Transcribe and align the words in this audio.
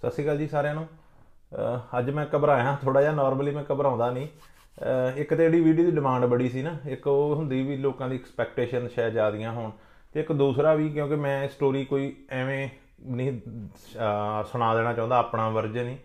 ਸਤਿ 0.00 0.10
ਸ਼੍ਰੀ 0.10 0.24
ਅਕਾਲ 0.24 0.38
ਜੀ 0.38 0.48
ਸਾਰਿਆਂ 0.48 0.74
ਨੂੰ। 0.74 0.84
ਅਹ 0.84 1.98
ਅੱਜ 1.98 2.10
ਮੈਂ 2.10 2.26
ਘਬਰਾਇਆ 2.36 2.76
ਥੋੜਾ 2.82 3.00
ਜਿਹਾ 3.00 3.12
ਨਾਰਮਲੀ 3.12 3.50
ਮੈਂ 3.50 3.64
ਘਬਰਾਉਂਦਾ 3.72 4.10
ਨਹੀਂ। 4.10 4.26
ਅਹ 4.26 5.18
ਇੱਕ 5.18 5.30
ਤੇ 5.30 5.44
ਜਿਹੜੀ 5.44 5.60
ਵੀਡੀਓ 5.60 5.84
ਦੀ 5.84 5.90
ਡਿਮਾਂਡ 5.90 6.24
ਬੜੀ 6.24 6.48
ਸੀ 6.48 6.62
ਨਾ, 6.62 6.76
ਇੱਕ 6.88 7.06
ਉਹ 7.06 7.36
ਹੁੰਦੀ 7.36 7.62
ਵੀ 7.62 7.76
ਲੋਕਾਂ 7.76 8.08
ਦੀ 8.08 8.16
ਐਕਸਪੈਕਟੇਸ਼ਨ 8.16 8.88
ਸ਼ਾਇਦ 8.88 9.12
ਜ਼ਿਆਦੀਆਂ 9.12 9.52
ਹੋਣ 9.52 9.70
ਤੇ 10.12 10.20
ਇੱਕ 10.20 10.32
ਦੂਸਰਾ 10.32 10.74
ਵੀ 10.74 10.88
ਕਿਉਂਕਿ 10.88 11.14
ਮੈਂ 11.14 11.48
ਸਟੋਰੀ 11.48 11.84
ਕੋਈ 11.84 12.16
ਐਵੇਂ 12.30 12.68
ਨਹੀਂ, 13.02 13.40
ਅਹ 13.40 14.44
ਸੁਣਾ 14.52 14.74
ਦੇਣਾ 14.74 14.92
ਚਾਹੁੰਦਾ, 14.92 15.16
ਆਪਣਾ 15.16 15.48
ਵਰਜਨ 15.48 15.88
ਹੀ 15.88 15.96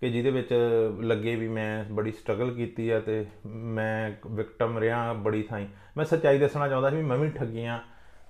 ਕਿ 0.00 0.10
ਜਿਹਦੇ 0.10 0.30
ਵਿੱਚ 0.30 0.54
ਲੱਗੇ 1.00 1.36
ਵੀ 1.36 1.48
ਮੈਂ 1.48 1.84
ਬੜੀ 1.92 2.12
ਸਟਰਗਲ 2.12 2.50
ਕੀਤੀ 2.50 2.90
ਆ 2.90 3.00
ਤੇ 3.00 3.26
ਮੈਂ 3.46 4.12
ਵਿਕਟਮ 4.26 4.78
ਰਿਹਾ 4.78 5.12
ਬੜੀ 5.12 5.42
ਥਾਈਂ। 5.42 5.66
ਮੈਂ 5.96 6.04
ਸੱਚਾਈ 6.04 6.38
ਦੱਸਣਾ 6.38 6.68
ਚਾਹੁੰਦਾ 6.68 6.90
ਸੀ 6.90 6.96
ਵੀ 6.96 7.02
ਮੈਂ 7.02 7.16
ਵੀ 7.16 7.30
ਠੱਗੀਆਂ, 7.30 7.78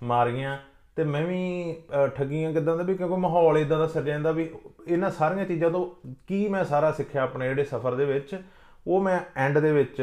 ਮਾਰੀਆਂ। 0.02 0.58
ਤੇ 0.96 1.04
ਮੈਂ 1.04 1.24
ਵੀ 1.26 1.72
ਅਹ, 1.72 2.06
ਠੱਗੀਆਂ 2.08 2.52
ਕਿਦਾਂ 2.52 2.76
ਦਾ 2.76 2.82
ਵੀ 2.82 2.94
ਕਿਉਂਕਿ 2.96 3.16
ਮਾਹੌਲ 3.16 3.58
ਇਦਾਂ 3.58 3.78
ਦਾ 3.78 3.86
ਸਿਰ 3.86 4.02
ਜਾਂਦਾ 4.02 4.32
ਵੀ 4.32 4.50
ਇਹਨਾਂ 4.86 5.10
ਸਾਰੀਆਂ 5.10 5.46
ਚੀਜ਼ਾਂ 5.46 5.70
ਤੋਂ 5.70 6.10
ਕੀ 6.26 6.48
ਮੈਂ 6.48 6.64
ਸਾਰਾ 6.64 6.92
ਸਿੱਖਿਆ 6.92 7.22
ਆਪਣੇ 7.22 7.48
ਜਿਹੜੇ 7.48 7.64
ਸਫ਼ਰ 7.64 7.94
ਦੇ 7.94 8.04
ਵਿੱਚ 8.04 8.40
ਉਹ 8.86 9.00
ਮੈਂ 9.00 9.20
ਐਂਡ 9.36 9.58
ਦੇ 9.58 9.72
ਵਿੱਚ 9.72 10.02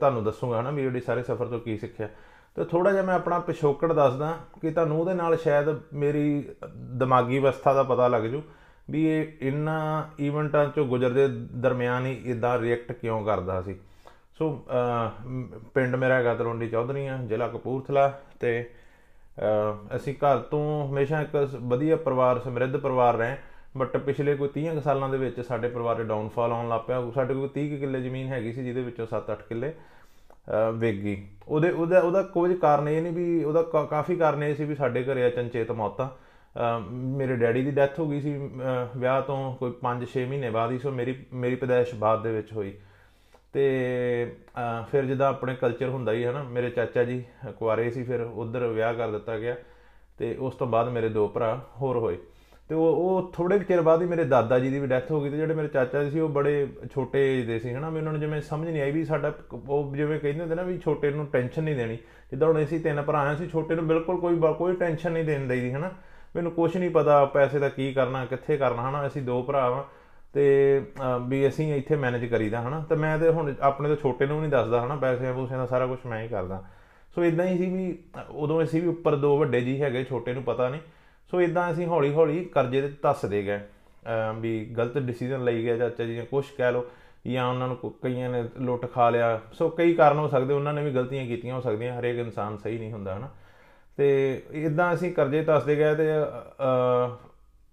ਤੁਹਾਨੂੰ 0.00 0.24
ਦੱਸੂਗਾ 0.24 0.60
ਹਨਾ 0.60 0.70
ਵੀ 0.70 0.82
ਜਿਹੜੇ 0.82 1.00
ਸਾਰੇ 1.00 1.22
ਸਫ਼ਰ 1.22 1.46
ਤੋਂ 1.46 1.60
ਕੀ 1.60 1.78
ਸਿੱਖਿਆ। 1.78 2.08
ਤੇ 2.56 2.64
ਥੋੜਾ 2.64 2.92
ਜਿਹਾ 2.92 3.02
ਮੈਂ 3.02 3.14
ਆਪਣਾ 3.14 3.38
ਪਿਛੋਕੜ 3.38 3.92
ਦੱਸਦਾ 3.92 4.38
ਕਿ 4.62 4.70
ਤੁਹਾਨੂੰ 4.70 5.00
ਉਹਦੇ 5.00 5.14
ਨਾਲ 5.14 5.36
ਸ਼ਾਇਦ 5.36 5.80
ਮੇਰੀ 5.94 6.48
ਦਿਮਾਗੀ 6.74 7.38
ਅਵਸਥਾ 7.38 7.74
ਦਾ 7.74 7.82
ਪਤਾ 7.82 8.08
ਲੱਗ 8.08 8.22
ਜੂ 8.22 8.42
ਵੀ 8.90 9.06
ਇਹ 9.06 9.26
ਇਹਨਾਂ 9.42 10.04
ਇਵੈਂਟਾਂ 10.18 10.66
ਚੋਂ 10.66 10.86
ਗੁਜ਼ਰਦੇ 10.86 11.28
ਦਰਮਿਆਨ 11.52 12.06
ਹੀ 12.06 12.22
ਇਦਾਂ 12.24 12.58
ਰਿਐਕਟ 12.58 12.92
ਕਿਉਂ 12.92 13.24
ਕਰਦਾ 13.24 13.62
ਸੀ। 13.62 13.74
ਸੋ 14.38 14.64
ਅਹ, 14.70 15.26
ਮ- 15.26 15.48
ਪਿੰਡ 15.74 15.96
ਮੇਰਾ 15.96 16.14
ਹੈਗਾ 16.14 16.34
ਤਲਵੰਡੀ 16.34 16.68
ਚੌਧਰੀਆਂ 16.68 17.18
ਜ਼ਿਲ੍ਹਾ 17.18 17.48
ਕਪੂਰਥਲਾ 17.48 18.20
ਤੇ 18.40 18.60
ਅਹ, 18.60 18.79
ਅਸੀਂ 19.96 20.14
ਘਰ 20.14 20.38
ਤੋਂ 20.38 20.88
ਹਮੇਸ਼ਾ 20.88 21.20
ਇੱਕ 21.22 21.48
ਸ- 21.48 21.54
ਵਧੀਆ 21.54 21.96
ਪਰਿਵਾਰ 21.96 22.38
ਸਮਰਿੱਧ 22.38 22.76
ਪਰਿਵਾਰ 22.76 23.14
ਰਹੇ। 23.14 23.36
ਬਟ 23.76 23.96
ਪਿਛਲੇ 23.96 24.34
ਕੋਈ 24.34 24.48
30 24.48 24.74
ਕੁ 24.74 24.80
ਸਾਲਾਂ 24.80 25.08
ਦੇ 25.08 25.18
ਵਿੱਚ 25.18 25.40
ਸਾਡੇ 25.40 25.68
ਪਰਿਵਾਰ 25.68 25.96
ਦੇ 25.96 26.04
ਡਾਊਨਫਾਲ 26.04 26.52
ਆਉਣ 26.52 26.68
ਲੱਗ 26.68 26.80
ਪਿਆ। 26.86 27.10
ਸਾਡੇ 27.14 27.34
ਕੋਲ 27.34 27.48
30 27.48 27.70
ਕੁ 27.70 27.76
ਕਿੱਲੇ 27.76 28.00
ਜ਼ਮੀਨ 28.00 28.26
ਹੈਗੀ 28.26 28.52
ਸੀ 28.52 28.64
ਜਿਹਦੇ 28.64 28.82
ਵਿੱਚੋਂ 28.82 29.06
7-8 29.06 29.42
ਕਿੱਲੇ 29.48 29.70
ਅਹ, 29.70 30.72
ਵਿਕ 30.72 31.00
ਗਈ। 31.00 31.26
ਉਹਦੇ 31.48 31.70
ਉਹਦਾ 31.70 32.00
ਉਹਦਾ 32.00 32.22
ਕੁਝ 32.22 32.52
ਕਾਰਨ 32.54 32.88
ਇਹ 32.88 33.02
ਨਹੀਂ 33.02 33.12
ਵੀ 33.12 33.44
ਉਹਦਾ 33.44 33.62
ਕਾ- 33.62 33.86
ਕਾਫੀ 33.86 34.16
ਕਾਰਨ 34.16 34.42
ਇਹ 34.42 34.54
ਸੀ 34.54 34.64
ਵੀ 34.64 34.74
ਸਾਡੇ 34.74 35.02
ਘਰੇ 35.02 35.26
ਅਚਨਚੇਤ 35.28 35.72
ਮੌਤਾਂ। 35.72 36.08
ਅਹ, 36.08 36.90
ਮੇਰੇ 36.90 37.36
ਡੈਡੀ 37.36 37.64
ਦੀ 37.64 37.70
ਡੈਥ 37.70 38.00
ਹੋ 38.00 38.08
ਗਈ 38.08 38.20
ਸੀ 38.20 38.36
ਅਹ, 38.36 38.98
ਵਿਆਹ 38.98 39.22
ਤੋਂ 39.22 39.56
ਕੋਈ 39.56 39.70
5-6 39.70 40.26
ਮਹੀਨੇ 40.26 40.50
ਬਾਅਦ 40.50 40.70
ਹੀ 40.70 40.78
ਸੋ 40.78 40.90
ਮੇਰੀ 40.90 41.26
ਮੇਰੀ 41.32 41.54
ਪੈਦਾਇਸ਼ 41.54 41.94
ਬਾਅਦ 41.94 42.22
ਦੇ 42.22 42.32
ਵਿੱਚ 42.32 42.52
ਹੋਈ। 42.52 42.74
ਤੇ 43.52 44.32
ਅਹ, 44.58 44.84
ਫਿਰ 44.90 45.04
ਜਿੱਦਾਂ 45.04 45.28
ਆਪਣੇ 45.28 45.54
ਕਲਚਰ 45.54 45.88
ਹੁੰਦਾ 45.88 46.12
ਹੀ 46.12 46.24
ਹੈ 46.24 46.32
ਨਾ 46.32 46.42
ਮੇਰੇ 46.42 46.70
ਚਾਚਾ 46.70 47.04
ਜੀ 47.04 47.24
ਕੁਆਰੇ 47.58 47.90
ਸੀ 47.90 48.02
ਫਿਰ 48.02 48.20
ਉਧਰ 48.20 48.66
ਵਿਆਹ 48.66 48.94
ਕਰ 48.94 49.10
ਦਿੱਤਾ 49.10 49.38
ਗਿਆ 49.38 49.56
ਤੇ 50.18 50.36
ਉਸ 50.40 50.54
ਤੋਂ 50.54 50.66
ਬਾਅਦ 50.66 50.88
ਮੇਰੇ 50.88 51.08
ਦੋ 51.08 51.28
ਭਰਾ 51.28 51.60
ਹੋਰ 51.82 51.96
ਹੋਏ। 51.96 52.18
ਤੇ 52.68 52.74
ਉਹ 52.74 52.86
ਉਹ 52.86 53.32
ਥੋੜੇ 53.32 53.58
ਕੁ 53.58 53.64
ਚਿਰ 53.64 53.80
ਬਾਅਦ 53.80 54.02
ਹੀ 54.02 54.06
ਮੇਰੇ 54.06 54.24
ਦਾਦਾ 54.24 54.58
ਜੀ 54.58 54.70
ਦੀ 54.70 54.78
ਵੀ 54.78 54.86
ਡੈਥ 54.86 55.10
ਹੋ 55.12 55.20
ਗਈ 55.20 55.30
ਤੇ 55.30 55.36
ਜਿਹੜੇ 55.36 55.54
ਮੇਰੇ 55.54 55.68
ਚਾਚਾ 55.68 56.04
ਜੀ 56.04 56.10
ਸੀ 56.10 56.20
ਉਹ 56.20 56.28
ਬੜੇ 56.28 56.68
ਛੋਟੇ 56.94 57.38
ਏਜ 57.38 57.46
ਦੇ 57.46 57.58
ਸੀ 57.58 57.74
ਹਨਾ 57.74 57.90
ਵੀ 57.90 57.98
ਉਹਨਾਂ 57.98 58.12
ਨੂੰ 58.12 58.20
ਜਿਵੇਂ 58.20 58.40
ਸਮਝ 58.40 58.68
ਨਹੀਂ 58.68 58.82
ਆਈ 58.82 58.90
ਵੀ 58.90 59.04
ਸਾਡਾ 59.04 59.32
ਉਹ 59.68 59.96
ਜਿਵੇਂ 59.96 60.20
ਕਹਿੰਦੇ 60.20 60.40
ਹੁੰਦੇ 60.40 60.54
ਨਾ 60.54 60.62
ਵੀ 60.62 60.78
ਛੋਟੇ 60.78 61.10
ਨੂੰ 61.10 61.26
ਟੈਨਸ਼ਨ 61.26 61.62
ਨਹੀਂ 61.62 61.76
ਦੇਣੀ। 61.76 61.96
ਜਿੱਦਾਂ 62.30 62.48
ਹੁਣ 62.48 62.64
ਅਸੀਂ 62.64 62.80
ਤਿੰਨ 62.80 63.02
ਭਰਾ 63.02 63.18
ਆ 63.18 63.34
ਸੀ 63.34 63.46
ਛੋਟੇ 63.46 63.74
ਨੂੰ 63.74 63.86
ਬਿਲਕੁਲ 63.86 64.20
ਕੋਈ 64.20 64.34
ਬ- 64.34 64.54
ਕੋਈ 64.54 64.76
ਟੈਨਸ਼ਨ 64.76 65.12
ਨਹੀਂ 65.12 65.24
ਦੇਣ 65.24 65.48
ਦਈਦੀ 65.48 65.72
ਹਨਾ 65.72 65.90
ਮੈਨੂੰ 66.36 66.52
ਕੁਝ 66.52 66.76
ਨਹੀਂ 66.76 66.90
ਪਤਾ 66.90 67.24
ਪੈਸੇ 67.24 67.58
ਦਾ 67.58 67.68
ਕੀ 67.68 67.92
ਕਰਨਾ 67.92 68.24
ਕਿੱਥੇ 68.24 68.56
ਕਰਨਾ 68.56 68.90
ਹਨਾ 68.90 69.06
ਅਸੀਂ 69.06 69.22
ਦੋ 69.22 69.42
ਭਰਾ 69.42 69.70
ਵਾਂ। 69.70 69.84
ਤੇ 70.32 70.78
ਅਹ, 71.00 71.28
ਵੀ 71.28 71.48
ਅਸੀਂ 71.48 71.74
ਇੱਥੇ 71.74 71.96
ਮੈਨੇਜ 71.96 72.26
ਕਰੀਦਾ 72.26 72.60
ਹਨਾ? 72.60 72.84
ਤੇ 72.88 72.94
ਮੈਂ 72.94 73.18
ਤੇ 73.18 73.28
ਹੁਣ 73.28 73.54
ਆਪਣੇ 73.60 73.88
ਤੋਂ 73.88 73.96
ਛੋਟੇ 73.96 74.26
ਨੂੰ 74.26 74.40
ਨਹੀਂ 74.40 74.50
ਦੱਸਦਾ 74.50 74.84
ਹਨਾ? 74.84 74.96
ਪੈਸਿਆਂ 74.96 75.34
ਪੂਸਿਆਂ 75.34 75.58
ਦਾ 75.58 75.66
ਸਾਰਾ 75.66 75.86
ਕੁਝ 75.86 75.98
ਮੈਂ 76.06 76.22
ਹੀ 76.22 76.28
ਕਰਦਾ। 76.28 76.64
ਸੋ 77.14 77.24
ਇਦਾਂ 77.24 77.46
ਹੀ 77.46 77.58
ਸੀ 77.58 77.70
ਵੀ 77.70 77.98
ਅਹ, 78.16 78.20
ਉਦੋਂ 78.30 78.62
ਅਸੀਂ 78.62 78.82
ਵੀ 78.82 78.88
ਉੱਪਰ 78.88 79.16
ਦੋ 79.16 79.38
ਵੱਡੇ 79.38 79.60
ਜੀ 79.60 79.82
ਹੈਗੇ 79.82 80.04
ਛੋਟੇ 80.04 80.32
ਨੂੰ 80.32 80.42
ਪਤਾ 80.42 80.68
ਨਹੀਂ। 80.68 80.80
ਸੋ 81.30 81.42
ਇਦਾਂ 81.42 81.72
ਅਸੀਂ 81.72 81.86
ਹੌਲੀ 81.86 82.14
ਹੌਲੀ 82.14 82.44
ਕਰਜ਼ੇ 82.44 82.82
ਤੇ 82.82 82.92
ਧੱਸਦੇ 83.02 83.42
ਗਏ। 83.42 83.58
ਅਹ, 83.58 84.40
ਵੀ 84.40 84.64
ਗਲਤ 84.64 84.98
ਡਿਸੀਜਨ 84.98 85.44
ਲਈ 85.44 85.64
ਗਏ 85.64 85.78
ਚਾਚਾ 85.78 86.04
ਜੀ 86.04 86.18
ਨੇ 86.18 86.24
ਕੁਝ 86.24 86.44
ਕਹਿ 86.58 86.72
ਲਓ 86.72 86.86
ਜਾਂ 87.26 87.48
ਉਹਨਾਂ 87.48 87.68
ਨੂੰ 87.68 87.76
ਕੋ- 87.76 87.90
ਕਈਆਂ 87.90 88.30
ਨੇ 88.30 88.44
ਲੁੱਟ 88.60 88.92
ਖਾ 88.92 89.10
ਲਿਆ। 89.10 89.40
ਸੋ 89.52 89.68
ਕਈ 89.68 89.94
ਕਾਰਨ 89.94 90.18
ਹੋ 90.18 90.28
ਸਕਦੇ 90.28 90.54
ਉਹਨਾਂ 90.54 90.74
ਨੇ 90.74 90.84
ਵੀ 90.84 90.90
ਗਲਤੀਆਂ 90.90 91.26
ਕੀਤੀਆਂ 91.26 91.54
ਹੋ 91.54 91.60
ਸਕਦੀਆਂ 91.60 92.00
ਹਰੇਕ 92.00 92.16
ਇਨਸਾਨ 92.16 92.56
ਸਹੀ 92.56 92.78
ਨਹੀਂ 92.78 92.92
ਹੁੰਦਾ 92.92 93.16
ਹਨਾ? 93.16 93.28
ਤੇ 93.96 94.42
ਇਦਾਂ 94.52 94.94
ਅਸੀਂ 94.94 95.12
ਕਰਜ਼ੇ 95.12 95.42
ਧੱਸਦੇ 95.42 95.76
ਗਏ 95.76 95.94
ਤੇ 95.94 96.08
ਅਹ, 96.22 97.29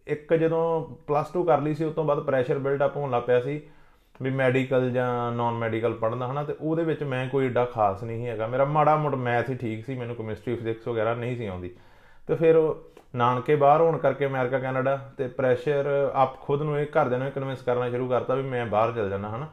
ਇੱਕ 0.08 0.34
ਜਦੋਂ 0.34 0.96
ਪਲੱਸ 1.08 1.28
2 1.38 1.44
ਕਰ 1.44 1.62
ਲਈ 1.62 1.74
ਸੀ 1.74 1.84
ਉਸ 1.84 1.94
ਤੋਂ 1.94 2.04
ਬਾਅਦ 2.04 2.20
ਪ੍ਰੈਸ਼ਰ 2.20 2.60
ਬਿਲਡ 2.60 2.86
ਅਪ 2.86 2.98
ਹੋਣ 2.98 3.12
ਲੱਗ 3.12 3.24
ਪਿਆ 3.24 3.42
ਸੀ 3.42 3.62
ਵੀ 4.22 4.30
ਮੈਡੀਕਲ 4.30 4.90
ਜਾਂ 4.90 5.32
ਨਾਨ 5.32 5.54
ਮੈਡੀਕਲ 5.54 5.94
ਪੜ੍ਹਨਾ, 5.94 6.32
ਹਨਾ? 6.32 6.44
ਤੇ 6.44 6.56
ਉਹਦੇ 6.62 6.84
ਵਿੱਚ 6.84 7.04
ਮੈਂ 7.04 7.30
ਕੋਈ 7.30 7.46
ਏਡਾ 7.46 7.66
ਖਾਸ 7.66 8.04
ਨਹੀਂ 8.04 8.18
ਸੀ 8.18 8.28
ਹੈਗਾ। 8.28 8.48
ਮੇਰਾ 8.48 8.66
ਮਾੜਾ 8.66 8.96
ਮੋੜ 8.96 9.16
ਮੈਥ 9.16 9.50
ਹੀ 9.50 9.56
ਠੀਕ 9.56 9.86
ਸੀ, 9.86 9.96
ਮੈਨੂੰ 9.96 10.16
ਕੈਮਿਸਟਰੀ 10.16 10.56
ਫਿਜ਼ਿਕਸ 10.56 10.88
ਵਗੈਰਾ 10.88 11.14
ਨਹੀਂ 11.14 11.38
ਸੀ 11.38 11.46
ਆਉਂਦੀ। 11.46 11.76
ਤੇ 12.28 12.36
ਫਿਰ 12.36 12.56
ਉਹ 12.56 12.84
ਨਾਨਕੇ 13.16 13.56
ਬਾਹਰ 13.56 13.82
ਹੋਣ 13.82 13.98
ਕਰਕੇ 13.98 14.26
ਅਮਰੀਕਾ, 14.26 14.60
ਕੈਨੇਡਾ 14.60 15.12
ਤੇ 15.18 15.28
ਪ੍ਰੈਸ਼ਰ 15.28 16.12
ਆਪ 16.14 16.42
ਖੁਦ 16.42 16.62
ਨੂੰ 16.62 16.80
ਇਹ 16.80 16.86
ਘਰਦਿਆਂ 16.86 17.20
ਨੂੰ 17.20 17.32
ਕਨਵਿੰਸ 17.32 17.62
ਕਰਨਾ 17.62 17.90
ਸ਼ੁਰੂ 17.90 18.10
ਕਰਤਾ 18.10 18.36
ਵੀ 18.36 18.44
ਮੈਂ 18.44 18.66
ਬਾਹਰ 18.66 18.92
ਚਲ 18.92 19.10
ਜਾਣਾ 19.10 19.36
ਹਨਾ? 19.36 19.48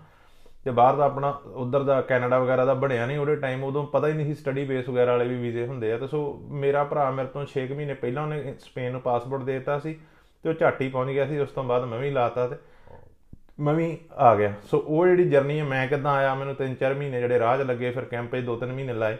ਤੇ 0.64 0.70
ਬਾਹਰ 0.70 0.97
ਦਾ 0.97 1.04
ਆਪਣਾ 1.04 1.41
ਉਧਰ 1.54 1.82
ਦਾ 1.82 2.00
ਕੈਨੇਡਾ 2.00 2.38
ਵਗੈਰਾ 2.38 2.64
ਦਾ 2.64 2.75
ਬਣਿਆ 2.75 3.06
ਨਹੀਂ, 3.06 3.19
ਉਹਦੇ 3.19 3.37
ਟਾਈਮ 3.37 3.64
ਉਦੋਂ 3.64 3.87
ਪਤਾ 3.87 4.09
ਹੀ 4.09 4.12
ਨਹੀਂ 4.12 4.26
ਸੀ 4.26 4.34
ਸਟੱਡੀ 4.34 4.64
ਬੇਸ 4.64 4.88
ਵਗੈਰਾ 4.88 5.12
ਵਾਲੇ 5.12 5.28
ਵੀ 5.28 5.34
ਵੀਜ਼ੇ 5.34 5.66
ਹੁੰਦੇ 5.66 5.93
ਆ। 5.93 5.98
ਤੇ 5.98 6.06
ਸੋ 6.06 6.43
ਮੇਰਾ 6.48 6.84
ਭਰਾ 6.84 7.10
ਮੇਰੇ 7.10 7.28
ਤੋਂ 7.28 7.47
6 7.47 7.75
ਮਹੀਨੇ 7.75 7.94
ਪਹਿਲਾਂ 7.94 8.22
ਉਹਨੇ 8.22 8.54
ਸਪੇਨ 8.60 8.93
ਨੂੰ 8.93 9.00
ਪਾਸਪੋਰਟ 9.00 9.43
ਦੇ 9.43 9.53
ਦਿੱਤਾ 9.53 9.78
ਸੀ। 9.78 10.00
ਤੇ 10.44 10.49
ਉਹ 10.49 10.55
ਝੱਟ 10.55 10.81
ਹੀ 10.81 10.88
ਪਹੁੰਚ 10.88 11.10
ਗਿਆ 11.10 11.27
ਸੀ, 11.27 11.38
ਉਸ 11.38 11.50
ਤੋਂ 11.50 11.65
ਬਾਅਦ 11.65 11.84
ਮੈਂ 11.84 11.99
ਵੀ 11.99 12.10
ਲਾਤਾ 12.10 12.47
ਤੇ 12.49 12.56
ਮੈਂ 13.60 13.75
ਵੀ 13.75 13.99
ਆ 14.12 14.34
ਗਿਆ। 14.34 14.53
ਸੋ 14.65 14.78
ਉਹ 14.78 15.06
ਜਿਹੜੀ 15.06 15.28
ਜਰਨੀ 15.31 15.59
ਹੈ, 15.59 15.65
ਮੈਂ 15.65 15.87
ਕਿੱਦਾਂ 15.88 16.12
ਆਇਆ, 16.12 16.34
ਮੈਨੂੰ 16.34 16.55
3-4 16.55 16.94
ਮਹੀਨੇ 16.94 17.21
ਜਿਹੜੇ 17.21 17.38
ਰਾਹ 17.38 17.56
'ਚ 17.59 17.60
ਲੱਗੇ, 17.60 17.91
ਫਿਰ 17.91 18.05
ਕੈਂਪ 18.05 18.34
'ਚ 18.37 18.44
2-3 18.44 18.72
ਮਹੀਨੇ 18.72 18.93
ਲਾਏ। 18.93 19.16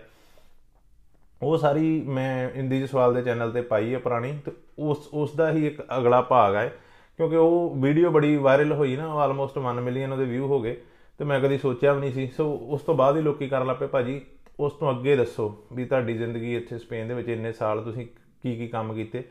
ਉਹ 1.43 1.57
ਸਾਰੀ 1.59 2.01
ਮੈਂ 2.07 2.51
ਇੰਦੀ 2.55 2.81
ਜਸਵਾਲ 2.81 3.15
ਦੇ 3.15 3.23
ਚੈਨਲ 3.23 3.51
ਤੇ 3.51 3.61
ਪਾਈ 3.61 3.93
ਹੈ 3.95 3.99
ਪੁਰਾਣੀ 3.99 4.33
ਤੇ 4.45 4.53
ਉਸ 4.79 5.09
ਉਸ 5.13 5.35
ਦਾ 5.37 5.51
ਹੀ 5.53 5.67
ਇੱਕ 5.67 5.81
ਅਗਲਾ 5.99 6.21
ਭਾਗ 6.23 6.55
ਹੈ। 6.55 6.73
ਕਿਉਂਕਿ 7.19 7.37
ਉਹ 7.37 7.75
ਵੀਡੀਓ 7.77 8.11
ਬੜੀ 8.11 8.37
ਵਾਇਰਲ 8.37 8.73
ਹੋਈ 8.73 8.97
ਨਾ 8.97 9.09
ਆਲਮੋਸਟ 9.15 9.59
1 9.59 9.81
ਮਿਲੀਅਨ 9.81 10.13
ਉਹਦੇ 10.13 10.25
ਵਿਊ 10.25 10.47
ਹੋ 10.47 10.61
ਗਏ 10.61 10.77
ਤੇ 11.21 11.25
ਮੈਂ 11.25 11.41
ਕਦੀ 11.41 11.59
ਸੋਚਿਆ 11.59 11.93
ਵੀ 11.93 12.01
ਨਹੀਂ 12.01 12.13
ਸੀ। 12.13 12.27
ਸੋ 12.37 12.51
ਉਸ 12.69 12.83
ਤੋਂ 12.83 12.95
ਬਾਅਦ 12.95 13.17
ਹੀ 13.17 13.23
ਲੋਕੀ 13.23 13.49
ਕਰਨ 13.49 13.67
ਲੱਪੇ 13.67 13.87
ਭਾਜੀ, 13.87 14.21
ਉਸ 14.61 14.73
ਤੋਂ 14.73 14.91
ਅੱਗੇ 14.91 15.17
ਦੱਸੋ 15.17 15.49
ਵੀ 15.73 15.85
ਤੁਹਾਡੀ 15.85 16.17
ਜ਼ਿੰਦਗੀ 16.17 16.55
ਇੱਥੇ 16.57 16.79
ਸਪੇਨ 16.79 17.09
ਦੇ 17.09 17.15
ਵਿੱਚ 17.15 17.29
ਇੰਨੇ 17.29 17.53
ਸਾਲ 17.53 17.83
ਤੁਸੀਂ 17.83 18.07
ਕੀ 18.43 18.57
ਕੀ 18.57 18.67
ਕੰਮ 18.69 18.93
ਕੀਤੇ? 18.95 19.23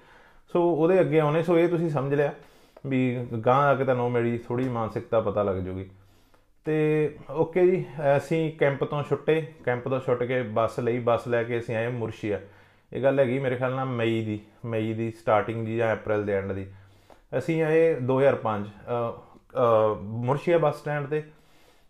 ਸੋ 0.53 0.75
ਉਹਦੇ 0.75 0.99
ਅੱਗੇ 0.99 1.19
ਆਉਣੇ 1.19 1.43
ਸੋ 1.43 1.59
ਇਹ 1.59 1.69
ਤੁਸੀਂ 1.69 1.89
ਸਮਝ 1.89 2.13
ਲਿਆ 2.13 2.33
ਵੀ 2.85 3.27
ਗਾਂ 3.45 3.55
ਆ 3.55 3.75
ਕੇ 3.75 3.83
ਤੁਹਾਨੂੰ 3.83 4.11
ਮੇਰੀ 4.11 4.37
ਥੋੜੀ 4.37 4.69
ਮਾਨਸਿਕਤਾ 4.69 5.19
ਪਤਾ 5.19 5.43
ਲੱਗ 5.43 5.55
ਜੂਗੀ। 5.55 5.89
ਤੇ 6.65 7.15
ਓਕੇ 7.31 7.67
ਜੀ 7.67 7.85
ਅਸੀਂ 8.17 8.53
ਕੈਂਪ 8.53 8.83
ਤੋਂ 8.83 9.03
ਛੁੱਟੇ 9.03 9.47
ਕੈਂਪ 9.65 9.87
ਤੋਂ 9.87 9.99
ਛੁੱਟ 9.99 10.23
ਕੇ 10.23 10.41
ਬੱਸ 10.41 10.79
ਲਈ 10.79 10.99
ਬੱਸ 10.99 11.27
ਲੈ 11.27 11.43
ਕੇ 11.43 11.59
ਅਸੀਂ 11.59 11.75
ਆਏ 11.75 11.87
ਮੁਰਸ਼ੀਆ। 11.87 12.39
ਇਹ 12.93 13.03
ਗੱਲ 13.03 13.19
ਹੈਗੀ 13.19 13.39
ਮੇਰੇ 13.39 13.55
ਖਿਆਲ 13.55 13.75
ਨਾਲ 13.75 13.85
ਮਈ 13.85 14.25
ਦੀ 14.25 14.39
ਮਈ 14.65 14.93
ਦੀ 14.93 15.11
ਸਟਾਰਟਿੰਗ 15.11 15.65
ਦੀ 15.65 15.77
ਜਾਂ 15.77 15.95
ਅਪ੍ਰੈਲ 15.95 16.25
ਦੇ 16.25 16.33
ਐਂਡ 16.33 16.51
ਦੀ। 16.51 16.67
ਅਸੀਂ 17.37 17.63
ਆਏ 17.63 17.93
2005 17.93 18.65
ਅ, 18.65 19.11
ਅ, 19.21 19.99
ਮੁਰਸ਼ੀਆ 20.01 20.57
ਬੱਸ 20.57 20.79
ਸਟੈਂਡ 20.79 21.07
ਤੇ। 21.07 21.23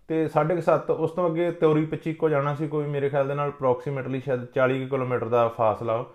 ਤੇ 0.07 0.28
7:30 0.28 0.90
ਉਸ 0.90 1.12
ਤੋਂ 1.12 1.29
ਅੱਗੇ 1.29 1.52
ਤਿਉਰੀ 1.52 1.85
25 1.85 2.13
ਕੋ 2.13 2.29
ਜਾਣਾ 2.29 2.56
ਸੀ 2.56 2.68
ਕੋਈ 2.68 2.85
ਮੇਰੇ 2.85 3.09
ਖਿਆਲ 3.09 3.28
ਦੇ 3.28 3.34
ਨਾਲ 3.34 3.50
ਅਪਰੋਕਸੀਮੇਟਲੀ 3.50 4.22
ਸ਼ਾਇਦ 4.22 4.46
40 4.46 4.79
ਕੁ 4.79 4.88
ਕਿਲੋਮੀਟਰ 4.88 5.28
ਦਾ 5.28 5.47
ਫਾਸਲਾ 5.47 5.94
ਉਹ। 5.94 6.06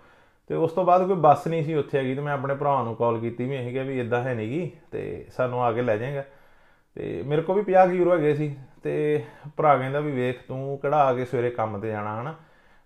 ਤੇ 0.49 0.55
ਉਸ 0.55 0.71
ਤੋਂ 0.71 0.85
ਬਾਅਦ 0.85 1.07
ਕੋਈ 1.07 1.15
ਬੱਸ 1.15 1.47
ਨਹੀਂ 1.47 1.63
ਸੀ 1.63 1.75
ਉੱਥੇ 1.75 1.97
ਹੈਗੀ 1.97 2.15
ਤੇ 2.15 2.21
ਮੈਂ 2.21 2.33
ਆਪਣੇ 2.33 2.53
ਭਰਾ 2.55 2.83
ਨੂੰ 2.83 2.95
ਕਾਲ 2.95 3.19
ਕੀਤੀ 3.19 3.45
ਵੀ 3.45 3.55
ਇਹ 3.55 3.71
ਕਿਹਾ 3.71 3.83
ਵੀ 3.83 3.99
ਇਦਾਂ 3.99 4.21
ਹੈ 4.23 4.33
ਨਹੀਂਗੀ 4.33 4.71
ਤੇ 4.91 5.25
ਸਾਨੂੰ 5.31 5.63
ਆ 5.63 5.71
ਕੇ 5.71 5.81
ਲੈ 5.81 5.97
ਜਾਏਗਾ। 5.97 6.23
ਤੇ 6.95 7.23
ਮੇਰੇ 7.25 7.41
ਕੋਲ 7.41 7.55
ਵੀ 7.55 7.73
50 7.73 7.89
ਕੁ 7.89 7.95
ਯੂਰੋ 7.95 8.13
ਹੈਗੇ 8.13 8.35
ਸੀ 8.35 8.55
ਤੇ 8.83 9.23
ਭਰਾ 9.57 9.77
ਕਹਿੰਦਾ 9.77 9.99
ਵੀ 9.99 10.11
ਵੇਖ 10.11 10.39
ਤੂੰ 10.47 10.79
ਕਿਹੜਾ 10.81 10.97
ਆ 10.97 11.13
ਕੇ 11.13 11.25
ਸਵੇਰੇ 11.25 11.49
ਕੰਮ 11.49 11.79
ਤੇ 11.79 11.87
ਜਾਣਾ 11.87 12.21
ਹਨਾ, 12.21 12.35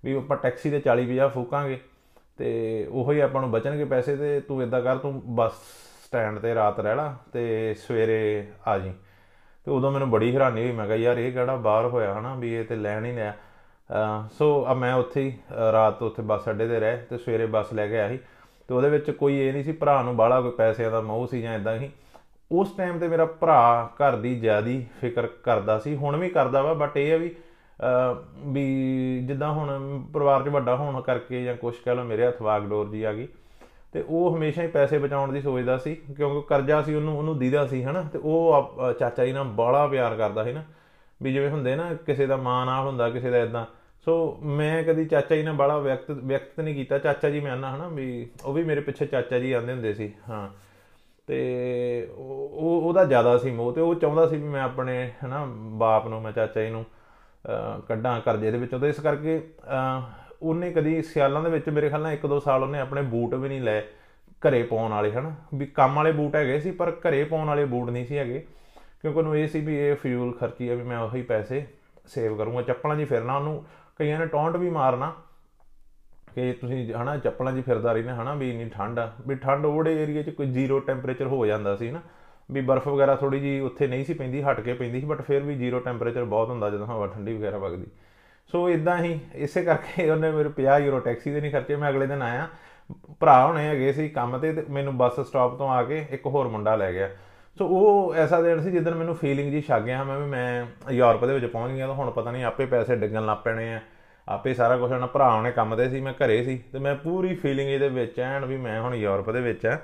ਵੀ 0.04 0.14
ਆਪਾਂ 0.14 0.38
ਟੈਕਸੀ 0.38 0.72
ਤੇ 0.72 0.82
40 0.90 1.06
50 1.08 1.30
ਫੂਕਾਂਗੇ 1.30 1.80
ਤੇ 2.38 2.88
ਉਹੋ 2.92 3.12
ਹੀ 3.12 3.20
ਆਪਾਂ 3.20 3.42
ਨੂੰ 3.42 3.52
ਬਚਣਗੇ 3.52 3.86
ਪੈਸੇ 3.86 4.16
ਤੇ 4.16 4.40
ਤੂੰ 4.40 4.64
ਇਦਾਂ 4.64 4.82
ਕਰ, 4.82 4.98
ਤੂੰ 4.98 5.22
ਬੱਸ 5.36 5.54
ਸਟੈਂਡ 6.06 6.40
ਤੇ 6.40 6.56
ਰਾਤ 6.56 6.80
ਰਹਿ 6.80 6.96
ਲਾ 6.96 7.18
ਤੇ 7.34 7.74
ਸਵੇਰੇ 7.74 8.48
ਆ 8.68 8.78
ਜੀ 8.78 8.94
ਤੇ 9.66 9.72
ਉਦੋਂ 9.72 9.92
ਮੈਨੂੰ 9.92 10.10
ਬੜੀ 10.10 10.36
ਹੈਰਾਨੀ 10.36 10.64
ਹੋਈ, 10.64 10.72
ਮੈਂ 10.72 10.86
ਕਿਹਾ 10.86 10.98
ਯਾਰ 10.98 11.18
ਇਹ 11.18 11.32
ਕਿਹੜਾ 11.32 11.56
ਬਾਹਰ 11.56 11.86
ਹੋਇਆ 11.86 12.20
ਹਨਾ, 12.20 12.36
ਵੀ 12.36 12.54
ਇਹ 12.54 12.66
ਤੇ 12.66 12.76
ਲੈਣ 12.76 13.06
ਹੀ 13.06 13.12
ਲਿਆ 13.12 13.32
ਅਹ 13.32 13.53
ਸੋ 14.32 14.66
ਆ 14.66 14.74
ਮੈਂ 14.74 14.94
ਉੱਥੇ 14.94 15.22
ਹੀ, 15.22 15.34
ਅਹ 15.52 15.72
ਰਾਤ 15.72 16.04
ਉੱਥੇ 16.04 16.22
ਬੱਸ 16.22 16.50
ਅੱਡੇ 16.50 16.68
ਤੇ 16.68 16.80
ਰਹਿ 16.80 16.98
ਤੇ 16.98 17.18
ਸਵੇਰੇ 17.18 17.46
ਬੱਸ 17.46 17.74
ਲੈ 17.74 17.88
ਕੇ 17.88 18.00
ਆਇਆ 18.00 18.10
ਸੀ। 18.10 18.20
ਤੇ 18.68 18.74
ਉਹਦੇ 18.74 18.90
ਵਿੱਚ 18.90 19.12
ਕੋਈ 19.12 19.40
ਇਹ 19.40 19.54
ਨਹੀਂ 19.54 19.64
ਸੀ 19.64 19.72
ਭਰਾ 19.72 20.02
ਨੂੰ 20.02 20.16
ਬਾਹਲਾ 20.16 20.42
ਕੋਈ 20.42 20.52
ਪੈਸਿਆਂ 20.52 20.92
ਦਾ 20.92 21.02
ਮੋਹ 21.02 21.28
ਸੀ 21.28 21.42
ਜਾਂ 21.42 21.56
ਇਦਾਂ 21.56 21.76
ਹੀ 21.76 21.90
ਉਸ 22.52 22.72
ਟਾਈਮ 22.72 23.00
ਤੇ 23.00 23.08
ਮੇਰਾ 23.08 23.26
ਭਰਾ 23.26 23.90
ਘਰ 23.96 24.16
ਦੀ 24.16 24.40
ਜ਼ਿਆਦੀ 24.40 24.86
ਫਿਕਰ 25.02 25.28
ਕਰਦਾ 25.28 25.80
ਸੀ, 25.80 25.96
ਹੁਣ 25.96 26.18
ਵੀ 26.18 26.30
ਕਰਦਾ 26.30 26.62
ਵਾ 26.62 26.74
ਬਟ 26.74 26.98
ਇਹ 26.98 27.14
ਆ 27.14 27.18
ਵੀ, 27.18 27.30
ਅਹ 27.30 28.16
ਵੀ 28.40 28.66
ਜਿੱਦਾਂ 29.26 29.52
ਹੁਣ 29.52 30.02
ਪਰਿਵਾਰ 30.14 30.44
'ਚ 30.44 30.48
ਵੱਡਾ 30.48 30.76
ਹੋਣ 30.76 31.02
ਕਰਕੇ 31.02 31.44
ਜਾਂ 31.44 31.56
ਕੁਛ 31.56 31.76
ਕਹਿ 31.86 31.96
ਲਓ 31.96 32.04
ਮੇਰੇ 32.04 32.28
ਹੱਥ 32.28 32.42
ਵਾਗਡੋਰ 32.42 32.90
ਜੀ 32.90 33.04
ਆ 33.04 33.14
ਗਈ। 33.14 33.28
ਤੇ 33.94 34.04
ਉਹ 34.10 34.38
ਹਮੇਸ਼ਾ 34.38 34.62
ਹੀ 34.62 34.68
ਪੈਸੇ 34.68 34.98
ਬਚਾਉਣ 34.98 35.32
ਦੀ 35.32 35.42
ਸੋਚਦਾ 35.42 35.78
ਸੀ, 35.78 35.96
ਕਿਉਂਕਿ 35.96 36.48
ਕਰਜ਼ਾ 36.48 36.82
ਸੀ 36.82 36.96
ਉਹਨੂੰ 36.96 37.18
ਉਹਨੂੰ 37.18 37.40
ਦੀਦਾ 37.40 37.68
ਸੀ 37.68 37.84
ਹਨਾ। 37.84 38.02
ਤੇ 38.02 38.20
ਉਹ 38.24 38.54
ਆਪ- 38.54 38.90
ਅਹ 38.90 38.94
ਚਾਚਾ 38.94 39.26
ਜੀ 39.26 39.32
ਨਾਲ 39.32 39.44
ਬੜਾ 39.44 39.88
ਪਿਆਰ 39.88 40.16
ਕਰਦਾ 40.16 40.44
ਸੀ 40.44 40.52
ਨਾ। 40.52 40.64
ਵੀ 41.22 41.34
ਜਿਵੇਂ 41.34 41.50
ਹੁੰਦੇ 41.50 41.76
ਨਾ 41.76 41.94
ਕਿਸੇ 41.94 42.26
ਦਾ 42.26 42.38
ਮਾਂ 42.38 42.66
ਨਾਲ 42.66 42.88
ਹੁੰਦਾ 42.88 43.10
ਕਿਸੇ 43.10 43.30
ਦਾ 43.30 43.38
ਇਦਾਂ 43.38 43.66
ਸੋ 44.06 44.40
ਮੈਂ 44.44 44.84
ਕਦੀ 44.84 45.06
ਚਾਚਾ 45.06 45.36
ਜੀ 45.36 45.44
ਨਾਲ 45.44 45.54
ਬੜਾ 45.54 45.78
ਵਿਅਕਤ 45.78 46.12
ਵਿਅਕਤ 46.12 46.60
ਨਹੀਂ 46.60 46.76
ਕੀਤਾ। 46.76 46.98
ਚਾਚਾ 46.98 47.30
ਜੀ 47.30 47.40
ਮੈਂ 47.40 47.52
ਆਨਾ 47.52 47.76
ਹਨਾ 47.76 47.88
ਵੀ 47.88 48.30
ਉਹ 48.46 48.54
ਵੀ 48.54 48.64
ਮੇਰੇ 48.64 48.82
ਪਿੱਛੇ 48.82 49.06
ਚਾਚਾ 49.06 49.40
ਜੀ 49.40 49.52
ਆਂਦੇ 49.52 49.74
ਹੁੰਦੇ 49.74 49.94
ਸੀ 49.94 50.14
ਹਾਂ। 50.30 50.50
ਤੇ 51.28 52.08
ਉਹ 52.16 52.50
ਉਹ- 52.54 52.88
ਉਹਦਾ 52.88 53.06
ਜ਼ਿਆਦਾ 53.06 53.38
ਸੀ 53.38 53.52
ਮੋਹ 53.52 53.74
ਤੇ 53.74 53.82
ਉਹ 53.82 53.96
ਚਾਹੁੰਦਾ 53.96 54.28
ਸੀ 54.28 54.38
ਵੀ 54.38 54.48
ਮੈਂ 54.48 54.62
ਆਪਣੇ 54.64 55.12
ਹਨਾ 55.26 55.46
ਬਾਪ 55.56 56.08
ਨੂੰ 56.08 56.22
ਮੈਂ 56.22 56.32
ਚਾਚਾ 56.32 56.64
ਜੀ 56.64 56.70
ਨੂੰ 56.70 56.86
ਅਹ, 56.86 57.82
ਕੱਢਾਂ 57.82 58.22
ਕਰਜ਼ੇ 58.22 58.52
ਦੇ 58.52 58.58
ਵਿੱਚੋਂ। 58.58 58.80
ਤੇ 58.80 58.90
ਇਸ 58.90 59.00
ਕਰਕੇ 59.00 59.48
ਅਹ, 59.64 60.02
ਉਹਨੇ 60.42 60.72
ਕਦੀ 60.72 61.02
ਸਿਆਲਾਂ 61.02 61.44
ਦੇ 61.44 61.50
ਵਿੱਚ 61.50 61.70
ਮੇਰੇ 61.70 61.90
ਖਿਆਲ 61.90 62.02
ਨਾਲ 62.02 62.12
ਇੱਕ 62.12 62.26
ਦੋ 62.26 62.40
ਸਾਲ 62.40 62.64
ਉਹਨੇ 62.64 62.80
ਆਪਣੇ 62.80 63.02
ਬੂਟ 63.02 63.34
ਵੀ 63.34 63.50
ਨਹੀਂ 63.50 63.62
ਲਏ 63.62 63.82
ਘਰੇ 64.48 64.64
ਪਾਉਣ 64.64 64.92
ਵਾਲੇ 64.92 65.12
ਹਨ। 65.12 65.36
ਵੀ 65.56 65.66
ਕੰਮ 65.66 65.94
ਵਾਲੇ 65.96 66.12
ਬੂਟ 66.12 66.36
ਹੈਗੇ 66.36 66.60
ਸੀ 66.60 66.72
ਪਰ 66.72 66.92
ਘਰੇ 66.92 67.24
ਪਾਉਣ 67.24 67.48
ਵਾਲੇ 67.48 67.66
ਬੂਟ 67.66 67.90
ਨਹੀਂ 67.90 68.06
ਸੀ 68.06 68.18
ਹੈਗੇ। 68.18 68.46
ਕਿਉਂਕਿ 69.04 69.20
ਉਹਨੂੰ 69.20 69.38
ਇਹ 69.38 69.48
ਸੀ 69.48 69.62
ਵੀ 69.62 69.78
ਇਹ 69.78 69.96
ਫਿਊਲ 69.96 70.34
ਖਰਚੀ 70.34 70.70
ਹੈ 70.70 70.76
ਵੀ 70.76 70.84
ਮੈਂ 70.84 71.00
ਉਹੀ 71.00 71.22
ਪੈਸੇ 71.22 71.68
ਸੇਵ 72.06 72.38
ਕਰੂੰਗਾ। 72.38 72.62
ਚੱਪਲਾਂ 72.62 72.98
'ਚ 72.98 73.04
ਫਿਰਨਾ 73.04 73.38
ਉਹਨੂੰ। 73.38 73.66
ਕਈਆਂ 74.00 74.20
ਨੇ 74.20 74.26
ਟੌਂਟ 74.26 74.56
ਵੀ 74.56 74.70
ਮਾਰਨਾ 74.70 75.14
ਕਿ 76.36 76.54
ਤੁਸੀਂ 76.54 76.94
ਹਨਾ, 76.94 77.18
ਚੱਪਲਾਂ 77.18 77.54
'ਚ 77.54 77.66
ਫਿਰਦਾ 77.66 77.94
ਰਹਿਣਾ 77.94 78.16
ਹਨਾ, 78.16 78.34
ਵੀ 78.34 78.52
ਇੰਨੀ 78.52 78.70
ਠੰਡ 78.70 79.00
ਆ। 79.00 79.14
ਵੀ 79.28 79.36
ਠੰਡ 79.36 79.66
ਉਹੜੇ 79.66 80.04
ਏਰੀਆ 80.04 80.22
'ਚ 80.22 80.30
ਕੋਈ 80.30 80.46
ਜ਼ੀਰੋ 80.46 80.80
ਟੈਂਪਰੇਚਰ 80.80 81.28
ਹੋ 81.28 81.46
ਜਾਂਦਾ 81.46 81.76
ਸੀ 81.76 81.92
ਨਾ। 81.92 82.02
ਵੀ 82.52 82.62
ਬਰਫ਼ 82.62 82.88
ਵਗੈਰਾ 82.88 83.16
ਥੋੜੀ 83.16 83.40
ਜੀ 83.40 83.60
ਉੱਥੇ 83.60 83.88
ਨਹੀਂ 83.88 84.06
ਸੀ 84.06 84.14
ਪੈਂਦੀ, 84.14 84.42
ਹਟ 84.42 84.60
ਕੇ 84.60 84.74
ਪੈਂਦੀ 84.74 85.02
ਸੀ 85.02 85.08
ਬਟ 85.08 85.22
ਫਿਰ 85.22 85.42
ਵੀ 85.42 85.56
ਜ਼ੀਰੋ 85.56 85.80
ਟੈਂਪਰੇਚਰ 85.80 86.24
ਬਹੁਤ 86.24 86.50
ਹੁੰਦਾ 86.50 86.70
ਜਦੋਂ 86.70 86.88
ਹਵਾ 86.88 87.08
ਠੰਡੀ 87.08 87.38
ਵਗੈਰਾ 87.38 87.58
ਵਗਦੀ। 87.58 87.86
ਸੋ 88.48 88.70
ਇਦਾਂ 88.70 88.98
ਹੀ, 88.98 89.20
ਇਸੇ 89.36 89.64
ਕਰਕੇ 89.64 90.10
ਉਹਨੇ 90.10 90.32
ਮੇਰੇ 90.32 90.50
50 90.50 90.80
ਯੂਰੋ 90.80 91.00
ਟੈਕਸੀ 91.00 91.32
ਦੇ 91.32 91.42
ਨਹੀਂ 91.42 91.52
ਖਰਚੇ, 91.52 91.76
ਮੈਂ 91.76 91.90
ਅਗਲੇ 91.90 92.08
ਦਿਨ 92.08 92.22
ਆਇਆ। 92.22 92.48
ਭਰਾ 93.20 93.48
ਹੁਣੇ 93.48 93.68
ਹੈਗੇ 93.68 93.94
ਸੀ 93.94 94.10
ਕੰਮ 94.10 94.38
ਤੇ 94.38 94.54
ਤੇ 94.54 94.66
ਮੈਨੂੰ 94.70 94.98
ਬੱਸ 94.98 95.20
ਸਟਾਪ 95.20 95.58
ਤੋਂ 95.58 95.70
ਆ 95.70 95.84
ਕੇ 95.84 96.06
ਇੱਕ 96.10 96.26
ਹੋਰ 96.26 96.48
ਮੁੰਡਾ 96.48 96.76
ਲੈ 96.76 96.94
ਗਿਆ। 96.94 97.10
ਸੋ 97.58 97.68
ਉਹ 97.68 98.14
ਐਸਾ 98.16 98.42
ਦਿਨ 98.42 98.62
ਸੀ 98.62 98.72
ਜਿੱਦਣ 98.72 98.96
ਮੈਨੂੰ 98.96 99.16
ਫੀਲਿੰਗ 99.16 99.52
ਜੀ 99.52 99.62
ਛਾ 99.62 99.80
ਗਿਆ 99.80 100.04
ਮੈਂ 100.04 100.18
ਵੀ 100.20 100.26
ਮੈਂ 100.26 100.66
ਯੂਰਪ 100.92 101.26
ਦੇ 101.26 101.34
ਵਿੱਚ 101.34 101.46
ਪਹੁੰਚ 101.46 101.72
ਗਿਆ 101.72 101.88
ਤਾਂ 101.88 101.96
ਹੁਣ 101.96 102.10
ਪਤਾ 102.12 102.32
ਨਹੀਂ 102.32 102.44
ਆਪੇ 102.44 102.66
ਪੈਸੇ 102.66 102.96
ਡਿੱਗਣ 102.96 103.26
ਲੱਗ 103.26 103.38
ਪੈਣੇ 103.38 103.74
ਆ। 103.74 103.80
ਆਪੇ 104.28 104.54
ਸਾਰਾ 104.54 104.78
ਕੁਝ 104.78 104.92
ਹੁਣ 104.92 105.06
ਭਰਾ 105.08 105.30
ਹੁਣੇ 105.36 105.52
ਕੰਮ 105.52 105.76
ਤੇ 105.76 105.90
ਸੀ, 105.90 106.02
ਮੈਂ 106.02 106.14
ਘਰੇ 106.14 106.44
ਸੀ 106.44 106.58
ਤੇ 106.74 106.80
ਮੈਂ 106.80 106.96
ਪੂਰੀ 106.96 107.36
ਫੀਲਿੰਗ 107.36 107.70
ਇਹਦੇ 107.70 107.90
ਵਿੱਚ 107.90 108.20
ਐਨ 108.20 108.46
ਵੀ 108.46 108.58
ਮੈਂ 108.58 108.80
ਹੁਣ 108.82 108.96
ਯੂਰਪ 108.96 109.30
ਦੇ 109.30 109.42
ਵਿੱਚ 109.42 109.66
ਆ। 109.66 109.78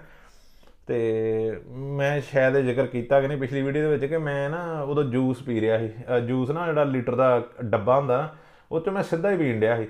ਤੇ 0.88 1.62
ਮੈਂ 1.70 2.20
ਸ਼ਾਇਦ 2.22 2.56
ਇਹ 2.56 2.64
ਜ਼ਿਕਰ 2.64 2.86
ਕੀਤਾ 2.86 3.22
ਕਿ 3.22 3.28
ਨਹੀਂ 3.28 3.38
ਪਿਛਲੀ 3.38 3.62
ਵੀਡੀਓ 3.62 3.82
ਦੇ 3.82 3.90
ਵਿੱਚ 3.90 4.06
ਕਿ 4.06 4.18
ਮੈਂ 4.18 4.50
ਨਾ 4.50 4.82
ਉਦੋਂ 4.82 5.04
ਜੂਸ 5.04 5.44
ਪੀ 5.44 5.62
ਰਿਹਾ 5.62 5.78
ਸੀ। 5.78 5.90
ਜੂਸ 6.28 6.50
ਨਾ 6.50 6.66
ਜਿਹੜਾ 6.66 6.84
ਲੀਟਰ 6.84 7.16
ਦਾ 7.16 7.42
ਡੱਬਾ 7.66 7.98
ਹੁੰਦਾ, 7.98 8.36
ਉਹ 8.72 8.80
ਚ 8.80 8.90
ਮੈਂ 8.90 9.04
ਸਿੱਧਾ 9.04 9.32
ਹੀ 9.32 9.38
ਪੀਣ 9.38 9.60
ਡਿਆ 9.60 9.78
ਸੀ। 9.78 9.88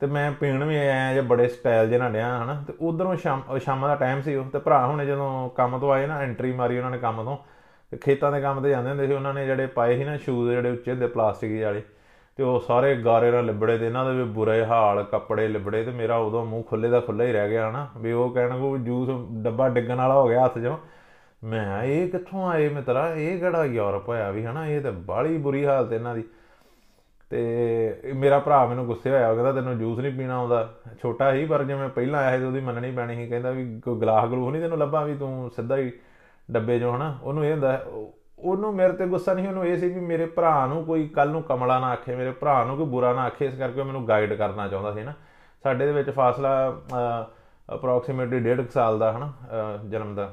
ਤੇ 0.00 0.06
ਮੈਂ 0.06 0.32
ਪੀਣ 0.32 0.64
ਵੀ 0.64 0.76
ਆਇਆ 0.76 1.14
ਜੇ 1.14 1.20
ਬੜੇ 1.20 1.48
ਸਟਾਈਲ 1.48 1.88
ਜਿਹੇ 1.88 1.98
ਨਾਲ 1.98 2.12
ਡਿਆ 2.12 2.44
ਹਨਾ। 2.44 2.64
ਤੇ 2.66 2.74
ਉਧਰੋਂ 2.80 3.16
ਸ਼ਾਮ 3.16 3.58
ਸ਼ਾਮਾਂ 3.58 3.88
ਦਾ 3.88 3.94
ਟਾਈਮ 3.94 4.20
ਸੀ 4.20 4.34
ਉਹ, 4.34 4.44
ਤੇ 4.44 4.58
ਭਰਾ 4.58 4.86
ਹੁਣੇ 4.86 5.06
ਜਦੋਂ 5.06 5.50
ਕੰਮ 5.50 5.78
ਤੋਂ 5.78 5.92
ਆਏ 5.92 6.06
ਨਾ 6.06 6.18
ਐਂਟਰੀ 6.18 6.52
ਮਾਰੀ 6.52 6.78
ਉਹਨਾਂ 6.78 6.90
ਨੇ 6.90 6.98
ਕੰਮ 6.98 7.24
ਤੋਂ, 7.24 7.36
ਤੇ 7.90 7.96
ਖੇਤਾਂ 7.96 8.32
ਦੇ 8.32 8.40
ਕੰਮ 8.40 8.60
ਤੇ 8.60 8.70
ਜਾਂਦੇ 8.70 8.90
ਹੁੰਦੇ 8.90 9.06
ਸੀ, 9.06 9.12
ਉਹਨਾਂ 9.12 9.34
ਨੇ 9.34 9.46
ਜਿਹੜੇ 9.46 9.66
ਪਾਏ 9.66 9.96
ਸੀ 9.96 10.04
ਨਾ 10.04 10.16
ਸ਼ੂਜ਼ 10.16 10.50
ਜਿਹੜੇ 10.50 10.70
ਉੱਚੇ 10.70 10.90
ਹੁੰਦੇ 10.90 11.06
ਪਲਾਸਟਿਕ 11.06 11.62
ਵਾਲੇ, 11.62 11.82
ਤੇ 12.36 12.42
ਉਹ 12.42 12.60
ਸਾਰੇ 12.60 12.96
ਗਾਰੇ 12.96 13.30
ਨਾਲ 13.30 13.46
ਲਿਬੜੇ 13.46 13.78
ਤੇ 13.78 13.86
ਇਹਨਾਂ 13.86 14.04
ਦੇ 14.04 14.12
ਵੀ 14.12 14.24
ਬੁਰੇ 14.24 14.64
ਹਾਲ, 14.64 15.02
ਕੱਪੜੇ 15.02 15.48
ਲਿਬੜੇ, 15.48 15.84
ਤੇ 15.84 15.90
ਮੇਰਾ 15.90 16.16
ਉਦੋਂ 16.16 16.46
ਮੂੰਹ 16.46 16.64
ਖੁੱਲੇ 16.64 16.88
ਦਾ 16.88 17.00
ਖੁੱਲਾ 17.00 17.24
ਹੀ 17.24 17.32
ਰਹਿ 17.32 17.50
ਗਿਆ, 17.50 17.70
ਹਨਾ। 17.70 17.88
ਵੀ 17.96 18.12
ਉਹ 18.12 18.30
ਕਹਿਣ 18.30 18.58
ਕੋ 18.58 18.78
ਜੂਸ 18.78 19.08
ਡੱਬਾ 19.30 19.68
ਡਿੱਗਣ 19.68 19.96
ਵਾਲਾ 19.96 20.14
ਹੋ 20.14 20.28
ਗਿਆ 20.28 20.44
ਹੱਥ 20.44 20.58
'ਚੋਂ। 20.58 20.78
ਮੈਂ 21.44 21.82
ਇਹ 21.82 22.08
ਕਿੱਥੋਂ 22.08 22.50
ਆਏ 22.50 22.68
ਮਿੱਤਰਾ? 22.68 23.08
ਇਹ 23.08 23.38
ਕਿਹੜਾ 23.38 23.64
ਯੂਰਪ 23.64 24.08
ਹੋਇਆ 24.08 24.30
ਵੀ, 24.30 24.44
ਹਨਾ? 24.46 24.66
ਇਹ 24.66 24.80
ਤਾਂ 24.80 24.92
ਬਾਲੀ 24.92 25.38
ਬੁਰੀ 25.38 25.66
ਹਾਲਤ 25.66 25.92
ਇਹਨਾਂ 25.92 26.14
ਦੀ। 26.14 26.24
ਤੇ 27.30 28.12
ਮੇਰਾ 28.14 28.38
ਭਰਾ 28.38 28.64
ਮੈਨੂੰ 28.66 28.86
ਗੁੱਸੇ 28.86 29.10
ਹੋਇਆ, 29.10 29.28
ਉਹ 29.28 29.34
ਕਹਿੰਦਾ 29.34 29.52
ਤੈਨੂੰ 29.52 29.78
ਜੂਸ 29.78 29.98
ਨਹੀਂ 29.98 30.12
ਪੀਣਾ 30.12 30.36
ਆਉਂਦਾ। 30.36 30.68
ਛੋਟਾ 31.02 31.32
ਹੀ 31.32 31.44
ਪਰ 31.46 31.64
ਜਿਵੇਂ 31.64 31.88
ਪਹਿਲਾਂ 31.88 32.20
ਆਇਆ 32.20 32.32
ਸੀ 32.32 32.38
ਤੇ 32.38 32.46
ਉਹਦੀ 32.46 32.60
ਮੰਨਣੀ 32.60 32.90
ਪੈਣੀ 32.90 33.14
ਸੀ। 33.16 33.26
ਕਹਿੰਦਾ 33.28 33.50
ਵੀ 33.50 33.64
ਕੋਈ 33.80 34.00
ਗਲਾਸ 34.00 34.28
ਗਲੂਸ 34.30 34.52
ਨਹੀਂ 34.52 34.62
ਤੈਨੂੰ 34.62 34.78
ਲੱਭਾ 34.78 35.02
ਵੀ 35.04 35.14
ਤੂੰ 35.14 35.50
ਸਿੱਧਾ 35.50 35.76
ਹੀ 35.76 35.92
ਡੱਬੇ 36.48 36.78
'ਚੋਂ, 36.78 36.94
ਹਨਾ? 36.96 37.18
ਉਹਨੂੰ 37.22 37.44
ਇਹ 37.46 37.52
ਹੁੰਦਾ, 37.52 37.78
ਉਹਨੂੰ 38.38 38.74
ਮੇਰੇ 38.74 38.92
ਤੇ 38.92 39.06
ਗੁੱਸਾ 39.06 39.34
ਨਹੀਂ, 39.34 39.48
ਉਹਨੂੰ 39.48 39.66
ਇਹ 39.66 39.76
ਸੀ 39.76 39.88
ਵੀ 39.88 40.00
ਮੇਰੇ 40.00 40.26
ਭਰਾ 40.26 40.66
ਨੂੰ 40.66 40.84
ਕੋਈ 40.84 41.06
ਕੱਲ 41.08 41.30
ਨੂੰ 41.30 41.42
ਕਮਲਾ 41.42 41.78
ਨਾ 41.78 41.86
ਆਖੇ, 41.86 42.16
ਮੇਰੇ 42.16 42.30
ਭਰਾ 42.30 42.64
ਨੂੰ 42.64 42.76
ਕੋਈ 42.76 42.86
ਬੁਰਾ 42.86 43.12
ਨਾ 43.12 43.22
ਆਖੇ, 43.22 43.46
ਇਸ 43.46 43.54
ਕਰਕੇ 43.54 43.80
ਉਹ 43.80 43.86
ਮੈਨੂੰ 43.86 44.06
ਗਾਈਡ 44.08 44.34
ਕਰਨਾ 44.34 44.68
ਚਾਹੁੰਦਾ 44.68 44.92
ਸੀ 44.92 45.02
ਨਾ 45.02 45.12
ਸਾਡੇ 45.64 45.86
ਦੇ 45.86 45.92
ਵਿੱਚ 45.92 46.10
ਫਾਸਲਾ 46.10 46.52
ਅਪਰੋਕਸੀਮੇਟਲੀ 47.68 48.40
1.5 48.40 48.70
ਸਾਲ 48.70 48.98
ਦਾ, 48.98 49.12
ਹਨਾ 49.12 49.32
ਜਨਮ 49.88 50.14
ਦਾ। 50.14 50.32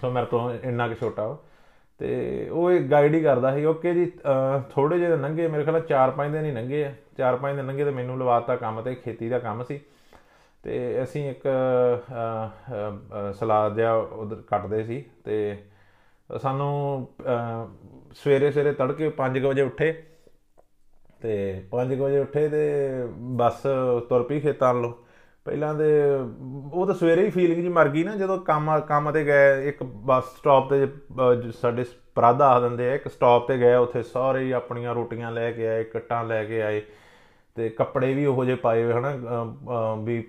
ਸੋ 0.00 0.10
ਮੇਰੇ 0.10 0.26
ਤੋਂ 0.26 0.50
ਇੰਨਾ 0.54 0.88
ਕਿ 0.88 0.94
ਛੋਟਾ 0.94 1.22
ਉਹ। 1.22 1.44
ਤੇ 2.00 2.48
ਉਹ 2.50 2.70
ਇੱਕ 2.72 2.84
ਗਾਈਡ 2.90 3.14
ਹੀ 3.14 3.22
ਕਰਦਾ 3.22 3.54
ਸੀ 3.54 3.64
ਓਕੇ 3.64 3.92
ਜੀ 3.94 4.04
ਥੋੜੇ 4.70 4.98
ਜਿਹੇ 4.98 5.16
ਨੰਗੇ, 5.16 5.46
ਮੇਰੇ 5.48 5.64
ਖਿਆਲ 5.64 5.80
4-5 5.88 6.30
ਦਿਨ 6.32 6.44
ਹੀ 6.44 6.52
ਨੰਗੇ 6.52 6.84
ਆ। 6.84 6.92
4-5 7.18 7.56
ਦਿਨ 7.56 7.64
ਨੰਗੇ 7.64 7.84
ਤੇ 7.84 7.90
ਮੈਨੂੰ 7.90 8.18
ਲਵਾਤਾ 8.18 8.56
ਕੰਮ 8.56 8.80
ਤੇ, 8.82 8.94
ਖੇਤੀ 8.94 9.28
ਦਾ 9.28 9.38
ਕੰਮ 9.38 9.62
ਸੀ। 9.64 9.80
ਤੇ 10.64 11.02
ਅਸੀਂ 11.02 11.28
ਇੱਕ 11.30 11.42
ਸਲਾਦ 13.38 13.76
ਜਿਹਾ 13.76 13.92
ਉਧਰ 13.92 14.42
ਕੱਟਦੇ 14.48 14.82
ਸੀ 14.84 15.04
ਤੇ 15.24 15.56
ਸਾਨੂੰ 16.30 17.06
ਸਵੇਰੇ 18.14 18.50
ਸਵੇਰੇ 18.50 18.72
ਤੜਕੇ 18.72 19.08
5 19.18 19.38
ਵਜੇ 19.46 19.62
ਉੱਠੇ। 19.62 19.92
ਤੇ 21.20 21.36
5 21.70 21.94
ਵਜੇ 22.00 22.18
ਉੱਠੇ 22.18 22.48
ਤੇ 22.48 22.62
ਬੱਸ 23.38 23.62
ਤੁਰ 24.08 24.22
ਪਈ 24.22 24.40
ਖੇਤਾਂ 24.40 24.72
ਵੱਲੋਂ। 24.74 24.92
ਪਹਿਲਾਂ 25.50 25.74
ਤੇ 25.74 25.86
ਉਹ 26.72 26.86
ਤਾਂ 26.86 26.94
ਸਵੇਰੇ 26.94 27.24
ਹੀ 27.24 27.30
ਫੀਲਿੰਗ 27.30 27.60
ਜੀ 27.62 27.68
ਮਰ 27.68 27.88
ਗਈ 27.88 28.02
ਨਾ, 28.04 28.14
ਜਦੋਂ 28.16 28.36
ਕੰਮ 28.38 28.68
ਕੰਮ 28.88 29.10
ਤੇ 29.12 29.24
ਗਏ, 29.24 29.68
ਇੱਕ 29.68 29.82
ਬੱਸ 29.82 30.24
ਸਟਾਪ 30.36 30.68
ਤੇ 30.70 30.86
ਸਾਡੇ 31.52 31.84
ਪਰਾਦਾ 32.14 32.48
ਆ 32.48 32.60
ਦਿੰਦੇ 32.60 32.88
ਆ, 32.90 32.94
ਇੱਕ 32.94 33.08
ਸਟਾਪ 33.08 33.46
ਤੇ 33.48 33.56
ਗਏ, 33.58 33.74
ਉੱਥੇ 33.76 34.02
ਸਾਰੇ 34.02 34.42
ਹੀ 34.44 34.50
ਆਪਣੀਆਂ 34.52 34.94
ਰੋਟੀਆਂ 34.94 35.32
ਲੈ 35.32 35.50
ਕੇ 35.52 35.66
ਆਏ 35.68 35.84
ਕਟਾਂ 35.84 36.22
ਲੈ 36.24 36.42
ਕੇ 36.44 36.62
ਆਏ, 36.62 36.80
ਤੇ 37.56 37.68
ਕੱਪੜੇ 37.68 38.12
ਵੀ 38.14 38.26
ਉਹੋ 38.26 38.44
ਜਿਹੇ 38.44 38.56
ਪਾਏ 38.56 38.84
ਹੋਏ, 38.84 38.92
ਹਨਾ 38.92 39.44
ਵੀ 40.04 40.22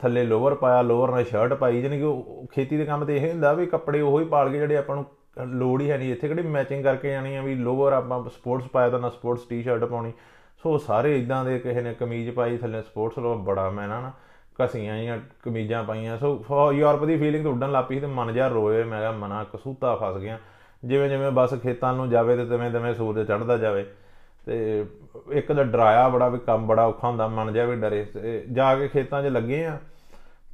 ਥੱਲੇ 0.00 0.24
ਲੋਅਰ 0.24 0.54
ਪਾਇਆ, 0.54 0.82
ਲੋਅਰ 0.82 1.10
ਨਾਲ 1.10 1.24
ਸ਼ਰਟ 1.24 1.54
ਪਾਈ 1.54 1.82
ਜਾਨੀ 1.82 2.00
ਕਿ 2.00 2.46
ਖੇਤੀ 2.52 2.76
ਦੇ 2.76 2.84
ਕੰਮ 2.84 3.04
ਤੇ 3.04 3.16
ਇਹ 3.16 3.30
ਹੁੰਦਾ 3.30 3.52
ਵੀ 3.52 3.66
ਕੱਪੜੇ 3.66 4.00
ਉਹੋ 4.00 4.20
ਹੀ 4.20 4.24
ਪਾਲ 4.26 4.50
ਕੇ 4.50 4.58
ਜਿਹੜੇ 4.58 4.76
ਆਪਾਂ 4.76 4.96
ਨੂੰ 4.96 5.06
ਲੋੜ 5.54 5.80
ਹੀ 5.82 5.90
ਹੈ 5.90 5.98
ਨਹੀਂ, 5.98 6.12
ਇੱਥੇ 6.12 6.28
ਕਿਹੜੀ 6.28 6.42
ਮੈਚਿੰਗ 6.42 6.84
ਕਰਕੇ 6.84 7.10
ਜਾਣੀ 7.10 7.36
ਆ 7.36 7.42
ਵੀ 7.42 7.54
ਲੋਅਰ 7.54 7.92
ਆਪਾਂ 7.92 8.22
ਸਪੋਰਟਸ 8.30 8.68
ਪਾਇਆ 8.68 8.90
ਤਾਂ 8.90 9.00
ਨਾ 9.00 9.08
ਸਪੋਰਟਸ 9.10 9.48
ਟੀ-ਸ਼ਰਟ 9.48 9.84
ਪਾਉਣੀ, 9.84 10.12
ਸੋ 10.62 10.78
ਸਾਰੇ 10.78 11.18
ਇਦਾਂ 11.18 11.44
ਦੇ 11.44 11.58
ਕਿਸੇ 11.58 11.80
ਨੇ 11.80 11.94
ਕਮੀਜ਼ 11.94 12.30
ਪਾਈ, 12.30 12.56
ਥੱਲੇ 12.58 12.82
ਸਪੋਰਟਸ 12.82 13.18
ਲੋ 13.18 13.34
ਬੜਾ 13.44 13.70
ਮੈਂ 13.70 13.88
ਨਾ। 13.88 14.12
ਕਸੀਆਂ 14.60 15.02
ਜਾਂ 15.04 15.18
ਕਮੀਜ਼ਾਂ 15.42 15.84
ਪਾਈਆਂ। 15.84 16.18
ਸੋ 16.18 16.72
ਯੂਰਪ 16.72 17.04
ਦੀ 17.04 17.16
ਫੀਲਿੰਗ 17.16 17.44
ਤੋਂ 17.44 17.52
ਉੱਡਣ 17.52 17.72
ਲੱਪੀ 17.72 18.00
ਤੇ 18.00 18.06
ਮਨ 18.06 18.32
ਜਾ 18.34 18.48
ਰੋਏ 18.48 18.84
ਮੈਂ 18.84 19.00
ਕਿਹਾ, 19.00 19.10
ਮਨਾ 19.10 19.44
ਕਸੂਤਾ 19.44 19.94
ਫਸ 19.96 20.16
ਗਿਆ। 20.16 20.38
ਜਿਵੇਂ 20.84 21.08
ਜਿਵੇਂ 21.10 21.30
ਬਸ 21.30 21.54
ਖੇਤਾਂ 21.62 21.92
ਨੂੰ 21.94 22.10
ਜਾਵੇ 22.10 22.36
ਤੇ 22.36 22.44
ਤਵੇਂ 22.44 22.70
ਤਵੇਂ 22.70 22.94
ਸੂਰਜ 22.94 23.28
ਚੜ੍ਹਦਾ 23.28 23.56
ਜਾਵੇ। 23.56 23.86
ਤੇ 24.46 24.86
ਇੱਕ 25.32 25.52
ਤਾਂ 25.52 25.64
ਡਰਾਇਆ 25.64 26.08
ਬੜਾ 26.08 26.28
ਵੀ 26.28 26.38
ਕੰਮ 26.38 26.66
ਬੜਾ 26.66 26.86
ਔਖਾ 26.86 27.08
ਹੁੰਦਾ, 27.08 27.28
ਮਨ 27.28 27.52
ਜਾ 27.52 27.64
ਵੀ 27.64 27.76
ਡਰੇ। 27.76 28.06
ਜਾ 28.52 28.74
ਕੇ 28.76 28.88
ਖੇਤਾਂ 28.88 29.22
'ਚ 29.22 29.26
ਲੱਗੇ 29.26 29.64
ਆ 29.66 29.78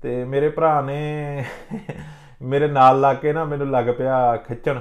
ਤੇ 0.03 0.25
ਮੇਰੇ 0.25 0.49
ਭਰਾ 0.49 0.81
ਨੇ 0.81 1.45
ਮੇਰੇ 2.43 2.69
ਨਾਲ 2.69 3.01
ਲਾ 3.01 3.15
ਕੇ 3.15 3.33
ਨਾ 3.33 3.45
ਮੈਨੂੰ 3.45 3.71
ਲੱਗ 3.71 3.85
ਪਿਆ 3.99 4.37
ਖਿੱਚਣ। 4.37 4.81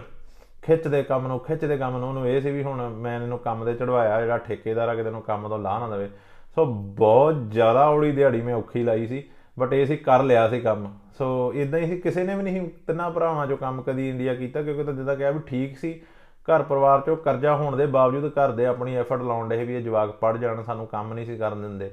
ਖਿੱਚਦੇ 0.61 1.03
ਕੰਮ 1.03 1.27
ਨੂੰ 1.27 1.39
ਖਿੱਚਦੇ 1.39 1.77
ਕੰਮ 1.77 1.97
ਨੂੰ। 1.97 2.07
ਉਹਨੂੰ 2.09 2.27
ਇਹ 2.27 2.41
ਸੀ 2.41 2.51
ਵੀ 2.51 2.63
ਹੁਣ 2.63 2.89
ਮੈਂ 2.89 3.21
ਇਹਨੂੰ 3.21 3.39
ਕੰਮ 3.39 3.65
ਤੇ 3.65 3.73
ਚੜਵਾਇਆ 3.73 4.21
ਜਿਹੜਾ 4.21 4.37
ਠੇਕੇਦਾਰ 4.37 4.89
ਆ, 4.89 4.95
ਕਿਤੇ 4.95 5.09
ਨੂੰ 5.09 5.21
ਕੰਮ 5.21 5.47
ਤੋਂ 5.47 5.59
ਲਾਹ 5.59 5.79
ਨਾ 5.79 5.87
ਦੇਵੇ। 5.89 6.09
ਸੋ 6.55 6.65
ਬਹੁਤ 6.65 7.51
ਜ਼ਿਆਦਾ 7.51 7.87
ਔੜੀ 7.89 8.11
ਦਿਹਾੜੀ 8.11 8.41
ਮੈਂ 8.41 8.55
ਔਖੀ 8.55 8.83
ਲਾਈ 8.83 9.07
ਸੀ 9.07 9.23
ਬਟ 9.59 9.73
ਇਹ 9.73 9.85
ਸੀ 9.85 9.97
ਕਰ 9.97 10.23
ਲਿਆ 10.23 10.49
ਸੀ 10.49 10.59
ਕੰਮ। 10.59 10.93
ਸੋ 11.17 11.53
ਇਦਾਂ 11.55 11.79
ਹੀ 11.79 11.99
ਕਿਸੇ 11.99 12.23
ਨੇ 12.23 12.35
ਵੀ 12.35 12.43
ਨਹੀਂ 12.43 12.69
ਤਿੰਨਾਂ 12.87 13.11
ਭਰਾਵਾਂ 13.11 13.47
ਚੋਂ 13.47 13.57
ਕੰਮ 13.57 13.81
ਕਦੀ 13.81 14.09
ਇੰਡੀਆ 14.09 14.35
ਕੀਤਾ, 14.35 14.61
ਕਿਉਂਕਿ 14.61 14.83
ਤਾਂ 14.83 14.93
ਜਿੱਦਾਂ 14.93 15.15
ਕਿਹਾ 15.15 15.31
ਵੀ 15.31 15.39
ਠੀਕ 15.47 15.77
ਸੀ। 15.77 16.01
ਘਰ 16.47 16.63
ਪਰਿਵਾਰ 16.63 17.01
ਚੋਂ 17.01 17.17
ਕਰਜ਼ਾ 17.17 17.55
ਹੋਣ 17.55 17.75
ਦੇ 17.75 17.85
ਬਾਵਜੂਦ 17.85 18.31
ਘਰ 18.31 18.51
ਦੇ 18.51 18.65
ਆਪਣੀ 18.65 18.95
ਐਫਰਟ 18.95 19.21
ਲਾਉਣ 19.21 19.49
ਦੇ 19.49 19.65
ਵੀ 19.65 19.75
ਇਹ 19.75 19.81
ਜਵਾਕ 19.81 20.11
ਪੜ 20.11 20.37
ਜਾਣ, 20.37 20.63
ਸਾਨੂੰ 20.63 20.87
ਕੰਮ 20.87 21.13
ਨਹੀਂ 21.13 21.25
ਸੀ 21.25 21.37
ਕਰਨ 21.37 21.61
ਦਿੰਦੇ। 21.61 21.91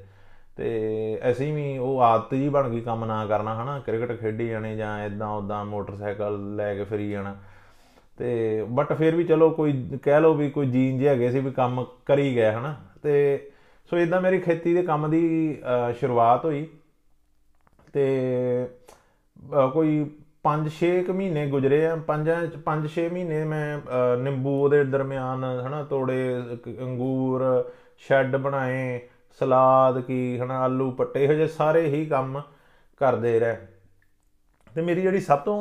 ਤੇ 0.56 1.20
ਅਸੀਂ 1.30 1.52
ਵੀ 1.54 1.78
ਉਹ 1.78 2.00
ਆਦਤ 2.00 2.34
ਜੀ 2.34 2.48
ਬਣ 2.48 2.68
ਗਈ 2.68 2.80
ਕੰਮ 2.80 3.04
ਨਾ 3.04 3.26
ਕਰਨਾ, 3.26 3.62
ਹਨਾ? 3.62 3.78
ਕ੍ਰਿਕਟ 3.78 4.20
ਖੇਡੀ 4.20 4.48
ਜਾਣੇ 4.48 4.76
ਜਾਂ 4.76 5.06
ਇਦਾਂ 5.06 5.28
ਉਦਾਂ 5.28 5.64
ਮੋਟਰਸਾਈਕਲ 5.64 6.56
ਲੈ 6.56 6.74
ਕੇ 6.74 6.84
ਫਰੀ 6.84 7.10
ਜਾਣਾ। 7.10 7.36
ਤੇ 8.18 8.64
ਬਟ 8.68 8.92
ਫਿਰ 8.92 9.14
ਵੀ 9.14 9.24
ਚਲੋ 9.24 9.50
ਕੋਈ, 9.50 9.98
ਕਹਿ 10.02 10.20
ਲਓ 10.20 10.34
ਵੀ 10.34 10.50
ਕੋਈ 10.50 10.66
ਜੀਨ 10.66 10.98
ਜੇ 10.98 11.08
ਹੈਗੇ 11.08 11.30
ਸੀ 11.30 11.40
ਵੀ 11.40 11.50
ਕੰਮ 11.50 11.86
ਕਰੀ 12.06 12.34
ਗਏ, 12.36 12.50
ਹਨਾ? 12.50 12.74
ਤੇ 13.02 13.50
ਸੋ 13.90 13.98
ਇਦਾਂ 13.98 14.20
ਮੇਰੀ 14.20 14.38
ਖੇਤੀ 14.40 14.74
ਦੇ 14.74 14.82
ਕੰਮ 14.82 15.08
ਦੀ 15.10 15.26
ਸ਼ੁਰੂਆਤ 16.00 16.44
ਹੋਈ 16.44 16.66
ਤੇ 17.92 18.06
ਕੋਈ 19.74 19.92
5-6 20.44 20.90
ਮਹੀਨੇ 21.10 21.46
ਗੁਜ਼ਰੇ 21.50 21.78
ਆ। 21.86 21.94
5-6 22.08 23.06
ਮਹੀਨੇ 23.12 23.44
ਮੈਂ 23.44 23.62
ਨਿੰਬੂ 24.18 24.52
ਉਹਦੇ 24.54 24.82
ਦਰਮਿਆਨ, 24.86 25.44
ਹਨਾ, 25.66 25.82
ਤੋੜੇ 25.84 26.18
ਅੰਗੂਰ, 26.82 27.44
ਸ਼ੈੱਡ 28.08 28.36
ਬਣਾਏ, 28.36 29.00
ਸਲਾਦ 29.40 30.00
ਕੀ, 30.00 30.20
ਹਨਾ, 30.40 30.60
ਆਲੂ 30.64 30.90
ਪੱਟੇ 30.92 31.24
ਇਹੋ 31.24 31.32
ਜਿਹੇ 31.32 31.46
ਸਾਰੇ 31.56 31.86
ਹੀ 31.88 32.04
ਕੰਮ 32.06 32.40
ਕਰਦੇ 33.00 33.38
ਰਹੇ। 33.40 33.56
ਤੇ 34.74 34.82
ਮੇਰੀ 34.82 35.02
ਜਿਹੜੀ 35.02 35.20
ਸਭ 35.20 35.38
ਤੋਂ, 35.38 35.56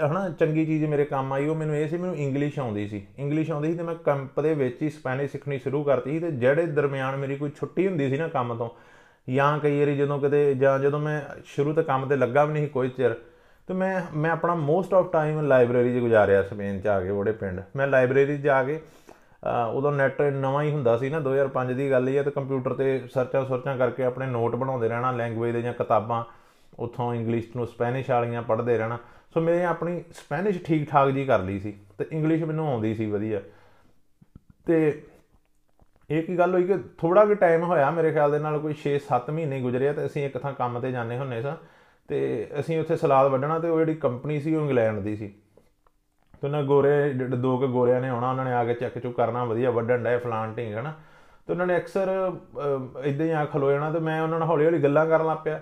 ਹਨਾ, 0.00 0.28
ਚੰਗੀ 0.30 0.64
ਚੀਜ਼ 0.66 0.84
ਮੇਰੇ 0.84 1.04
ਕੰਮ 1.04 1.32
ਆਈ, 1.32 1.46
ਉਹ 1.48 1.54
ਮੈਨੂੰ 1.56 1.76
ਇਹ 1.76 1.88
ਸੀ, 1.88 1.96
ਮੈਨੂੰ 1.96 2.16
ਇੰਗਲਿਸ਼ 2.16 2.58
ਆਉਂਦੀ 2.58 2.86
ਸੀ। 2.88 3.02
ਇੰਗਲਿਸ਼ 3.18 3.50
ਆਉਂਦੀ 3.50 3.70
ਸੀ 3.70 3.76
ਤੇ 3.78 3.82
ਮੈਂ 3.82 3.94
ਕੰਪ 4.04 4.40
ਦੇ 4.40 4.54
ਵਿੱਚ 4.54 4.82
ਹੀ 4.82 4.90
ਸਪੈਨਿਸ਼ 4.90 5.32
ਸਿੱਖਣੀ 5.32 5.58
ਸ਼ੁਰੂ 5.58 5.82
ਕਰਤੀ 5.84 6.10
ਸੀ 6.10 6.18
ਤੇ 6.18 6.30
ਜਿਹੜੇ 6.30 6.66
ਦਰਮਿਆਨ 6.68 7.16
ਮੇਰੀ 7.16 7.36
ਕੋਈ 7.36 7.50
ਛੁੱਟੀ 7.56 7.86
ਹੁੰਦੀ 7.86 8.08
ਸੀ 8.10 8.16
ਨਾ 8.18 8.28
ਕੰਮ 8.28 8.56
ਤੋਂ, 8.58 8.68
ਜਾਂ 9.28 9.58
ਕਈ 9.58 9.78
ਵਾਰੀ 9.78 9.96
ਜਦੋਂ 9.96 10.18
ਕਿਤੇ, 10.20 10.54
ਜਾਂ 10.54 10.78
ਜਦੋਂ 10.78 11.00
ਮੈਂ 11.00 11.20
ਸ਼ੁਰੂ 11.46 11.72
ਤੋਂ 11.72 11.84
ਕੰਮ 11.84 12.08
ਤੇ 12.08 12.16
ਲੱਗਾ 12.16 12.44
ਵੀ 12.44 12.52
ਨਹੀਂ 12.52 12.68
ਕੋਈ 12.68 12.88
ਚਿਰ, 12.88 13.14
ਤੇ 13.68 13.74
ਮੈਂ 13.74 14.00
ਮੈਂ 14.14 14.30
ਆਪਣਾ 14.30 14.54
ਮੋਸਟ 14.54 14.94
ਆਫ 14.94 15.10
ਟਾਈਮ 15.12 15.40
ਲਾਇਬ੍ਰੇਰੀ 15.40 15.94
'ਚ 15.94 16.00
ਗੁਜ਼ਾਰਿਆ 16.00 16.42
ਸਪੇਨ 16.42 16.80
'ਚ 16.80 16.86
ਆ 16.86 17.00
ਕੇ, 17.00 17.10
ਉਹਦੇ 17.10 17.32
ਪਿੰਡ। 17.32 17.60
ਮੈਂ 17.76 17.86
ਲਾਇਬ੍ਰੇਰੀ 17.86 18.36
'ਚ 18.38 18.40
ਜਾ 18.40 18.62
ਕੇ 18.62 18.80
ਉਦੋਂ 19.74 19.92
ਨੈਟ 19.92 20.20
ਨਵਾਂ 20.22 20.62
ਹੀ 20.62 20.70
ਹੁੰਦਾ 20.72 20.96
ਸੀ 20.98 21.08
ਨਾ 21.10 21.18
2005 21.20 21.74
ਦੀ 21.74 21.90
ਗੱਲ 21.90 22.08
ਹੀ 22.08 22.16
ਹੈ 22.16 22.22
ਤੇ 22.22 22.30
ਕੰਪਿਊਟਰ 22.30 22.72
ਤੇ 22.74 23.00
ਸਰਚਾਂ 23.14 23.44
ਸਰਚਾਂ 23.46 23.76
ਕਰਕੇ 23.76 24.04
ਆਪਣੇ 24.04 24.26
ਨੋਟ 24.26 24.54
ਬਣਾਉਂਦੇ 24.56 24.88
ਰਹਿਣਾ 24.88 25.10
ਲੈਂਗੁਏਜ 25.12 25.52
ਦੇ 25.52 25.62
ਜਾਂ 25.62 25.72
ਕਿਤਾਬਾਂ 25.72 26.22
ਉੱਥੋਂ 26.78 27.14
ਇੰਗਲਿਸ਼ 27.14 27.56
ਨੂੰ 27.56 27.66
ਸਪੈਨਿਸ਼ 27.66 28.10
ਵਾਲੀਆਂ 28.10 28.42
ਪੜ੍ਹਦੇ 28.42 28.76
ਰਹਿਣਾ। 28.78 28.98
ਸੋ 29.34 29.40
ਮੈਂ 29.40 29.64
ਆਪਣੀ 29.66 30.02
ਸਪੈਨਿਸ਼ 30.12 30.62
ਠੀਕ 30.64 30.88
ਠਾਕ 30.90 31.10
ਜੀ 31.10 31.24
ਕਰ 31.24 31.40
ਲਈ 31.40 31.58
ਸੀ 31.58 31.72
ਤੇ 31.98 32.06
ਇੰਗਲਿਸ਼ 32.12 32.42
ਮੈਨੂੰ 32.42 32.68
ਆਉਂਦੀ 32.68 32.94
ਸੀ 32.94 33.06
ਵਧੀਆ। 33.06 33.40
ਤੇ 34.66 35.02
ਇਹ 36.10 36.22
ਕੀ 36.22 36.36
ਗੱਲ 36.38 36.54
ਹੋਈ 36.54 36.64
ਕਿ 36.64 36.76
ਥੋੜਾ 36.98 37.24
ਜਿਹਾ 37.24 37.36
ਟਾਈਮ 37.36 37.62
ਹੋਇਆ, 37.62 37.90
ਮੇਰੇ 37.90 38.12
ਖਿਆਲ 38.12 38.30
ਦੇ 38.32 38.38
ਨਾਲ 38.38 38.58
ਕੋਈ 38.58 38.74
6-7 38.74 39.30
ਮਹੀਨੇ 39.30 39.60
ਗੁਜ਼ਰਿਆ 39.60 39.92
ਤੇ 39.92 40.04
ਅਸੀਂ 40.06 40.24
ਇੱਕ 40.26 40.38
ਥਾਂ 40.38 40.52
ਕੰਮ 40.52 40.80
ਤੇ 40.80 40.92
ਜਾਂਦੇ 40.92 41.18
ਹੁੰਨੇ 41.18 41.40
ਸਾਂ 41.42 41.56
ਤੇ 42.08 42.18
ਅਸੀਂ 42.60 42.78
ਉੱਥੇ 42.80 42.96
ਸਲਾਦ 42.96 43.30
ਵੱਢਣਾ 43.30 43.58
ਤੇ 43.58 43.68
ਉਹ 43.68 43.78
ਜਿਹੜੀ 43.78 43.94
ਕੰਪਨੀ 43.94 44.40
ਸੀ 44.40 44.54
ਉਹ 44.54 44.62
ਇੰਗਲੈਂਡ 44.62 45.00
ਦੀ 45.00 45.16
ਸੀ। 45.16 45.28
ਤੇ 46.42 46.46
ਉਹਨਾਂ 46.46 46.62
ਗੋਰੇ 46.62 47.12
ਦੋ 47.12 47.56
ਕੇ 47.58 47.66
ਗੋਰਿਆਂ 47.66 48.00
ਨੇ 48.00 48.08
ਆਉਣਾ, 48.08 48.30
ਉਹਨਾਂ 48.30 48.44
ਨੇ 48.44 48.52
ਆ 48.52 48.64
ਕੇ 48.64 48.74
ਚੈੱਕ 48.74 48.98
ਚੁੱਕ 48.98 49.16
ਕਰਨਾ, 49.16 49.44
ਵਧੀਆ 49.44 49.70
ਵੱਢਣ 49.70 50.04
ਡਏ 50.04 50.18
ਫਲਾਨ 50.18 50.54
ਢੀਂਗ, 50.54 50.74
ਹਨਾ। 50.74 50.92
ਤੇ 51.46 51.52
ਉਹਨਾਂ 51.52 51.66
ਨੇ 51.66 51.76
ਅਕਸਰ 51.76 52.08
ਇਦਾਂ 53.04 53.26
ਹੀ 53.26 53.30
ਆ 53.30 53.44
ਖਲੋ 53.44 53.70
ਜਾਣਾ 53.70 53.90
ਤੇ 53.90 53.98
ਮੈਂ 53.98 54.20
ਉਹਨਾਂ 54.22 54.38
ਨਾਲ 54.38 54.48
ਹੌਲੀ 54.48 54.64
ਹੌਲੀ 54.66 54.82
ਗੱਲਾਂ 54.82 55.06
ਕਰਨ 55.06 55.26
ਲੱਗ 55.26 55.38
ਪਿਆ। 55.44 55.60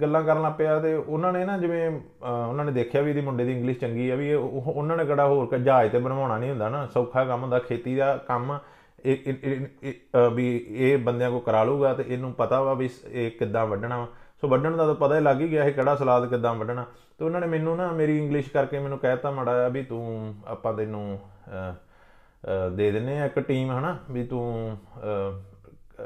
ਗੱਲਾਂ 0.00 0.22
ਕਰਨ 0.22 0.42
ਲੱਗ 0.42 0.52
ਪਿਆ 0.58 0.78
ਤੇ 0.80 0.94
ਉਹਨਾਂ 0.94 1.32
ਨੇ 1.32 1.44
ਨਾ 1.44 1.58
ਜਿਵੇਂ 1.58 1.90
ਅਹ, 1.90 2.48
ਉਹਨਾਂ 2.48 2.64
ਨੇ 2.64 2.72
ਦੇਖਿਆ 2.72 3.02
ਵੀ 3.02 3.10
ਇਹਦੀ 3.10 3.20
ਮੁੰਡੇ 3.20 3.44
ਦੀ 3.44 3.52
ਇੰਗਲਿਸ਼ 3.52 3.78
ਚੰਗੀ 3.78 4.10
ਆ 4.10 4.14
ਵੀ 4.14 4.28
ਇਹ- 4.30 4.40
ਉਹ- 4.40 4.72
ਉਹਨਾਂ 4.72 4.96
ਨੇ 4.96 5.04
ਕਿਹੜਾ 5.04 5.26
ਹੋਰ 5.26 5.46
ਕ- 5.46 5.54
ਜਹਾਜ਼ 5.54 5.92
ਤੇ 5.92 5.98
ਬਣਵਾਉਣਾ 5.98 6.38
ਨਹੀਂ 6.38 6.50
ਹੁੰਦਾ 6.50 6.68
ਨਾ 6.68 6.86
ਸੌਖਾ 6.86 7.24
ਕੰਮ 7.24 7.42
ਹੁੰਦਾ 7.42 7.58
ਖੇਤੀ 7.58 7.96
ਦਾ 7.96 8.16
ਕੰਮ 8.16 8.58
ਇਹ 9.04 9.16
ਇਹ- 9.26 9.36
ਇਹ- 9.44 9.66
ਇਹ, 9.82 9.92
ਅਹ, 9.92 10.30
ਵੀ 10.30 10.66
ਇਹ 10.68 10.98
ਬੰਦਿਆਂ 10.98 11.30
ਕੋ 11.30 11.40
ਕਰਾ 11.40 11.64
ਲੂਗਾ 11.64 11.94
ਤੇ 11.94 12.04
ਇਹਨੂੰ 12.08 12.32
ਪਤਾ 12.32 12.62
ਵਾ 12.62 12.74
ਵੀ 12.74 12.88
ਸ- 12.88 13.04
ਇਹ 13.08 13.30
ਕਿੱਦਾਂ 13.30 13.66
ਵੱਢਣਾ 13.66 13.98
ਵਾ। 13.98 14.06
ਸੋ 14.40 14.48
ਵੱਢਣ 14.48 14.76
ਦਾ 14.76 14.86
ਤਾਂ 14.86 14.94
ਪਤਾ 14.94 15.16
ਹੀ 15.16 15.20
ਲੱਗ 15.20 15.40
ਹੀ 15.40 15.50
ਗਿਆ 15.50 15.64
ਇਹ 15.64 15.72
ਕਿਹੜਾ 15.72 15.94
ਸਲਾਦ 15.96 16.26
ਕਿੱਦਾਂ 16.26 16.54
ਵੱਢਣਾ। 16.54 16.86
ਤੇ 17.18 17.24
ਉਹਨਾਂ 17.24 17.40
ਨੇ 17.40 17.46
ਮੈਨੂੰ 17.46 17.76
ਨਾ 17.76 17.92
ਮੇਰੀ 17.92 18.18
ਇੰਗਲਿਸ਼ 18.24 18.50
ਕਰਕੇ 18.50 18.78
ਮੈਨੂੰ 18.78 18.98
ਕਹਿਤਾ 18.98 19.30
ਮਾੜਾ 19.30 19.56
ਜਿਹਾ 19.56 19.68
ਵੀ 19.68 19.82
ਤੂੰ 19.82 20.34
ਆਪਾਂ 20.46 20.74
ਤੈਨੂੰ 20.74 21.18
ਅਹ, 21.48 21.72
ਅਹ, 21.72 22.70
ਦੇ 22.70 22.90
ਦਿੰਨੇ 22.90 23.20
ਆ 23.20 23.26
ਇੱਕ 23.26 23.38
ਟੀਮ 23.40 23.78
ਹਨਾ 23.78 23.98
ਵੀ 24.10 24.24
ਤੂੰ 24.24 24.76
ਅਹ, 24.98 25.44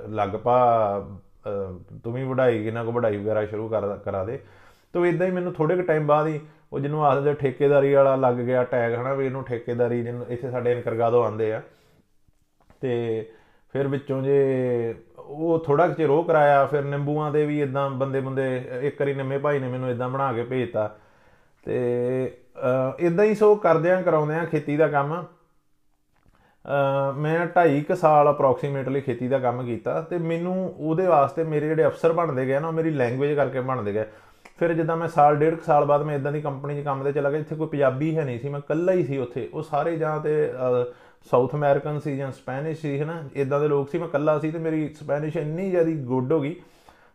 ਲੱਗ 0.08 0.28
ਪਾ 0.28 0.88
ਅਹ, 0.98 1.27
ਤੂੰ 2.04 2.12
ਵੀ 2.12 2.24
ਵਢਾਈ 2.24 2.64
ਕਿਨਾਂ 2.64 2.84
ਕੋ 2.84 2.92
ਵਢਾਈ 2.92 3.16
ਵਗੈਰਾ 3.16 3.46
ਸ਼ੁਰੂ 3.46 3.68
ਕਰ, 3.68 3.96
ਕਰਾ 3.96 4.24
ਦੇ। 4.24 4.38
ਤੋ 4.92 5.06
ਇਦਾਂ 5.06 5.26
ਹੀ 5.26 5.32
ਮੈਨੂੰ 5.32 5.52
ਥੋੜੇ 5.52 5.76
ਕੁ 5.76 5.82
ਟਾਈਮ 5.82 6.06
ਬਾਅਦ 6.06 6.26
ਹੀ 6.26 6.40
ਉਹ 6.72 6.80
ਜਿਹਨੂੰ 6.80 7.06
ਆਖਦੇ 7.06 7.34
ਠੇਕੇਦਾਰੀ 7.34 7.94
ਵਾਲਾ 7.94 8.16
ਲੱਗ 8.16 8.34
ਗਿਆ 8.34 8.64
ਟੈਗ, 8.64 8.94
ਹਨਾ, 8.94 9.14
ਵੀ 9.14 9.26
ਇਹਨੂੰ 9.26 9.44
ਠੇਕੇਦਾਰੀ 9.44 10.02
ਜਿਹਨੂੰ 10.02 10.26
ਇੱਥੇ 10.28 10.50
ਸਾਡੇ 10.50 10.72
ਇਨਕਰਗਾਦੋ 10.72 11.22
ਆਉਂਦੇ 11.22 11.52
ਆ। 11.52 11.62
ਤੇ 12.80 13.26
ਫਿਰ 13.72 13.88
ਵਿੱਚੋਂ 13.88 14.22
ਜੇ 14.22 14.94
ਉਹ 15.18 15.58
ਥੋੜਾ 15.58 15.88
ਕੁ 15.88 15.94
ਚਿਰ 15.94 16.10
ਉਹ 16.10 16.24
ਕਰਾਇਆ, 16.24 16.66
ਫਿਰ 16.66 16.82
ਨਿੰਬੂਆਂ 16.82 17.32
ਦੇ 17.32 17.46
ਵੀ 17.46 17.62
ਇਦਾਂ 17.62 17.90
ਬੰਦੇ 17.90 18.20
ਬੰਦੇ, 18.20 18.70
ਇੱਕ 18.82 19.00
ਵਾਰੀ 19.00 19.14
ਨਿੰਮੇ 19.14 19.38
ਭਾਈ 19.38 19.58
ਨੇ 19.58 19.68
ਮੈਨੂੰ 19.68 19.90
ਇਦਾਂ 19.90 20.08
ਬਣਾ 20.08 20.32
ਕੇ 20.32 20.42
ਭੇਜਤਾ। 20.42 20.96
ਤੇ 21.64 22.38
ਇਦਾਂ 22.98 23.24
ਹੀ 23.24 23.34
ਸੋ 23.34 23.54
ਕਰਦਿਆਂ 23.54 24.02
ਕਰਾਉਂਦਿਆਂ 24.02 24.46
ਖੇਤੀ 24.46 24.76
ਦਾ 24.76 24.88
ਕੰਮ 24.88 25.22
ਅ 25.22 25.37
ਮੈਂ 27.16 27.38
2.5 27.48 27.82
ਕੁ 27.82 27.94
ਸਾਲ 27.94 28.30
ਅਪਰੋਕਸੀਮੇਟਲੀ 28.30 29.00
ਖੇਤੀ 29.00 29.28
ਦਾ 29.28 29.38
ਕੰਮ 29.38 29.62
ਕੀਤਾ 29.66 30.00
ਤੇ 30.00 30.18
ਮੈਨੂੰ 30.20 30.54
ਉਹਦੇ 30.68 31.06
ਵਾਸਤੇ 31.06 31.44
ਮੇਰੇ 31.44 31.68
ਜਿਹੜੇ 31.68 31.86
ਅਫਸਰ 31.86 32.12
ਬਣਦੇ 32.12 32.46
ਗਏ 32.46 32.58
ਨਾ, 32.58 32.68
ਉਹ 32.68 32.72
ਮੇਰੀ 32.72 32.90
ਲੈਂਗੁਏਜ 32.90 33.34
ਕਰਕੇ 33.36 33.60
ਬਣਦੇ 33.60 33.92
ਗਏ। 33.94 34.04
ਫਿਰ 34.58 34.72
ਜਿੱਦਾਂ 34.72 34.96
ਮੈਂ 34.96 35.08
ਸਾਲ, 35.08 35.36
ਡੇਢ 35.36 35.54
ਕੁ 35.54 35.64
ਸਾਲ 35.64 35.84
ਬਾਅਦ 35.84 36.02
ਮੈਂ 36.02 36.14
ਇਦਾਂ 36.16 36.32
ਦੀ 36.32 36.40
ਕੰਪਨੀ 36.40 36.80
'ਚ 36.80 36.84
ਕੰਮ 36.84 37.04
ਤੇ 37.04 37.12
ਚਲਾ 37.12 37.30
ਗਿਆ 37.30 37.38
ਜਿੱਥੇ 37.38 37.56
ਕੋਈ 37.56 37.66
ਪੰਜਾਬੀ 37.66 38.16
ਹੈ 38.16 38.24
ਨਹੀਂ 38.24 38.38
ਸੀ, 38.38 38.48
ਮੈਂ 38.48 38.60
ਇਕੱਲਾ 38.60 38.92
ਹੀ 38.92 39.04
ਸੀ 39.04 39.18
ਉੱਥੇ। 39.18 39.48
ਉਹ 39.52 39.62
ਸਾਰੇ 39.62 39.96
ਜਾਂ 39.96 40.18
ਤੇ 40.20 40.50
ਸਾਊਥ 41.30 41.54
ਅਮਰੀਕਨ 41.54 41.98
ਸੀ 41.98 42.16
ਜਾਂ 42.16 42.30
ਸਪੈਨਿਸ਼ 42.32 42.80
ਸੀ, 42.80 43.00
ਹਨਾ 43.00 43.22
ਇਦਾਂ 43.34 43.60
ਦੇ 43.60 43.68
ਲੋਕ 43.68 43.88
ਸੀ, 43.90 43.98
ਮੈਂ 43.98 44.08
ਇਕੱਲਾ 44.08 44.38
ਸੀ 44.38 44.50
ਤੇ 44.50 44.58
ਮੇਰੀ 44.58 44.88
ਸਪੈਨਿਸ਼ 44.94 45.36
ਇੰਨੀ 45.36 45.70
ਜ਼ਿਆਦਾ 45.70 45.90
ਗੁੱਡ 46.06 46.32
ਹੋ 46.32 46.40
ਗਈ 46.40 46.54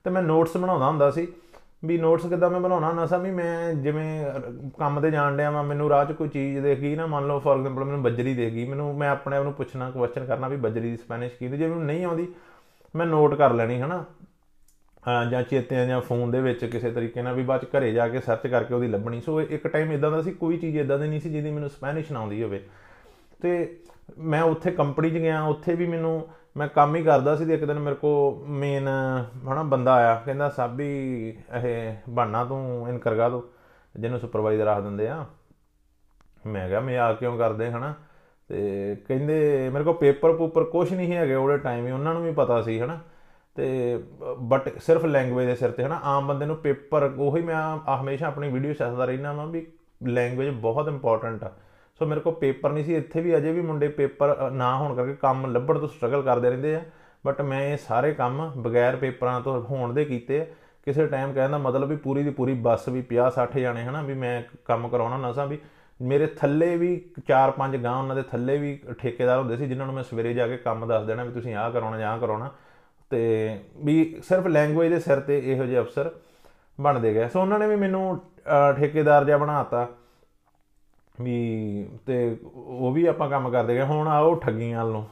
ਤੇ 0.06 0.10
ਮੈਂ 0.10 0.22
ਨੋਟਸ 0.24 0.58
ਬਣਾਉਂਦਾ 0.58 0.86
ਹੁੰਦਾ 0.86 1.12
ਸੀ। 1.12 1.28
ਵੀ 1.86 1.98
ਨੋਟਸ 1.98 2.26
ਕਿੱਦਾਂ 2.26 2.50
ਮੈਂ 2.50 2.60
ਬਣਾਉਣਾ? 2.60 2.90
ਹੁੰਦਾ 2.90 3.06
ਸਾਂ 3.06 3.20
ਵੀ 3.20 3.32
ਮੈਂ 3.32 3.74
ਜਿਵੇਂ 3.74 4.26
ਕੰਮ 4.80 5.00
ਤੇ 5.00 5.12
ਜਾਣ 5.12 5.38
ਡਿਆ 5.38 5.52
ਵਾਂ, 5.52 5.64
ਮੈਨੂੰ 5.64 5.90
ਰਾਹ 5.90 6.06
'ਚ 6.06 6.12
ਕੋਈ 6.12 6.28
ਚੀਜ਼ 6.28 6.60
ਦੇਖ 6.60 6.80
ਗਈ 6.80 6.96
ਨਾ, 6.96 7.06
ਮੰਨ 7.06 7.28
ਲਓ 7.28 7.40
ਫੋਰ 7.40 7.58
ਐਗਜ਼ਾਮਪਲ 7.58 7.84
ਮੈਨੂੰ 7.84 8.04
ਬੱਜਰੀ 8.04 8.34
ਦੇਖ 8.34 8.54
ਗਈ, 8.54 8.66
ਮੈਨੂੰ 8.66 8.98
ਮੈਂ 8.98 9.10
ਆਪਣੇ 9.10 9.38
ਆਪ 9.38 9.44
ਨੂੰ 9.44 9.54
ਪੁੱਛਣਾ 9.54 9.92
ਕੁਐਸਚਨ 9.92 10.26
ਕਰਨਾ 10.26 10.48
ਵੀ 10.48 10.58
ਬੱਜਰੀ 10.58 10.92
ਦੀ 10.92 10.98
ਸਪੈਨਿਸ਼ 10.98 11.34
ਕੀ 11.34 11.46
ਹੁੰਦੀ? 11.46 11.58
ਜੇ 11.58 11.68
ਮੈਨੂੰ 11.68 11.86
ਨਹੀਂ 11.86 12.06
ਆਉਂਦੀ, 12.06 12.28
ਮੈਂ 12.96 13.06
ਨੋਟ 13.06 13.36
ਕਰ 13.36 13.54
ਲੈਣੀ, 13.54 13.82
ਹਨਾ? 13.82 14.06
ਹਾਂ, 15.08 15.26
ਜਾਂ 15.26 15.44
ਚੇਤੇ 15.44 15.88
ਜਾਂ 15.88 16.02
ਫੋਨ 16.02 16.32
ਦੇ 16.32 16.42
ਵਿੱਚ 16.42 16.66
ਕਿਸੇ 16.66 16.92
ਤਰੀਕੇ 16.92 17.22
ਨਾਲ 17.22 17.34
ਵੀ 17.34 17.44
ਬਾਅਦ 17.44 17.64
ਚ 17.64 17.68
ਘਰੇ 17.78 17.92
ਜਾ 17.92 18.08
ਕੇ 18.08 18.20
ਸਰਚ 18.20 18.48
ਕਰਕੇ 18.48 18.74
ਉਹਦੀ 18.74 18.88
ਲੱਭਣੀ। 18.88 19.22
ਸੋ 19.22 19.42
ਇੱਕ 19.42 19.68
ਟਾਈਮ 19.68 19.92
ਇਦਾਂ 19.92 20.12
ਦਾ 20.12 20.22
ਸੀ, 20.22 20.32
ਕੋਈ 20.32 20.58
ਚੀਜ਼ 20.58 20.78
ਇਦਾਂ 20.78 21.00
ਦੀ 21.00 21.08
ਨਹੀਂ 21.08 21.20
ਸੀ 21.20 21.30
ਜਿਹਦੀ 21.30 21.52
ਮੈਨੂੰ 21.52 21.70
ਸਪੈਨਿਸ਼ 21.70 22.12
ਨਾ 22.12 22.20
ਆਉਂਦੀ 22.20 22.44
ਹੋਵੇ। 22.44 22.64
ਤੇ 23.42 23.80
ਮੈਂ 24.18 24.44
ਉੱਥੇ 24.44 24.72
ਕੰਪਨੀ 24.72 25.10
'ਚ 25.10 25.14
ਗਿਆ, 25.14 25.42
ਉੱਥੇ 25.42 25.76
ਵੀ 25.76 25.88
ਮੈਨੂੰ 25.88 26.28
ਮੈਂ 26.58 26.68
ਕੰਮ 26.68 26.96
ਹੀ 26.96 27.04
ਕਰਦਾ 27.04 27.36
ਸੀ 27.36 27.46
ਤੇ 27.46 27.54
ਇੱਕ 27.54 27.66
ਦਿਨ 27.66 27.80
ਮੇਰੇ 27.80 27.96
ਕੋ 27.96 28.44
ਮੇਨ 28.48 28.88
ਹਨਾ, 29.52 29.64
ਬੰਦਾ 29.64 29.94
ਆਇਆ, 29.94 30.22
ਕਹਿੰਦਾ, 30.26 30.50
ਸਾਬੀ, 30.50 31.28
ਇਹ 31.64 31.94
ਬਣਨਾ 32.10 32.46
ਤੂੰ 32.46 32.90
ਇਨਕਰਗਾ 32.90 33.30
ਦੋ, 33.30 33.50
ਜਿਹਨੂੰ 34.00 34.20
ਸੁਪਰਵਾਈਜ਼ਰ 34.20 34.68
ਆਖ 34.68 34.84
ਦਿੰਦੇ 34.84 35.08
ਆ। 35.08 35.26
ਮੈਂ 36.46 36.70
ਕਿਹਾ 36.70 36.80
ਮੈਂ 36.80 37.00
ਆ 37.00 37.14
ਕਿਉਂ 37.14 37.38
ਕਰਦੇ, 37.38 37.72
ਹਨਾ? 37.72 37.94
ਤੇ 38.48 38.96
ਕਹਿੰਦੇ, 39.08 39.70
ਮੇਰੇ 39.70 39.84
ਕੋਲ 39.84 39.94
ਪੇਪਰ 39.94 40.34
ਪੂਪਰ 40.34 40.64
ਕੁਝ 40.64 40.94
ਨਹੀਂ 40.94 41.14
ਹੈਗੇ 41.14 41.36
ਉਹਦੇ 41.36 41.58
ਟਾਈਮ 41.58 41.88
ਹੀ, 41.88 41.92
ਉਹਨਾਂ 41.92 42.14
ਨੂੰ 42.14 42.24
ਵੀ 42.24 42.32
ਪਤਾ 42.32 42.62
ਸੀ, 42.62 42.80
ਹਨਾ। 42.80 43.00
ਤੇ 43.56 43.98
ਬਟ 44.40 44.78
ਸਿਰਫ 44.78 45.06
ਲੈਂਗੁਏਜ 45.06 45.48
ਦੇ 45.48 45.56
ਸਿਰ 45.56 45.72
ਤੇ, 45.72 45.84
ਹਨਾ, 45.84 46.00
ਆਮ 46.04 46.28
ਬੰਦੇ 46.28 46.46
ਨੂੰ 46.46 46.58
ਪੇਪਰ 46.58 47.12
ਉਹੀ 47.18 47.42
ਮੈਂ 47.42 47.56
ਆ- 47.56 48.02
ਹਮੇਸ਼ਾ 48.02 48.28
ਆਪਣੀ 48.28 48.52
ਵੀਡੀਓ 48.52 48.74
ਦੱਸਦਾ 48.80 49.06
ਰਹਿਣਾ 49.06 49.34
ਵਾਂ 49.34 49.48
ਵੀ 49.48 49.68
ਲੈਂਗੁਏਜ 50.08 50.50
ਬਹੁਤ 50.50 50.88
ਇੰਪੋਰਟੈਂਟ 50.88 51.44
ਆ। 51.44 51.52
ਸੋ 52.00 52.06
ਮੇਰੇ 52.06 52.20
ਕੋਲ 52.22 52.34
ਪੇਪਰ 52.34 52.72
ਨਹੀਂ 52.72 52.84
ਸੀ 52.84 52.96
ਇੱਥੇ 52.96 53.22
ਵੀ 53.22 53.38
ਅਜੇ 53.38 53.52
ਵੀ 53.52 53.62
ਮੁੰਡੇ 53.62 53.88
ਪੇਪਰ 53.88 54.48
ਅ, 54.48 54.50
ਨਾ 54.50 54.78
ਹੋਣ 54.78 54.96
ਕਰਕੇ 54.96 55.14
ਕੰਮ 55.16 55.46
ਲੱਭਣ 55.52 55.80
ਤੋਂ 55.80 55.88
ਸਟਰਗਲ 55.88 56.22
ਕਰਦੇ 56.22 56.50
ਰਹਿੰਦੇ 56.50 56.76
ਆ। 56.76 56.82
ਬਟ 57.26 57.42
ਮੈਂ 57.42 57.62
ਇਹ 57.62 57.78
ਸਾਰੇ 57.78 58.14
ਕੰਮ 58.14 58.52
ਬਗੈਰ 58.58 58.96
ਪੇਪਰਾਂ 58.96 59.42
ਤੋਂ 59.42 59.62
ਹੋਣ 59.62 59.94
ਦੇ 59.94 60.06
ਕੀਤੇ 60.06 60.42
ਆ। 60.42 60.46
ਕਿਸੇ 60.86 61.06
ਟਾਈਮ 61.08 61.34
ਕਹਿੰਦਾ 61.34 61.58
ਮਤਲਬ 61.58 61.90
ਵੀ 61.90 61.96
ਪੂਰੀ 61.96 62.24
ਦੀ 62.24 62.30
ਪੂਰੀ 62.30 62.54
ਬੱਸ 62.54 62.90
ਵੀ 62.90 63.02
50 63.02 63.30
60 63.36 63.60
ਜਾਣੇ 63.60 63.84
ਹਨਾ 63.84 64.02
ਵੀ 64.02 64.14
ਮੈਂ 64.14 64.44
ਕੰਮ 64.66 64.88
ਕਰਾਉਣਾ 64.88 65.18
ਨਾ 65.18 65.34
ਸਾਂ 65.34 65.48
ਵੀ 65.48 65.58
ਮੇਰੇ 66.02 66.28
ਥੱਲੇ 66.28 66.78
ਵੀ 66.78 67.06
4-5 67.28 67.78
ਗਾਂ 67.84 67.98
ਉਹਨਾਂ 67.98 68.16
ਦੇ 68.16 68.22
ਥੱਲੇ 68.22 68.58
ਵੀ 68.58 68.80
ਠੇਕੇਦਾਰ 69.00 69.40
ਹੁੰਦੇ 69.40 69.58
ਸੀ 69.58 69.68
ਜਿਨ੍ਹਾਂ 69.68 69.86
ਨੂੰ 69.86 69.96
ਮੈਂ 69.96 70.04
ਸਵੇਰੇ 70.04 70.34
ਜਾ 70.34 70.48
ਕੇ 70.48 70.58
ਕੰਮ 70.58 70.88
ਦੱਸ 70.88 71.06
ਦੇਣਾ 71.06 71.24
ਵੀ 71.24 71.32
ਤੁਸੀਂ 71.32 71.56
ਆਹ 71.56 71.72
ਕਰਾਉਣਾ 71.72 71.98
ਜਾਂ 71.98 72.12
ਆਹ 72.12 72.20
ਕਰਾਉਣਾ। 72.20 72.52
ਤੇ 73.10 73.60
ਵੀ 73.78 74.22
ਸਿਰਫ 74.24 74.48
ਲੈਂਗੁਏਜ 74.48 74.94
ਦੇ 74.94 75.00
ਸਿਰ 75.00 75.20
ਤੇ 75.20 75.54
ਇਹੋ 75.54 75.66
ਜਿਹੇ 75.66 75.80
ਅਫਸਰ 75.80 76.12
ਬਣਦੇ 76.82 77.14
ਗਏ। 77.14 77.28
ਸੋ 77.28 77.42
ਉਹਨਾਂ 77.42 77.60
ਨੇ 77.60 77.68
ਵੀ 77.68 77.76
ਮੈਨੂੰ 77.76 78.18
ਅਹ, 78.18 78.74
ਠੇਕੇਦਾਰ 78.74 79.26
ਜਿਹਾ 79.26 79.38
ਬਣਾਤਾ 79.38 79.88
ਵੀ 81.22 81.88
ਤੇ 82.06 82.38
ਉਹ 82.56 82.92
ਵੀ 82.92 83.06
ਆਪਾਂ 83.06 83.30
ਕੰਮ 83.30 83.50
ਕਰਦੇ 83.50 83.76
ਗਏ 83.76 83.82
ਹੁਣ 83.82 84.08
ਆਓ 84.08 84.36
ਠੱਗੀਆਂ 84.36 84.86
ਵੱਲ 84.86 84.92
ਨੂੰ। 84.92 85.08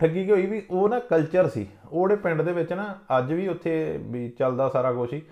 ਠੱਗੀ 0.00 0.24
ਕੀ 0.24 0.30
ਹੋਈ 0.30 0.46
ਵੀ 0.46 0.62
ਉਹ 0.70 0.88
ਨਾ 0.88 0.98
ਕਲਚਰ 0.98 1.48
ਸੀ। 1.48 1.66
ਉਹਦੇ 1.92 2.16
ਪਿੰਡ 2.16 2.42
ਦੇ 2.42 2.52
ਵਿੱਚ 2.52 2.72
ਨਾ 2.72 2.94
ਅੱਜ 3.18 3.32
ਵੀ 3.32 3.48
ਉੱਥੇ 3.48 3.98
ਵੀ 4.02 4.28
ਚੱਲਦਾ 4.28 4.68
ਸਾਰਾ 4.68 4.92
ਕੁਝ 4.92 5.12
ਹੀ। 5.12 5.22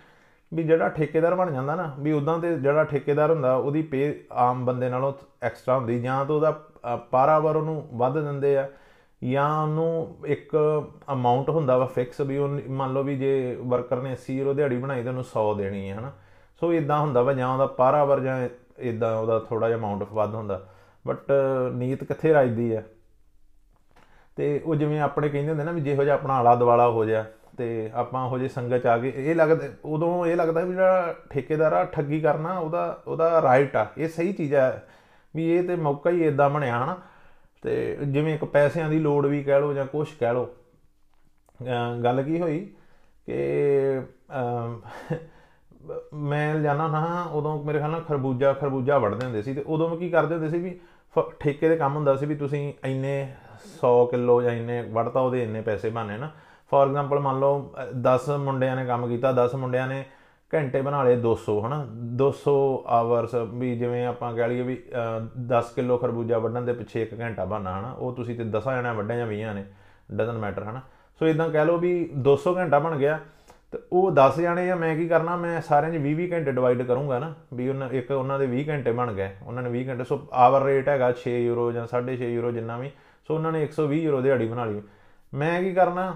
ਵੀ 0.55 0.63
ਜਿਹੜਾ 0.63 0.89
ਠੇਕੇਦਾਰ 0.89 1.35
ਬਣ 1.35 1.51
ਜਾਂਦਾ 1.51 1.75
ਨਾ 1.75 1.95
ਵੀ 1.99 2.13
ਉਦਾਂ 2.13 2.39
ਤੇ 2.39 2.59
ਜਿਹੜਾ 2.59 2.85
ਠੇਕੇਦਾਰ 2.85 3.31
ਹੁੰਦਾ 3.31 3.55
ਉਹਦੀ 3.55 3.83
ਪੇ 3.83 4.21
ਆਮ 4.33 4.65
ਬੰਦੇ 4.65 4.89
ਨਾਲੋਂ 4.89 5.13
ਐਕਸਟਰਾ 5.43 5.77
ਹੁੰਦੀ। 5.77 6.01
ਜਾਂ 6.03 6.25
ਤਾਂ 6.25 6.37
ਉਹਦਾ 6.37 6.65
ਅ, 6.95 6.97
ਪਾਰਾਵਰ 6.97 7.57
ਉਹਨੂੰ 7.57 7.89
ਵੱਧ 7.93 8.19
ਦਿੰਦੇ 8.19 8.57
ਆ 8.57 8.69
ਜਾਂ 9.25 9.63
ਉਹਨੂੰ 9.63 10.17
ਇੱਕ 10.27 10.57
ਅਮਾਉਂਟ 11.13 11.51
ਹੁੰਦਾ 11.51 11.79
ਵਾ 11.79 11.85
ਫਿਕਸ 11.85 12.21
ਵੀ 12.21 12.37
ਉਹ 12.37 12.49
ਮੰਨ 12.69 12.93
ਲਓ 12.93 13.03
ਵੀ 13.03 13.17
ਜੇ 13.17 13.59
ਵਰਕਰ 13.61 13.97
ਨੇ 13.97 14.13
80 14.13 14.35
ਯੂਰੋ 14.35 14.55
ਦਿਹਾੜੀ 14.55 14.77
ਬਣਾਈ 14.77 15.03
ਤਾਂ 15.03 15.11
ਉਹਨੂੰ 15.11 15.25
100 15.25 15.55
ਦੇਣੀ 15.55 15.91
ਹੈ 15.91 15.97
ਹਨਾ। 15.99 16.13
ਸੋ 16.61 16.73
ਇਦਾਂ 16.73 17.01
ਹੁੰਦਾ 17.01 17.23
ਵਾ 17.23 17.33
ਜਾਂ 17.33 17.53
ਉਹਦਾ 17.53 17.67
ਪਾਰਾਵਰ 17.67 18.21
ਜਾਂ 18.21 18.49
ਇਦਾਂ 18.79 19.19
ਉਹਦਾ 19.19 19.39
ਥੋੜਾ 19.39 19.69
ਜਿਹਾ 19.69 19.79
ਅਮਾਉਂਟ 19.79 20.03
ਵੱਧ 20.03 20.35
ਹੁੰਦਾ। 20.35 20.69
ਬਟ 21.07 21.33
ਨੀਤ 21.75 22.05
ਕਿੱਥੇ 22.05 22.33
ਰਾਜਦੀ 22.33 22.73
ਆ 22.73 22.83
ਤੇ 24.37 24.63
ਉਹ 24.65 24.75
ਜਿਵੇਂ 24.75 25.01
ਆਪਣੇ 25.01 25.29
ਕਹਿੰਦੇ 25.29 25.51
ਹੁੰਦੇ 25.51 25.65
ਨਾ 25.65 25.73
ਵੀ 25.73 25.81
ਜਿਹੋ 25.81 26.05
ਜਿਹਾ 26.05 26.15
ਆਪਣਾ 26.15 26.35
ਆਲਾ 26.35 26.55
ਦਵਾਲਾ 26.55 26.89
ਹੋ 26.89 27.05
ਜਾ 27.05 27.25
ਤੇ 27.59 27.91
ਆਪਾਂ 27.95 28.27
ਉਹੋ 28.27 28.39
ਜਿਹੇ 28.39 28.49
ਸੰਗਤ 28.49 28.77
ਚ 28.77 28.87
ਆ 28.87 28.99
ਗਏ 28.99 29.13
ਇਹ 29.17 29.35
ਲੱਗਦਾ 29.35 29.69
ਉਦੋਂ 29.85 30.27
ਇਹ 30.27 30.37
ਲੱਗਦਾ 30.37 30.61
ਵੀ 30.61 30.73
ਜਿਹੜਾ 30.73 31.17
ਠੇਕੇਦਾਰ 31.31 31.73
ਆ 31.73 31.85
ਠੱਗੀ 31.85 32.21
ਕਰਨਾ 32.21 32.59
ਉਹਦਾ 32.59 33.03
ਉਹਦਾ 33.07 33.43
ਰਾਈਟ 33.43 33.77
ਆ। 33.77 33.87
ਇਹ 33.99 34.09
ਸਹੀ 34.09 34.33
ਚੀਜ਼ 34.33 34.55
ਆ 34.55 34.81
ਵੀ 35.37 35.57
ਇਹ 35.57 35.65
ਤੇ 35.65 35.77
ਮੌਕਾ 35.77 36.11
ਹੀ 36.11 36.27
ਇਦਾਂ 36.27 36.51
ਬਣਿਆ 36.51 36.85
ਹਨਾ? 36.85 36.97
ਤੇ 37.63 37.99
ਜਿਵੇਂ 38.03 38.35
ਇੱਕ 38.35 38.45
ਪੈਸਿਆਂ 38.45 38.91
ਦੀ 38.91 38.99
ਲੋੜ 38.99 39.27
ਵੀ 39.27 39.43
ਕਹਿ 39.43 39.61
ਲਓ 39.61 39.73
ਜਾਂ 39.73 39.87
ਕੁਝ 39.87 40.09
ਕਹਿ 40.21 40.33
ਲਓ। 40.33 40.57
ਅਹ 41.63 42.03
ਗੱਲ 42.05 42.23
ਕੀ 42.23 42.41
ਹੋਈ 42.41 42.75
ਕਿ 43.27 43.53
ਅਮ, 44.41 44.81
ਮੈਂ 46.15 46.55
ਜਾਣਾ 46.55 46.89
ਨਾ 46.89 47.29
ਉਦੋਂ 47.33 47.65
ਮੇਰੇ 47.65 47.79
ਖਿਆਲ 47.79 47.91
ਨਾਲ 47.91 48.01
ਖਰਬੂਜਾ 48.01 48.53
ਖਰਬੂਜਾ 48.53 48.99
ਵੜਦੇ 48.99 49.27
ਹੁੰਦੇ 49.27 49.43
ਸੀ 49.43 49.55
ਤੇ 49.55 49.65
ਉਦੋਂ 49.67 49.97
ਕੀ 49.97 50.11
ਕਰਦੇ 50.11 50.35
ਹੁੰਦੇ 50.35 50.49
ਸੀ 50.49 50.59
ਵੀ 50.59 50.81
ਫ- 51.19 51.33
ਠੇਕੇ 51.41 51.69
ਦੇ 51.69 51.77
ਕੰਮ 51.77 51.97
ਹੁੰਦਾ 51.97 52.17
ਸੀ 52.17 52.27
ਵੀ 52.27 52.35
ਤੁਸੀਂ 52.35 52.73
ਇੰਨੇ 52.85 53.35
100 53.65 54.07
ਕਿਲੋ 54.07 54.43
ਜਾਂ 54.43 54.53
ਇੰਨੇ 54.53 54.83
ਵੜਤਾ 54.83 55.21
ਉਹਦੇ 55.21 55.43
ਇੰਨੇ 55.43 55.61
ਪੈਸੇ 55.61 55.91
ਬਣਨੇ 55.91 56.17
ਨਾ। 56.19 56.31
ਫੋਰ 56.71 56.87
ਐਗਜ਼ਾਮਪਲ 56.87 57.19
ਮੰਨ 57.19 57.39
ਲਓ 57.39 57.75
10 58.03 58.37
ਮੁੰਡਿਆਂ 58.39 58.77
ਨੇ 58.77 58.87
ਕੰਮ 58.87 59.09
ਕੀਤਾ 59.09 59.33
10 59.33 59.57
ਮੁੰਡਿਆਂ 59.57 59.89
ਨੇ 59.89 60.05
ਘੰਟੇ 60.55 60.83
ਬਣਾ 60.83 61.03
ਲਏ 61.03 61.17
200 61.17 61.61
ਹਨਾ? 61.67 61.87
200 61.95 62.53
ਆਵਰਸ 62.87 63.35
ਵੀ 63.35 63.79
ਜਿਵੇਂ 63.79 64.07
ਆਪਾਂ 64.07 64.35
ਕਹਿ 64.35 64.49
ਲਈਏ 64.49 64.63
ਵੀ 64.63 64.83
ਅਹ, 64.93 65.21
10 65.41 65.73
ਕਿਲੋ 65.77 65.97
ਖਰਬੂਜਾ 65.99 66.39
ਵੱਢਣ 66.39 66.63
ਦੇ 66.63 66.73
ਪਿੱਛੇ 66.73 67.03
1 67.03 67.21
ਘੰਟਾ 67.21 67.45
ਬਣਨਾ 67.45 67.79
ਹਨਾ? 67.79 67.93
ਉਹ 67.93 68.13
ਤੁਸੀਂ 68.13 68.37
ਤੇ 68.37 68.45
10 68.45 68.77
ਜਣਿਆਂ 68.77 68.95
ਵੱਢਿਆ 68.95 69.17
ਜਾਂ 69.17 69.27
20 69.27 69.55
ਨੇ 69.55 69.65
ਡਜ਼ਨ 70.13 70.39
ਮੈਟਰ 70.39 70.63
ਹਨਾ? 70.63 70.81
ਸੋ 71.19 71.27
ਇਦਾਂ 71.27 71.49
ਕਹਿ 71.51 71.65
ਲਓ 71.65 71.79
ਵੀ 71.79 72.11
200 72.17 72.57
ਘੰਟਾ 72.57 72.79
ਬਣ 72.79 72.97
ਗਿਆ। 72.97 73.21
ਤੇ 73.73 73.79
ਉਹ 73.93 74.11
10 74.13 74.41
ਜਾਣੇ 74.43 74.71
ਆ 74.71 74.75
ਮੈਂ 74.75 74.95
ਕੀ 74.97 75.07
ਕਰਨਾ 75.09 75.37
ਮੈਂ 75.37 75.61
ਸਾਰਿਆਂ 75.61 75.93
'ਚ 75.93 75.97
20 75.99 76.13
20 76.17 76.31
ਘੰਟੇ 76.33 76.53
ਡਿਵਾਈਡ 76.53 76.83
ਕਰੂੰਗਾ 76.83 77.19
ਨਾ 77.19 77.35
ਵੀ 77.55 77.69
ਉਹਨਾਂ 77.69 77.89
ਇੱਕ 77.91 78.11
ਉਹਨਾਂ 78.11 78.39
ਦੇ 78.39 78.47
20 78.53 78.69
ਘੰਟੇ 78.69 78.93
ਬਣ 78.93 79.13
ਗਏ 79.13 79.29
ਉਹਨਾਂ 79.43 79.63
ਨੇ 79.63 79.71
20 79.73 79.89
ਘੰਟੇ 79.89 80.05
ਸੋ 80.05 80.19
ਆਵਰ 80.43 80.63
ਰੇਟ 80.63 80.89
ਹੈਗਾ 80.89 81.11
6 81.25 81.35
ਯੂਰੋ 81.41 81.67
ਜਾਂ 81.73 81.87
6.5 81.93 82.31
ਯੂਰੋ 82.31 82.51
ਜਿੰਨਾ 82.51 82.77
ਵੀ 82.79 82.91
ਸੋ 83.29 83.35
ਉਹਨਾਂ 83.35 83.53
ਨੇ 83.53 83.61
120 83.67 83.99
ਯੂਰੋ 83.99 84.21
ਦਿਹਾੜੀ 84.21 84.47
ਬਣਾ 84.49 84.65
ਲਈ। 84.65 84.81
ਮੈਂ 85.33 85.53
ਕੀ 85.63 85.73
ਕਰਨਾ 85.75 86.07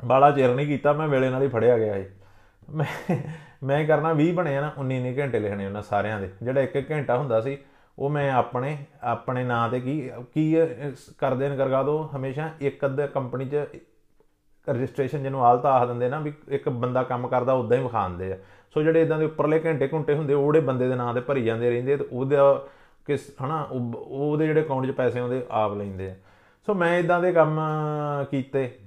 ਬਾਲਾ 0.00 0.30
ਚਿਰ 0.30 0.54
ਨਹੀਂ 0.54 0.66
ਕੀਤਾ 0.66 0.92
ਮੈਂ 0.92 1.08
ਵੇਲੇ 1.08 1.28
ਨਾਲ 1.30 1.42
ਹੀ 1.42 1.48
ਫੜਿਆ 1.48 1.78
ਗਿਆ 1.78 1.94
ਸੀ 1.94 2.04
ਮੈਂ 2.72 2.86
ਮੈਂ 3.64 3.78
ਕੀ 3.80 3.86
ਕਰਨਾ 3.86 4.12
20 4.14 4.30
ਬਣੇ 4.32 4.56
ਆ 4.56 4.60
ਨਾ 4.60 4.72
19 4.80 4.98
19 5.02 5.16
ਘੰਟੇ 5.18 5.38
ਲਿਖਣੇ 5.38 5.66
ਉਹਨਾਂ 5.66 5.82
ਸਾਰਿਆਂ 5.82 6.20
ਦੇ 6.20 6.30
ਜਿਹੜਾ 6.42 6.60
ਇੱਕ 6.60 6.76
ਇੱਕ 6.76 6.90
ਘੰਟਾ 6.92 7.16
ਹੁੰਦਾ 7.16 7.40
ਸੀ 7.40 7.56
ਉਹ 7.98 8.10
ਮੈਂ 8.10 8.30
ਆਪਣੇ 8.32 8.76
ਆਪਣੇ 9.02 9.44
ਨਾਂ 9.44 9.68
ਤੇ 9.68 9.80
ਕੀ 9.80 10.00
ਕੀ 10.34 10.62
ਅਹ, 10.62 10.90
ਕਰਦੇ 11.18 11.48
ਨੇ 11.48 11.56
ਕਰਗਾ 11.56 11.82
ਦੋ 11.82 11.98
ਹਮੇਸ਼ਾ 12.16 12.50
ਇੱਕ 12.60 12.84
ਅੱਧੇ 12.86 13.06
ਕੰਪਨੀ 13.06 13.44
'ਚ 13.44 13.64
ਰਜਿਸਟ੍ਰੇਸ਼ਨ 14.70 15.22
ਜਿਹਨੂੰ 15.22 15.46
ਆਲਤਾ 15.46 15.72
ਆਖ 15.72 15.88
ਦਿੰਦੇ 15.88 16.08
ਨਾ 16.08 16.18
ਵੀ 16.20 16.32
ਇੱਕ 16.48 16.68
ਬੰਦਾ 16.68 17.02
ਕੰਮ 17.02 17.28
ਕਰਦਾ 17.28 17.52
ਉਦਾਂ 17.52 17.76
ਹੀ 17.76 17.82
ਵਿਖਾਉਂਦੇ 17.82 18.32
ਆ। 18.32 18.36
ਸੋ 18.74 18.82
ਜਿਹੜੇ 18.82 19.02
ਇਦਾਂ 19.02 19.18
ਦੇ 19.18 19.24
ਉੱਪਰਲੇ 19.24 19.62
ਘੰਟੇ 19.66 19.88
ਘੁੰਟੇ 19.92 20.14
ਹੁੰਦੇ 20.14 20.34
ਉਹਦੇ 20.34 20.60
ਬੰਦੇ 20.60 20.88
ਦੇ 20.88 20.94
ਨਾਂ 20.94 21.14
ਤੇ 21.14 21.20
ਭਰੀ 21.20 21.44
ਜਾਂਦੇ 21.44 21.70
ਰਹਿੰਦੇ 21.70 21.96
ਤੇ 21.96 22.04
ਉਹਦਾ 22.12 22.66
ਕਿਸ 23.06 23.34
ਹਨਾ 23.44 23.62
ਉਹ- 23.62 23.96
ਉਹਦੇ 23.96 24.46
ਜਿਹੜੇ 24.46 24.60
ਅਕਾਊਂਟ 24.60 24.86
'ਚ 24.86 24.90
ਪੈਸੇ 24.90 25.20
ਆਉਂਦੇ 25.20 25.46
ਆਪ 25.50 25.74
ਲੈਂਦੇ 25.74 26.10
ਆ। 26.10 26.14
ਸੋ 26.66 26.74
ਮੈਂ 26.74 26.98
ਇਦਾਂ 26.98 27.20
ਦੇ 27.20 27.32
ਕੰਮ 27.32 27.60
ਕੀਤੇ 28.30 28.78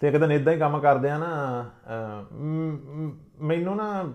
ਤੇ 0.00 0.08
ਇੱਕ 0.08 0.16
ਦਿਨ 0.16 0.32
ਇਦਾਂ 0.32 0.52
ਹੀ 0.52 0.58
ਕੰਮ 0.58 0.78
ਕਰਦੇ 0.78 1.10
ਆ 1.10 1.18
ਨਾ 1.18 1.64
ਅਹ, 1.86 2.34
ਮ- 2.34 2.78
ਮ- 2.84 3.12
ਮੈਨੂੰ 3.40 3.76
ਨਾ 3.76 4.12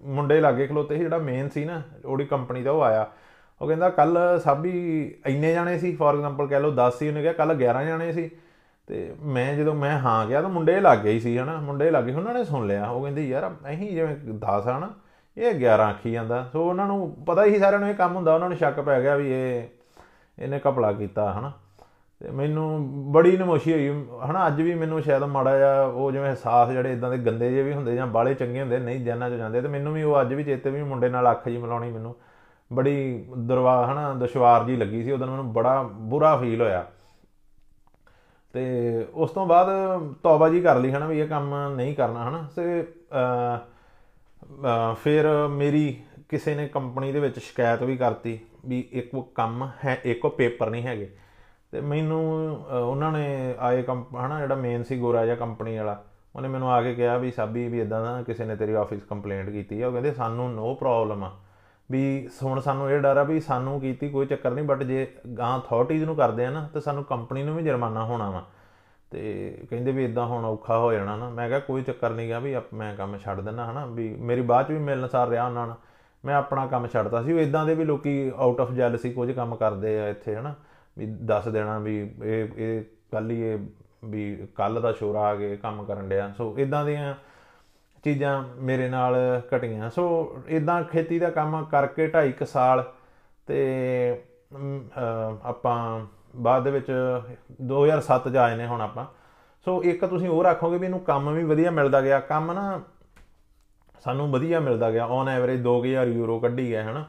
ਮੁੰਡੇ 0.00 0.40
ਲਾਗੇ 0.40 0.66
ਖਲੋਤੇ 0.66 0.94
ਸੀ 0.94 1.00
ਜਿਹੜਾ 1.00 1.18
ਮੇਨ 1.18 1.48
ਸੀ 1.48 1.64
ਨਾ 1.64 1.82
ਉਹਦੀ 2.04 2.24
ਕੰਪਨੀ 2.24 2.62
ਦਾ 2.62 2.70
ਉਹ 2.70 2.82
ਆਇਆ। 2.82 3.10
ਉਹ 3.62 3.66
ਕਹਿੰਦਾ 3.66 3.90
ਕੱਲ 3.90 4.18
ਸਾਬੀ 4.44 4.70
ਇੰਨੇ 5.26 5.52
ਜਾਣੇ 5.52 5.78
ਸੀ 5.78 5.96
ਫੋਰ 5.96 6.14
ਐਗਜ਼ਾਮਪਲ 6.14 6.46
ਕਹਿ 6.46 6.60
ਲਓ 6.60 6.70
10 6.70 6.98
ਸੀ 6.98 7.08
ਉਹਨੇ 7.08 7.22
ਕਿਹਾ 7.22 7.32
ਕੱਲ 7.32 7.52
11 7.52 7.84
ਜਾਣੇ 7.84 8.12
ਸੀ। 8.12 8.30
ਤੇ 8.86 9.14
ਮੈਂ 9.22 9.54
ਜਦੋਂ 9.54 9.74
ਮੈਂ 9.74 9.98
ਹਾਂ 9.98 10.26
ਗਿਆ 10.26 10.42
ਤਾਂ 10.42 10.50
ਮੁੰਡੇ 10.50 10.80
ਲੱਗ 10.80 10.98
ਗਏ 10.98 11.18
ਸੀ 11.18 11.38
ਹਨਾ, 11.38 11.60
ਮੁੰਡੇ 11.60 11.90
ਲੱਗ 11.90 12.04
ਗਏ 12.04 12.14
ਉਹਨਾਂ 12.14 12.34
ਨੇ 12.34 12.44
ਸੁਣ 12.44 12.66
ਲਿਆ। 12.66 12.88
ਉਹ 12.88 13.02
ਕਹਿੰਦੇ, 13.02 13.28
ਯਾਰ, 13.28 13.50
ਅਸੀਂ 13.50 13.90
ਜਿਵੇਂ 13.90 14.16
10 14.16 14.68
ਆ 14.68 14.78
ਨਾ, 14.78 14.90
ਇਹ 15.36 15.54
11 15.54 15.82
ਆਖੀ 15.82 16.12
ਜਾਂਦਾ। 16.12 16.48
ਸੋ 16.52 16.70
ਉਹਨਾਂ 16.70 16.86
ਨੂੰ 16.86 17.16
ਪਤਾ 17.26 17.44
ਹੀ 17.44 17.58
ਸਾਰਿਆਂ 17.58 17.80
ਨੂੰ 17.80 17.88
ਇਹ 17.88 17.94
ਕੰਮ 17.94 18.16
ਹੁੰਦਾ, 18.16 18.34
ਉਹਨਾਂ 18.34 18.48
ਨੂੰ 18.48 18.58
ਸ਼ੱਕ 18.58 18.80
ਪੈ 18.80 19.02
ਗਿਆ 19.02 19.16
ਵੀ 19.16 19.32
ਇਹ, 19.32 19.62
ਇਹਨੇ 20.38 20.58
ਕਪੜਾ 20.58 20.92
ਕੀਤਾ, 20.92 21.32
ਹਨਾ। 21.32 21.52
ਤੇ 22.20 22.30
ਮੈਨੂੰ 22.30 22.88
ਬੜੀ 23.12 23.36
ਨਮੋਸ਼ੀ 23.36 23.72
ਹੋਈ, 23.72 24.04
ਹਨਾ। 24.30 24.46
ਅੱਜ 24.46 24.62
ਵੀ 24.62 24.74
ਮੈਨੂੰ 24.74 25.02
ਸ਼ਾਇਦ 25.02 25.22
ਮਾੜਾ 25.22 25.56
ਜਿਹਾ 25.56 25.82
ਉਹ 25.82 26.12
ਜਿਵੇਂ 26.12 26.26
ਅਹਿਸਾਸ 26.26 26.68
ਜਿਹੜੇ 26.68 26.92
ਇਦਾਂ 26.92 27.10
ਦੇ 27.10 27.18
ਗੰਦੇ 27.18 27.50
ਜਿਹੇ 27.50 27.62
ਵੀ 27.62 27.72
ਹੁੰਦੇ 27.72 27.94
ਜਾਂ 27.94 28.06
ਬਾਲੇ 28.06 28.34
ਚੰਗੇ 28.34 28.60
ਹੁੰਦੇ, 28.60 28.78
ਨਹੀਂ 28.78 29.04
ਜਾਨਾਂ 29.04 29.30
ਚ 29.30 29.32
ਜਾਂਦੇ, 29.32 29.60
ਤੇ 29.60 29.68
ਮੈਨੂੰ 29.68 29.92
ਵੀ 29.92 30.02
ਉਹ 30.02 30.20
ਅੱਜ 30.20 30.34
ਵੀ 30.34 30.44
ਚੇਤੇ 30.44 30.70
ਵੀ 30.70 30.82
ਮੁੰਡੇ 30.82 31.08
ਨਾਲ 31.08 31.30
ਅੱਖ 31.30 31.48
ਜੀ 31.48 31.58
ਮਿਲਾਉਣੀ 31.58 31.90
ਮੈਨੂੰ 31.90 32.16
ਬੜੀ 32.72 33.24
ਦਰਵਾ, 33.38 33.92
ਹਨਾ, 33.92 34.14
ਦੁਸ਼ਵਾਰ 34.14 34.64
ਜੀ 34.64 34.76
ਲੱਗੀ 34.76 35.04
ਸੀ। 35.04 35.12
ਉਦੋਂ 35.12 35.26
ਮੈਨੂੰ 35.26 35.52
ਬੜਾ 35.52 35.82
ਬੁਰਾ 35.82 36.36
ਫੀਲ 36.36 36.60
ਹੋਇਆ। 36.60 36.86
ਤੇ 38.54 38.64
ਉਸ 39.14 39.30
ਤੋਂ 39.30 39.46
ਬਾਅਦ 39.46 39.68
ਤੌਬਾ 40.22 40.48
ਜੀ 40.48 40.60
ਕਰ 40.60 40.76
ਲਈ 40.76 40.90
ਹਨਾ 40.92 41.06
ਵੀ 41.06 41.18
ਇਹ 41.20 41.28
ਕੰਮ 41.28 41.54
ਨਹੀਂ 41.76 41.94
ਕਰਨਾ 41.94 42.28
ਹਨਾ। 42.28 42.46
ਤੇ 42.56 42.84
ਫਿਰ 45.02 45.26
ਮੇਰੀ 45.50 45.96
ਕਿਸੇ 46.28 46.54
ਨੇ 46.54 46.66
ਕੰਪਨੀ 46.68 47.12
ਦੇ 47.12 47.20
ਵਿੱਚ 47.20 47.38
ਸ਼ਿਕਾਇਤ 47.38 47.82
ਵੀ 47.82 47.96
ਕਰਤੀ 47.96 48.38
ਵੀ 48.66 48.78
ਇੱਕ 48.92 49.14
ਉਹ 49.14 49.30
ਕੰਮ 49.34 49.68
ਹੈ, 49.84 50.00
ਇੱਕ 50.04 50.24
ਉਹ 50.24 50.30
ਪੇਪਰ 50.30 50.70
ਨਹੀਂ 50.70 50.82
ਹੈਗੇ। 50.82 51.10
ਤੇ 51.72 51.80
ਮੈਨੂੰ 51.80 52.22
ਉਹਨਾਂ 52.72 53.12
ਨੇ 53.12 53.54
ਆਏ 53.58 53.82
ਕੰਪ, 53.82 54.14
ਹਨਾ, 54.16 54.40
ਜਿਹੜਾ 54.40 54.54
ਮੇਨ 54.54 54.82
ਸੀ 54.82 54.98
ਗੋਰਾ 54.98 55.24
ਜਿਹਾ 55.24 55.36
ਕੰਪਨੀ 55.36 55.76
ਵਾਲਾ, 55.76 56.02
ਉਹਨੇ 56.34 56.48
ਮੈਨੂੰ 56.48 56.70
ਆ 56.72 56.80
ਕੇ 56.82 56.94
ਕਿਹਾ 56.94 57.16
ਵੀ 57.18 57.30
ਸਾਬੀ 57.30 57.66
ਵੀ 57.68 57.80
ਇਦਾਂ 57.80 58.02
ਦਾ 58.04 58.22
ਕਿਸੇ 58.22 58.44
ਨੇ 58.44 58.56
ਤੇਰੀ 58.56 58.72
ਆਫਿਸ 58.74 59.02
ਕੰਪਲੇਂਟ 59.02 59.50
ਕੀਤੀ 59.50 59.80
ਹੈ 59.80 59.86
ਉਹ 59.86 59.92
ਕਹਿੰਦੇ, 59.92 60.12
ਸਾਨੂੰ 60.12 60.52
ਨੋ 60.54 60.74
ਪ੍ਰੋਬਲਮ 60.74 61.24
ਆ। 61.24 61.30
ਵੀ 61.90 62.28
ਹੁਣ 62.42 62.60
ਸਾਨੂੰ 62.60 62.90
ਇਹ 62.90 63.00
ਡਰ 63.00 63.16
ਆ 63.16 63.22
ਵੀ 63.22 63.40
ਸਾਨੂੰ 63.40 63.80
ਕੀਤੀ 63.80 64.08
ਕੋਈ 64.08 64.26
ਚੱਕਰ 64.26 64.50
ਨਹੀਂ 64.50 64.64
ਬਟ 64.64 64.82
ਜੇ 64.82 65.06
ਗਾਂ 65.38 65.58
ਅਥਾਰਟੀਜ਼ 65.58 66.04
ਨੂੰ 66.04 66.16
ਕਰਦੇ 66.16 66.46
ਆ 66.46 66.50
ਨਾ, 66.50 66.68
ਤੇ 66.74 66.80
ਸਾਨੂੰ 66.80 67.04
ਕੰਪਨੀ 67.04 67.42
ਨੂੰ 67.42 67.56
ਵੀ 67.56 67.62
ਜੁਰਮਾਨਾ 67.62 68.04
ਹੋਣਾ 68.04 68.30
ਵਾ। 68.30 68.44
ਤੇ 69.10 69.58
ਕਹਿੰਦੇ 69.70 69.92
ਵੀ 69.92 70.04
ਇਦਾਂ 70.04 70.26
ਹੁਣ 70.26 70.44
ਔਖਾ 70.44 70.78
ਹੋ 70.78 70.92
ਜਾਣਾ 70.92 71.16
ਨਾ। 71.16 71.30
ਮੈਂ 71.30 71.48
ਕਿਹਾ 71.48 71.58
ਕੋਈ 71.58 71.82
ਚੱਕਰ 71.82 72.10
ਨਹੀਂ 72.10 72.30
ਗਾ 72.30 72.38
ਵੀ 72.38 72.56
ਮੈਂ 72.74 72.96
ਕੰਮ 72.96 73.18
ਛੱਡ 73.18 73.40
ਦਿੰਦਾ, 73.40 73.70
ਹਨਾ, 73.70 73.86
ਵੀ 73.86 74.16
ਮੇਰੀ 74.16 74.40
ਬਾਅਦ 74.40 74.66
ਚ 74.66 74.70
ਵੀ 74.70 74.78
ਮਿਲਣਸਾਰ 74.78 75.28
ਰਿਹਾ 75.28 75.46
ਉਹਨਾਂ 75.46 75.66
ਨਾਲ। 75.66 75.76
ਮੈਂ 76.24 76.34
ਆਪਣਾ 76.34 76.66
ਕੰਮ 76.66 76.86
ਛੱਡਤਾ 76.86 77.22
ਸੀ। 77.22 77.32
ਉਹ 77.32 77.38
ਇਦਾਂ 77.38 77.66
ਦੇ 77.66 77.74
ਵੀ 77.74 77.84
ਲੋਕੀ 77.84 78.32
ਆਊਟ 78.36 78.60
ਆਫ 78.60 78.72
ਜੈਲਸੀ 78.72 79.12
ਕੁਝ 79.12 79.30
ਕੰਮ 79.32 79.56
ਕਰਦੇ 79.56 80.00
ਆ 80.00 80.08
ਇੱਥੇ, 80.08 80.36
ਹਨਾ, 80.36 80.54
ਵੀ 80.98 81.06
ਦੱਸ 81.06 81.48
ਦੇਣਾ 81.48 81.78
ਵੀ 81.78 82.12
ਇਹ 82.24 82.48
ਇਹ 82.56 82.82
ਕੱਲ 83.12 83.30
ਹੀ 83.30 83.40
ਇਹ 83.40 83.58
ਵੀ 84.04 84.46
ਕੱਲ 84.54 84.80
ਦਾ 84.80 84.92
ਸ਼ੋਰ 84.92 85.16
ਆ 85.16 85.34
ਕੇ 85.34 85.56
ਕੰਮ 85.56 85.84
ਕਰਨ 85.84 86.08
ਡਿਆ। 86.08 86.32
ਸੋ 86.38 86.54
ਇਦਾਂ 86.58 86.84
ਦੀਆਂ 86.84 87.14
ਚੀਜ਼ਾਂ 88.04 88.42
ਮੇਰੇ 88.60 88.88
ਨਾਲ 88.88 89.16
ਘਟੀਆਂ। 89.54 89.90
ਸੋ 89.90 90.04
ਇਦਾਂ 90.48 90.82
ਖੇਤੀ 90.84 91.18
ਦਾ 91.18 91.30
ਕੰਮ 91.30 91.64
ਕਰਕੇ 91.64 92.06
2.5 92.08 92.44
ਸਾਲ 92.44 92.84
ਤੇ 93.48 93.58
ਆਪਾਂ 95.44 96.06
ਬਾਅਦ 96.36 96.64
ਦੇ 96.64 96.70
ਵਿੱਚ 96.70 96.90
2007 97.62 98.28
ਚ 98.28 98.36
ਆਏ 98.36 98.56
ਨੇ 98.56 98.66
ਹੁਣ 98.66 98.80
ਆਪਾਂ। 98.80 99.04
ਸੋ 99.66 99.82
ਇੱਕ 99.82 100.04
ਤੁਸੀਂ 100.04 100.28
ਹੋਰ 100.28 100.46
ਆਖੋਗੇ 100.46 100.78
ਵੀ 100.78 100.86
ਇਹਨੂੰ 100.86 101.00
ਕੰਮ 101.00 101.32
ਵੀ 101.32 101.44
ਵਧੀਆ 101.44 101.70
ਮਿਲਦਾ 101.70 102.00
ਗਿਆ। 102.00 102.20
ਕੰਮ 102.20 102.52
ਨਾ 102.52 102.80
ਸਾਨੂੰ 104.04 104.30
ਵਧੀਆ 104.30 104.60
ਮਿਲਦਾ 104.60 104.90
ਗਿਆ। 104.90 105.04
ਔਨ 105.06 105.28
ਐਵਰੇਜ 105.28 105.60
2000 105.62 106.08
ਯੂਰੋ 106.08 106.38
ਕੱਢੀ 106.40 106.68
ਗਿਆ 106.70 106.82
ਹਨਾ। 106.84 107.04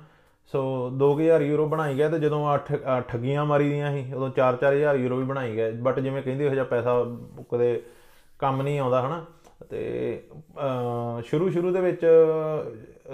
ਸੋ 0.53 0.89
2000 0.93 1.41
ਯੂਰੋ 1.41 1.67
ਬਣਾਈ 1.67 1.95
ਗਿਆ 1.97 2.09
ਤੇ 2.09 2.19
ਜਦੋਂ 2.19 2.45
8 2.49 3.01
ਠੱਗੀਆਂ 3.07 3.45
ਮਾਰੀ 3.45 3.69
ਦੀਆਂ 3.69 3.91
ਸੀ, 3.91 4.13
ਉਦੋਂ 4.13 4.29
4-4000 4.29 4.95
ਯੂਰੋ 4.95 5.15
ਵੀ 5.17 5.23
ਬਣਾਈ 5.23 5.55
ਗਏ। 5.55 5.71
ਬਟ 5.71 5.99
ਜਿਵੇਂ 5.99 6.21
ਕਹਿੰਦੇ 6.23 6.47
ਉਹ 6.47 6.53
ਜਿਹਾ 6.53 6.63
ਪੈਸਾ 6.65 6.93
ਕਦੇ 7.51 7.81
ਕੰਮ 8.39 8.61
ਨਹੀਂ 8.61 8.79
ਆਉਂਦਾ, 8.79 9.01
ਹਨਾ। 9.01 9.23
ਤੇ 9.69 10.21
ਸ਼ੁਰੂ 11.25 11.49
ਸ਼ੁਰੂ 11.49 11.71
ਦੇ 11.71 11.81
ਵਿੱਚ, 11.81 12.05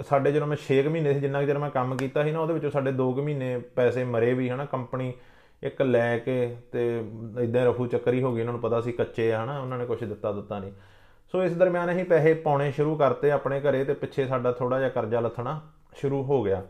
ਸਾਡੇ 0.08 0.32
ਜਦੋਂ 0.32 0.46
ਮੈਂ 0.46 0.56
6 0.56 0.88
ਮਹੀਨੇ 0.88 1.12
ਸੀ, 1.14 1.20
ਜਿੰਨਾ 1.20 1.40
ਕਿ 1.40 1.46
ਜਦ 1.46 1.56
ਮੈਂ 1.56 1.70
ਕੰਮ 1.70 1.96
ਕੀਤਾ 1.96 2.24
ਸੀ 2.24 2.32
ਨਾ, 2.32 2.40
ਉਹਦੇ 2.40 2.54
ਵਿੱਚੋਂ 2.54 2.70
ਸਾਡੇ 2.70 2.92
2 2.92 3.10
ਮਹੀਨੇ 3.22 3.58
ਪੈਸੇ 3.76 4.04
ਮਰੇ 4.04 4.32
ਵੀ, 4.34 4.48
ਹਨਾ, 4.50 4.64
ਕੰਪਨੀ 4.64 5.12
ਇੱਕ 5.62 5.82
ਲੈ 5.82 6.18
ਕੇ 6.18 6.56
ਤੇ 6.72 6.86
ਇਦਾਂ 7.40 7.64
ਰਫੂ 7.66 7.86
ਚੱਕਰੀ 7.86 8.22
ਹੋ 8.22 8.34
ਗਈ, 8.34 8.40
ਉਹਨਾਂ 8.40 8.52
ਨੂੰ 8.52 8.62
ਪਤਾ 8.62 8.80
ਸੀ 8.80 8.92
ਕੱਚੇ 8.92 9.32
ਆ, 9.32 9.44
ਹਨਾ, 9.44 9.58
ਉਹਨਾਂ 9.60 9.78
ਨੇ 9.78 9.86
ਕੁਝ 9.86 10.02
ਦਿੱਤਾ 10.04 10.32
ਦਿੱਤਾ 10.32 10.58
ਨਹੀਂ। 10.58 10.72
ਸੋ 11.34 11.42
ਇਸ 11.44 11.52
ਦਰਮਿਆਨ 11.52 11.90
ਅਸੀਂ 11.92 12.04
ਪੈਸੇ 12.04 12.34
ਪਾਉਣੇ 12.34 12.70
ਸ਼ੁਰੂ 12.72 12.96
ਕਰਤੇ 12.96 13.30
ਆਪਣੇ 13.30 13.60
ਘਰੇ 13.60 13.84
ਤੇ 13.84 13.94
ਪਿੱਛੇ 13.94 14.26
ਸਾਡਾ 14.26 14.52
ਥੋੜਾ 14.52 14.78
ਜਿਹਾ 14.78 14.88
ਕਰਜ਼ਾ 14.88 15.20
ਲੱਥਣਾ 15.20 15.60
ਸ਼ੁਰੂ 15.96 16.22
ਹੋ 16.22 16.42
ਗਿਆ। 16.42 16.62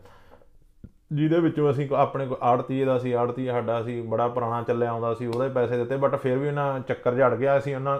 ਜਿਹਦੇ 1.13 1.39
ਵਿੱਚੋਂ 1.39 1.69
ਅਸੀਂ 1.71 1.87
ਆਪਣੇ 1.95 2.25
ਕੋ 2.27 2.37
ਆੜਤੀ 2.41 2.83
ਦਾ 2.85 2.97
ਸੀ 2.97 3.11
ਆੜਤੀ 3.11 3.45
ਸਾਡਾ 3.47 3.81
ਸੀ, 3.83 3.99
ਬੜਾ 4.01 4.27
ਪੁਰਾਣਾ 4.27 4.61
ਚੱਲਿਆ 4.61 4.91
ਆਉਂਦਾ 4.91 5.13
ਸੀ, 5.13 5.25
ਉਹਦੇ 5.25 5.49
ਪੈਸੇ 5.49 5.77
ਦਿੱਤੇ 5.77 5.97
ਬਟ 5.97 6.15
ਫਿਰ 6.15 6.37
ਵੀ 6.37 6.47
ਉਹਨਾਂ 6.47 6.79
ਚੱਕਰ 6.79 7.15
ਝੜ 7.15 7.33
ਗਿਆ, 7.35 7.57
ਅਸੀਂ 7.57 7.75
ਉਹਨਾਂ 7.75 7.99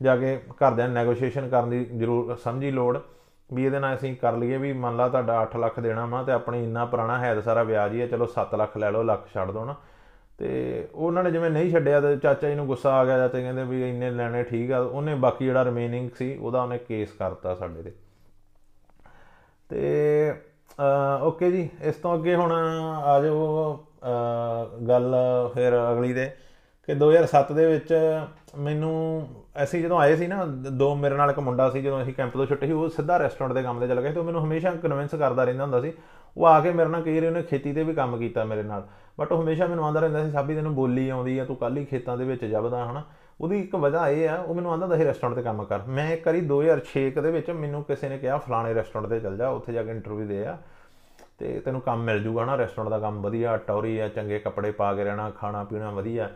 ਜਾ 0.00 0.16
ਕੇ 0.16 0.36
ਘਰਦਿਆਂ 0.36 0.88
ਨਾਲ 0.88 0.94
ਨੈਗੋਸ਼ੀਏਸ਼ਨ 0.94 1.48
ਕਰਨ 1.48 1.70
ਦੀ 1.70 1.84
ਜ਼ਰੂਰ 1.84 2.36
ਸਮਝੀ 2.36 2.70
ਲੋੜ, 2.70 2.98
ਵੀ 3.50 3.64
ਇਹਦੇ 3.64 3.78
ਨਾਲ 3.78 3.96
ਅਸੀਂ 3.96 4.14
ਕਰ 4.16 4.36
ਲਈਏ 4.36 4.56
ਵੀ 4.56 4.72
ਮੰਨ 4.72 4.96
ਲਾ 4.96 5.08
ਤੁਹਾਡਾ 5.08 5.42
8 5.44 5.58
ਲੱਖ 5.58 5.78
ਦੇਣਾ 5.80 6.04
ਵਾ 6.06 6.22
ਤੇ 6.22 6.32
ਆਪਣੀ 6.32 6.62
ਇੰਨਾ 6.64 6.84
ਪੁਰਾਣਾ 6.84 7.18
ਹੈ 7.18 7.34
ਤਾਂ 7.34 7.42
ਸਾਰਾ 7.42 7.62
ਵਿਆਜ 7.62 7.94
ਹੀ 7.94 8.00
ਹੈ, 8.00 8.06
ਚਲੋ 8.06 8.26
7 8.34 8.54
ਲੱਖ 8.56 8.76
ਲੈ 8.76 8.90
ਲਓ, 8.90 9.02
ਲੱਖ 9.02 9.26
ਛੱਡ 9.34 9.50
ਦੋ 9.50 9.64
ਨਾ। 9.64 9.74
ਤੇ 10.38 10.88
ਉਹਨਾਂ 10.94 11.22
ਨੇ 11.24 11.30
ਜਿਵੇਂ 11.30 11.50
ਨਹੀਂ 11.50 11.70
ਛੱਡਿਆ 11.70 12.00
ਤੇ 12.00 12.16
ਚਾਚਾ 12.16 12.48
ਜੀ 12.48 12.54
ਨੂੰ 12.54 12.66
ਗੁੱਸਾ 12.66 12.92
ਆ 12.92 13.04
ਗਿਆ 13.04 13.16
ਚਾਚਾ 13.18 13.40
ਕਹਿੰਦੇ 13.40 13.64
ਵੀ 13.64 13.88
ਇੰਨੇ 13.88 14.10
ਲੈਣੇ 14.10 14.42
ਠੀਕ 14.42 14.70
ਆ, 14.72 14.78
ਉਹਨੇ 14.80 15.14
ਬਾਕੀ 15.14 15.44
ਜਿਹੜਾ 15.44 15.64
ਰਿਮੇਨਿੰਗ 15.64 16.10
ਸੀ 16.18 16.36
ਉਹਦਾ 16.36 16.62
ਉਹਨੇ 16.62 16.78
ਕੇਸ 16.78 17.12
ਕਰਤਾ 17.12 17.54
ਸਾਡੇ 17.54 17.82
ਤੇ। 17.82 17.92
ਤੇ 19.70 20.34
ਓਕੇ 21.22 21.50
ਜੀ, 21.50 21.68
ਇਸ 21.82 21.94
ਤੋਂ 21.94 22.14
ਅੱਗੇ 22.14 22.34
ਹੁਣ 22.34 22.52
ਆ 22.52 23.20
ਜਾਓ 23.22 23.76
ਗੱਲ 24.88 25.14
ਫਿਰ 25.54 25.72
ਅਗਲੀ 25.92 26.12
ਦੇ, 26.12 26.30
ਕਿ 26.88 26.94
2007 26.94 27.52
ਦੇ 27.52 27.66
ਵਿੱਚ 27.66 27.94
ਮੈਨੂੰ 28.58 29.28
ਅਸੀਂ 29.62 29.82
ਜਦੋਂ 29.82 29.98
ਆਏ 29.98 30.16
ਸੀ 30.16 30.26
ਨਾ, 30.26 30.44
ਦੋ 30.72 30.94
ਮੇਰੇ 30.94 31.14
ਨਾਲ 31.14 31.30
ਇੱਕ 31.30 31.38
ਮੁੰਡਾ 31.38 31.70
ਸੀ, 31.70 31.82
ਜਦੋਂ 31.82 32.02
ਅਸੀਂ 32.02 32.14
ਕੈਂਪ 32.14 32.32
ਤੋਂ 32.32 32.46
ਛੁੱਟੇ 32.46 32.66
ਸੀ, 32.66 32.72
ਉਹ 32.72 32.88
ਸਿੱਧਾ 32.88 33.18
ਰੈਸਟੋਰੈਂਟ 33.18 33.52
ਦੇ 33.52 33.62
ਕੰਮ 33.62 33.80
ਤੇ 33.80 33.88
ਚਲਾ 33.88 34.00
ਗਿਆ 34.00 34.12
ਤੇ 34.12 34.20
ਉਹ 34.20 34.24
ਮੈਨੂੰ 34.24 34.44
ਹਮੇਸ਼ਾ 34.44 34.70
ਕਨਵਿੰਸ 34.70 35.14
ਕਰਦਾ 35.14 35.44
ਰਹਿੰਦਾ 35.44 35.62
ਹੁੰਦਾ 35.62 35.80
ਸੀ। 35.80 35.92
ਉਹ 36.36 36.46
ਆ 36.46 36.60
ਕੇ 36.60 36.72
ਮੇਰੇ 36.72 36.88
ਨਾਲ 36.88 37.02
ਕਈ 37.02 37.14
ਵਾਰੀ 37.14 37.26
ਉਹਨੇ 37.26 37.42
ਖੇਤੀ 37.42 37.72
ਤੇ 37.72 37.82
ਵੀ 37.82 37.94
ਕੰਮ 37.94 38.16
ਕੀਤਾ 38.16 38.44
ਮੇਰੇ 38.44 38.62
ਨਾਲ। 38.62 38.86
ਬਟ 39.20 39.32
ਉਹ 39.32 39.42
ਹਮੇਸ਼ਾ 39.42 39.66
ਮੈਨੂੰ 39.66 39.86
ਆਂਦਾ 39.86 40.00
ਰਹਿੰਦਾ 40.00 40.24
ਸੀ, 40.24 40.30
ਸਾਬੀ, 40.30 40.54
ਤੈਨੂੰ 40.54 40.74
ਬੋਲੀ 40.74 41.08
ਆਉਂਦੀ 41.08 41.38
ਆ, 41.38 41.44
ਤੂੰ 41.44 41.56
ਕੱਲ 41.56 41.76
ਹੀ 41.76 41.84
ਖੇਤਾਂ 41.84 42.16
ਦੇ 42.16 42.24
ਵਿੱਚ 42.24 42.44
ਜਬਦਾ 42.44 42.90
ਹਨਾ? 42.90 43.04
ਉਹਦੀ 43.40 43.60
ਇੱਕ 43.60 43.76
ਵਜ੍ਹਾ 43.76 44.08
ਇਹ 44.08 44.28
ਆ, 44.28 44.36
ਉਹ 44.36 44.54
ਮੈਨੂੰ 44.54 44.72
ਆਂਦਾ 44.72 44.86
ਹੁੰਦਾ 44.86 44.98
ਸੀ 44.98 45.04
ਰੈਸਟੋਰੈਂਟ 45.04 45.36
ਤੇ 45.36 45.42
ਕੰਮ 45.42 45.64
ਕਰ। 45.64 45.78
ਮੈਂ 45.88 46.12
ਇੱਕ 46.12 46.26
ਵਾਰੀ 46.26 46.40
2006 46.40 47.20
ਦੇ 47.20 47.30
ਵਿੱਚ 47.30 47.50
ਮੈਨੂੰ 47.50 47.84
ਕਿਸੇ 47.84 48.08
ਨੇ 48.08 48.18
ਕਿਹਾ, 48.18 48.38
ਫਲਾਣੇ 48.38 48.74
ਰੈਸਟੋਰੈਂਟ 48.74 49.10
ਤੇ 49.10 49.20
ਚੱਲ 49.20 49.36
ਜਾ, 49.36 49.48
ਉੱਥੇ 49.48 49.72
ਜਾ 49.72 49.82
ਕੇ 49.82 49.90
ਇੰਟਰਵਿਊ 49.90 50.26
ਦੇ 50.26 50.46
ਆ, 50.46 50.58
ਤੇ 51.38 51.60
ਤੈਨੂੰ 51.60 51.80
ਕੰਮ 51.80 52.02
ਮਿਲ 52.02 52.22
ਜੂਗਾ 52.22 52.44
ਨਾ 52.44 52.56
ਰੈਸਟੋਰੈਂਟ 52.56 52.90
ਦਾ 52.90 52.98
ਕੰਮ 52.98 53.22
ਵਧੀਆ, 53.22 53.56
ਟੌਰੀ 53.56 53.98
ਆ, 53.98 54.08
ਚੰਗੇ 54.08 54.38
ਕੱਪੜੇ 54.38 54.70
ਪਾ 54.70 54.94
ਕੇ 54.94 55.04
ਰਹਿਣਾ 55.04 55.30
ਖਾਣਾ 55.30 55.64
ਪੀਣਾ 55.64 55.90
ਵਧੀਆ। 55.90 56.30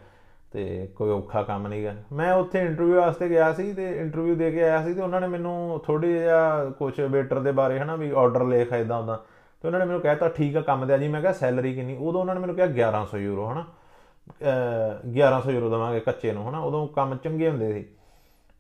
ਤੇ 0.55 0.89
ਕੋਈ 0.97 1.11
ਔਖਾ 1.11 1.43
ਕੰਮ 1.43 1.69
ਨਹੀਂ 1.69 1.85
ਗਾ 1.85 1.95
ਮੈਂ 2.13 2.33
ਉੱਥੇ 2.33 2.59
ਇੰਟਰਵਿਊ 2.59 2.95
ਵਾਸਤੇ 2.95 3.29
ਗਿਆ 3.29 3.53
ਸੀ 3.53 3.73
ਤੇ 3.73 3.97
ਇੰਟਰਵਿਊ 3.97 4.35
ਦੇ 4.35 4.51
ਕੇ 4.51 4.63
ਆਇਆ 4.63 4.85
ਸੀ 4.85 4.95
ਤੇ 4.95 5.03
ਉਹਨਾਂ 5.03 5.21
ਨੇ 5.21 5.27
ਮੈਨੂੰ 5.27 5.81
ਥੋੜੀ 5.87 6.13
ਜਿਹਾ 6.13 6.65
ਕੁਝ 6.65 7.01
ਵੇਟਰ 7.01 7.39
ਦੇ 7.39 7.53
ਬਾਰੇ 7.53 7.81
ਹਨਾ 7.81 7.97
ਵੀ 7.97 8.13
ਆਰਡਰ 8.17 8.45
ਲਿਖ 8.45 8.73
ਇਦਾਂ 8.73 8.99
ਹੁੰਦਾ 8.99 9.25
ਤੇ 9.63 9.69
ਉਹਨਾਂ 9.69 9.81
ਨੇ 9.81 9.87
ਮੈਨੂੰ 9.87 10.01
ਕਹਿਤਾ, 10.01 10.29
ਠੀਕ 10.29 10.57
ਆ, 10.57 10.61
ਕੰਮ 10.61 10.87
ਤੇ 10.87 10.93
ਆ 10.93 10.97
ਜੀ। 10.97 11.09
ਮੈਂ 11.09 11.21
ਕਿਹਾ 11.21 11.33
ਸੈਲਰੀ 11.33 11.75
ਕਿੰਨੀ? 11.75 11.97
ਉਦੋਂ 12.01 12.21
ਉਹਨਾਂ 12.21 12.35
ਨੇ 12.35 12.41
ਮੈਨੂੰ 12.41 12.57
ਕਿਹਾ 12.57 12.67
1100 12.67 13.19
ਯੂਰੋ, 13.19 13.53
ਹਨਾ। 13.53 13.65
1100 15.05 15.51
ਯੂਰੋ 15.51 15.71
ਦਵਾਂਗੇ 15.71 16.01
ਕੱਚੇ 16.01 16.33
ਨੂੰ, 16.33 16.49
ਹਨਾ। 16.49 16.59
ਉਦੋਂ 16.59 16.89
ਕੰਮ 16.89 17.17
ਚੰਗੇ 17.17 17.51
ਹੁੰਦੇ 17.51 17.73
ਸੀ। 17.73 17.85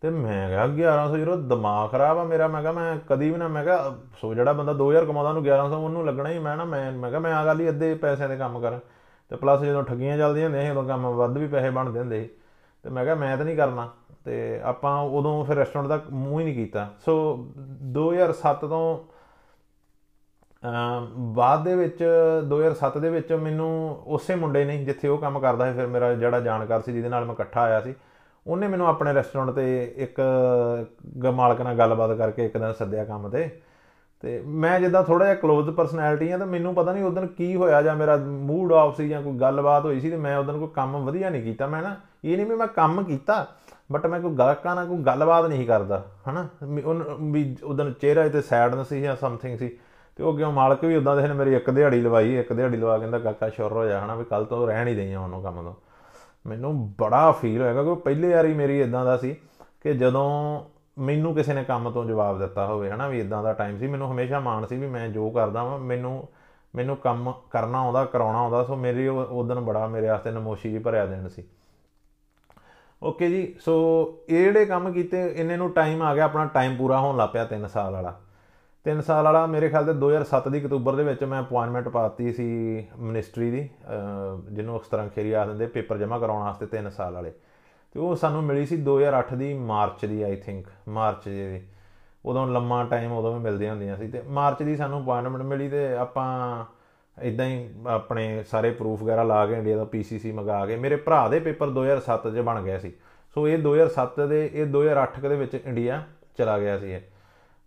ਤੇ 0.01 0.11
ਮੈਂ 0.11 0.49
ਕਿਹਾ 0.49 0.67
1100 0.67 1.17
ਯੂਰੋ 1.17 1.37
ਦਿਮਾਗ 1.37 1.91
ਖਰਾਬ 1.91 2.19
ਆ 2.19 2.25
ਮੇਰਾ। 2.25 2.49
ਮੈਂ 2.49 2.61
ਕਿਹਾ, 2.61 2.73
ਮੈਂ 2.73 2.97
ਕਦੀ 3.09 3.31
ਵੀ 3.31 3.37
ਨਾ, 3.37 3.49
ਮੈਂ 3.49 3.65
ਕਿਹਾ, 3.65 3.97
ਸੋ 4.21 4.35
ਜਿਹੜਾ 4.35 4.53
ਬੰਦਾ 4.53 4.73
2000 4.73 5.05
ਕਮਾਉਂਦਾ, 5.05 5.29
ਉਹਨੂੰ 5.29 5.43
1100 5.43 5.85
ਉਹਨੂੰ 5.85 6.07
ਲੱਗਣਾ 6.07 6.31
ਹੀ 6.31 6.39
ਮੈਂ 6.39 6.57
ਨਾ, 6.57 6.65
ਮੈਂ 6.65 6.93
ਮੈਂ 6.93 7.11
ਕਿਹਾ, 7.11 7.21
ਮੈਂ 7.21 7.35
ਆ 7.35 7.47
ਗੱਲ 7.47 7.61
ਹੀ 7.61 7.69
ਅੱਧੇ 7.69 7.95
ਪੈਸਿਆਂ 7.95 8.29
ਦੇ 8.29 8.37
ਕੰਮ 8.37 8.61
ਕਰਾਂ। 8.61 8.81
ਤੇ 9.29 9.37
ਪਲੱਸ 9.37 9.61
ਜਦੋਂ 9.61 9.83
ਠੱਗੀਆਂ 9.83 10.19
ਚੱਲਦੀਆਂ 10.19 10.45
ਹੁੰਦੀਆਂ 10.45 10.65
ਸੀ, 10.65 10.71
ਉਦੋਂ 10.71 10.85
ਕੰਮ 10.85 11.11
ਵੱਧ 11.11 11.39
ਵੀ 11.39 11.47
ਪੈਸੇ 11.47 11.71
ਬਣਦੇ 11.71 12.01
ਹੁੰਦੇ 12.01 12.23
ਸੀ। 12.23 12.29
ਤੇ 12.83 12.91
ਮੈਂ 12.91 13.05
ਕਿਹਾ, 13.05 13.15
ਮੈਂ 13.15 13.37
ਤਾਂ 13.37 13.45
ਨਹੀਂ 13.45 13.57
ਕਰਨਾ। 13.57 13.89
ਤੇ 14.25 14.61
ਆਪਾਂ 14.61 15.01
ਉਦੋਂ 15.03 15.45
ਫਿਰ 15.45 15.57
ਰੈਸਟੋਰੈਂਟ 15.57 15.89
ਦਾ 15.89 16.03
ਮੂੰਹ 16.11 16.41
ਹੀ 16.41 16.45
ਨਹੀਂ 16.45 16.55
ਕੀਤਾ। 16.55 16.89
ਸੋ 17.05 17.37
2007 17.83 18.65
ਤੋਂ 18.65 19.05
ਬਾਅਦ 21.17 21.65
ਦੇ 21.65 21.75
ਵਿੱਚ 21.75 22.05
2007 22.45 22.99
ਦੇ 22.99 23.11
ਵਿੱਚ 23.11 23.33
ਮੈਨੂੰ 23.33 24.03
ਉਸੇ 24.07 24.35
ਮੁੰਡੇ 24.35 24.65
ਨੇ 24.65 24.85
ਜਿੱਥੇ 24.85 25.09
ਉਹ 25.09 25.19
ਕੰਮ 25.19 25.39
ਕਰਦਾ 25.41 25.71
ਸੀ, 25.71 25.77
ਫਿਰ 25.79 25.87
ਮੇਰਾ 25.87 26.13
ਜਿਹੜਾ 26.15 26.41
ਜਾਣਕਾਰ 26.41 26.81
ਸੀ, 26.81 26.93
ਜਿਹਦੇ 26.93 27.09
ਨਾਲ 27.09 27.25
ਮੈਂ 27.25 27.35
ਇਕੱਠਾ 27.35 27.61
ਆਇਆ 27.61 27.81
ਸੀ, 27.81 27.95
ਉਹਨੇ 28.47 28.69
ਮੈਨੂੰ 28.69 28.87
ਆਪਣੇ 28.87 29.15
ਰੈਸਟੋਰੈਂਟ 29.15 29.51
ਤੇ 29.51 29.95
ਇੱਕ 29.97 30.21
ਮਾਲਕ 31.35 31.61
ਨਾਲ 31.61 31.75
ਗੱਲਬਾਤ 31.75 32.13
ਕਰਕੇ 32.13 32.45
ਇੱਕ 32.47 32.59
ਦਿਨ 32.59 32.73
ਸੱਦਿਆ 32.73 33.05
ਕੰਮ 33.05 33.29
ਤੇ। 33.29 33.51
ਤੇ 34.25 34.43
ਮੈਂ 34.47 34.81
ਜਿੱਦਾਂ 34.81 35.03
ਥੋੜਾ 35.03 35.25
ਜਿਹਾ 35.25 35.37
ক্লোਜ਼ 35.41 35.71
ਪਰਸਨੈਲਿਟੀ 35.71 36.31
ਆ 36.31 36.37
ਤਾਂ 36.39 36.47
ਮੈਨੂੰ 36.47 36.75
ਪਤਾ 36.75 36.93
ਨਹੀਂ 36.93 37.05
ਉਦੋਂ 37.05 37.27
ਕੀ 37.29 37.57
ਹੋਇਆ 37.57 37.83
ਜਾਂ 37.83 37.97
ਮੇਰਾ 37.97 38.17
ਮੂਡ 38.17 38.73
ਆਫ 38.73 38.97
ਸੀ 38.97 39.09
ਜਾਂ 39.09 39.23
ਕੋਈ 39.23 39.33
ਗੱਲਬਾਤ 39.33 39.85
ਹੋਈ 39.85 40.01
ਸੀ 40.01 40.11
ਤੇ 40.11 40.17
ਮੈਂ 40.17 40.37
ਉਦੋਂ 40.39 40.59
ਕੋਈ 40.59 40.69
ਕੰਮ 40.75 41.05
ਵਧੀਆ 41.05 41.31
ਨਹੀਂ 41.31 41.43
ਕੀਤਾ। 41.43 41.67
ਮੈਂ 41.67 41.83
ਨਾ 41.83 41.97
ਇਹ 42.25 42.37
ਨਹੀਂ 42.37 42.47
ਵੀ 42.47 42.57
ਮੈਂ 42.57 42.67
ਕੰਮ 42.67 43.03
ਕੀਤਾ 43.05 43.47
ਬਟ 43.93 44.07
ਮੈਂ 44.07 44.21
ਕੋਈ 44.21 44.33
ਗਾਹਕਾਂ 44.33 44.75
ਨਾਲ 44.77 44.87
ਕੋਈ 44.87 44.99
ਗੱਲਬਾਤ 44.99 45.45
ਨਹੀਂ 45.45 45.67
ਕਰਦਾ, 45.67 46.05
ਹਨਾ? 46.29 46.47
ਵੀ 47.21 47.57
ਉਦੋਂ 47.65 47.91
ਚਿਹਰਾ 47.91 48.29
ਤੇ 48.29 48.41
ਸੈਡਨੈਸ 48.43 48.89
ਸੀ 48.89 49.01
ਜਾਂ 49.01 49.17
ਸਮਥਿੰਗ 49.17 49.59
ਸੀ 49.59 49.69
ਤੇ 50.17 50.23
ਉਹ 50.25 50.37
ਕਿਉਂ 50.37 50.53
ਮਾਲਕ 50.53 50.85
ਵੀ 50.85 50.97
ਉਦਾਂ 50.97 51.17
ਦੇ 51.17 51.29
ਨੇ, 51.29 51.35
ਮੇਰੀ 51.35 51.55
ਇੱਕ 51.55 51.71
ਦਿਹਾੜੀ 51.71 52.01
ਲਵਾਈ, 52.01 52.37
ਇੱਕ 52.37 52.53
ਦਿਹਾੜੀ 52.53 52.77
ਲਵਾ 52.77 52.99
ਕਹਿੰਦਾ, 52.99 53.19
ਕਾਕਾ, 53.19 53.49
ਸ਼ੁਰ 53.49 53.73
ਹੋ 53.73 53.85
ਜਾ, 53.85 54.01
ਹਨਾ? 54.05 54.15
ਵੀ 54.15 54.25
ਕੱਲ 54.25 54.45
ਤੋਂ 54.45 54.67
ਰਹਿਣ 54.67 54.89
ਹੀ 54.89 54.95
ਦਈਆਂ 54.95 55.21
ਉਹਨੂੰ 55.21 55.43
ਕੰਮ 55.43 55.63
ਤੋਂ। 55.63 55.75
ਮੈਨੂੰ 56.47 56.93
ਬੜਾ 57.01 57.33
ਫੀਲ 57.33 57.63
ਹੋਇਆ, 57.63 57.73
ਕਿਉਂਕਿ 57.73 58.01
ਪਹਿਲੇ 58.03 58.35
ਵਾਰੀ 58.35 58.55
ਮੇਰੀ 58.55 58.81
ਇਦਾਂ 58.81 59.05
ਦਾ 59.05 59.17
ਸੀ 59.17 59.37
ਕਿ 59.83 59.95
ਜਦੋਂ 59.95 60.61
ਮੈਨੂੰ 60.97 61.35
ਕਿਸੇ 61.35 61.55
ਨੇ 61.55 61.65
ਕੰਮ 61.65 61.91
ਤੋਂ 61.91 62.05
ਜਵਾਬ 62.05 62.39
ਦਿੱਤਾ 62.39 62.67
ਹੋਵੇ, 62.67 62.91
ਹਨਾ, 62.91 63.09
ਵੀ 63.09 63.21
ਇਦਾਂ 63.21 63.43
ਦਾ 63.43 63.53
ਟਾਈਮ 63.53 63.79
ਸੀ। 63.79 63.87
ਮੈਨੂੰ 63.87 64.11
ਹਮੇਸ਼ਾ 64.13 64.41
ਮਾਣ 64.41 64.67
ਸੀ 64.67 64.77
ਵੀ 64.77 64.87
ਮੈਂ 64.89 65.09
ਜੋ 65.09 65.31
ਕਰਦਾ 65.31 65.63
ਵਾਂ, 65.65 65.79
ਮੈਨੂੰ 65.79 66.27
ਮੈਨੂੰ 66.75 66.97
ਕੰਮ 66.97 67.33
ਕਰਨਾ 67.51 67.79
ਆਉਂਦਾ, 67.79 68.05
ਕਰਾਉਣਾ 68.05 68.39
ਆਉਂਦਾ, 68.39 68.63
ਸੋ 68.65 68.77
ਮੇਰੀ 68.77 69.07
ਉਹ 69.09 69.45
ਦਿਨ 69.47 69.61
ਬੜਾ 69.61 69.87
ਮੇਰੇ 69.87 70.09
ਵਾਸਤੇ 70.09 70.31
ਨਮੋਸ਼ੀ 70.31 70.71
ਜੀ 70.71 70.79
ਭਰਿਆ 70.79 71.07
ਦਿਨ 71.07 71.29
ਸੀ। 71.29 71.45
ਓਕੇ 73.03 73.29
ਜੀ, 73.31 73.55
ਸੋ 73.61 73.75
ਇਹ 74.29 74.45
ਜਿਹੜੇ 74.45 74.65
ਕੰਮ 74.67 74.93
ਕੀਤੇ, 74.93 75.27
ਇੰਨੇ 75.27 75.57
ਨੂੰ 75.57 75.71
ਟਾਈਮ 75.73 76.03
ਆ 76.03 76.15
ਗਿਆ, 76.15 76.25
ਆਪਣਾ 76.25 76.45
ਟਾਈਮ 76.55 76.77
ਪੂਰਾ 76.77 76.99
ਹੋਣ 77.01 77.17
ਲੱਪਿਆ 77.17 77.45
3 77.47 77.67
ਸਾਲ 77.69 77.93
ਵਾਲਾ। 77.93 78.15
3 78.87 79.01
ਸਾਲ 79.01 79.25
ਵਾਲਾ 79.25 79.45
ਮੇਰੇ 79.47 79.69
ਖਿਆਲ 79.69 79.85
ਤੇ 79.87 79.93
2007 79.95 80.49
ਦੀ 80.49 80.61
ਅਕਤੂਬਰ 80.61 80.97
ਦੇ 80.97 81.05
ਵਿੱਚ 81.05 81.25
ਮੈਂ 81.25 81.41
ਅਪਾਇੰਟਮੈਂਟ 81.43 81.89
ਪਾਤੀ 81.89 82.33
ਸੀ 82.33 82.47
ਮਿਨਿਸਟਰੀ 82.99 83.51
ਦੀ 83.51 83.69
ਜਿਹਨੂੰ 84.51 84.77
ਅਕਸਰਾਂ 84.77 85.09
ਖੇਰੀ 85.09 85.33
ਆ 85.33 85.45
ਦਿੰਦੇ, 85.47 85.67
ਪੇਪਰ 85.67 85.99
ਜਮ੍ਹਾਂ 85.99 86.21
ਕਰਾਉਣ 86.21 86.43
ਵਾਸਤੇ 86.43 86.67
3 86.69 86.91
ਸਾਲ 86.91 87.15
ਵਾਲੇ। 87.15 87.33
ਤੇ 87.95 88.01
ਉਹ 88.01 88.17
ਸਾਨੂੰ 88.17 88.43
ਮਿਲੀ 88.43 88.67
ਸੀ 88.67 88.83
2008 88.83 89.37
ਦੀ 89.37 89.55
ਮਾਰਚ 89.55 90.07
ਦੀ 90.07 90.23
ਆਈ 90.23 90.37
ਥਿੰਕ 90.37 90.67
ਮਾਰਚ 90.89 91.29
ਦੀ। 91.29 91.63
ਉਦੋਂ 92.25 92.47
ਲੰਮਾ 92.47 92.85
ਟਾਈਮ 92.85 93.13
ਉਦੋਂ 93.13 93.35
ਵੀ 93.35 93.41
ਮਿਲਦੀਆਂ 93.41 93.71
ਹੁੰਦੀਆਂ 93.71 93.97
ਸੀ 93.97 94.09
ਤੇ 94.09 94.23
ਮਾਰਚ 94.29 94.63
ਦੀ 94.63 94.77
ਸਾਨੂੰ 94.77 95.05
ਅਪਾਇੰਟਮੈਂਟ 95.05 95.43
ਮਿਲੀ 95.43 95.69
ਤੇ 95.69 95.97
ਆਪਾਂ 95.97 96.65
ਇਦਾਂ 97.23 97.47
ਹੀ 97.47 97.71
ਆਪਣੇ 97.87 98.43
ਸਾਰੇ 98.43 98.71
ਪ੍ਰੂਫ 98.71 99.03
ਵਗੈਰਾ 99.03 99.23
ਲਾ 99.23 99.47
ਕੇ 99.47 99.53
ਇੰਡੀਆ 99.53 99.77
ਦਾ 99.77 99.85
ਪੀਸੀਸੀ 99.85 100.33
ਮੰਗਾ 100.33 100.67
ਕੇ 100.67 100.77
ਮੇਰੇ 100.77 100.97
ਭਰਾ 100.97 101.29
ਦੇ 101.29 101.41
ਪੇਪਰ 101.41 101.71
2007 101.71 102.31
'ਚ 102.31 102.41
ਬਣ 102.41 102.63
ਗਿਆ 102.63 102.79
ਸੀ। 102.79 102.93
ਸੋ 103.35 103.49
ਇਹ 103.49 103.59
2007 103.59 104.27
ਦੇ, 104.27 104.51
ਇਹ 104.55 104.67
2008 104.67 105.29
ਦੇ 105.29 105.37
ਵਿੱਚ 105.37 105.55
ਇੰਡੀਆ 105.55 106.03
ਚਲਾ 106.39 106.59
ਗਿਆ 106.59 106.79
ਸੀ 106.79 106.93
ਇਹ। 106.93 107.01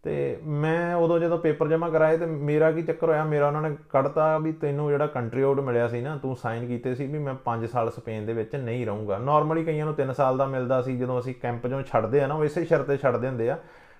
ਤੇ 0.04 0.40
ਮੈਂ 0.44 0.96
ਉਦੋਂ 0.96 1.20
ਜਦੋਂ 1.20 1.38
ਪੇਪਰ 1.38 1.68
ਜਮ੍ਹਾਂ 1.68 1.90
ਕਰਾਏ 1.92 2.18
ਤੇ 2.18 2.26
ਮੇਰਾ 2.26 2.72
ਕੀ 2.72 2.82
ਚੱਕਰ 2.82 3.08
ਹੋਇਆ, 3.08 3.24
ਮੇਰਾ 3.24 3.48
ਉਹਨਾਂ 3.48 3.62
ਨੇ 3.62 3.76
ਕੱਢਤਾ 3.90 4.38
ਵੀ 4.38 4.52
ਤੈਨੂੰ 4.52 4.90
ਜਿਹੜਾ 4.90 5.08
ਕੰਟਰੀ 5.08 5.42
ਆਊਟ 5.42 5.60
ਮਿਲਿਆ 5.60 5.88
ਸੀ 5.88 6.02
ਨਾ, 6.02 6.18
ਤੂੰ 6.18 6.36
ਸਾਈਨ 6.36 6.68
ਕੀਤੇ 6.68 6.96
ਸੀ 6.96 7.08
ਵੀ 7.08 7.20
ਮੈਂ 7.20 7.34
5 7.46 7.66
ਸਾਲ 7.66 7.92
ਸਪੇਨ 7.92 8.26
ਦੇ 8.26 8.34
ਵਿੱਚ 8.34 8.56
ਨਹੀਂ 8.56 8.86
ਰਹੂੰਗਾ। 8.86 9.18
ਨਾਰਮਲੀ 9.18 9.64
ਕਈਆਂ 9.64 9.86
ਨੂੰ 9.86 9.94
3 9.94 10.14
ਸਾਲ 10.14 10.38
ਦਾ 10.38 10.46
ਮਿਲਦਾ 10.46 10.82
ਸੀ, 10.82 10.98
ਜਦੋਂ 10.98 11.20
ਅਸੀਂ 11.20 11.36
ਕੈਂਪ 11.42 11.68
ਚੋਂ 11.68 11.82
ਛੱਡਦੇ 11.82 12.22
ਆ 12.22 12.28
ਨਾ, 12.28 12.34
ਉਹ 12.34 12.46
ਇਸੇ 12.46 12.66
ਸ਼ਰਤੇ 12.66 12.98
ਛੱਡਦੇ 12.98 13.28
ਹੁੰਦੇ 13.28 13.50
ਆ 13.50 13.58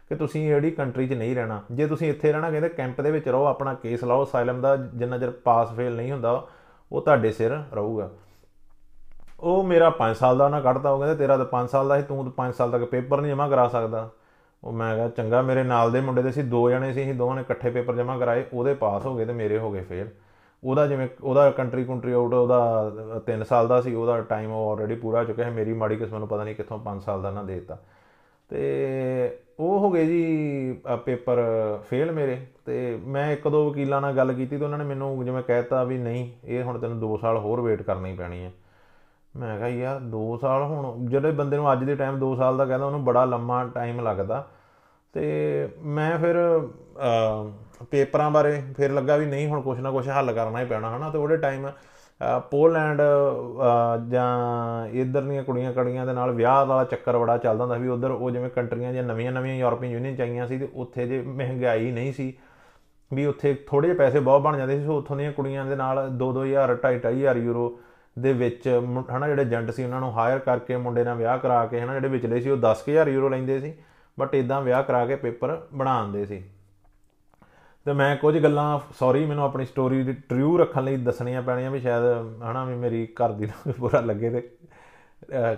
ਕਿ 0.10 0.16
ਤੁਸੀਂ 0.16 0.48
ਜਿਹੜੀ 0.48 0.72
ਕੰਟਰੀ 0.72 1.08
'ਚ 1.08 1.14
ਨਹੀਂ 1.14 1.36
ਰਹਿਣਾ। 1.36 1.62
ਜੇ 1.72 1.88
ਤੁਸੀਂ 1.88 2.10
ਇੱਥੇ 2.10 2.32
ਰਹਿਣਾ, 2.32 2.50
ਕਹਿੰਦੇ 2.52 2.70
ਕੈਂਪ 2.70 3.02
ਦੇ 3.02 3.12
ਵਿੱਚ 3.12 3.28
ਰਹੋ, 3.30 3.46
ਆਪਣਾ 3.46 3.74
ਕੇਸ 3.74 4.04
ਲਾਓ 4.04 4.26
ਸਾਇਲਮ 4.26 4.62
ਦਾ 4.62 4.76
ਜਿੰਨਾ 4.76 5.18
ਚਿਰ 5.18 5.32
ਪਾਸ 5.32 5.74
ਫੇਲ 5.74 5.96
ਨਹੀਂ 5.96 6.12
ਹੁੰਦਾ, 6.12 6.48
ਉਹ 6.92 7.02
ਤੁਹਾਡੇ 7.02 7.32
ਸਿਰ 7.32 7.52
ਰਹੂਗਾ। 7.74 8.10
ਉਹ 9.40 9.64
ਮੇਰਾ 9.64 9.90
5 9.90 10.18
ਸਾਲ 10.18 10.38
ਦਾ 10.38 10.46
ਉਹਨਾਂ 10.46 10.62
ਕੱਢਤਾ, 10.62 10.90
ਉਹ 10.90 11.00
ਕਹਿੰਦੇ 11.00 11.16
ਤੇਰਾ 11.16 11.38
ਤਾਂ 11.38 11.46
5 11.46 11.70
ਸਾਲ 11.70 11.88
ਦਾ 11.88 12.00
ਸੀ, 12.00 12.06
ਤੂੰ 12.08 12.24
ਤਾਂ 12.24 12.32
5 12.32 12.56
ਸਾਲ 12.56 12.72
ਤੱਕ 12.72 12.84
ਪੇਪਰ 12.84 13.22
ਨਹੀਂ 13.22 13.32
ਜਮ੍ਹਾਂ 13.32 13.50
ਕਰਾ 13.50 13.68
ਸਕਦਾ। 13.68 14.10
ਉਹ 14.64 14.74
ਮੈਂ 14.74 14.96
ਕਿਹਾ, 14.96 15.08
ਚੰਗਾ, 15.08 15.42
ਮੇਰੇ 15.42 15.64
ਨਾਲ 15.64 15.92
ਦੇ 15.92 16.02
ਮੁੰਡੇ 16.02 16.22
ਦੇ 16.22 16.32
ਸੀ, 16.32 16.42
ਦੋ 16.42 16.70
ਜਣੇ 16.70 16.94
ਸੀ, 16.94 17.04
ਅਸੀਂ 17.04 17.14
ਦੋਵਾਂ 17.14 17.36
ਨੇ 17.36 17.42
ਇਕੱਠੇ 17.42 17.70
ਪੇਪਰ 17.70 17.96
ਜਮ੍ਹਾਂ 17.96 18.20
ਕਰਾਏ, 18.20 18.46
ਉਹਦੇ 18.54 18.74
ਪਾਸ 18.74 19.06
ਹੋ 19.06 19.16
ਗਏ 19.16 19.26
ਤੇ 19.26 19.34
ਮੇਰੇ 19.34 19.58
ਹੋ 19.58 19.72
ਗਏ 19.72 19.82
ਫੇਲ 19.82 20.08
ਉਹਦਾ 20.64 20.88
ਜਿਵੇਂ, 20.88 21.08
ਉਹਦਾ 21.24 21.50
ਕੰਟਰੀ 21.52 21.84
ਕੰਟਰੀ 21.84 22.12
ਆਊਟ 22.12 22.34
ਉਹਦਾ 22.34 22.92
3 23.28 23.44
ਸਾਲ 23.44 23.68
ਦਾ 23.68 23.82
ਸੀ, 23.82 23.94
ਉਹਦਾ 23.96 24.22
ਟਾਈਮ 24.22 24.52
ਉਹ 24.52 24.72
ਆਲਰੇਡੀ 24.72 24.96
ਪੂਰਾ 24.96 25.20
ਹੋ 25.20 25.24
ਚੁੱਕਿਆ 25.24 25.46
ਹੈ, 25.46 25.52
ਮੇਰੀ 25.52 25.74
ਮਾੜੀ 25.74 25.96
ਕਿਸਮਤ 25.96 26.20
ਨੂੰ 26.20 26.28
ਪਤਾ 26.28 26.44
ਨਹੀਂ 26.44 26.56
ਕਿੱਥੋਂ 26.56 26.80
5 26.80 27.02
ਸਾਲ 27.02 27.22
ਦਾ 27.22 27.32
ਨਾ 27.32 27.44
ਦੇਤਾ। 27.44 27.78
ਤੇ 28.50 29.40
ਉਹ 29.60 29.80
ਹੋ 29.80 29.92
ਗਏ 29.92 30.06
ਜੀ 30.06 30.82
ਪੇਪਰ 31.06 31.42
ਫੇਲ 31.90 32.12
ਮੇਰੇ, 32.12 32.38
ਤੇ 32.66 33.00
ਮੈਂ 33.08 33.32
ਇੱਕ 33.32 33.48
ਦੋ 33.48 33.70
ਵਕੀਲਾਂ 33.70 34.02
ਨਾਲ 34.02 34.16
ਗੱਲ 34.18 34.34
ਕੀਤੀ 34.34 34.58
ਤੇ 34.58 34.64
ਉਹਨਾਂ 34.66 34.78
ਨੇ 34.78 34.86
ਮੈਨੂੰ 34.86 35.26
ਜਿਵੇਂ 35.26 35.44
ਕਹਿਤਾ 35.44 35.84
ਵੀ 35.84 35.98
ਨਹੀਂ, 35.98 36.32
ਇਹ 36.46 36.64
ਹੁਣ 36.64 36.80
ਤੈਨੂੰ 36.80 37.00
2 37.00 37.18
ਸਾਲ 37.18 37.38
ਹੋਰ 37.38 37.62
ਵੇਟ 37.62 37.82
ਕਰਨੀ 37.82 38.16
ਪੈਣੀ 38.16 38.44
ਹੈ 38.44 38.52
ਮੈਂ 39.38 39.58
ਕਿਹਾ 39.58 39.68
ਯਾਰ 39.70 40.00
2 40.12 40.38
ਸਾਲ 40.42 40.64
ਹੁਣ 40.64 41.06
ਜਿਹੜੇ 41.08 41.32
ਬੰਦੇ 41.32 41.58
ਨੂੰ 41.58 41.72
ਅੱਜ 41.72 41.84
ਦੇ 41.84 41.96
ਟਾਈਮ 41.96 42.20
2 42.20 42.36
ਸਾਲ 42.36 42.58
ਦਾ 42.58 42.66
ਕਹਿੰਦਾ, 42.66 42.86
ਉਹਨੂੰ 42.86 43.04
ਬੜਾ 43.06 43.26
ਲੰਮਾ 43.26 43.64
ਟਾਈਮ 43.76 44.00
ਲੱਗਦਾ। 44.02 44.46
ਤੇ 45.14 45.68
ਮੈਂ 45.98 46.18
ਫਿਰ 46.20 46.38
ਪੇਪਰਾਂ 47.92 48.30
ਬਾਰੇ 48.32 48.62
ਫਿਰ 48.78 48.92
ਲੱਗਾ 48.92 49.18
ਵੀ 49.18 49.26
ਨਹੀਂ, 49.26 49.48
ਹੁਣ 49.48 49.62
ਕੁਛ 49.62 49.80
ਨਾ 49.80 49.92
ਕੁਛ 49.92 50.08
ਹੱਲ 50.10 50.32
ਕਰਨਾ 50.34 50.60
ਹੀ 50.60 50.66
ਪੈਣਾ, 50.66 50.96
ਹਨਾ। 50.98 51.10
ਤੇ 51.10 51.18
ਉਹਦੇ 51.18 51.38
ਟਾਈਮ 51.38 51.70
ਪੋਲੈਂਡ 52.52 53.02
ਜਾਂ 54.10 54.88
ਇਧਰ 55.02 55.22
ਦੀਆਂ 55.22 55.44
ਕੁੜੀਆਂ 55.44 55.72
ਕੜੀਆਂ 55.74 56.06
ਦੇ 56.06 56.14
ਨਾਲ 56.14 56.32
ਵਿਆਹ 56.32 56.66
ਵਾਲਾ 56.66 56.84
ਚੱਕਰ 56.84 57.18
ਬੜਾ 57.18 57.38
ਚੱਲਦਾ 57.38 57.64
ਹੁੰਦਾ 57.64 57.78
ਵੀ 57.78 57.88
ਉਧਰ 57.88 58.12
ਉਹ 58.12 58.32
ਜਿਵੇਂ 58.32 58.50
ਕੰਟਰੀਆਂ 58.50 58.94
ਜਾਂ 58.94 59.04
ਨਵੀਆਂ-ਨਵੀਆਂ 59.04 59.56
ਯੂਰਪੀਅਨ 59.56 59.92
ਯੂਨੀਅਨ 59.92 60.16
ਚਾਈਆਂ 60.16 60.48
ਸੀ 60.48 60.58
ਤੇ 60.60 60.68
ਉੱਥੇ 60.76 61.06
ਜੇ 61.08 61.22
ਮਹਿੰਗਾਈ 61.22 61.92
ਨਹੀਂ 61.92 62.14
ਸੀ, 62.14 62.34
ਵੀ 63.12 63.26
ਉੱਥੇ 63.26 63.54
ਥੋੜੇ 63.68 63.88
ਜਿਹੇ 63.88 63.98
ਪੈਸੇ 63.98 64.20
ਬਹੁਤ 64.20 64.42
ਬਣ 64.42 64.58
ਜਾਂਦੇ 64.58 64.78
ਸੀ। 64.80 64.86
ਸੋ 64.86 64.98
ਉੱਥੋਂ 64.98 65.18
ਦੀਆਂ 65.18 65.32
ਕੁੜੀਆਂ 65.32 65.66
ਦੇ 65.66 65.76
ਨਾਲ 65.76 66.08
2-2000 66.14 66.76
2.5-2000 66.76 67.38
ਯੂਰੋ 67.38 67.78
ਦੇ 68.20 68.34
ਵਿੱਚ 68.34 68.82
ਹਨਾ, 69.18 69.28
ਜਿਹੜੇ 69.28 69.42
ਏਜੰਟ 69.42 69.72
ਸੀ 69.72 69.84
ਉਹਨਾਂ 69.84 70.00
ਨੂੰ 70.00 70.12
ਹਾਇਰ 70.12 70.40
ਕਰਕੇ 70.40 70.78
ਮੁੰਡੇ 70.78 71.04
ਨਾਲ 71.04 71.18
ਵਿਆਹ 71.18 71.38
ਕਰਾ 71.38 71.66
ਕੇ, 71.66 71.82
ਹਨਾ, 71.82 71.94
ਜਿਹੜੇ 71.94 72.08
ਵਿਚਲੇ 72.08 72.42
ਸੀ, 72.42 72.50
ਉਹ 72.50 72.58
10000 72.58 73.08
ਯੂਰੋ 73.08 73.30
ਲੈਂਦੇ 73.30 73.60
ਸੀ 73.60 73.74
ਬਟ 74.20 74.36
ਇਦਾਂ 74.36 74.62
ਵਿਆਹ 74.62 74.84
ਕਰਾ 74.84 75.06
ਕੇ 75.06 75.16
ਪੇਪਰ 75.16 75.62
ਬਣਾਉਂਦੇ 75.74 76.26
ਸੀ। 76.26 76.44
ਤੇ 77.86 77.94
ਮੈਂ 77.94 78.16
ਕੁਝ 78.18 78.44
ਗੱਲਾਂ 78.44 78.80
ਸੌਰੀ 79.00 79.26
ਮੈਨੂੰ 79.26 79.44
ਆਪਣੀ 79.44 79.66
ਸਟੋਰੀ 79.66 80.04
ਦੀ 80.04 80.14
ਟਰੂ 80.14 80.58
ਰੱਖਣ 80.58 80.84
ਲਈ 80.84 80.98
ਦੱਸਣੀਆਂ 80.98 81.42
ਪੈਣੀਆਂ 81.42 81.72
ਵੀ 81.72 81.80
ਸ਼ਾਇਦ, 81.80 82.04
ਹਨਾ, 82.52 82.66
ਵੀ 82.66 82.76
ਮੇਰੀ 82.76 83.06
ਘਰ 83.06 83.32
ਦੀ 83.32 83.46
ਨੂੰ 83.46 83.74
ਬੁਰਾ 83.80 84.00
ਲੱਗੇ 84.00 84.30
ਤੇ 84.30 84.50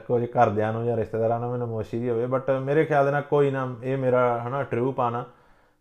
ਕੁਝ 0.07 0.23
ਘਰਦਿਆਂ 0.25 0.73
ਨੂੰ 0.73 0.85
ਜਾਂ 0.85 0.97
ਰਿਸ਼ਤੇਦਾਰਾਂ 0.97 1.39
ਨੂੰ 1.39 1.51
ਮੈਨੂੰ 1.51 1.67
ਮੋਸ਼ੀ 1.67 1.99
ਦੀ 1.99 2.09
ਹੋਵੇ 2.09 2.25
ਬਟ 2.25 2.49
ਮੇਰੇ 2.51 2.85
ਖਿਆਲ 2.85 3.05
ਦੇ 3.05 3.11
ਨਾਲ 3.11 3.21
ਕੋਈ 3.21 3.51
ਨਾ, 3.51 3.75
ਇਹ 3.83 3.97
ਮੇਰਾ, 3.97 4.43
ਹਨਾ 4.47 4.63
ਟਰੂ 4.63 4.91
ਪਾਣਾ, 4.91 5.25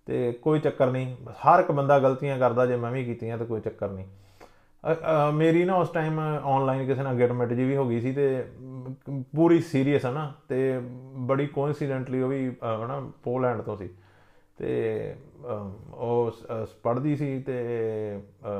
ਤੇ 0.06 0.32
ਕੋਈ 0.32 0.60
ਚੱਕਰ 0.60 0.90
ਨਹੀਂ, 0.90 1.16
ਹਰ 1.30 1.60
ਇੱਕ 1.60 1.72
ਬੰਦਾ 1.72 1.98
ਗਲਤੀਆਂ 1.98 2.38
ਕਰਦਾ 2.38 2.66
ਜੇ 2.66 2.76
ਮੈਂ 2.76 2.90
ਵੀ 2.90 3.04
ਕੀਤੀਆਂ, 3.04 3.38
ਤਾਂ 3.38 3.46
ਕੋਈ 3.46 3.60
ਚੱਕਰ 3.60 3.88
ਨਹੀਂ। 3.88 4.06
ਮੇਰੀ 5.34 5.64
ਨਾ 5.64 5.74
ਉਸ 5.74 5.88
ਟਾਈਮ 5.88 6.18
ਆਨਲਾਈਨ 6.20 6.86
ਕਿਸੇ 6.86 7.02
ਨਾਲ 7.02 7.18
ਗੈਟਮੈਂਟ 7.18 7.52
ਜੀ 7.52 7.64
ਵੀ 7.64 7.76
ਹੋ 7.76 7.88
ਗਈ 7.88 8.00
ਸੀ 8.00 8.12
ਤੇ 8.12 8.44
ਪੂਰੀ 9.36 9.60
ਸੀਰੀਅਸ 9.60 10.04
ਹੈ 10.06 10.10
ਨਾ 10.10 10.32
ਤੇ 10.48 10.78
ਬੜੀ 11.28 11.46
ਕੋਇਨਸੀਡੈਂਟਲੀ 11.46 12.20
ਉਹ 12.22 12.28
ਵੀ 12.28 12.48
ਹਨਾ 12.84 13.00
ਪੋਲੈਂਡ 13.24 13.60
ਤੋਂ 13.62 13.76
ਸੀ। 13.76 13.88
ਤੇ 14.58 15.14
ਉਹ 15.94 16.30
ਪੜ੍ਹਦੀ 16.82 17.16
ਸੀ 17.16 17.38
ਤੇ 17.42 17.56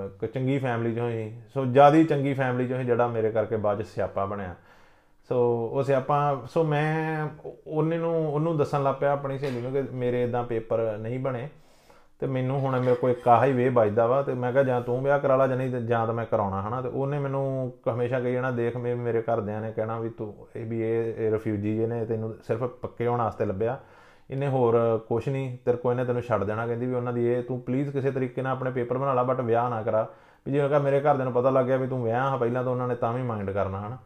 ਇੱਕ 0.07 0.25
ਚੰਗੀ 0.25 0.59
ਫੈਮਿਲੀ 0.59 0.95
ਚੋਂ 0.95 1.09
ਹੀ, 1.11 1.33
ਸੋ 1.55 1.65
ਜਿਆਦੀ 1.65 2.05
ਚੰਗੀ 2.05 2.35
ਫੈਮਿਲੀ 2.35 2.69
ਚੋਂ 2.69 2.79
ਹੀ 2.79 2.85
ਜਿਹੜਾ 2.85 3.07
ਮੇਰੇ 3.07 3.31
ਕਰਕੇ 3.31 3.57
ਬਾਅਦ 3.57 3.83
ਸਿਆਪਾ 3.85 4.25
ਬਣਿਆ। 4.27 4.55
ਸੋ 5.31 5.39
ਉਹ 5.69 5.83
ਸਿਆਪਾ, 5.83 6.47
ਸੋ 6.51 6.65
ਮੈਂ 6.65 7.27
ਉਹਨੇ 7.67 7.99
ਨੂੰ, 7.99 8.35
ਉਹਨੂੰ 8.35 8.57
ਦੱਸਣ 8.59 8.83
ਲੱਗ 8.83 8.95
ਪਿਆ 9.01 9.13
ਆਪਣੀ 9.13 9.39
ਸਹੇਲੀ 9.39 9.61
ਨੂੰ 9.61 9.73
ਕਿ 9.73 9.83
ਮੇਰੇ 9.95 10.23
ਇਦਾਂ 10.23 10.45
ਪੇਪਰ 10.45 10.97
ਨਹੀਂ 10.99 11.19
ਬਣੇ। 11.19 11.49
ਤੇ 12.19 12.27
ਮੈਨੂੰ 12.27 12.61
ਹੁਣ 12.61 12.81
ਮੇਰੇ 12.81 12.95
ਕੋਲ 12.95 13.11
ਇੱਕ 13.11 13.29
ਆਹ 13.29 13.45
ਹੀ 13.47 13.53
ਵੇ 13.53 13.69
ਵੱਜਦਾ 13.69 14.07
ਵਾ 14.07 14.23
ਤੇ 14.23 14.35
ਮੈਂ 14.35 14.53
ਕਿਹਾ 14.53 14.63
ਜਾਂ 14.63 14.81
ਤੂੰ 14.81 15.03
ਵਿਆਹ 15.05 15.19
ਕਰਾ 15.19 15.37
ਲਾ 15.37 15.47
ਜਾਂ 15.47 15.57
ਨਹੀਂ 15.57 15.71
ਤੇ 15.71 15.81
ਜਾਂ 15.81 16.07
ਤਾਂ 16.07 16.15
ਮੈਂ 16.15 16.27
ਕਰਾਉਣਾ, 16.27 16.63
ਹਨਾ? 16.63 16.83
ਤੇ 16.83 16.89
ਉਹਨੇ 16.89 17.19
ਮੈਨੂੰ 17.19 17.73
ਹਮੇਸ਼ਾ 17.95 18.21
ਕਹੀ 18.21 18.33
ਜਾਣਾ, 18.33 18.51
ਦੇਖ 18.51 18.77
ਮੇਰੇ 18.77 19.23
ਘਰਦਿਆਂ 19.23 19.61
ਨੇ 19.61 19.73
ਕਹਿਣਾ 19.73 20.01
ਵੀ 20.01 20.09
ਤੂੰ 20.09 20.49
ਇਹ 20.57 20.67
ਵੀ 20.67 20.81
ਇਹ 20.83 21.31
ਰਿਫਿਊਜੀ 21.31 21.87
ਨੇ 21.87 22.05
ਤੈਨੂੰ 22.05 22.35
ਸਿਰਫ 22.47 22.61
ਪੱਕੇ 22.61 23.07
ਹੋਣ 23.07 23.19
ਵਾਸਤੇ 23.19 23.45
ਲੱਭਿਆ। 23.45 23.81
ਇਹਨੇ 24.31 24.49
ਹੋਰ 24.49 25.01
ਕੁਝ 25.09 25.29
ਨਹੀਂ, 25.29 25.59
ਤੇਰੇ 25.65 25.77
ਕੋਈ 25.77 25.95
ਨੇ 25.95 26.05
ਤੈਨੂੰ 26.05 26.23
ਛੱਡ 26.23 26.45
ਦੇਣਾ, 26.45 26.67
ਕਹਿੰਦੀ 26.67 26.87
ਵੀ 26.87 26.95
ਉਹਨਾਂ 26.95 27.13
ਦੀ 27.13 27.27
ਇਹ, 27.27 27.43
ਤੂੰ 27.43 27.61
ਪਲੀਜ਼ 27.61 27.91
ਕਿਸੇ 27.91 28.11
ਤਰੀਕੇ 28.11 28.43
ਨਾਲ 28.43 28.53
ਆਪਣੇ 28.53 28.71
ਪੇਪਰ 28.71 28.99
ਬਣਾ 28.99 29.13
ਲਾ 29.13 29.23
ਬਟ 29.23 29.41
ਵਿਆਹ 29.41 29.71
ਨਾ 29.71 29.83
ਕਰਾ। 29.83 30.09
ਵੀ 30.47 30.53
ਜੇ 30.53 30.69
ਕਹਾ 30.69 30.79
ਮੇਰੇ 30.79 31.01
ਘਰਦਿਆਂ 31.01 31.25
ਨੂੰ 31.25 31.33
ਪਤਾ 31.33 31.51
ਲੱਗ 31.51 31.67
ਗਿਆ 31.67 31.77
ਵੀ 31.77 31.87
ਤੂੰ 31.87 32.05
ਵਿਆਹ 32.05 32.31
ਆ 32.31 32.37
ਪਹਿਲਾਂ 32.37 32.65
ਤਾਂ 32.65 32.73
ਉਹਨਾਂ 32.73 32.89
ਨੇ 32.89 32.95
ਤਾਂ 32.95 33.13
ਵੀ 33.13 33.23
ਮਾਈਂਡ 33.23 33.51
ਕਰਨਾ, 33.51 33.87
ਹਨਾ? 33.87 33.99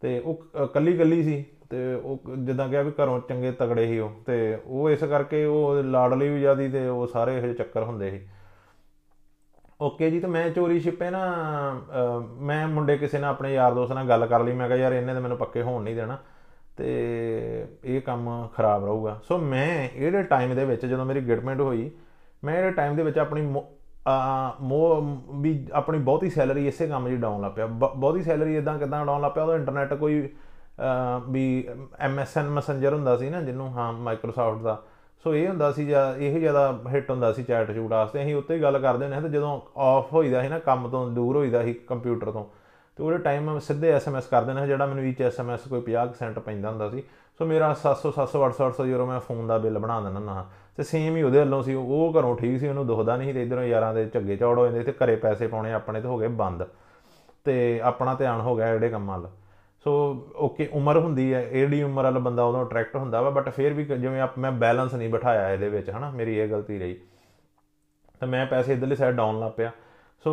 ਤੇ 0.00 0.20
ਉਹ 0.20 0.34
ਕੱਲੀ 0.74 0.96
ਕੱਲੀ 0.98 1.22
ਸੀ। 1.22 1.44
ਤੇ 1.70 1.94
ਉਹ 1.94 2.36
ਜਿੱਦਾਂ 2.36 2.68
ਕਿਹਾ 2.68 2.82
ਵੀ 2.82 2.92
ਘਰੋਂ 2.92 3.18
ਚੰਗੇ 3.28 3.50
ਤਗੜੇ 3.52 3.86
ਸੀ 3.86 3.98
ਉਹ, 3.98 4.10
ਤੇ 4.26 4.58
ਉਹ 4.66 4.90
ਇਸ 4.90 5.04
ਕਰਕੇ 5.04 5.44
ਉਹ 5.44 5.82
ਲਾਡਲੀ 5.82 6.28
ਵੀ 6.28 6.40
ਜਿਆਦੀ 6.40 6.68
ਤੇ 6.68 6.86
ਉਹ 6.88 7.06
ਸਾਰੇ 7.06 7.36
ਇਹ 7.38 7.54
ਚੱਕਰ 7.54 7.82
ਹੁੰਦੇ 7.82 8.10
ਸੀ। 8.10 8.20
ਓਕੇ 9.80 10.10
ਜੀ, 10.10 10.20
ਤੇ 10.20 10.26
ਮੈਂ 10.26 10.48
ਚੋਰੀ 10.50 10.80
ਛਿਪੇ 10.80 11.10
ਨਾ 11.10 11.24
ਮੈਂ 12.40 12.66
ਮੁੰਡੇ 12.68 12.96
ਕਿਸੇ 12.98 13.18
ਨਾਲ 13.18 13.30
ਆਪਣੇ 13.30 13.52
ਯਾਰ 13.54 13.74
ਦੋਸਤ 13.74 13.92
ਨਾਲ 13.92 14.08
ਗੱਲ 14.08 14.26
ਕਰ 14.26 14.44
ਲਈ, 14.44 14.52
ਮੈਂ 14.52 14.68
ਕਿਹਾ 14.68 14.78
ਯਾਰ 14.78 14.92
ਇਹਨੇ 14.92 15.14
ਤਾਂ 15.14 15.20
ਮੈਨੂੰ 15.20 15.36
ਪੱਕੇ 15.38 15.62
ਹੋਣ 15.62 15.82
ਨਹੀਂ 15.82 15.96
ਦੇਣਾ, 15.96 16.18
ਤੇ 16.76 17.66
ਇਹ 17.84 18.00
ਕੰਮ 18.00 18.48
ਖਰਾਬ 18.54 18.84
ਰਹੂਗਾ। 18.84 19.18
ਸੋ 19.24 19.38
ਮੈਂ 19.38 19.88
ਇਹਦੇ 19.88 20.22
ਟਾਈਮ 20.24 20.54
ਦੇ 20.54 20.64
ਵਿੱਚ 20.64 20.86
ਜਦੋਂ 20.86 21.04
ਮੇਰੀ 21.04 21.20
ਗਿਟਮੈਂਟ 21.28 21.60
ਹੋਈ, 21.60 21.90
ਮੈਂ 22.42 22.56
ਇਹਦੇ 22.58 22.70
ਟਾਈਮ 22.70 22.96
ਦੇ 22.96 23.02
ਵਿੱਚ 23.02 23.18
ਆਪਣੀ 23.18 23.42
ਮੋ 23.42 24.84
ਵੀ 25.34 25.66
ਆਪਣੀ 25.72 25.98
ਬਹੁਤੀ 25.98 26.28
ਸੈਲਰੀ 26.30 26.66
ਇਸੇ 26.68 26.86
ਕੰਮ 26.86 27.08
'ਚ 27.08 27.20
ਡਾਊਨ 27.20 27.40
ਲਾ 27.40 27.48
ਪਿਆ। 27.48 27.66
ਬਹੁਤੀ 27.66 28.22
ਸੈਲਰੀ 28.22 28.56
ਇਦਾਂ 28.56 28.78
ਕਿਦਾਂ 28.78 29.04
ਡਾਊਨ 29.06 29.20
ਲਾ 29.20 29.28
ਪਿਆ, 29.28 29.42
ਉਹਦਾ 29.42 29.56
ਇੰਟਰਨੈਟ 29.56 29.94
ਕੋਈ 29.94 30.28
ਵੀ 31.28 31.68
ਐਮਐਸਐਨ 31.98 32.48
ਮੈਸੇਂਜਰ 32.48 32.94
ਹੁੰਦਾ 32.94 33.16
ਸੀ 33.16 33.30
ਨਾ 33.30 33.40
ਜਿਹਨੂੰ, 33.40 33.68
ਹਾਂ 33.68 33.92
ਮਾਈਕਰੋਸਾਫਟ 33.92 34.62
ਦਾ। 34.62 34.82
ਸੋ 35.24 35.34
ਇਹ 35.34 35.48
ਹੁੰਦਾ 35.48 35.70
ਸੀ 35.72 35.86
ਜਾਂ 35.86 36.14
ਇਹ 36.16 36.38
ਜ਼ਿਆਦਾ 36.40 36.78
ਹਿੱਟ 36.92 37.10
ਹੁੰਦਾ 37.10 37.32
ਸੀ 37.32 37.42
ਚੈਟ 37.42 37.70
ਚੂਟ 37.70 37.90
ਵਾਸਤੇ। 37.90 38.22
ਅਸੀਂ 38.22 38.34
ਉੱਤੇ 38.36 38.54
ਹੀ 38.54 38.62
ਗੱਲ 38.62 38.78
ਕਰਦੇ 38.78 39.04
ਹੁੰਦੇ 39.04 39.14
ਹਾਂ 39.16 39.22
ਤੇ 39.22 39.28
ਜਦੋਂ 39.28 39.60
ਆਫ 39.76 40.12
ਹੋਈਦਾ 40.12 40.42
ਸੀ 40.42 40.48
ਨਾ, 40.48 40.58
ਕੰਮ 40.58 40.88
ਤੋਂ 40.88 41.08
ਦੂਰ 41.10 41.36
ਹੋਈਦਾ 41.36 41.62
ਸੀ 41.62 41.72
ਕੰਪਿਊਟਰ 41.88 42.30
ਤੋਂ, 42.30 42.44
ਤੇ 42.98 43.02
ਉਹਦੇ 43.02 43.18
ਟਾਈਮ 43.18 43.58
ਸਿੱਧੇ 43.58 43.90
ਐਸਐਮਐਸ 43.92 44.26
ਕਰ 44.26 44.42
ਦੇਣਾ 44.42 44.66
ਜਿਹੜਾ 44.66 44.86
ਮੈਨੂੰ 44.86 45.04
ਵਿੱਚ 45.04 45.22
ਐਸਐਮਐਸ 45.22 45.66
ਕੋਈ 45.68 45.80
50% 45.80 46.38
ਪੈਂਦਾ 46.38 46.70
ਹੁੰਦਾ 46.70 46.88
ਸੀ। 46.90 47.02
ਸੋ 47.40 47.44
ਮੇਰਾ 47.44 47.72
700 47.74 48.10
700 48.12 48.42
800 48.42 48.64
800 48.64 48.86
ਯੂਰੋ 48.86 49.06
ਮੈਂ 49.06 49.18
ਫੋਨ 49.20 49.46
ਦਾ 49.46 49.58
ਬਿੱਲ 49.58 49.78
ਬਣਾ 49.78 50.00
ਦਿੰਦਾ 50.00 50.20
ਨਾ 50.20 50.44
ਤੇ 50.76 50.82
ਸੇਮ 50.82 51.16
ਹੀ 51.16 51.22
ਉਹਦੇ 51.22 51.38
ਵੱਲੋਂ 51.38 51.62
ਸੀ, 51.62 51.74
ਉਹ 51.74 52.12
ਘਰੋਂ 52.18 52.36
ਠੀਕ 52.36 52.58
ਸੀ, 52.60 52.68
ਉਹਨੂੰ 52.68 52.86
ਦੁਖਦਾ 52.86 53.16
ਨਹੀਂ 53.16 53.34
ਤੇ 53.34 53.42
ਇਧਰੋਂ 53.42 53.64
ਯਾਰਾਂ 53.64 53.92
ਦੇ 53.94 54.04
ਝੱਗੇ 54.04 54.36
ਚੌੜ 54.36 54.58
ਹੋ 54.58 54.66
ਜਾਂਦੇ 54.66 54.82
ਤੇ 54.82 54.92
ਘਰੇ 55.04 55.16
ਪੈਸੇ 55.16 55.46
ਪਾਉਣੇ, 55.46 55.72
ਆਪਣੇ 55.72 56.00
ਤੇ 56.00 56.08
ਹੋ 56.08 56.18
ਗਏ 56.18 56.28
ਬੰਦ। 56.28 56.66
ਤੇ 57.44 57.80
ਆਪਣਾ 57.80 58.14
ਧਿਆਨ 58.14 58.40
ਹੋ 58.40 58.56
ਗਿਆ 58.56 58.72
ਜਿਹੜੇ 58.72 58.88
ਕੰਮਾਂ 58.88 59.18
ਵੱਲ। 59.18 59.30
ਸੋ 59.86 59.92
ਓਕੇ 60.36 60.68
ਉਮਰ 60.72 60.96
ਹੁੰਦੀ 60.98 61.32
ਹੈ 61.34 61.40
ਏਡੀ 61.54 61.82
ਉਮਰ 61.82 62.04
ਵਾਲਾ 62.04 62.18
ਬੰਦਾ 62.20 62.44
ਉਦੋਂ 62.44 62.64
ਅਟਰੈਕਟ 62.64 62.96
ਹੁੰਦਾ 62.96 63.20
ਵਾ 63.22 63.30
ਬਟ 63.30 63.48
ਫਿਰ 63.48 63.72
ਵੀ 63.72 63.84
ਜਿਵੇਂ 63.84 64.26
ਮੈਂ 64.38 64.50
ਬੈਲੈਂਸ 64.52 64.94
ਨਹੀਂ 64.94 65.08
ਬਿਠਾਇਆ 65.08 65.50
ਇਹਦੇ 65.50 65.68
ਵਿੱਚ, 65.68 65.90
ਹਨਾ, 65.90 66.10
ਮੇਰੀ 66.10 66.36
ਇਹ 66.38 66.48
ਗਲਤੀ 66.48 66.78
ਰਹੀ। 66.78 66.96
ਤਾਂ 68.20 68.28
ਮੈਂ 68.28 68.44
ਪੈਸੇ 68.46 68.72
ਇਧਰਲੇ 68.72 68.96
ਸਾਈਡ 68.96 69.16
ਡਾਊਨ 69.16 69.38
ਲਾ 69.40 69.48
ਪਿਆ। 69.48 69.70
ਸੋ 70.24 70.32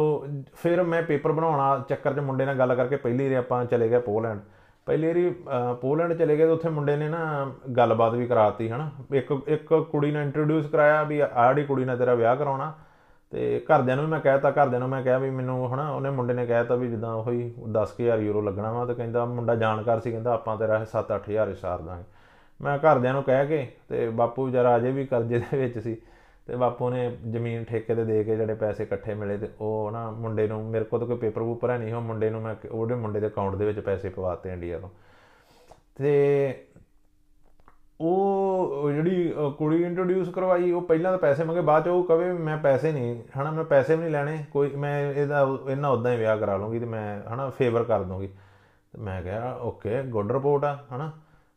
ਫਿਰ 0.56 0.82
ਮੈਂ 0.84 1.02
ਪੇਪਰ 1.04 1.32
ਬਣਾਉਣਾ, 1.32 1.84
ਚੱਕਰ 1.90 2.14
'ਚ 2.14 2.20
ਮੁੰਡੇ 2.20 2.46
ਨਾਲ 2.46 2.58
ਗੱਲ 2.60 2.76
ਕਰਕੇ 2.76 2.96
ਪਹਿਲੀ 2.96 3.24
ਵਾਰੀ 3.24 3.36
ਆਪਾਂ 3.36 3.64
ਚਲੇ 3.66 3.90
ਗਏ 3.90 4.00
ਪੋਲੈਂਡ 4.00 4.40
ਪਹਿਲੀ 4.88 5.08
ਵਾਰੀ 5.08 5.30
ਪੋਲੈਂਡ 5.82 6.14
ਚਲੇ 6.14 6.38
ਗਏ 6.38 6.46
ਤੇ 6.46 6.52
ਉੱਥੇ 6.52 6.70
ਮੁੰਡੇ 6.70 6.96
ਨੇ 6.98 7.10
ਨਾ 7.10 7.20
ਗੱਲਬਾਤ 7.78 8.14
ਵੀ 8.14 8.26
ਕਰਾਤੀ, 8.28 8.70
ਹਨਾ। 8.70 8.90
ਇੱਕ 9.14 9.32
ਇੱਕ 9.48 9.74
ਕੁੜੀ 9.92 10.12
ਨੇ 10.12 10.22
ਇੰਟਰੋਡਿਊਸ 10.22 10.66
ਕਰਾਇਆ 10.66 11.04
ਵੀ 11.04 11.20
ਆੜੀ 11.22 11.64
ਕੁੜੀ 11.64 11.86
ਨਾਲ 11.86 11.98
ਤੇਰਾ 11.98 12.14
ਵਿਆਹ 12.16 12.36
ਕਰਾਉਣਾ 12.36 12.74
ਤੇ 13.34 13.66
ਘਰਦਿਆਂ 13.66 13.98
ਨੂੰ 13.98 14.08
ਮੈਂ 14.08 14.20
ਕਹਿਤਾ, 14.20 14.52
ਘਰਦਿਆਂ 14.52 14.80
ਨੂੰ 14.80 14.90
ਮੈਂ 14.90 15.04
ਕਿਹਾ 15.04 15.18
ਵੀ 15.18 15.30
ਮੈਨੂੰ 15.30 15.74
ਹਨਾ, 15.74 15.90
ਉਹਨੇ 15.92 16.10
ਮੁੰਡੇ 16.10 16.34
ਨੇ 16.34 16.46
ਕਹਿਤਾ 16.46 16.76
ਵੀ 16.76 16.88
ਜਿੱਦਾਂ 16.88 17.14
ਉਹੀ 17.14 17.54
10000 17.68 18.20
ਯੂਰੋ 18.20 18.42
ਲੱਗਣਾ 18.42 18.72
ਵਾ 18.72 18.86
ਤੇ 18.86 18.94
ਕਹਿੰਦਾ 18.94 19.26
ਮੁੰਡਾ 19.26 19.56
ਜਾਣਕਾਰ 19.56 20.00
ਸੀ, 20.00 20.12
ਕਹਿੰਦਾ 20.12 20.34
ਆਪਾਂ 20.34 20.58
ਤੇਰਾ 20.58 20.86
7-8000 20.86 21.54
ਸਾਰ 21.56 21.82
ਦਾਂਗੇ। 21.82 22.04
ਮੈਂ 22.62 22.78
ਘਰਦਿਆਂ 22.78 23.14
ਨੂੰ 23.14 23.24
ਕਹਿ 23.24 23.48
ਕੇ 23.48 23.68
ਤੇ 23.90 24.10
ਬਾਪੂ 24.10 24.50
ਜਰਾ 24.50 24.78
ਅਜੇ 24.78 24.92
ਵੀ 24.92 25.06
ਕਰਜ਼ੇ 25.06 25.40
ਦੇ 25.40 25.58
ਵਿੱਚ 25.58 25.80
ਸੀ 25.80 25.98
ਤੇ 26.48 26.56
ਬਾਪੂ 26.56 26.90
ਨੇ 26.90 27.18
ਜ਼ਮੀਨ 27.32 27.64
ਠੇਕੇ 27.64 27.96
ਤੇ 27.96 28.04
ਦੇ 28.04 28.24
ਕੇ 28.24 28.36
ਜਿਹੜੇ 28.36 28.54
ਪੈਸੇ 28.54 28.84
ਇਕੱਠੇ 28.84 29.14
ਮਿਲੇ 29.14 29.38
ਤੇ 29.38 29.50
ਉਹ 29.62 29.92
ਨਾ 29.92 30.12
ਮੁੰਡੇ 30.12 30.48
ਨੂੰ, 30.48 30.66
ਮੇਰੇ 30.66 30.86
ਕੋਲ 30.86 31.00
ਤਾਂ 31.00 31.08
ਕੋਈ 31.08 31.18
ਪੇਪਰ 31.18 31.42
ਪੂਪਰ 31.42 31.70
ਹੈ 31.70 31.78
ਨਹੀਂ, 31.78 31.94
ਉਹ 31.94 32.02
ਮੁੰਡੇ 32.02 32.30
ਨੂੰ 32.30 32.42
ਮੈਂ, 32.42 32.56
ਉਹਦੇ 32.72 32.96
ਮੁੰਡੇ 32.96 33.20
ਦੇ 33.20 33.28
ਅਕਾਊਂਟ 33.28 33.56
ਦੇ 33.56 33.66
ਵਿੱਚ 33.66 33.80
ਪੈਸੇ 33.80 34.10
ਪਵਾਤੇ 34.10 34.54
ਇੰਡੀਆ 34.54 34.80
ਤੋਂ। 34.80 34.90
ਤੇ 35.96 36.66
ਉਹ 38.06 38.92
ਜਿਹੜੀ 38.92 39.34
ਕੁੜੀ 39.58 39.84
ਇੰਟਰੋਡਿਊਸ 39.84 40.30
ਕਰਵਾਈ, 40.30 40.72
ਉਹ 40.72 40.82
ਪਹਿਲਾਂ 40.82 41.12
ਤਾਂ 41.12 41.20
ਪੈਸੇ 41.20 41.44
ਮੰਗੇ, 41.44 41.62
ਬਾਅਦ 41.62 41.86
ਚ 41.86 41.88
ਉਹ 41.88 42.04
ਕਵੇ 42.04 42.32
ਮੈਂ 42.34 42.58
ਪੈਸੇ 42.58 42.92
ਨਹੀਂ, 42.92 43.16
ਹਨਾ, 43.40 43.52
ਮੈਂ 43.52 43.64
ਪੈਸੇ 43.64 43.96
ਵੀ 43.96 44.02
ਨਹੀਂ 44.02 44.12
ਲੈਣੇ, 44.12 44.38
ਕੋਈ, 44.52 44.70
ਮੈਂ 44.70 45.14
ਇਹਦਾ, 45.14 45.48
ਇਹਨਾਂ 45.70 45.90
ਉਦਾਂ 45.90 46.12
ਹੀ 46.12 46.18
ਵਿਆਹ 46.18 46.38
ਕਰਾ 46.38 46.58
ਲੂੰਗੀ 46.58 46.80
ਤੇ 46.80 46.86
ਮੈਂ, 46.86 47.34
ਹਨਾ 47.34 47.50
ਫੇਵਰ 47.50 47.84
ਕਰ 47.84 48.04
ਦੂੰਗੀ 48.04 48.28
ਤੇ 48.28 49.02
ਮੈਂ 49.02 49.22
ਕਿਹਾ, 49.22 49.58
ਓਕੇ 49.62 50.02
ਗੁੱਡ 50.04 50.32
ਰਿਪੋਰਟ 50.32 50.66
ਆ, 50.66 50.78
ਹਨਾ। 50.96 51.12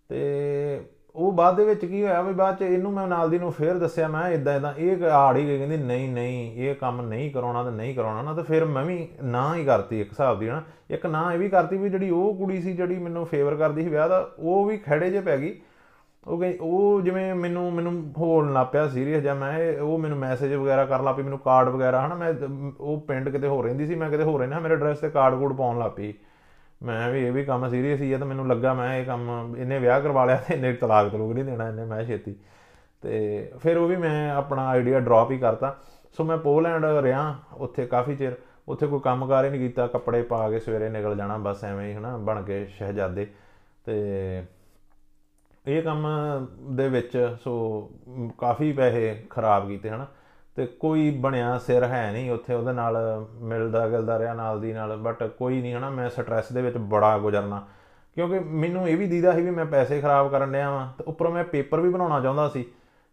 ਤੇ 0.09 0.81
ਉਹ 1.15 1.33
ਬਾਅਦ 1.33 1.57
ਦੇ 1.57 1.65
ਵਿੱਚ 1.65 1.85
ਕੀ 1.85 2.03
ਹੋਇਆ 2.03 2.23
ਵੀ 2.23 2.33
ਬਾਅਦ 2.33 2.57
ਚ 2.57 2.63
ਇਹਨੂੰ 2.63 2.93
ਮੈਂ 2.93 3.07
ਨਾਲ 3.07 3.31
ਦੀ 3.31 3.39
ਨੂੰ 3.39 3.53
ਫੇਰ 3.53 3.75
ਦੱਸਿਆ, 3.75 4.09
ਮੈਂ 4.09 4.29
ਇਦਾਂ 4.31 4.57
ਇਦਾਂ 4.57 4.73
ਇਹ 4.79 5.05
ਆੜ 5.05 5.37
ਹੀ 5.37 5.47
ਗਈ, 5.47 5.59
ਕਹਿੰਦੀ, 5.59 5.77
ਨਹੀਂ 5.77 6.09
ਨਹੀਂ, 6.09 6.53
ਇਹ 6.57 6.75
ਕੰਮ 6.75 7.01
ਨਹੀਂ 7.01 7.31
ਕਰਾਉਣਾ 7.31 7.63
ਤੇ 7.65 7.71
ਨਹੀਂ 7.71 7.95
ਕਰਾਉਣਾ 7.95 8.23
ਨਾ 8.23 8.35
ਤੇ 8.35 8.43
ਫਿਰ 8.43 8.65
ਮੈਂ 8.65 8.85
ਵੀ 8.85 9.09
ਨਾ 9.23 9.55
ਹੀ 9.55 9.65
ਕਰਤੀ 9.65 10.01
ਇੱਕ 10.01 10.11
ਹਿਸਾਬ 10.11 10.41
ਦੀ, 10.41 10.49
ਹਨਾ। 10.49 10.63
ਇੱਕ 10.91 11.07
ਨਾ 11.07 11.33
ਇਹ 11.33 11.39
ਵੀ 11.39 11.49
ਕਰਤੀ 11.49 11.77
ਵੀ 11.77 11.89
ਜਿਹੜੀ 11.89 12.11
ਉਹ 12.11 12.35
ਕੁੜੀ 12.35 12.61
ਸੀ 12.61 12.73
ਜਿਹੜੀ 12.73 12.99
ਮੈਨੂੰ 12.99 13.27
ਫੇਵਰ 13.27 13.57
ਕਰਦੀ 13.57 13.83
ਸੀ 13.83 13.89
ਵਿਆਹ 13.89 14.09
ਦਾ, 14.09 14.29
ਉਹ 14.39 14.65
ਵੀ 14.65 14.77
ਖੜੇ 14.77 15.11
ਜੇ 15.11 15.21
ਪੈ 15.21 15.39
ਗਈ। 15.39 15.55
ਉਹ 16.27 16.39
ਕਹੀ, 16.39 16.59
ਉਹ 16.61 17.01
ਜਿਵੇਂ 17.01 17.35
ਮੈਨੂੰ 17.35 17.73
ਮੈਨੂੰ 17.73 18.13
ਹੋਣ 18.19 18.53
ਲੱਗ 18.53 18.67
ਪਿਆ 18.73 18.89
ਸੀਰੀਅਸ 18.89 19.23
ਜਾਂ 19.23 19.37
ਮੈਂ 19.37 19.59
ਇਹ- 19.59 19.85
ਉਹ 19.85 19.99
ਮੈਨੂੰ 19.99 20.19
ਮੈਸੇਜ 20.19 20.55
ਵਗੈਰਾ 20.55 20.85
ਕਰਨ 20.85 21.05
ਲੱਗ 21.05 21.15
ਪਈ, 21.17 21.23
ਮੈਨੂੰ 21.23 21.39
ਕਾਰਡ 21.39 21.69
ਵਗੈਰਾ, 21.69 22.07
ਹਨਾ, 22.07 22.15
ਮੈਂ, 22.15 22.35
ਉਹ 22.81 23.01
ਪਿੰਡ 23.01 23.29
ਕਿਤੇ 23.29 23.49
ਹੋ 23.49 23.63
ਰਹਿੰਦੀ 23.63 23.87
ਸੀ, 23.87 23.95
ਮੈਂ 23.95 24.11
ਕਿਤੇ 24.11 24.23
ਹੋ 24.23 24.39
ਰਹਿਣਾ 24.39 24.59
ਮੇਰੇ 24.59 24.75
ਐਡਰੈਸ 24.75 24.99
ਤੇ 24.99 25.11
ਕਾਰਡ 25.11 25.35
ਕੋਡ 25.35 25.57
ਪਾਉਣ 25.57 25.79
ਲੱਗ 25.79 25.91
ਪਈ। 25.91 26.15
ਮੈਂ 26.83 27.11
ਵੀ 27.11 27.27
ਇਹ 27.27 27.33
ਵੀ 27.33 27.45
ਕੰਮ 27.45 27.69
ਸੀਰੀਅਸ 27.69 28.01
ਹੀ 28.01 28.13
ਆ, 28.13 28.19
ਤਾਂ 28.19 28.27
ਮੈਨੂੰ 28.27 28.49
ਲੱਗਾ 28.49 28.75
ਮੈਂ 28.75 28.97
ਇਹ 28.97 29.05
ਕੰਮ 29.05 29.55
ਇਹਨੇ 29.59 29.79
ਵਿਆਹ 29.79 30.01
ਕਰਵਾ 30.01 30.25
ਲਿਆ 30.25 30.37
ਤੇ 30.37 30.55
ਇਹਨੇ 30.55 30.73
ਤਲਾਕ 30.73 31.09
ਤਲੂਕ 31.09 31.33
ਨਹੀਂ 31.33 31.45
ਦੇਣਾ 31.45 31.69
ਇਹਨੇ, 31.69 31.85
ਮੈਂ 31.85 32.05
ਛੇਤੀ। 32.05 32.37
ਤੇ 33.03 33.51
ਫਿਰ 33.63 33.77
ਉਹ 33.77 33.89
ਵੀ 33.89 33.97
ਮੈਂ 33.97 34.31
ਆਪਣਾ 34.31 34.67
ਆਈਡੀਆ 34.67 35.01
ਡ੍ਰੌਪ 35.01 35.31
ਹੀ 35.31 35.39
ਕਰਤਾ। 35.39 35.79
ਸੋ 36.17 36.25
ਮੈਂ 36.25 36.39
ਪੋਲੈਂਡ 36.39 36.85
ਰਿਹਾ 36.85 37.37
ਉੱਥੇ 37.57 37.87
ਕਾਫੀ 37.87 38.17
ਚਿਰ, 38.17 38.33
ਉੱਥੇ 38.69 38.87
ਕੋਈ 38.87 39.01
ਕੰਮਕਾਰ 39.01 39.45
ਹੀ 39.45 39.51
ਨਹੀਂ 39.51 39.61
ਕੀਤਾ, 39.61 39.87
ਕੱਪੜੇ 39.87 40.23
ਪਾ 40.23 40.51
ਕੇ 40.51 40.59
ਸਵੇਰੇ 40.59 40.89
ਨਿਕਲ 40.89 41.17
ਜਾਣਾ, 41.17 41.39
ਬਸ 41.39 41.65
ਐਵੇਂ 41.65 41.89
ਹੀ, 41.89 41.95
ਹਨਾ, 41.95 42.17
ਬਣ 42.17 42.43
ਕੇ 42.43 42.65
ਸ਼ਹਿਜ਼ਾਦੇ। 42.65 43.27
ਤੇ 43.85 44.43
ਇਹ 45.67 45.83
ਕੰਮ 45.83 46.07
ਦੇ 46.71 46.89
ਵਿੱਚ 46.89 47.37
ਸੋ 47.45 47.91
ਮ, 48.09 48.29
ਕਾਫੀ 48.39 48.73
ਪੈਸੇ 48.73 49.25
ਖਰਾਬ 49.31 49.69
ਕੀਤੇ 49.69 49.91
ਹਨਾ। 49.91 50.07
ਤੇ 50.57 50.67
ਕੋਈ 50.67 51.11
ਬਣਿਆ 51.11 51.59
ਸਿਰ 51.59 51.85
ਹੈ 51.85 52.13
ਨਹੀਂ 52.13 52.31
ਉੱਥੇ 52.31 52.55
ਉਹਦੇ 52.55 52.73
ਨਾਲ 52.73 53.27
ਮਿਲਦਾ 53.35 53.89
ਗਿਲਦਾ 53.89 54.19
ਰਿਹਾ 54.19 54.35
ਨਾਲ 54.35 54.61
ਦੀ 54.61 54.73
ਨਾਲ 54.73 54.97
ਬਟ 54.97 55.23
ਕੋਈ 55.23 55.61
ਨਹੀਂ 55.63 55.75
ਹਨਾ। 55.75 55.91
ਮੈਂ 55.91 56.11
ਸਟ੍ਰੈਸ 56.11 56.53
ਦੇ 56.53 56.63
ਵਿੱਚ 56.63 56.77
ਬੜਾ 56.77 57.19
ਗੁਜ਼ਰਨਾ। 57.19 57.67
ਕਿਉਂਕਿ 58.15 58.39
ਮੈਨੂੰ 58.39 58.89
ਇਹ 58.89 58.97
ਵੀ 58.97 59.07
ਦੀਦਾ 59.07 59.33
ਸੀ 59.33 59.43
ਵੀ 59.43 59.51
ਮੈਂ 59.51 59.65
ਪੈਸੇ 59.67 60.01
ਖਰਾਬ 60.01 60.31
ਕਰਨ 60.31 60.53
ਡਿਆ 60.53 60.71
ਵਾਂ। 60.71 60.93
ਤੇ 60.99 61.05
ਉੱਪਰੋਂ 61.07 61.33
ਮੈਂ 61.33 61.45
ਪੇਪਰ 61.45 61.81
ਵੀ 61.81 61.89
ਬਣਾਉਣਾ 61.89 62.21
ਚਾਹੁੰਦਾ 62.21 62.49
ਸੀ। 62.49 62.65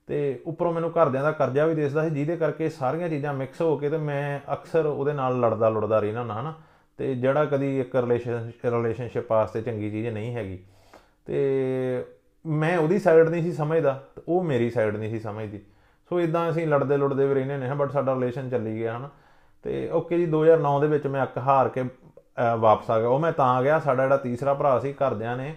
ਤੇ 0.08 0.42
ਉੱਪਰੋਂ 0.46 0.74
ਮੈਨੂੰ 0.74 0.92
ਘਰਦਿਆਂ 0.92 1.24
ਦਾ 1.24 1.32
ਕਰਜ਼ਾ 1.32 1.66
ਵੀ 1.66 1.76
ਦੇਸਦਾ 1.76 2.04
ਸੀ 2.04 2.16
ਜਿਹਦੇ 2.16 2.38
ਕਰਕੇ 2.38 2.70
ਸਾਰੀਆਂ 2.70 3.10
ਚੀਜ਼ਾਂ 3.10 3.34
ਮਿਕਸ 3.34 3.62
ਹੋ 3.62 3.78
ਕੇ 3.78 3.90
ਤੇ 3.90 3.98
ਮੈਂ 3.98 4.54
ਅਕਸਰ 4.54 4.86
ਉਹਦੇ 4.86 5.14
ਨਾਲ 5.14 5.40
ਲੜਦਾ 5.40 5.70
ਲੁੜਦਾ 5.70 6.00
ਰਹਿਣਾ 6.00 6.20
ਹੁੰਦਾ 6.20 6.42
ਹਨਾ। 6.42 6.54
ਤੇ 6.98 7.16
ਜਿਹੜਾ 7.16 7.46
ਕਦੀ 7.46 7.80
ਇੱਕ 7.80 7.96
ਰਿਲੇਸ਼ਨ 7.96 8.52
ਰਿਲੇਸ਼ਨਸ਼ਿਪ 8.66 9.32
ਵਾਸਤੇ 9.32 9.62
ਚੰਗੀ 9.62 9.92
ਚੀਜ਼ 9.92 10.08
ਨਹੀਂ 10.08 10.36
ਹੈਗੀ। 10.36 10.60
ਤੇ 11.26 12.06
ਮੈਂ 12.46 12.78
ਉਹਦੀ 12.78 13.00
ਸਾਈਡ 13.00 13.30
ਨਹੀਂ 13.30 13.44
ਸੀ 13.44 13.52
ਸਮਝਦਾ 13.52 14.04
ਤੇ 14.16 14.22
ਉਹ 14.28 14.44
ਮੇਰੀ 14.44 14.70
ਸਾਈਡ 14.70 14.96
ਨਹੀਂ 14.96 15.10
ਸੀ 15.10 15.20
ਸਮਝਦੀ। 15.20 15.60
ਸੋ 16.10 16.20
ਇਦਾਂ 16.20 16.50
ਅਸੀਂ 16.50 16.68
ਲੜਦੇ 16.68 16.98
ਲੁੜਦੇ 16.98 17.28
ਵੀ 17.28 17.34
ਰਹਿੰਦੇ 17.34 17.58
ਨੇ 17.58 17.74
ਬਟ 17.74 17.92
ਸਾਡਾ 17.92 18.14
ਰਿਲੇਸ਼ਨ 18.14 18.50
ਚੱਲੀ 18.50 18.80
ਗਿਆ 18.80 18.98
ਹਨਾ। 18.98 19.10
ਤੇ 19.64 19.90
ਓਕੇ 19.92 20.18
ਜੀ 20.18 20.26
2009 20.26 20.80
ਦੇ 20.82 20.88
ਵਿੱਚ 20.88 21.08
ਮੈਂ 21.08 21.24
ਅੱਕ 21.24 21.38
ਹਾਰ 21.38 21.70
ਕੇ 21.70 21.84
ਅਹ, 21.84 22.58
ਵਾਪਸ 22.58 22.92
ਆ 22.92 23.00
ਗਿਆ। 23.00 23.08
ਉਹ 23.08 23.20
ਮੈਂ 23.20 23.32
ਤਾਂ 23.32 23.64
ਗਿਆ 23.64 23.80
ਸਾਡਾ 23.80 24.04
ਜਿਹੜਾ 24.04 24.18
ਤੀਸਰਾ 24.18 24.54
ਭਰਾ 24.54 24.80
ਸੀ 24.80 24.94
ਘਰਦਿਆਂ 24.94 25.38
ਨੇ 25.38 25.56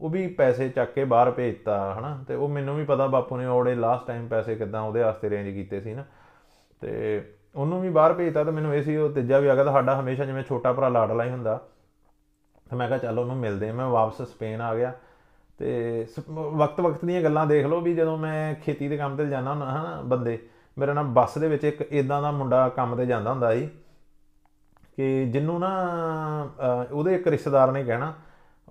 ਉਹ 0.00 0.10
ਵੀ 0.10 0.26
ਪੈਸੇ 0.26 0.68
ਚੱਕ 0.68 0.92
ਕੇ 0.92 1.04
ਬਾਹਰ 1.04 1.30
ਭੇਜਤਾ 1.30 1.96
ਹਨਾ। 1.98 2.24
ਤੇ 2.28 2.34
ਉਹ 2.34 2.48
ਮੈਨੂੰ 2.48 2.76
ਵੀ 2.76 2.84
ਪਤਾ 2.84 3.06
ਬਾਪੂ 3.06 3.36
ਨੇ 3.36 3.46
ਉਹਦੇ 3.46 3.74
ਲਾਸਟ 3.74 4.06
ਟਾਈਮ 4.06 4.28
ਪੈਸੇ 4.28 4.54
ਕਿਦਾਂ 4.54 4.82
ਉਹਦੇ 4.82 5.02
ਵਾਸਤੇ 5.02 5.28
ਅਰੇਂਜ 5.28 5.54
ਕੀਤੇ 5.54 5.80
ਸੀ 5.80 5.94
ਨਾ। 5.94 6.04
ਤੇ 6.80 7.22
ਉਹਨੂੰ 7.56 7.80
ਵੀ 7.80 7.88
ਬਾਹਰ 7.88 8.12
ਭੇਜਤਾ 8.12 8.44
ਤੇ 8.44 8.50
ਮੈਨੂੰ 8.50 8.74
ਇਹ 8.74 8.82
ਸੀ 8.82 8.96
ਉਹ 8.96 9.10
ਤੀਜਾ 9.10 9.38
ਵੀ 9.38 9.48
ਆ 9.48 9.54
ਗਿਆ 9.54 9.64
ਤਾਂ 9.64 9.72
ਸਾਡਾ 9.72 10.00
ਹਮੇਸ਼ਾ 10.00 10.24
ਜਿਵੇਂ 10.24 10.44
ਛੋਟਾ 10.44 10.72
ਭਰਾ 10.72 10.88
ਲਾਡਲਾ 10.88 11.24
ਹੀ 11.24 11.30
ਹੁੰਦਾ। 11.30 11.60
ਤੇ 12.70 12.76
ਮੈਂ 12.76 12.88
ਕਿਹਾ 12.88 12.98
ਚੱਲ 12.98 13.18
ਉਹਨੂੰ 13.18 13.36
ਮਿਲਦੇ 13.36 13.68
ਹਾਂ। 13.68 13.74
ਮੈਂ 13.74 13.86
ਵਾਪਸ 13.86 14.22
ਸਪੇਨ 14.22 14.60
ਆ 14.60 14.74
ਗਿਆ। 14.74 14.92
ਤੇ 15.58 16.06
ਵਕਤ 16.30 16.80
ਵਕਤ 16.80 17.04
ਦੀਆਂ 17.04 17.22
ਗੱਲਾਂ 17.22 17.46
ਦੇਖ 17.46 17.66
ਲਓ 17.66 17.80
ਵੀ 17.80 17.94
ਜਦੋਂ 17.94 18.18
ਮੈਂ 18.18 18.54
ਖੇਤੀ 18.54 18.88
ਦੇ 18.88 18.96
ਕੰਮ 18.96 19.16
ਤੇ 19.16 19.26
ਜਾਂਦਾ 19.26 19.50
ਹੁੰਦਾ 19.50 19.66
ਹਾਂ 19.66 20.02
ਬੰਦੇ 20.02 20.38
ਮੇਰੇ 20.78 20.92
ਨਾਲ 20.92 21.04
ਬੱਸ 21.04 21.38
ਦੇ 21.38 21.48
ਵਿੱਚ 21.48 21.64
ਇੱਕ 21.64 21.82
ਇਦਾਂ 21.82 22.22
ਦਾ 22.22 22.30
ਮੁੰਡਾ 22.30 22.68
ਕੰਮ 22.68 22.96
ਤੇ 22.96 23.06
ਜਾਂਦਾ 23.06 23.30
ਹੁੰਦਾ 23.30 23.54
ਸੀ 23.54 23.68
ਕਿ 24.96 25.26
ਜਿੰਨੂੰ 25.26 25.60
ਨਾ 25.60 25.68
ਅਹ, 26.60 26.94
ਉਹਦੇ 26.94 27.14
ਇੱਕ 27.14 27.28
ਰਿਸ਼ਤੇਦਾਰ 27.28 27.72
ਨੇ 27.72 27.84
ਕਹਿਣਾ 27.84 28.14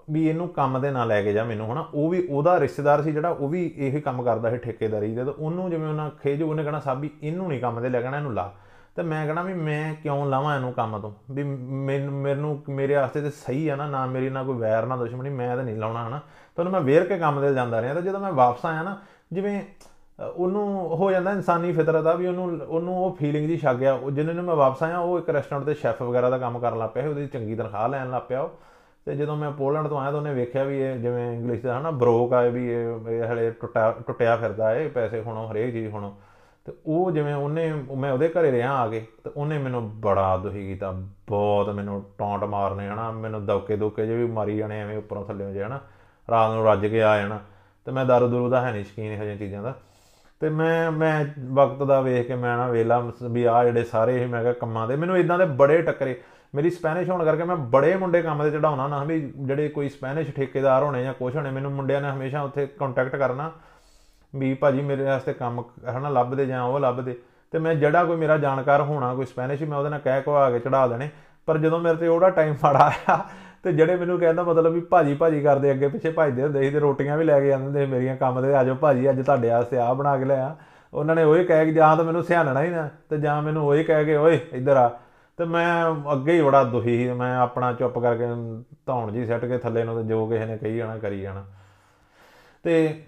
ਵੀ 0.09 0.27
ਇਹਨੂੰ 0.29 0.47
ਕੰਮ 0.49 0.79
ਦੇ 0.81 0.91
ਨਾਲ 0.91 1.07
ਲੈ 1.07 1.21
ਕੇ 1.21 1.33
ਜਾ 1.33 1.43
ਮੈਨੂੰ 1.43 1.71
ਹਨਾ 1.71 1.85
ਉਹ 1.93 2.09
ਵੀ 2.09 2.27
ਉਹਦਾ 2.29 2.59
ਰਿਸ਼ਤੇਦਾਰ 2.59 3.01
ਸੀ 3.01 3.11
ਜਿਹੜਾ 3.11 3.29
ਉਹ 3.29 3.49
ਵੀ 3.49 3.73
ਇਹੀ 3.77 4.01
ਕੰਮ 4.01 4.23
ਕਰਦਾ 4.23 4.49
ਸੀ 4.51 4.57
ਠੇਕੇਦਾਰੀ 4.57 5.15
ਦੇ 5.15 5.23
ਤੇ 5.25 5.31
ਉਹਨੂੰ 5.39 5.69
ਜਿਵੇਂ 5.69 5.89
ਉਹਨਾਂ 5.89 6.09
ਖੇਜ 6.23 6.43
ਉਹਨੇ 6.43 6.63
ਕਹਿਣਾ 6.63 6.79
ਸਾਬੀ 6.79 7.09
ਇਹਨੂੰ 7.23 7.47
ਨਹੀਂ 7.47 7.61
ਕੰਮ 7.61 7.81
ਤੇ 7.81 7.89
ਲੱਗਣਾ 7.89 8.17
ਇਹਨੂੰ 8.17 8.33
ਲਾ। 8.33 8.53
ਤੇ 8.95 9.01
ਮੈਂ 9.03 9.27
ਕਹਣਾ 9.27 9.41
ਵੀ 9.43 9.53
ਮੈਂ 9.53 9.93
ਕਿਉਂ 9.95 10.25
ਲਾਵਾਂ 10.25 10.55
ਇਹਨੂੰ 10.55 10.73
ਕੰਮ 10.73 10.99
ਤੋਂ? 10.99 11.11
ਵੀ 11.31 11.43
ਮੈਨੂੰ 11.43 12.13
ਮੈਨੂੰ 12.13 12.63
ਮੇਰੇ 12.69 12.95
ਵਾਸਤੇ 12.95 13.21
ਤੇ 13.21 13.29
ਸਹੀ 13.29 13.67
ਆ 13.67 13.75
ਨਾ 13.75 13.87
ਨਾ 13.87 14.05
ਮੇਰੀ 14.05 14.29
ਨਾ 14.29 14.43
ਕੋਈ 14.43 14.57
ਵੈਰ 14.57 14.85
ਨਾ 14.85 14.97
ਦੁਸ਼ਮਣੀ 14.97 15.29
ਮੈਂ 15.29 15.55
ਤਾਂ 15.55 15.63
ਨਹੀਂ 15.63 15.75
ਲਾਉਣਾ 15.75 16.07
ਹਨਾ। 16.07 16.19
ਤਾਂ 16.55 16.65
ਉਹਨੂੰ 16.65 16.71
ਮੈਂ 16.71 16.81
ਵੇਰ 16.81 17.03
ਕੇ 17.03 17.17
ਕੰਮ 17.17 17.41
ਤੇ 17.41 17.53
ਜਾਂਦਾ 17.53 17.81
ਰਿਹਾ 17.81 17.93
ਤੇ 17.93 18.01
ਜਦੋਂ 18.01 18.19
ਮੈਂ 18.19 18.31
ਵਾਪਸ 18.31 18.65
ਆਇਆ 18.65 18.83
ਨਾ 18.83 18.97
ਜਿਵੇਂ 19.33 19.61
ਅ, 19.61 20.23
ਉਹਨੂੰ 20.23 20.95
ਹੋ 20.97 21.11
ਜਾਂਦਾ 21.11 21.31
ਇਨਸਾਨੀ 21.31 21.71
ਫਿਤਰਤ 21.73 22.07
ਆ 22.07 22.13
ਵੀ 22.13 22.27
ਉਹਨੂੰ 22.27 22.61
ਉਹਨੂੰ 22.67 22.97
ਉਹ 22.97 23.15
ਫੀਲਿੰਗ 23.15 23.47
ਜੀ 23.47 23.57
ਛੱਗ 23.57 23.75
ਗਿਆ। 23.75 23.93
ਉਹ 23.93 24.11
ਜਿੰਨੇ 24.11 24.33
ਨੂੰ 24.33 24.43
ਮੈਂ 24.43 24.55
ਵਾਪਸ 24.55 24.83
ਆਇਆ 24.83 24.99
ਉਹ 24.99 25.19
ਇੱਕ 25.19 25.29
ਰੈਸਟੋਰੈਂਟ 25.29 25.65
ਤੇ 25.65 25.73
ਸ਼ੈਫ 25.73 26.01
ਵਗੈਰਾ 26.01 26.29
ਦਾ 26.29 26.37
ਕੰਮ 26.37 26.59
ਕਰਨ 26.59 26.77
ਲੱਗ 26.77 26.89
ਪਿਆ 26.89 27.03
ਸੀ, 27.03 27.09
ਉਹਦੀ 27.09 27.27
ਚੰਗੀ 27.27 27.55
ਤਨਖਾਹ 27.55 27.89
ਲੈਣ 27.89 28.11
ਲੱਗ 28.11 28.21
ਪਿਆ 28.21 28.41
ਉਹ। 28.41 28.49
ਤੇ 29.05 29.15
ਜਦੋਂ 29.15 29.35
ਮੈਂ 29.37 29.51
ਪੋਲੈਂਡ 29.51 29.87
ਤੋਂ 29.87 29.99
ਆਇਆ 29.99 30.11
ਤਾਂ 30.11 30.19
ਉਹਨੇ 30.19 30.33
ਵੇਖਿਆ 30.33 30.63
ਵੀ 30.63 30.79
ਇਹ 30.81 30.95
ਜਿਵੇਂ 30.95 31.33
ਇੰਗਲਿਸ਼ 31.33 31.61
ਦਾ 31.61 31.79
ਹਨਾ 31.79 31.91
ਬਰੋਕ 31.91 32.33
ਆ 32.33 32.41
ਵੀ 32.41 32.71
ਇਹ 32.71 33.09
ਇਹ 33.09 33.23
ਹਲੇ 33.23 33.51
ਟੁੱਟਾ 33.51 33.91
ਟੁੱਟਿਆ 34.07 34.35
ਫਿਰਦਾ 34.35 34.75
ਇਹ 34.75 34.89
ਪੈਸੇ 34.89 35.21
ਹੁਣੋਂ 35.21 35.51
ਹਰੇਕ 35.51 35.73
ਚੀਜ਼ 35.73 35.91
ਹੁਣੋਂ। 35.93 36.11
ਤੇ 36.65 36.73
ਉਹ 36.85 37.11
ਜਿਵੇਂ 37.11 37.35
ਉਹਨੇ 37.35 37.73
ਮੈਂ 37.97 38.11
ਉਹਦੇ 38.11 38.29
ਘਰੇ 38.29 38.51
ਰਿਹਾ 38.51 38.71
ਆ 38.73 38.87
ਕੇ 38.87 39.05
ਤੇ 39.23 39.31
ਉਹਨੇ 39.37 39.57
ਮੈਨੂੰ 39.57 40.01
ਬੜਾ 40.01 40.37
ਦੁਖੀ 40.37 40.67
ਕੀਤਾ 40.67 40.91
ਬਹੁਤ 41.27 41.69
ਮੈਨੂੰ 41.69 42.05
ਟੌਂਟ 42.17 42.43
ਮਾਰਨੇ 42.43 42.87
ਹਨਾ 42.87 43.11
ਮੈਨੂੰ 43.11 43.45
ਦੌਕੇ 43.45 43.75
ਦੋਕੇ 43.75 44.07
ਜੇ 44.07 44.15
ਵੀ 44.15 44.27
ਮਾਰੀ 44.31 44.57
ਜਾਣੇ 44.57 44.81
ਐਵੇਂ 44.81 44.97
ਉੱਪਰੋਂ 44.97 45.25
ਥੱਲੇ 45.25 45.53
ਜੇ 45.53 45.63
ਹਨਾ। 45.63 45.79
ਰਾਤ 46.31 46.51
ਨੂੰ 46.51 46.65
ਰੱਜ 46.65 46.85
ਕੇ 46.87 47.03
ਆ 47.03 47.17
ਜਾਣਾ। 47.17 47.39
ਤੇ 47.85 47.91
ਮੈਂ 47.91 48.05
ਦਾਰੂ 48.05 48.27
ਦੂਰੂ 48.27 48.49
ਦਾ 48.49 48.61
ਹੈ 48.61 48.71
ਨਹੀਂ 48.71 48.83
ਸ਼ਕੀਨ 48.83 49.11
ਇਹੋ 49.11 49.21
ਜਿਹੀਆਂ 49.21 49.37
ਚੀਜ਼ਾਂ 49.37 49.63
ਦਾ। 49.63 49.73
ਤੇ 50.39 50.49
ਮੈਂ 50.49 50.91
ਮੈਂ 50.91 51.25
ਵਕਤ 51.53 51.83
ਦਾ 51.83 52.01
ਵੇਖ 52.01 52.27
ਕੇ 52.27 52.35
ਮੈਂ 52.35 52.57
ਨਾ 52.57 52.67
ਵੇਲਾ 52.67 53.11
ਵੀ 53.31 53.43
ਆ 53.43 53.63
ਜਿਹੜੇ 53.63 53.83
ਸਾਰੇ 53.83 54.23
ਇਹ 54.23 54.27
ਮੈਂ 54.27 54.41
ਕਿਹਾ 54.41 54.53
ਕੰਮਾਂ 54.53 54.87
ਦੇ, 54.87 54.95
ਮੈਨੂੰ 54.95 55.17
ਇਦਾਂ 55.17 55.37
ਦੇ 55.37 55.45
ਬੜੇ 55.45 55.81
ਟੱਕਰੇ। 55.81 56.21
ਮੇਰੀ 56.55 56.69
ਸਪੈਨਿਸ਼ 56.69 57.09
ਹੋਣ 57.09 57.23
ਕਰਕੇ 57.25 57.43
ਮੈਂ 57.43 57.55
ਬੜੇ 57.55 57.95
ਮੁੰਡੇ 57.95 58.21
ਕੰਮ 58.21 58.43
ਤੇ 58.43 58.51
ਚੜਾਉਣਾ 58.51 58.87
ਨਾ 58.87 59.03
ਵੀ 59.03 59.33
ਜਿਹੜੇ 59.37 59.69
ਕੋਈ 59.69 59.89
ਸਪੈਨਿਸ਼ 59.89 60.31
ਠੇਕੇਦਾਰ 60.31 60.83
ਹੋਣੇ 60.83 61.03
ਜਾਂ 61.03 61.13
ਕੁਛ 61.13 61.35
ਹੋਣੇ, 61.35 61.49
ਮੈਨੂੰ 61.49 61.71
ਮੁੰਡਿਆਂ 61.71 62.01
ਨੇ 62.01 62.09
ਹਮੇਸ਼ਾ 62.09 62.41
ਉੱਥੇ 62.41 62.67
ਕੰਟੈਕਟ 62.67 63.15
ਕਰਨਾ। 63.15 63.51
ਵੀ 64.35 64.53
ਭਾਜੀ 64.53 64.81
ਮੇਰੇ 64.81 65.03
ਵਾਸਤੇ 65.03 65.33
ਕੰਮ 65.33 65.63
ਹਨਾ 65.97 66.09
ਲੱਭਦੇ 66.09 66.45
ਜਾਂ 66.45 66.63
ਉਹ 66.63 66.79
ਲੱਭਦੇ। 66.79 67.19
ਤੇ 67.51 67.59
ਮੈਂ 67.59 67.75
ਜਿਹੜਾ 67.75 68.03
ਕੋਈ 68.03 68.17
ਮੇਰਾ 68.17 68.37
ਜਾਣਕਾਰ 68.37 68.81
ਹੋਣਾ, 68.81 69.13
ਕੋਈ 69.15 69.25
ਸਪੈਨਿਸ਼ 69.25 69.63
ਮੈਂ 69.63 69.77
ਉਹਦੇ 69.77 69.89
ਨਾਲ 69.89 69.99
ਕਹਿ 69.99 70.21
ਕੋ 70.21 70.35
ਆ 70.35 70.49
ਕੇ 70.49 70.59
ਚੜਾ 70.59 70.87
ਦੇਣੇ। 70.87 71.09
ਪਰ 71.45 71.57
ਜਦੋਂ 71.57 71.79
ਮੇਰੇ 71.79 71.95
ਤੇ 71.95 72.07
ਉਹਦਾ 72.07 72.29
ਟਾਈਮ 72.29 72.55
ਮਾੜਾ 72.63 72.79
ਆਇਆ 72.79 73.25
ਤੇ 73.65 73.73
ਜਿਹੜੇ 73.73 73.95
ਮੈਨੂੰ 73.95 74.19
ਕਹਿੰਦਾ 74.19 74.43
ਮਤਲਬ 74.43 74.73
ਵੀ 74.73 74.81
ਭਾਜੀ 74.81 75.13
ਭਾਜੀ 75.13 75.41
ਕਰਦੇ 75.41 75.71
ਅੱਗੇ 75.71 75.87
ਪਿੱਛੇ 75.87 76.09
ਭੱਜਦੇ 76.09 76.43
ਹੁੰਦੇ 76.43 76.63
ਸੀ 76.63 76.69
ਤੇ 76.69 76.79
ਰੋਟੀਆਂ 76.79 77.17
ਵੀ 77.17 77.23
ਲੈ 77.23 77.39
ਕੇ 77.39 77.47
ਜਾਂਦੇ 77.47 77.65
ਹੁੰਦੇ 77.65 77.85
ਸੀ 77.85 77.91
ਮੇਰੀਆਂ 77.91 78.17
ਕੰਮ 78.17 78.41
ਤੇ, 78.41 78.55
ਆਜੋ 78.55 78.75
ਭਾਜੀ, 78.75 79.09
ਅੱਜ 79.09 79.25
ਤੁਹਾਡੇ 79.25 79.49
ਵਾਸਤੇ 79.49 79.77
ਆ 79.77 79.93
ਬਣਾ 79.93 80.17
ਕੇ 80.17 80.25
ਲਿਆ 80.25 80.55
ਉਹਨਾਂ 80.93 81.15
ਨੇ 81.15 81.23
ਉਹੀ 81.23 81.45
ਕਹਿ 81.45 81.65
ਕੇ, 81.65 81.71
ਜਾਂ 81.71 81.97
ਤਾਂ 81.97 82.05
ਮੈਨੂੰ 82.05 82.23
ਸਿਆਣਨਾ 82.23 82.63
ਹੀ 82.63 82.69
ਨਾ, 82.69 82.89
ਤੇ 83.09 83.17
ਜਾਂ 83.17 83.41
ਮੈਨੂੰ 83.41 83.67
ਉਹੀ 83.67 83.83
ਕਹਿ 83.83 84.05
ਕੇ, 84.05 84.15
ਓਏ, 84.15 84.39
ਇੱਧਰ 84.53 84.77
ਆ। 84.77 84.99
ਤੇ 85.37 85.45
ਮੈਂ 85.45 85.85
ਅੱਗੇ 86.13 86.33
ਹੀ 86.33 86.41
ਬੜਾ 86.41 86.63
ਦੁਖੀ 86.63 86.97
ਸੀ, 86.97 87.13
ਮੈਂ 87.13 87.37
ਆਪਣਾ 87.37 87.73
ਚੁੱਪ 87.73 87.99
ਕਰਕੇ 87.99 88.23
ਧੌਣ 88.85 89.11
ਜੀ 89.11 89.25
ਸੱਟ 89.25 89.45
ਕੇ 89.45 89.57
ਥੱਲੇ 89.57 89.83
ਨੂੰ 89.83 90.01
ਤੇ 90.01 90.07
ਜੋ 90.07 90.25
ਕਿਸੇ 90.25 90.45
ਨੇ 90.45 90.57
ਕਹੀ 90.57 90.77
ਜਾਣਾ, 90.77 90.97
ਕਰੀ 90.97 91.21
ਜਾਣਾ। 91.21 91.45
ਤੇ 92.63 93.03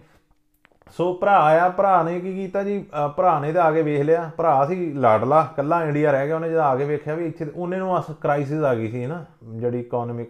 ਸੋ 0.92 1.14
ਭਰਾ 1.14 1.40
ਆਇਆ 1.40 1.70
ਭਰਾ 1.70 2.04
ਨੇ 2.04 2.20
ਕੀ 2.20 2.34
ਕੀਤਾ 2.36 2.64
ਜੀ? 2.64 2.86
ਅਹ 2.94 3.10
ਭਰਾ 3.10 3.40
ਨੇ 3.40 3.54
ਤਾਂ 3.54 3.64
ਆ 3.64 3.72
ਕੇ 3.72 3.82
ਵੇਖ 3.82 4.02
ਲਿਆ। 4.02 4.32
ਭਰਾ 4.38 4.66
ਸੀ 4.66 4.94
ਲਾਡਲਾ 4.94 5.54
ਕੱਲਾ 5.58 5.84
ਇੰਡੀਆ 5.84 6.12
ਰਹਿ 6.12 6.26
ਗਿਆ 6.28 6.36
ਉਹਨੇ 6.36 6.50
ਜਦ 6.50 6.58
ਆ 6.58 6.76
ਕੇ 6.76 6.86
ਵੇਖਿਆ 6.86 7.16
ਵੀ 7.16 7.26
ਇੱਥੇ 7.26 7.52
ਉਹਨੇ 7.56 7.78
ਨੂੰ 7.78 8.00
ਅਸ 8.00 8.06
ਕ੍ਰਾਈਸਿਸ 8.22 8.64
ਆ 8.64 8.76
ਗਈ 8.76 8.92
ਸੀ 8.92 9.06
ਨਾ 9.06 9.26
ਜਿਹੜੀ 9.44 9.80
ਇਕਨੋਮਿਕ 9.80 10.30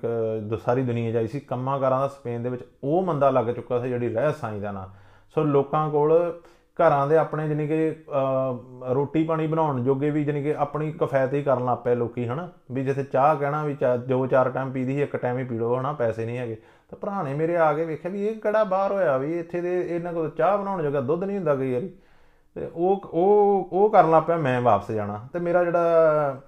ਸਾਰੀ 0.66 0.82
ਦੁਨੀਆ 0.82 1.12
'ਚ 1.12 1.16
ਆਈ 1.16 1.28
ਸੀ 1.28 1.40
ਕੰਮਾਂ 1.40 1.80
ਕਾਰਾਂ 1.80 2.00
ਦਾ 2.02 2.08
ਸਪੇਨ 2.08 2.44
ਦੇ 2.44 2.50
ਵਿੱਚ 2.50 2.64
ਉਹ 2.84 3.04
ਮੰਦਾ 3.04 3.30
ਲੱਗ 3.30 3.46
ਚੁੱਕਾ 3.46 3.80
ਸੀ 3.80 3.90
ਜਿਹੜੀ 3.90 4.10
ਰਹਿ 4.10 4.34
ਸਾਈ 4.34 4.60
ਦਾ 4.60 4.72
ਨਾ। 4.72 4.90
ਸੋ 5.36 5.44
ਲੋਕਾਂ 5.44 5.90
ਕੋਲ 5.90 6.40
ਘਰਾਂ 6.82 7.08
ਦੇ 7.08 7.18
ਆਪਣੇ 7.18 7.50
ਜਾਨੀ 7.50 7.68
ਕਿ 7.68 7.92
ਅਹ, 7.92 8.94
ਰੋਟੀ 8.94 9.24
ਪਾਣੀ 9.24 9.48
ਬਣਾਉਣ 9.48 9.84
ਜੋਗੇ 9.84 10.10
ਵੀ 10.10 10.24
ਜਾਨੀ 10.24 10.44
ਕਿ 10.44 10.56
ਆਪਣੀ 10.56 10.92
ਕਫਾਇਤ 10.92 11.34
ਹੀ 11.34 11.44
ਕਰਨ 11.44 11.66
ਲੱਗ 11.66 11.78
ਪਏ 11.78 11.96
ਲੋਕੀ 11.96 12.28
ਹਨਾ? 12.28 12.50
ਵੀ 12.72 12.84
ਜਿੱਥੇ 12.84 13.04
ਚਾਹ 13.04 13.36
ਕਹਿਣਾ 13.36 13.64
ਵੀ 13.64 13.76
ਚਾ- 13.76 13.98
ਜੋ 13.98 14.28
ਚਾਰ 14.28 14.50
ਟਾਈਮ 14.50 14.72
ਪੀਦੀ 14.72 14.94
ਸੀ 14.96 15.02
ਇੱਕ 15.02 15.16
ਟਾਈਮ 15.16 15.38
ਹੀ 15.38 15.44
ਪੀ 15.44 15.58
ਲਓ 15.58 15.80
ਹਨਾ? 15.80 15.94
ਪੈਸੇ 15.94 16.26
ਨਹੀਂ 16.26 16.38
ਹੈਗੇ। 16.38 16.58
ਤਾਂ 16.90 16.98
ਭਰਾ 16.98 17.24
ਨੇ 17.24 17.34
ਮੇਰੇ 17.34 17.58
ਆ 17.58 17.74
ਕੇ 17.74 17.86
ਵੇਖਿਆ 17.86 18.12
ਵੀ 18.12 18.28
ਇਹ 18.28 18.36
ਕਿਹੜਾ 18.36 18.64
ਬਾਹਰ 18.64 18.92
ਹੋਇਆ 18.92 19.18
ਵੀ 19.18 19.40
ਇੱਥੇ 19.40 19.62
ਦੇ 19.62 19.96
ਇਹਨਾਂ 19.96 20.14
ਕੋਲ 20.14 20.30
ਚਾਹ 20.30 20.58
ਬਣਾਉਣ 20.58 20.84
ਜੋਗਾ 20.84 21.02
ਦੁੱਧ 21.02 21.24
ਨਹੀਂ 21.24 21.38
ਹੁੰਦਾ 21.38 21.56
ਕਈ 21.56 21.74
ਵਾਰੀ 21.74 21.94
ਤੇ 22.56 22.72
ਉਹ 22.74 23.02
ਉਹ 23.06 23.70
ਉਹ 23.72 23.90
ਕਰਨ 23.90 24.12
ਲੱਗ 24.12 24.24
ਪਿਆ 24.24 24.38
ਮੈਂ 24.38 24.62
ਵਾਪਸ 24.62 24.92
ਜਾਣਾ। 24.92 25.28
ਤੇ 25.34 25.40
ਮੇਰਾ 25.40 25.64
ਜਿਹੜਾ 25.64 25.82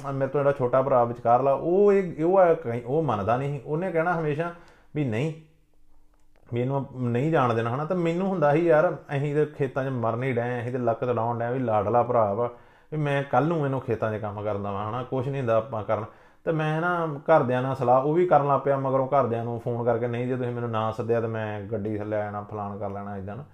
ਅਹ 0.10 0.13
ਮੇਰੇ 0.13 0.32
ਤੋਂ 0.32 0.39
ਜਿਹੜਾ 0.39 0.52
ਛੋਟਾ 0.52 0.82
ਭਰਾ 0.82 1.04
ਵਿਚਕਾਰਲਾ 1.04 1.52
ਉਹ 1.52 1.93
ਇਹ 1.93 2.25
ਉਹ 2.25 2.39
ਆ 2.39 2.54
ਕਹੀਂ- 2.54 2.84
ਉਹ 2.86 3.04
ਮੰਨਦਾ 3.04 3.38
ਨਹੀਂ 3.38 3.60
ਸੀ। 3.60 3.62
ਉਹਨੇ 3.65 3.91
ਕਹਿਣਾ 3.91 4.19
ਹਮੇਸ਼ਾ 4.19 4.54
ਵੀ 4.95 5.04
ਨਹੀਂ 5.04 5.34
ਵੀ 6.54 6.62
ਇਹਨੂੰ 6.62 6.86
ਨਹੀਂ 6.95 7.32
ਜਾਣ 7.32 7.54
ਦੇਣਾ 7.54 7.75
ਹਨਾ। 7.75 7.86
ਤਾਂ 7.86 7.95
ਮੈਨੂੰ 7.95 8.28
ਹੁੰਦਾ 8.28 8.54
ਸੀ 8.54 8.65
ਯਾਰ 8.65 8.93
ਅਸੀਂ 9.17 9.36
ਤੇ 9.36 9.45
ਖੇਤਾਂ 9.45 9.86
'ਚ 9.86 9.88
ਮਰਨ 9.88 10.23
ਹੀ 10.23 10.34
ਡਏ 10.34 10.41
ਆਂ, 10.41 10.62
ਅਸੀਂ 10.62 10.71
ਤੇ 10.71 10.78
ਲੱਕ 10.78 10.99
ਤੜਾਉਣ 10.99 11.39
ਡਏ 11.39 11.45
ਆਂ 11.45 11.52
ਵੀ 11.52 11.60
ਲਾਡਲਾ 11.60 12.04
ਭਰਾ 12.04 12.34
ਵਾ। 12.34 12.49
ਵੀ 12.91 12.97
ਮੈਂ 12.97 13.23
ਕੱਲ 13.23 13.47
ਨੂੰ 13.47 13.65
ਇਹਨੂੰ 13.65 13.82
ਖੇਤਾਂ 13.82 14.17
'ਚ 14.17 14.21
ਕੰਮ 14.21 14.43
ਕਰਨ 14.43 14.63
ਦਵਾਂ 14.63 14.89
ਹਨਾ 14.89 15.04
ਕੁਝ 15.04 15.30
ਨਹੀਂ 15.30 15.41
ਹੁੰਦਾ 15.41 15.56
ਆਪਾਂ 15.56 15.84
ਕਰਨ। 15.84 16.06
ਤੇ 16.43 16.52
ਮੈਂ 16.52 16.82
ਨਾ 16.82 17.08
ਘਰਦਿਆਂ 17.08 17.62
ਨਾਲ 17.62 17.75
ਸਲਾਹ 17.75 18.04
ਉਹ 18.04 18.13
ਵੀ 18.13 18.25
ਕਰਨ 18.25 18.47
ਲੱਗ 18.47 18.62
ਪਿਆ, 18.62 18.78
ਮਗਰੋਂ 18.78 19.08
ਘਰਦਿਆਂ 19.08 19.43
ਨੂੰ 19.43 19.60
ਫੋਨ 19.60 19.86
ਕਰਕੇ, 19.86 20.08
ਨਹੀਂ 20.08 20.28
ਜੇ 20.28 20.36
ਤੁਸੀਂ 20.36 20.52
ਮੈਨੂੰ 20.52 20.71
ਨਾ 20.71 20.91
ਸੱਦਿਆ 20.91 21.21
ਤਾਂ 21.21 21.30
ਮੈਂ 21.30 21.62
ਗੱਡੀ 21.62 21.97
ਥੱਲੇ 21.97 22.17
ਆਣਾ 22.17 22.41
ਫਲਾਨ 22.41 22.78
ਕਰ 22.78 22.89
ਲੈਣਾ 22.89 23.17
ਇਦਾਂ 23.17 23.36
ਨਾ। 23.36 23.45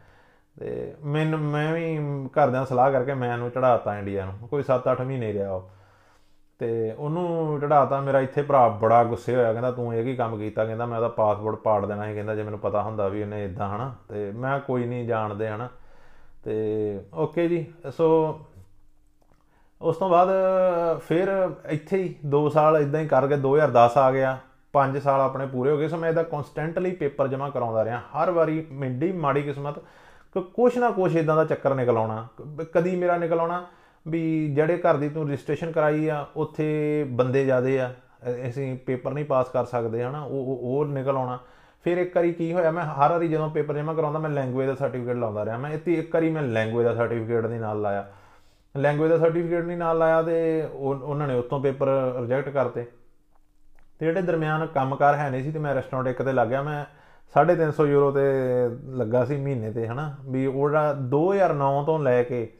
ਤੇ 0.59 0.95
ਮੈਨੂੰ, 1.05 1.39
ਮੈਂ 1.39 1.73
ਵੀ 1.73 1.97
ਘਰਦਿਆਂ 2.25 2.51
ਨਾਲ 2.51 2.65
ਸਲਾਹ 2.65 2.91
ਕਰਕੇ 2.91 3.13
ਮੈਂ 3.13 3.33
ਇਹਨੂੰ 3.33 3.49
ਚੜਾਤਾ 3.49 3.97
ਇੰਡੀਆ 3.97 4.25
ਨੂੰ। 4.25 4.47
ਕੋਈ 4.47 4.63
7-8 4.63 5.01
ਮਹੀਨੇ 5.01 5.33
ਰਿਹਾ 5.33 5.51
ਉਹ। 5.51 5.69
ਤੇ 6.59 6.95
ਉਹਨੂੰ 6.97 7.59
ਚੜਾਤਾ 7.59 7.99
ਮੇਰਾ 8.01 8.19
ਇੱਥੇ 8.19 8.41
ਭਰਾ 8.41 8.67
ਬੜਾ 8.67 9.03
ਗੁੱਸੇ 9.03 9.35
ਹੋਇਆ, 9.35 9.51
ਕਹਿੰਦਾ, 9.51 9.71
ਤੂੰ 9.71 9.95
ਇਹ 9.95 10.03
ਕੀ 10.03 10.15
ਕੰਮ 10.15 10.37
ਕੀਤਾ? 10.37 10.65
ਕਹਿੰਦਾ, 10.65 10.85
ਮੈਂ 10.85 10.97
ਉਹਦਾ 10.97 11.07
ਪਾਸਪੋਰਟ 11.07 11.55
ਪਾੜ 11.55 11.85
ਦੇਣਾ 11.85 12.05
ਸੀ। 12.05 12.13
ਕਹਿੰਦਾ, 12.13 12.35
ਜੇ 12.35 12.43
ਮੈਨੂੰ 12.43 12.59
ਪਤਾ 12.59 12.81
ਹੁੰਦਾ 12.81 13.07
ਵੀ 13.07 13.21
ਇਹਨੇ 13.21 13.45
ਇਦਾਂ 13.45 13.75
ਹਨਾ। 13.75 13.95
ਤੇ 14.09 14.31
ਮੈਂ 14.31 14.59
ਕੋਈ 14.59 14.85
ਨਹੀਂ, 14.85 15.07
ਜਾਣਦੇ 15.07 15.47
ਹਨਾ। 15.47 15.69
ਤੇ 16.43 16.99
ਓਕੇ 17.13 17.47
ਜੀ। 17.47 17.73
ਸੋ 17.91 18.39
ਉਸ 19.85 19.97
ਤੋਂ 19.97 20.09
ਬਾਅਦ, 20.09 20.29
ਫਿਰ 21.07 21.49
ਇੱਥੇ 21.69 21.97
ਹੀ 21.97 22.15
2 22.25 22.49
ਸਾਲ 22.49 22.77
ਇਦਾਂ 22.77 23.01
ਹੀ 23.01 23.07
ਕਰ 23.07 23.27
ਗਏ 23.27 23.35
2010 23.35 23.97
ਆ 23.97 24.11
ਗਿਆ। 24.11 24.37
5 24.73 24.97
ਸਾਲ 24.97 25.21
ਆਪਣੇ 25.21 25.47
ਪੂਰੇ 25.47 25.71
ਹੋ 25.71 25.77
ਗਏ। 25.77 25.87
ਸੋ 25.87 25.97
ਮੈਂ 25.97 26.09
ਇਹਦਾ 26.09 26.23
ਕਨਸਟੈਂਟਲੀ 26.23 26.91
ਪੇਪਰ 26.91 27.27
ਜਮ੍ਹਾਂ 27.27 27.51
ਕਰਾਉਂਦਾ 27.51 27.85
ਰਿਹਾ। 27.85 27.99
ਹਰ 27.99 28.31
ਵਾਰੀ 28.31 28.67
ਮਿੰਡੀ 28.71 29.11
ਮਾੜੀ 29.11 29.41
ਕਿਸਮਤ, 29.41 29.79
ਕਿ 30.33 30.41
ਕੁਛ 30.41 30.77
ਨਾ 30.77 30.89
ਕੁਛ 30.89 31.15
ਇਦਾਂ 31.15 31.35
ਦਾ 31.35 31.45
ਚੱਕਰ 31.45 31.75
ਨਿਕਲ 31.75 31.97
ਆਉਣਾ। 31.97 32.27
ਕ- 32.41 32.67
ਕਦੀ 32.73 32.95
ਮੇਰਾ 32.95 33.17
ਨਿਕਲ 33.17 33.39
ਆਉਣਾ 33.39 33.65
ਵੀ 34.07 34.53
ਜਿਹੜੇ 34.55 34.77
ਘਰ 34.77 34.97
ਦੀ 34.97 35.09
ਤੂੰ 35.09 35.27
ਰਜਿਸਟ੍ਰੇਸ਼ਨ 35.27 35.71
ਕਰਾਈ 35.71 36.07
ਆ, 36.07 36.25
ਉੱਥੇ 36.35 37.03
ਬੰਦੇ 37.09 37.45
ਜ਼ਿਆਦੇ 37.45 37.79
ਆ। 37.79 37.93
ਅ- 37.93 38.49
ਅਸੀਂ 38.49 38.77
ਪੇਪਰ 38.77 39.11
ਨਹੀਂ 39.11 39.25
ਪਾਸ 39.25 39.49
ਕਰ 39.49 39.65
ਸਕਦੇ, 39.65 40.03
ਹਨਾ? 40.03 40.21
ਉਹ, 40.23 40.45
ਉਹ- 40.45 40.59
ਉਹ 40.61 40.85
ਨਿਕਲ 40.85 41.17
ਆਉਣਾ। 41.17 41.39
ਫਿਰ 41.83 41.97
ਇੱਕ 41.97 42.15
ਵਾਰੀ 42.15 42.33
ਕੀ 42.33 42.53
ਹੋਇਆ, 42.53 42.71
ਮੈਂ 42.71 42.83
ਹਰ 42.83 43.11
ਵਾਰੀ 43.11 43.27
ਜਦੋਂ 43.27 43.49
ਪੇਪਰ 43.49 43.77
ਜਮ੍ਹਾਂ 43.77 43.95
ਕਰਾਉਂਦਾ, 43.95 44.19
ਮੈਂ 44.19 44.29
ਲੈਂਗੁਏਜ 44.29 44.67
ਦਾ 44.67 44.75
ਸਰਟੀਫਿਕੇਟ 44.75 45.17
ਲਾਉਂਦਾ 45.17 45.45
ਰਿਹਾ। 45.45 45.57
ਮੈਂ 45.57 45.71
ਇੱਥੇ 45.71 45.93
ਇੱਕ 45.93 46.15
ਵਾਰੀ 46.15 46.29
ਮੈਂ 46.29 46.41
ਲੈਂਗੁਏਜ 46.41 46.87
ਦਾ 46.87 46.95
ਸਰਟੀਫਿਕੇਟ 46.95 47.45
ਦੇ 47.45 47.59
ਨਾਲ 47.59 47.81
ਲਾਇਆ। 47.81 48.07
ਲੈਂਗੁਏਜ 48.77 49.11
ਦਾ 49.11 49.17
ਸਰਟੀਫਿਕੇਟ 49.17 49.65
ਨਹੀਂ 49.65 49.77
ਨਾਲ 49.77 49.97
ਲਾਇਆ 49.97 50.21
ਤੇ 50.21 50.67
ਉਹ- 50.73 50.97
ਉਹਨਾਂ 50.97 51.27
ਨੇ 51.27 51.35
ਉਤੋਂ 51.35 51.59
ਪੇਪਰ 51.59 51.88
ਰਿਜੈਕਟ 52.21 52.49
ਕਰਤੇ। 52.49 52.83
ਤੇ 53.99 54.05
ਜਿਹੜੇ 54.05 54.21
ਦਰਮਿਆਨ 54.21 54.65
ਕੰਮਕਾਰ 54.65 55.15
ਹੈ 55.15 55.29
ਨਹੀਂ 55.29 55.43
ਸੀ 55.43 55.51
ਤੇ 55.51 55.59
ਮੈਂ 55.59 55.75
ਰੈਸਟੋਰੈਂਟ 55.75 56.07
ਇੱਕ 56.07 56.21
ਤੇ 56.21 56.33
ਲੱਗ 56.33 56.47
ਗਿਆ। 56.47 56.61
ਮੈਂ 56.61 56.85
350 57.33 57.85
ਯੂਰੋ 57.85 58.11
ਤੇ 58.11 58.21
ਲੱਗਾ 58.89 59.25
ਸੀ 59.25 59.38
ਮਹੀਨੇ 59.38 59.71
ਤੇ, 59.71 59.88
ਹਨਾ? 59.88 60.15
ਵੀ 60.25 60.45
ਉਹਦਾ 60.45 60.93
2009 60.93 61.83
ਤੋਂ 61.83 61.99
ਲੈ 61.99 62.23
ਕੇ 62.23 62.53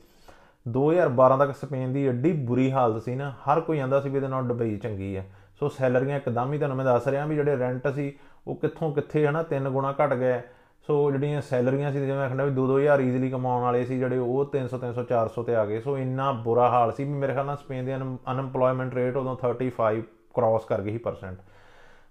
2012 0.68 1.38
ਤੱਕ 1.38 1.52
ਸਪੇਨ 1.52 1.94
ਦੀ 1.94 2.08
ਐਡੀ 2.08 2.32
ਬੁਰੀ 2.32 2.72
ਹਾਲਤ 2.72 3.04
ਸੀ 3.04 3.16
ਨਾ, 3.16 3.32
ਹਰ 3.32 3.62
ਕੋਈ 3.62 3.80
ਆਂਦਾ 3.80 4.02
ਸੀ 4.02 4.10
ਵੀ 4.10 4.16
ਇਹਦੇ 4.16 4.28
ਨਾਲ 4.28 4.48
ਦੁਬਈ 4.48 4.78
ਚੰਗੀ 4.78 5.18
ਹੈ 5.18 5.30
ਸੋ 5.60 5.70
ਸੈਲਰੀਆਂ 5.70 6.18
ਇੱਕਦਮ 6.18 6.54
ਹੀ 6.54 6.58
ਤੁਹਾਨੂੰ 6.58 6.78
ਮੈਂ 6.78 6.86
ਦੱਸ 6.86 7.08
ਰਿਹਾ 7.08 7.26
ਵੀ 7.26 7.36
ਜਿਹੜੇ 7.36 7.58
ਰੈਂਟ 7.58 7.88
ਸੀ, 7.88 8.18
ਉਹ 8.48 8.56
ਕਿੱਥੋਂ 8.56 8.94
ਕਿੱਥੇ, 8.94 9.28
ਹਨਾ? 9.28 9.44
ਤਿੰਨ 9.44 9.70
ਗੁਣਾ 9.70 9.96
ਘਟ 10.06 10.14
ਗਏ। 10.14 10.42
ਸੋ 10.88 11.12
ਜਿਹੜੀਆਂ 11.12 11.42
ਸੈਲਰੀਆਂ 11.42 11.92
ਸੀ 11.92 12.00
ਜਿਵੇਂ 12.00 12.18
ਮੈਂ 12.18 12.28
ਕਹਿੰਦਾ 12.28 12.44
ਵੀ 12.44 12.52
2-2000 12.52 13.02
ਈਜ਼ੀਲੀ 13.02 13.30
ਕਮਾਉਣ 13.30 13.64
ਵਾਲੇ 13.64 13.86
ਸੀ 13.86 14.00
ਜਿਹੜੇ 14.00 14.18
ਉਹ 14.18 14.50
300 14.52 14.78
300 14.78 15.04
400 15.04 15.44
ਤੇ 15.44 15.56
ਆ 15.56 15.66
ਗਏ। 15.66 15.80
ਸੋ 15.80 15.98
ਇੰਨਾ 15.98 16.32
ਬੁਰਾ 16.32 16.70
ਹਾਲ 16.70 16.92
ਸੀ 16.92 17.04
ਵੀ 17.04 17.10
ਮੇਰੇ 17.10 17.34
ਖਿਆਲ 17.34 17.46
ਨਾਲ 17.46 17.58
ਸਪੇਨ 17.58 17.86
ਦੇ 17.86 17.96
ਅਨਐਮਪਲੋਇਮੈਂਟ 17.96 18.94
ਰੇਟ 18.94 19.18
ਉਦੋਂ 19.18 19.36
35 19.36 20.02
ਕ੍ਰਾਸ 20.34 20.66
ਕਰ 20.66 20.82
ਗਈ 20.82 20.92
ਸੀ 20.92 20.98
ਪਰਸੈਂਟ 20.98 21.38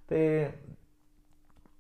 ਤੇ 0.09 0.51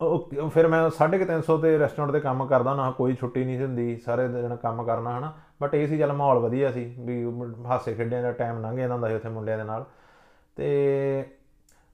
ਉਹ 0.01 0.31
ਫਿਰ 0.55 0.69
ਮੈਂ 0.69 0.91
350 0.91 1.59
ਤੇ 1.63 1.79
ਰੈਸਟੋਰੈਂਟ 1.79 2.13
ਤੇ 2.13 2.21
ਕੰਮ 2.21 2.47
ਕਰਦਾ 2.47 2.75
ਨਾ 2.75 2.91
ਕੋਈ 2.91 3.15
ਛੁੱਟੀ 3.15 3.45
ਨਹੀਂ 3.45 3.59
ਸੀ 3.59 3.65
ਹੁੰਦੀ, 3.65 3.97
ਸਾਰੇ 3.97 4.29
ਦਿਨ 4.29 4.57
ਕੰਮ 4.57 4.83
ਕਰਨਾ, 4.83 5.19
ਹਨਾ। 5.19 5.35
ਬਟ 5.63 5.75
ਇਹ 5.75 5.87
ਸੀ 5.87 5.99
ਚੱਲ 5.99 6.13
ਮਾਹੌਲ 6.13 6.39
ਵਧੀਆ 6.39 6.73
ਸੀ 6.73 6.95
ਵੀ 6.99 7.27
ਹਾਸੇ 7.67 7.95
ਖੇਡਿਆਂ 7.95 8.23
ਦਾ 8.23 8.33
ਟਾਈਮ 8.33 8.63
ਲੰਘ 8.63 8.77
ਜਾਂਦਾ 8.77 8.95
ਹੁੰਦਾ 8.95 9.09
ਸੀ 9.09 9.15
ਉੱਥੇ 9.15 9.29
ਮੁੰਡਿਆਂ 9.29 9.59
ਦੇ 9.59 9.65
ਨਾਲ। 9.65 9.87
ਤੇ 10.57 11.27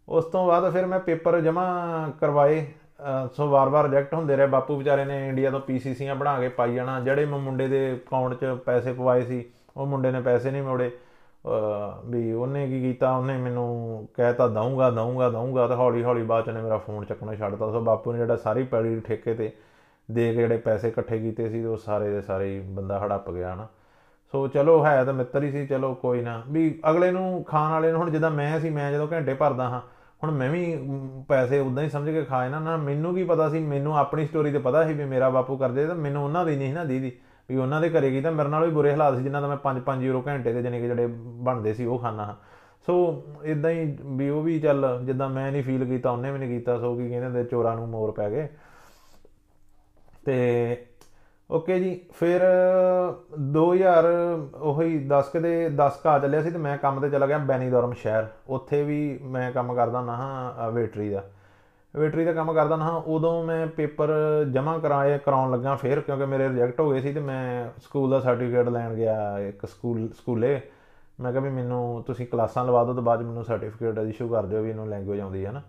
ਉਸ 0.09 0.25
ਤੋਂ 0.25 0.47
ਬਾਅਦ 0.47 0.73
ਫਿਰ 0.73 0.87
ਮੈਂ 0.87 1.01
ਪੇਪਰ 1.01 1.41
ਜਮ੍ਹਾਂ 1.41 2.11
ਕਰਵਾਏ। 2.21 2.61
ਅਹ 2.63 2.80
ਸੋ 3.33 3.51
ਵਾਰ-ਵਾਰ 3.51 3.85
ਰਿਜੈਕਟ 3.85 4.15
ਹੁੰਦੇ 4.15 4.37
ਰਹੇ। 4.37 4.47
ਬਾਪੂ 4.47 4.77
ਵਿਚਾਰੇ 4.77 5.05
ਨੇ 5.05 5.29
ਇੰਡੀਆ 5.29 5.51
ਤੋਂ 5.51 5.61
ਪੀਸੀਸੀਆਂ 5.61 6.15
ਬਣਾ 6.15 6.41
ਕੇ 6.41 6.49
ਪਾਈ 6.49 6.75
ਜਾਣਾ। 6.75 7.01
ਜਿਹੜੇ 7.01 7.25
ਮੈਂ, 7.25 7.39
ਮੁੰਡੇ 7.39 7.69
ਦੇ 7.69 8.01
ਅਕਾਊਂਟ 8.07 8.35
'ਚ 8.35 8.45
ਪੈਸੇ 8.45 8.93
ਪਵਾਏ 8.93 9.23
ਸੀ, 9.23 9.45
ਉਹ 9.77 9.87
ਮੁੰਡੇ 9.87 10.11
ਨੇ 10.11 10.21
ਪੈਸੇ 10.21 10.51
ਨਹੀਂ 10.51 10.63
ਮੋੜੇ। 10.63 10.91
ਅਹ, 11.47 12.07
ਵੀ 12.07 12.33
ਉਹਨੇ 12.33 12.67
ਕੀ 12.67 12.81
ਕੀਤਾ? 12.81 13.17
ਉਹਨੇ 13.17 13.37
ਮੈਨੂੰ 13.37 14.09
ਕਹਿਤਾ, 14.15 14.49
ਦਊਂਗਾ 14.49 14.91
ਦਊਂਗਾ 14.91 15.31
ਦਊਂਗਾ। 15.31 15.67
ਤੇ 15.67 15.75
ਹੌਲੀ 15.75 16.05
ਹੌਲੀ 16.05 16.23
ਬਾਅਦ 16.23 16.45
ਚ 16.45 16.49
ਨੇ 16.49 16.63
ਮੇਰਾ 16.63 16.79
ਫੋਨ 16.79 17.05
ਚੱਕਣਾ 17.05 17.35
ਛੱਡਤਾ 17.35 17.71
ਸੋ 17.71 17.81
ਬਾਪੂ 17.81 18.13
ਨੇ 18.13 18.19
ਜਿਹੜਾ 18.19 18.37
ਸਾਰੀ 18.37 18.63
ਪੈੜੀ 18.63 19.01
ਠੇਕੇ 19.01 19.35
ਤੇ 19.35 19.53
ਦੇ 20.11 20.33
ਕੇ 20.33 20.41
ਜਿਹੜੇ 20.41 20.57
ਪੈਸੇ 20.57 20.89
ਇਕੱਠੇ 20.89 21.19
ਕੀਤੇ 21.19 21.49
ਸੀ, 21.49 21.65
ਉਹ 21.65 21.77
ਸਾਰੇ 21.77 22.11
ਦੇ 22.11 22.21
ਸਾਰੇ 22.21 22.55
ਹੀ 22.55 22.61
ਬੰਦਾ 22.61 22.99
ਹੜੱਪ 22.99 23.31
ਗਿਆ, 23.31 23.55
ਹਨਾ। 23.55 23.69
ਸੋ 24.33 24.49
ਚਲੋ, 24.49 24.85
ਹੈ 24.85 25.05
ਤਾਂ 25.05 25.15
ਮਿੱਤਰ 25.15 25.43
ਹੀ 25.43 25.51
ਸੀ। 25.51 25.67
ਚਲੋ, 25.67 25.95
ਕੋਈ 25.95 26.21
ਨਾ। 26.21 26.43
ਵੀ 26.49 26.81
ਅਗਲੇ 26.91 27.11
ਨੂੰ, 27.11 27.45
ਖਾਣ 27.45 27.71
ਵਾਲੇ 27.71 27.93
ਨੂੰ, 27.93 28.01
ਹੁਣ 28.01 28.11
ਜਿੱਦਾਂ 28.11 28.31
ਮੈਂ 28.31 28.61
ਸੀ, 28.61 28.71
ਮੈਂ 28.71 28.93
ਜਦੋਂ 28.93 29.09
ਘੰਟੇ 29.13 29.35
ਭਰਦਾ 29.35 29.69
ਹਾਂ 29.69 29.81
ਹੁਣ 30.25 30.31
ਮੈਂ 30.31 30.51
ਵੀ 30.51 30.77
ਮ, 30.77 31.23
ਪੈਸੇ 31.29 31.59
ਉਦਾਂ 31.59 31.83
ਹੀ 31.85 31.89
ਸਮਝ 31.89 32.11
ਕੇ 32.11 32.25
ਖਾਏ 32.25 32.49
ਨਾ 32.49 32.59
ਨਾ 32.61 32.77
ਮੈਨੂੰ 32.77 33.15
ਕੀ 33.15 33.25
ਪਤਾ 33.25 33.49
ਸੀ? 33.49 33.59
ਮੈਨੂੰ 33.59 33.99
ਆਪਣੀ 33.99 34.27
ਸਟੋਰੀ 34.27 34.53
ਤੇ 34.53 34.59
ਪਤਾ 34.59 34.87
ਸੀ 34.87 34.93
ਵੀ 34.93 35.05
ਮੇਰਾ 35.05 35.31
ਬਾਪੂ 35.31 35.57
ਕਰਦੇ 35.57 35.87
ਤਾਂ 35.87 35.95
ਮੈਨੂੰ 35.95 36.25
ਉਹਨਾਂ 36.25 36.47
ਦੀ 36.47 36.57
ਨਹੀਂ 36.57 36.69
ਸੀ 36.69 36.75
ਨਾ 36.75 36.85
ਦੀਦੀ 36.85 37.13
ਵੀ 37.49 37.57
ਉਹਨਾਂ 37.57 37.81
ਦੇ 37.81 37.91
ਘਰੇ 37.91 38.11
ਕੀ 38.11 38.21
ਤਾਂ 38.21 38.33
ਮੇਰੇ 38.33 38.49
ਨਾਲ 38.49 38.65
ਵੀ 38.65 38.71
ਬੁਰੇ 38.71 38.91
ਹਾਲਾਤ 38.93 39.17
ਸੀ 39.17 39.23
ਜਿਨ੍ਹਾਂ 39.23 39.43
ਦਾ 39.43 39.49
ਮੈਂ 39.49 39.57
5-5 39.65 40.03
ਯੂਰੋ 40.03 40.23
ਘੰਟੇ 40.27 40.53
ਦੇ 40.53 40.63
ਜਾਨੀ 40.63 40.81
ਕਿ 40.81 40.87
ਜਿਹੜੇ 40.87 41.07
ਬਣਦੇ 41.23 41.75
ਸੀ 41.75 41.85
ਉਹ 41.85 41.99
ਖਾਣਾ 41.99 42.25
ਹਾਂ। 42.25 42.35
ਸੋ 42.87 43.25
ਇਦਾਂ 43.45 43.71
ਹੀ 43.71 43.97
ਵੀ 44.05 44.29
ਉਹ 44.29 44.43
ਵੀ 44.43 44.61
ਚੱਲ 44.61 45.01
ਜਿੱਦਾਂ 45.05 45.29
ਮੈਂ 45.29 45.53
ਨਹੀਂ 45.53 45.63
ਫੀਲ 45.63 45.85
ਕੀਤਾ 45.85 46.11
ਉਹਨੇ 46.11 46.31
ਵੀ 46.31 46.39
ਨਹੀਂ 46.39 46.59
ਕੀਤਾ 46.59 46.79
ਸੋ 46.79 46.97
ਕੀ 46.97 47.09
ਕਹਿੰਦੇ 47.09 47.27
ਹੁੰਦੇ 47.27 47.45
ਚੋਰਾਂ 47.45 47.77
ਨੂੰ 47.77 47.89
ਮੋਰ 47.89 48.11
ਪੈ 48.11 48.31
ਗਏ। 48.31 48.49
ਤੇ 50.25 50.87
ਓਕੇ 51.51 51.79
ਜੀ, 51.81 52.01
ਫਿਰ 52.13 52.41
2000 53.39 54.07
ਉਹੀ 54.61 54.99
10 55.09 55.37
ਦੇ 55.37 55.69
10 55.69 56.01
ਕਾ 56.03 56.19
ਚੱਲਿਆ 56.19 56.43
ਸੀ 56.43 56.51
ਤੇ 56.51 56.59
ਮੈਂ 56.59 56.77
ਕੰਮ 56.79 57.01
ਤੇ 57.01 57.11
ਚਲਾ 57.11 57.27
ਗਿਆ 57.27 57.39
ਬੈਨੀਡੋਰਮ 57.39 57.93
ਸ਼ਹਿਰ। 57.93 58.27
ਉੱਥੇ 58.49 58.83
ਵੀ 58.83 59.19
ਮੈਂ 59.23 59.51
ਕੰਮ 59.53 59.75
ਕਰਦਾ 59.75 59.99
ਹੁੰਦਾ 59.99 60.13
ਹਾਂ 60.13 60.71
ਵੇਟਰੀ 60.71 61.11
ਦਾ। 61.11 61.23
ਵੇਟਰੀ 61.97 62.25
ਦਾ 62.25 62.33
ਕੰਮ 62.33 62.53
ਕਰਦਾ 62.53 62.77
ਹਾਂ, 62.77 63.01
ਉਦੋਂ 63.01 63.45
ਮੈਂ 63.45 63.67
ਪੇਪਰ 63.67 64.11
ਜਮ੍ਹਾਂ 64.53 64.79
ਕਰਾਏ, 64.79 65.19
ਕਰਾਉਣ 65.19 65.51
ਲੱਗਾ 65.51 65.75
ਫਿਰ, 65.75 66.01
ਕਿਉਂਕਿ 66.01 66.25
ਮੇਰੇ 66.25 66.49
ਰਿਜੈਕਟ 66.49 66.81
ਹੋ 66.81 66.91
ਗਏ 66.91 67.01
ਸੀ 67.01 67.13
ਤੇ 67.13 67.21
ਮੈਂ 67.21 67.71
ਸਕੂਲ 67.83 68.11
ਦਾ 68.11 68.21
ਸਰਟੀਫਿਕੇਟ 68.21 68.69
ਲੈਣ 68.69 68.95
ਗਿਆ 68.95 69.39
ਇੱਕ 69.39 69.67
ਸਕੂਲ, 69.67 70.09
ਸਕੂਲੇ। 70.09 70.61
ਮੈਂ 71.21 71.33
ਕਿਹਾ 71.33 71.43
ਵੀ 71.43 71.51
ਮੈਨੂੰ 71.51 72.03
ਤੁਸੀਂ 72.07 72.27
ਕਲਾਸਾਂ 72.27 72.65
ਲਵਾ 72.65 72.85
ਦਿਓ 72.85 72.95
ਤੇ 72.95 73.01
ਬਾਅਦ 73.01 73.21
'ਚ 73.21 73.25
ਮੈਨੂੰ 73.25 73.45
ਸਰਟੀਫਿਕੇਟ 73.45 73.99
ਇਸ਼ੂ 73.99 74.29
ਕਰ 74.29 74.47
ਦਿਓ 74.47 74.63
ਵੀ 74.63 74.71
ਇਹਨੂੰ 74.71 74.89
ਲੈਂਗੁਏਜ 74.89 75.21
ਆਉਂਦੀ 75.21 75.45
ਹੈ 75.47 75.53
ਨਾ। 75.53 75.63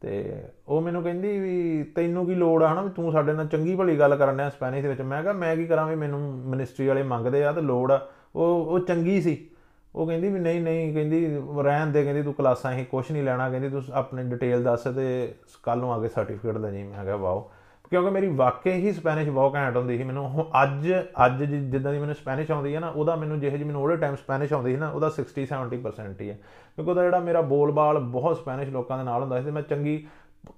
ਤੇ 0.00 0.42
ਉਹ 0.68 0.80
ਮੈਨੂੰ 0.80 1.02
ਕਹਿੰਦੀ 1.02 1.38
ਵੀ 1.38 1.82
ਤੈਨੂੰ 1.82 2.26
ਕੀ 2.26 2.34
ਲੋੜ 2.34 2.62
ਆ 2.62 2.72
ਹਨਾ, 2.72 2.82
ਵੀ 2.82 2.90
ਤੂੰ 2.90 3.12
ਸਾਡੇ 3.12 3.32
ਨਾਲ 3.32 3.46
ਚੰਗੀ 3.46 3.76
ਭਲੀ 3.76 3.98
ਗੱਲ 3.98 4.16
ਕਰਨ 4.16 4.36
ਡਿਆ 4.36 4.50
ਸਪੈਨਿਸ਼ 4.50 4.82
ਦੇ 4.82 4.88
ਵਿੱਚ। 4.88 5.00
ਮੈਂ 5.00 5.22
ਕਿਹਾ, 5.22 5.32
ਮੈਂ 5.32 5.56
ਕੀ 5.56 5.66
ਕਰਾਂ 5.66 5.86
ਵੀ 5.86 5.96
ਮੈਨੂੰ 5.96 6.20
ਮਿਨਿਸਟਰੀ 6.32 6.86
ਵਾਲੇ 6.86 7.02
ਮੰਗਦੇ 7.02 7.44
ਆ 7.44 7.52
ਤੇ 7.52 7.60
ਲੋੜ 7.60 7.92
ਆ। 7.92 8.08
ਉਹ 8.36 8.66
ਉਹ 8.66 8.80
ਚੰਗੀ 8.80 9.22
ਸੀ। 9.22 9.50
ਉਹ 9.94 10.06
ਕਹਿੰਦੀ 10.06 10.28
ਵੀ 10.28 10.40
ਨਹੀਂ 10.40 10.60
ਨਹੀਂ, 10.60 10.94
ਕਹਿੰਦੀ 10.94 11.42
ਰਹਿਣ 11.62 11.86
ਦੇ, 11.86 12.04
ਕਹਿੰਦੀ 12.04 12.22
ਤੂੰ 12.22 12.34
ਕਲਾਸਾਂ 12.34 12.72
ਹੀ 12.72 12.84
ਕੁਝ 12.84 13.12
ਨਹੀਂ 13.12 13.22
ਲੈਣਾ, 13.22 13.50
ਕਹਿੰਦੀ 13.50 13.68
ਤੂੰ 13.68 13.82
ਆਪਣੀ 13.92 14.22
ਡਿਟੇਲ 14.22 14.62
ਦੱਸ 14.62 14.84
ਤੇ 14.84 15.34
ਕੱਲ 15.62 15.78
ਨੂੰ 15.78 15.92
ਆ 15.92 16.00
ਕੇ 16.00 16.08
ਸਰਟੀਫਿਕੇਟ 16.08 16.56
ਲੈ 16.56 16.70
ਜਾਈਂ। 16.70 16.84
ਮੈਂ 16.84 17.04
ਕਿਹਾ, 17.04 17.16
ਵਾਓ। 17.16 17.50
ਕਿਉਂਕਿ 17.90 18.10
ਮੇਰੀ 18.10 18.26
ਵਾਕਈ 18.26 18.72
ਹੀ 18.72 18.92
ਸਪੈਨਿਸ਼ 18.92 19.30
ਬਹੁਤ 19.30 19.54
ਘੈਂਟ 19.54 19.76
ਹੁੰਦੀ 19.76 19.98
ਸੀ 19.98 20.04
ਮੈਨੂੰ। 20.04 20.28
ਹੁਣ 20.28 20.44
ਅੱਜ 20.62 20.92
ਅੱਜ 21.26 21.42
ਜਿ- 21.42 21.70
ਜਿੱਦਾਂ 21.70 21.92
ਦੀ 21.92 21.98
ਮੈਨੂੰ 21.98 22.14
ਸਪੈਨਿਸ਼ 22.14 22.50
ਆਉਂਦੀ 22.50 22.74
ਹੈ 22.74 22.80
ਨਾ, 22.80 22.88
ਉਹਦਾ 22.88 23.16
ਮੈਨੂੰ 23.16 23.40
ਜਿਹੇ 23.40 23.50
ਜਿਹੀ 23.50 23.64
ਮੈਨੂੰ 23.64 23.82
ਉਹਦੇ 23.82 23.96
ਟਾਈਮ 23.96 24.16
ਸਪੈਨਿਸ਼ 24.16 24.52
ਆਉਂਦੀ 24.52 24.74
ਸੀ 24.74 24.80
ਨਾ, 24.80 24.88
ਉਹਦਾ 24.88 25.10
60 25.10 25.46
70% 25.46 26.20
ਹੀ 26.20 26.30
ਹੈ। 26.30 26.38
ਕਿਉਂਕਿ 26.76 26.90
ਉਹਦਾ 26.90 27.02
ਜਿਹੜਾ 27.02 27.18
ਮੇਰਾ 27.18 27.40
ਬੋਲਬਾਲ 27.40 27.98
ਬਹੁਤ 27.98 28.36
ਸਪੈਨਿਸ਼ 28.36 28.70
ਲੋਕਾਂ 28.70 28.98
ਦੇ 28.98 29.04
ਨਾਲ 29.04 29.20
ਹੁੰਦਾ 29.20 29.38
ਸੀ 29.38 29.44
ਤੇ 29.44 29.50
ਮੈਂ 29.50 29.62
ਚੰਗੀ 29.62 30.06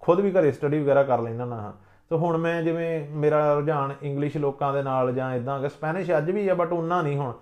ਖੁਦ 0.01 0.21
ਵੀ 0.21 0.31
ਘਰੇ 0.31 0.53
ਸਟੱਡੀ 0.53 0.83
ਵਗੈਰਾ 0.83 1.03
ਕਰ 1.03 1.21
ਲੈਂਦਾ 1.21 1.45
ਨਾ 1.45 1.57
ਹਾਂ। 1.57 1.73
ਤੇ 2.11 2.17
ਹੁਣ 2.17 2.37
ਮੈਂ 2.37 2.63
ਜਿਵੇਂ 2.63 3.09
ਮੇਰਾ 3.11 3.55
ਰੁਝਾਨ 3.55 3.93
ਇੰਗਲਿਸ਼ 4.03 4.37
ਲੋਕਾਂ 4.37 4.73
ਦੇ 4.73 4.83
ਨਾਲ 4.83 5.13
ਜਾਂ 5.13 5.35
ਇਦਾਂ 5.35 5.61
ਕਿ 5.61 5.69
ਸਪੈਨਿਸ਼ 5.69 6.11
ਅੱਜ 6.19 6.31
ਵੀ 6.31 6.49
ਆ 6.49 6.55
ਬਟ 6.55 6.73
ਉਨਾ 6.73 7.03
ਨਹੀਂ 7.03 7.17
ਹੁਣ। 7.17 7.33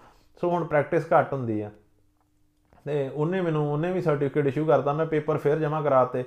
ਸੋ 0.41 0.51
ਹੁਣ 0.51 0.65
ਪ੍ਰੈਕਟਿਸ 0.65 1.07
ਘੱਟ 1.19 1.33
ਹੁੰਦੀ 1.33 1.61
ਆ 1.61 1.71
ਤੇ 2.85 3.11
ਉਹਨੇ 3.15 3.41
ਮੈਨੂੰ, 3.41 3.73
ਉਹਨੇ 3.73 3.93
ਵੀ 3.93 4.01
ਸਰਟੀਫਿਕੇਟ 4.01 4.47
ਇਸ਼ੂ 4.47 4.65
ਕਰਤਾ, 4.65 4.93
ਮੈਂ 4.93 5.07
ਪੇਪਰ 5.07 5.37
ਫਿਰ 5.37 5.59
ਜਮ੍ਹਾਂ 5.59 5.83
ਕਰਾਤੇ। 5.83 6.25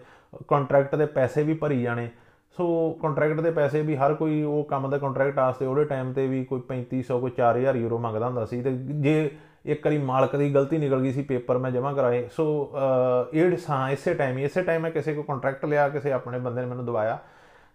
ਕੰਟਰੈਕਟ 0.48 0.96
ਦੇ 0.96 1.06
ਪੈਸੇ 1.06 1.44
ਵੀ 1.44 1.54
ਭਰੀ 1.54 1.84
ਜਾਣੇ। 1.84 2.10
ਸੋ 2.58 2.92
ਕੰਟਰੈਕਟ 3.02 3.40
ਦੇ 3.40 3.52
ਪੈਸੇ 3.52 3.82
ਵੀ 3.82 3.96
ਹਰ 3.96 4.14
ਕੋਈ 4.14 4.44
ਉਹ 4.44 4.64
ਕੰਮ 4.64 4.90
ਦਾ 4.90 4.98
ਕੰਟਰੈਕਟ 4.98 5.40
ਆਸਤੇ 5.40 5.66
ਉਹਦੇ 5.66 5.84
ਟਾਈਮ 5.84 6.14
ਤੇ 6.14 6.28
ਵੀ 6.28 6.44
ਕੋਈ 6.46 6.62
3500 6.70 7.20
ਕੋਈ 7.20 7.32
4000 7.32 7.76
ਯੂਰੋ 7.76 7.98
ਮੰਗਦਾ 7.98 8.26
ਹੁੰਦਾ 8.28 8.46
ਸੀ 8.46 8.62
ਤੇ 8.62 8.72
ਜੇ 8.78 9.32
ਇੱਕ 9.66 9.86
ਵਾਰੀ 9.88 9.98
ਮਾਲਕ 9.98 10.36
ਦੀ 10.36 10.54
ਗਲਤੀ 10.54 10.78
ਨਿਕਲ 10.78 11.02
ਗਈ 11.02 11.12
ਸੀ 11.12 11.22
ਪੇਪਰ 11.22 11.58
ਮੈਂ 11.58 11.72
ਜਮ੍ਹਾਂ 11.72 11.94
ਕਰਾਏ। 11.94 12.28
ਸੋ 12.32 12.72
ਅਹ, 12.76 13.38
ਇਹ 13.38 13.58
ਹਾਂ 13.70 13.90
ਇਸੇ 13.92 14.14
ਟਾਈਮ 14.14 14.38
ਹੀ 14.38 14.44
ਇਸੇ 14.44 14.62
ਟਾਈਮ 14.62 14.82
ਮੈਂ 14.82 14.92
ਕਿਸੇ 14.92 15.14
ਕੋ 15.14 15.24
ਕੰਟਰੈਕਟ 15.24 15.66
ਲਿਆ 15.66 15.90
ਕਿਸੇ 15.90 16.12
ਆਪਣੇ 16.12 16.40
ਬੰਦੇ 16.40 16.62
ਨੇ 16.62 16.68
ਮੈਨੂੰ 16.68 16.86
ਦਵਾਇਆ 16.86 17.18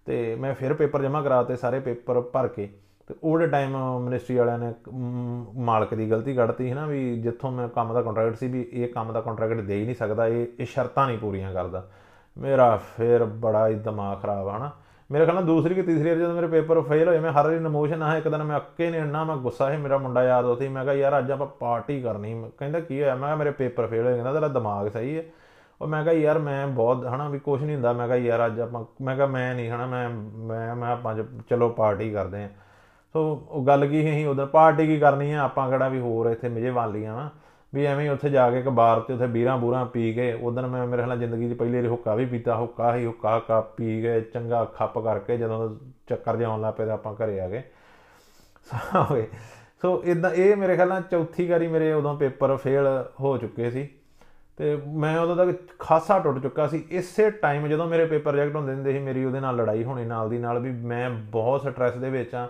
ਤੇ 0.06 0.34
ਮੈਂ 0.34 0.54
ਫਿਰ 0.54 0.74
ਪੇਪਰ 0.74 1.02
ਜਮ੍ਹਾਂ 1.02 1.22
ਕਰਾਤੇ 1.22 1.56
ਸਾਰੇ 1.56 1.80
ਪੇਪਰ 1.80 2.20
ਭਰ 2.20 2.48
ਕੇ 2.48 2.68
ਤੇ 3.08 3.14
ਉਹਦੇ 3.22 3.46
ਟਾਈਮ 3.46 3.98
ਮਿਨਿਸਟਰੀ 4.00 4.36
ਵਾਲਿਆਂ 4.36 4.58
ਨੇ 4.58 4.72
ਮ, 4.92 5.44
ਮਾਲਕ 5.56 5.94
ਦੀ 5.94 6.10
ਗਲਤੀ 6.10 6.34
ਕੱਢਤੀ 6.34 6.70
ਹੈ 6.70 6.74
ਨਾ 6.74 6.86
ਵੀ 6.86 7.20
ਜਿੱਥੋਂ 7.20 7.50
ਮੈਂ 7.52 7.68
ਕੰਮ 7.68 7.94
ਦਾ 7.94 8.02
ਕੰਟਰੈਕਟ 8.02 8.36
ਸੀ 8.36 8.48
ਵੀ 8.48 8.66
ਇਹ 8.72 8.88
ਕੰਮ 8.88 9.12
ਦਾ 9.12 9.20
ਕੰਟਰੈਕਟ 9.20 9.60
ਦੇ 9.60 9.74
ਹੀ 9.74 9.84
ਨਹੀਂ 9.84 9.94
ਸਕਦਾ 9.94 10.26
ਇਹ 10.26 10.46
ਇਹ 10.60 10.66
ਸ਼ਰਤਾਂ 10.66 11.06
ਨਹੀਂ 11.06 11.18
ਪੂਰੀਆਂ 11.18 11.52
ਕਰਦਾ। 11.52 11.88
ਮੇਰਾ 12.38 12.80
ਫਿਰ 12.96 13.24
ਬੜਾ 13.24 13.68
ਹੀ 13.68 13.74
ਦਿਮਾਗ 13.74 14.22
ਖਰਾਬ 14.22 14.48
ਆ 14.48 14.58
ਨਾ 14.58 14.70
ਮੇਰੇ 15.10 15.24
ਖਿਆਲ 15.24 15.34
ਨਾਲ 15.34 15.44
ਦੂਸਰੀ 15.44 15.74
ਕਿ 15.74 15.82
ਤੀਸਰੀ 15.82 16.08
ਵਾਰ 16.08 16.18
ਜਦੋਂ 16.18 16.34
ਮੇਰੇ 16.34 16.46
ਪੇਪਰ 16.46 16.80
ਫੇਲ 16.80 17.08
ਹੋਏ, 17.08 17.18
ਮੈਂ 17.18 17.32
ਹਰ 17.32 17.44
ਵਾਰੀ 17.44 17.58
ਨਮੋਸ਼ਨ 17.58 18.02
ਆ, 18.02 18.16
ਇੱਕ 18.16 18.28
ਦਿਨ 18.28 18.42
ਮੈਂ 18.42 18.56
ਅੱਕੇ 18.56 18.90
ਨੇ 18.90 18.98
ਇੰਨਾ, 18.98 19.24
ਮੈਂ 19.24 19.36
ਗੁੱਸਾ 19.36 19.70
ਸੀ, 19.70 19.76
ਮੇਰਾ 19.76 19.98
ਮੁੰਡਾ 19.98 20.24
ਯਾਦ 20.24 20.44
ਉੱਥੇ 20.44 20.68
ਮੈਂ 20.68 20.84
ਕਿਹਾ, 20.84 20.94
ਯਾਰ, 20.94 21.18
ਅੱਜ 21.18 21.30
ਆਪਾਂ 21.30 21.46
ਪਾਰਟੀ 21.46 22.02
ਕਰਨੀ 22.02 22.34
ਮੈਂ- 22.34 22.52
ਕਹਿੰਦਾ, 22.58 22.80
ਕੀ 22.80 23.02
ਹੋਇਆ? 23.02 23.14
ਮੈਂ 23.14 23.28
ਕਿਹਾ, 23.28 23.36
ਮੇਰੇ 23.36 23.50
ਪੇਪਰ 23.50 23.86
ਫੇਲ 23.86 24.04
ਹੋਏ। 24.04 24.14
ਕਹਿੰਦਾ, 24.14 24.32
ਤੇਰਾ 24.32 24.48
ਦਿਮਾਗ 24.48 24.88
ਸਹੀ 24.88 25.18
ਹੈ 25.18 25.22
ਉਹ 25.82 25.86
ਮੈਂ 25.86 26.02
ਕਿਹਾ, 26.02 26.14
ਯਾਰ, 26.14 26.38
ਮੈਂ 26.38 26.66
ਬਹੁਤ, 26.66 27.06
ਹਨਾ, 27.06 27.28
ਵੀ 27.28 27.38
ਕੁਝ 27.38 27.64
ਨਹੀਂ 27.64 27.74
ਹੁੰਦਾ। 27.74 27.92
ਮੈਂ 27.92 28.06
ਕਿਹਾ, 28.06 28.16
ਯਾਰ, 28.16 28.46
ਅੱਜ 28.46 28.60
ਆਪਾਂ, 28.60 28.84
ਮੈਂ 29.02 29.16
ਕਿਹਾ, 29.16 29.26
ਮੈਂ 29.26 29.54
ਨਹੀਂ, 29.54 29.70
ਹਨਾ, 29.70 29.86
ਮੈਂ 29.86 30.08
ਮੈਂ 30.34 30.76
ਮੈਂ 30.76 30.92
ਆਪਾਂ 30.92 31.14
ਚ- 31.14 31.42
ਚਲੋ 31.50 31.68
ਪਾਰਟੀ 31.68 32.10
ਕਰਦੇ 32.10 32.44
ਆਂ। 32.44 32.48
ਸੋ 33.12 33.46
ਉਹ 33.48 33.66
ਗੱਲ 33.66 33.86
ਕੀ 33.86 34.02
ਸੀ 34.02 34.24
ਉਦੋਂ 34.24 34.46
ਪਾਰਟੀ 34.46 34.86
ਕੀ 34.86 34.98
ਕਰਨੀ 34.98 35.32
ਆ, 35.32 35.38
ਆਪਾਂ 35.38 35.70
ਕਿਹੜਾ 35.70 35.88
ਵੀ 35.88 36.00
ਹੋਰ 36.00 36.26
ਇੱਥੇ 36.26 36.48
ਮਿਜੇ 36.48 36.70
ਵਾਲੀਆਂ 36.70 37.14
ਵਾ। 37.14 37.30
ਵੀ 37.74 37.84
ਐਵੇਂ 37.86 38.04
ਹੀ 38.04 38.08
ਉੱਥੇ 38.08 38.30
ਜਾ 38.30 38.50
ਕੇ 38.50 38.58
ਇੱਕ 38.58 38.68
ਬਾਰ 38.68 39.00
'ਚ 39.00 39.10
ਉੱਥੇ 39.10 39.26
ਬੀਰਾਂ 39.26 39.56
ਬੂਰਾਂ 39.58 39.84
ਪੀ 39.86 40.12
ਕੇ 40.12 40.32
ਉਦੋਂ 40.32 40.68
ਮੈਂ 40.68 40.86
ਮੇਰੇ 40.86 40.96
ਖਿਆਲ 40.96 41.08
ਨਾਲ 41.08 41.18
ਜ਼ਿੰਦਗੀ 41.18 41.48
'ਚ 41.50 41.56
ਪਹਿਲੀ 41.58 41.76
ਵਾਰੀ 41.76 41.88
ਹੁੱਕਾ 41.88 42.14
ਵੀ 42.14 42.26
ਪੀਤਾ, 42.26 42.56
ਹੁੱਕਾ 42.56 42.94
ਹੀ 42.96 43.06
ਹੁੱਕਾ 43.06 43.38
ਕੱਪ 43.38 43.74
ਪੀ 43.76 44.00
ਕੇ 44.02 44.20
ਚੰਗਾ 44.20 44.64
ਖੱਪ 44.64 44.98
ਕਰਕੇ 44.98 45.36
ਜਦੋਂ 45.36 45.68
ਚੱਕਰ 46.08 46.36
ਜਿਹਾ 46.36 46.50
ਆਉਣ 46.50 46.60
ਲੱਗ 46.60 46.74
ਪਿਆ 46.74 46.86
ਤਾਂ 46.86 46.94
ਆਪਾਂ 46.94 47.14
ਘਰੇ 47.14 47.40
ਆ 47.40 47.48
ਗਏ। 47.48 47.62
ਹੋਏ 49.10 49.26
ਸੋ 49.82 50.02
ਇਦਾਂ 50.04 50.30
ਇਹ 50.30 50.56
ਮੇਰੇ 50.56 50.76
ਖਿਆਲ 50.76 50.88
ਨਾਲ 50.88 51.02
ਚੌਥੀ 51.02 51.46
ਵਾਰੀ 51.48 51.66
ਮੇਰੇ 51.68 51.92
ਉਦੋਂ 51.92 52.14
ਪੇਪਰ 52.16 52.56
ਫੇਲ 52.56 52.86
ਹੋ 53.20 53.36
ਚੁੱਕੇ 53.38 53.70
ਸੀ 53.70 53.88
ਤੇ 54.58 54.76
ਮੈਂ 54.86 55.18
ਉਦੋਂ 55.20 55.36
ਤੱਕ 55.36 55.58
ਖਾਸਾ 55.78 56.18
ਟੁੱਟ 56.18 56.38
ਚੁੱਕਾ 56.38 56.66
ਸੀ। 56.66 56.84
ਇਸੇ 56.90 57.30
ਟਾਈਮ 57.30 57.66
ਜਦੋਂ 57.68 57.86
ਮੇਰੇ 57.86 58.04
ਪੇਪਰ 58.06 58.32
ਰਿਜੈਕਟ 58.32 58.56
ਹੁੰਦੇ 58.56 58.74
ਹੁੰਦੇ 58.74 58.92
ਸੀ, 58.92 58.98
ਮੇਰੀ 58.98 59.24
ਉਹਦੇ 59.24 59.40
ਨਾਲ 59.40 59.56
ਲੜਾਈ 59.56 59.84
ਹੋਣੀ 59.84 60.04
ਨਾਲ 60.04 60.30
ਦੀ 60.30 60.38
ਨਾਲ 60.38 60.58
ਵੀ 60.58 60.70
ਮੈਂ 60.70 61.10
ਬਹੁਤ 61.10 61.62
ਸਟ੍ਰੈਸ 61.62 61.94
ਦੇ 61.94 62.10
ਵਿੱਚ 62.10 62.34
ਆ 62.34 62.48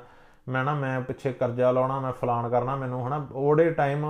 ਮੈਂ 0.49 0.65
ਨਾ, 0.65 0.75
ਮੈਂ 0.75 1.01
ਪਿੱਛੇ 1.01 1.33
ਕਰਜ਼ਾ 1.33 1.71
ਲਾਉਣਾ, 1.71 2.01
ਮੈਂ 2.01 2.13
ਫਲਾਨ 2.13 2.49
ਕਰਨਾ, 2.49 2.77
ਮੈਨੂੰ 2.77 3.07
ਹਨਾ, 3.07 3.27
ਉਹਦੇ 3.33 3.71
ਟਾਈਮ 3.71 4.07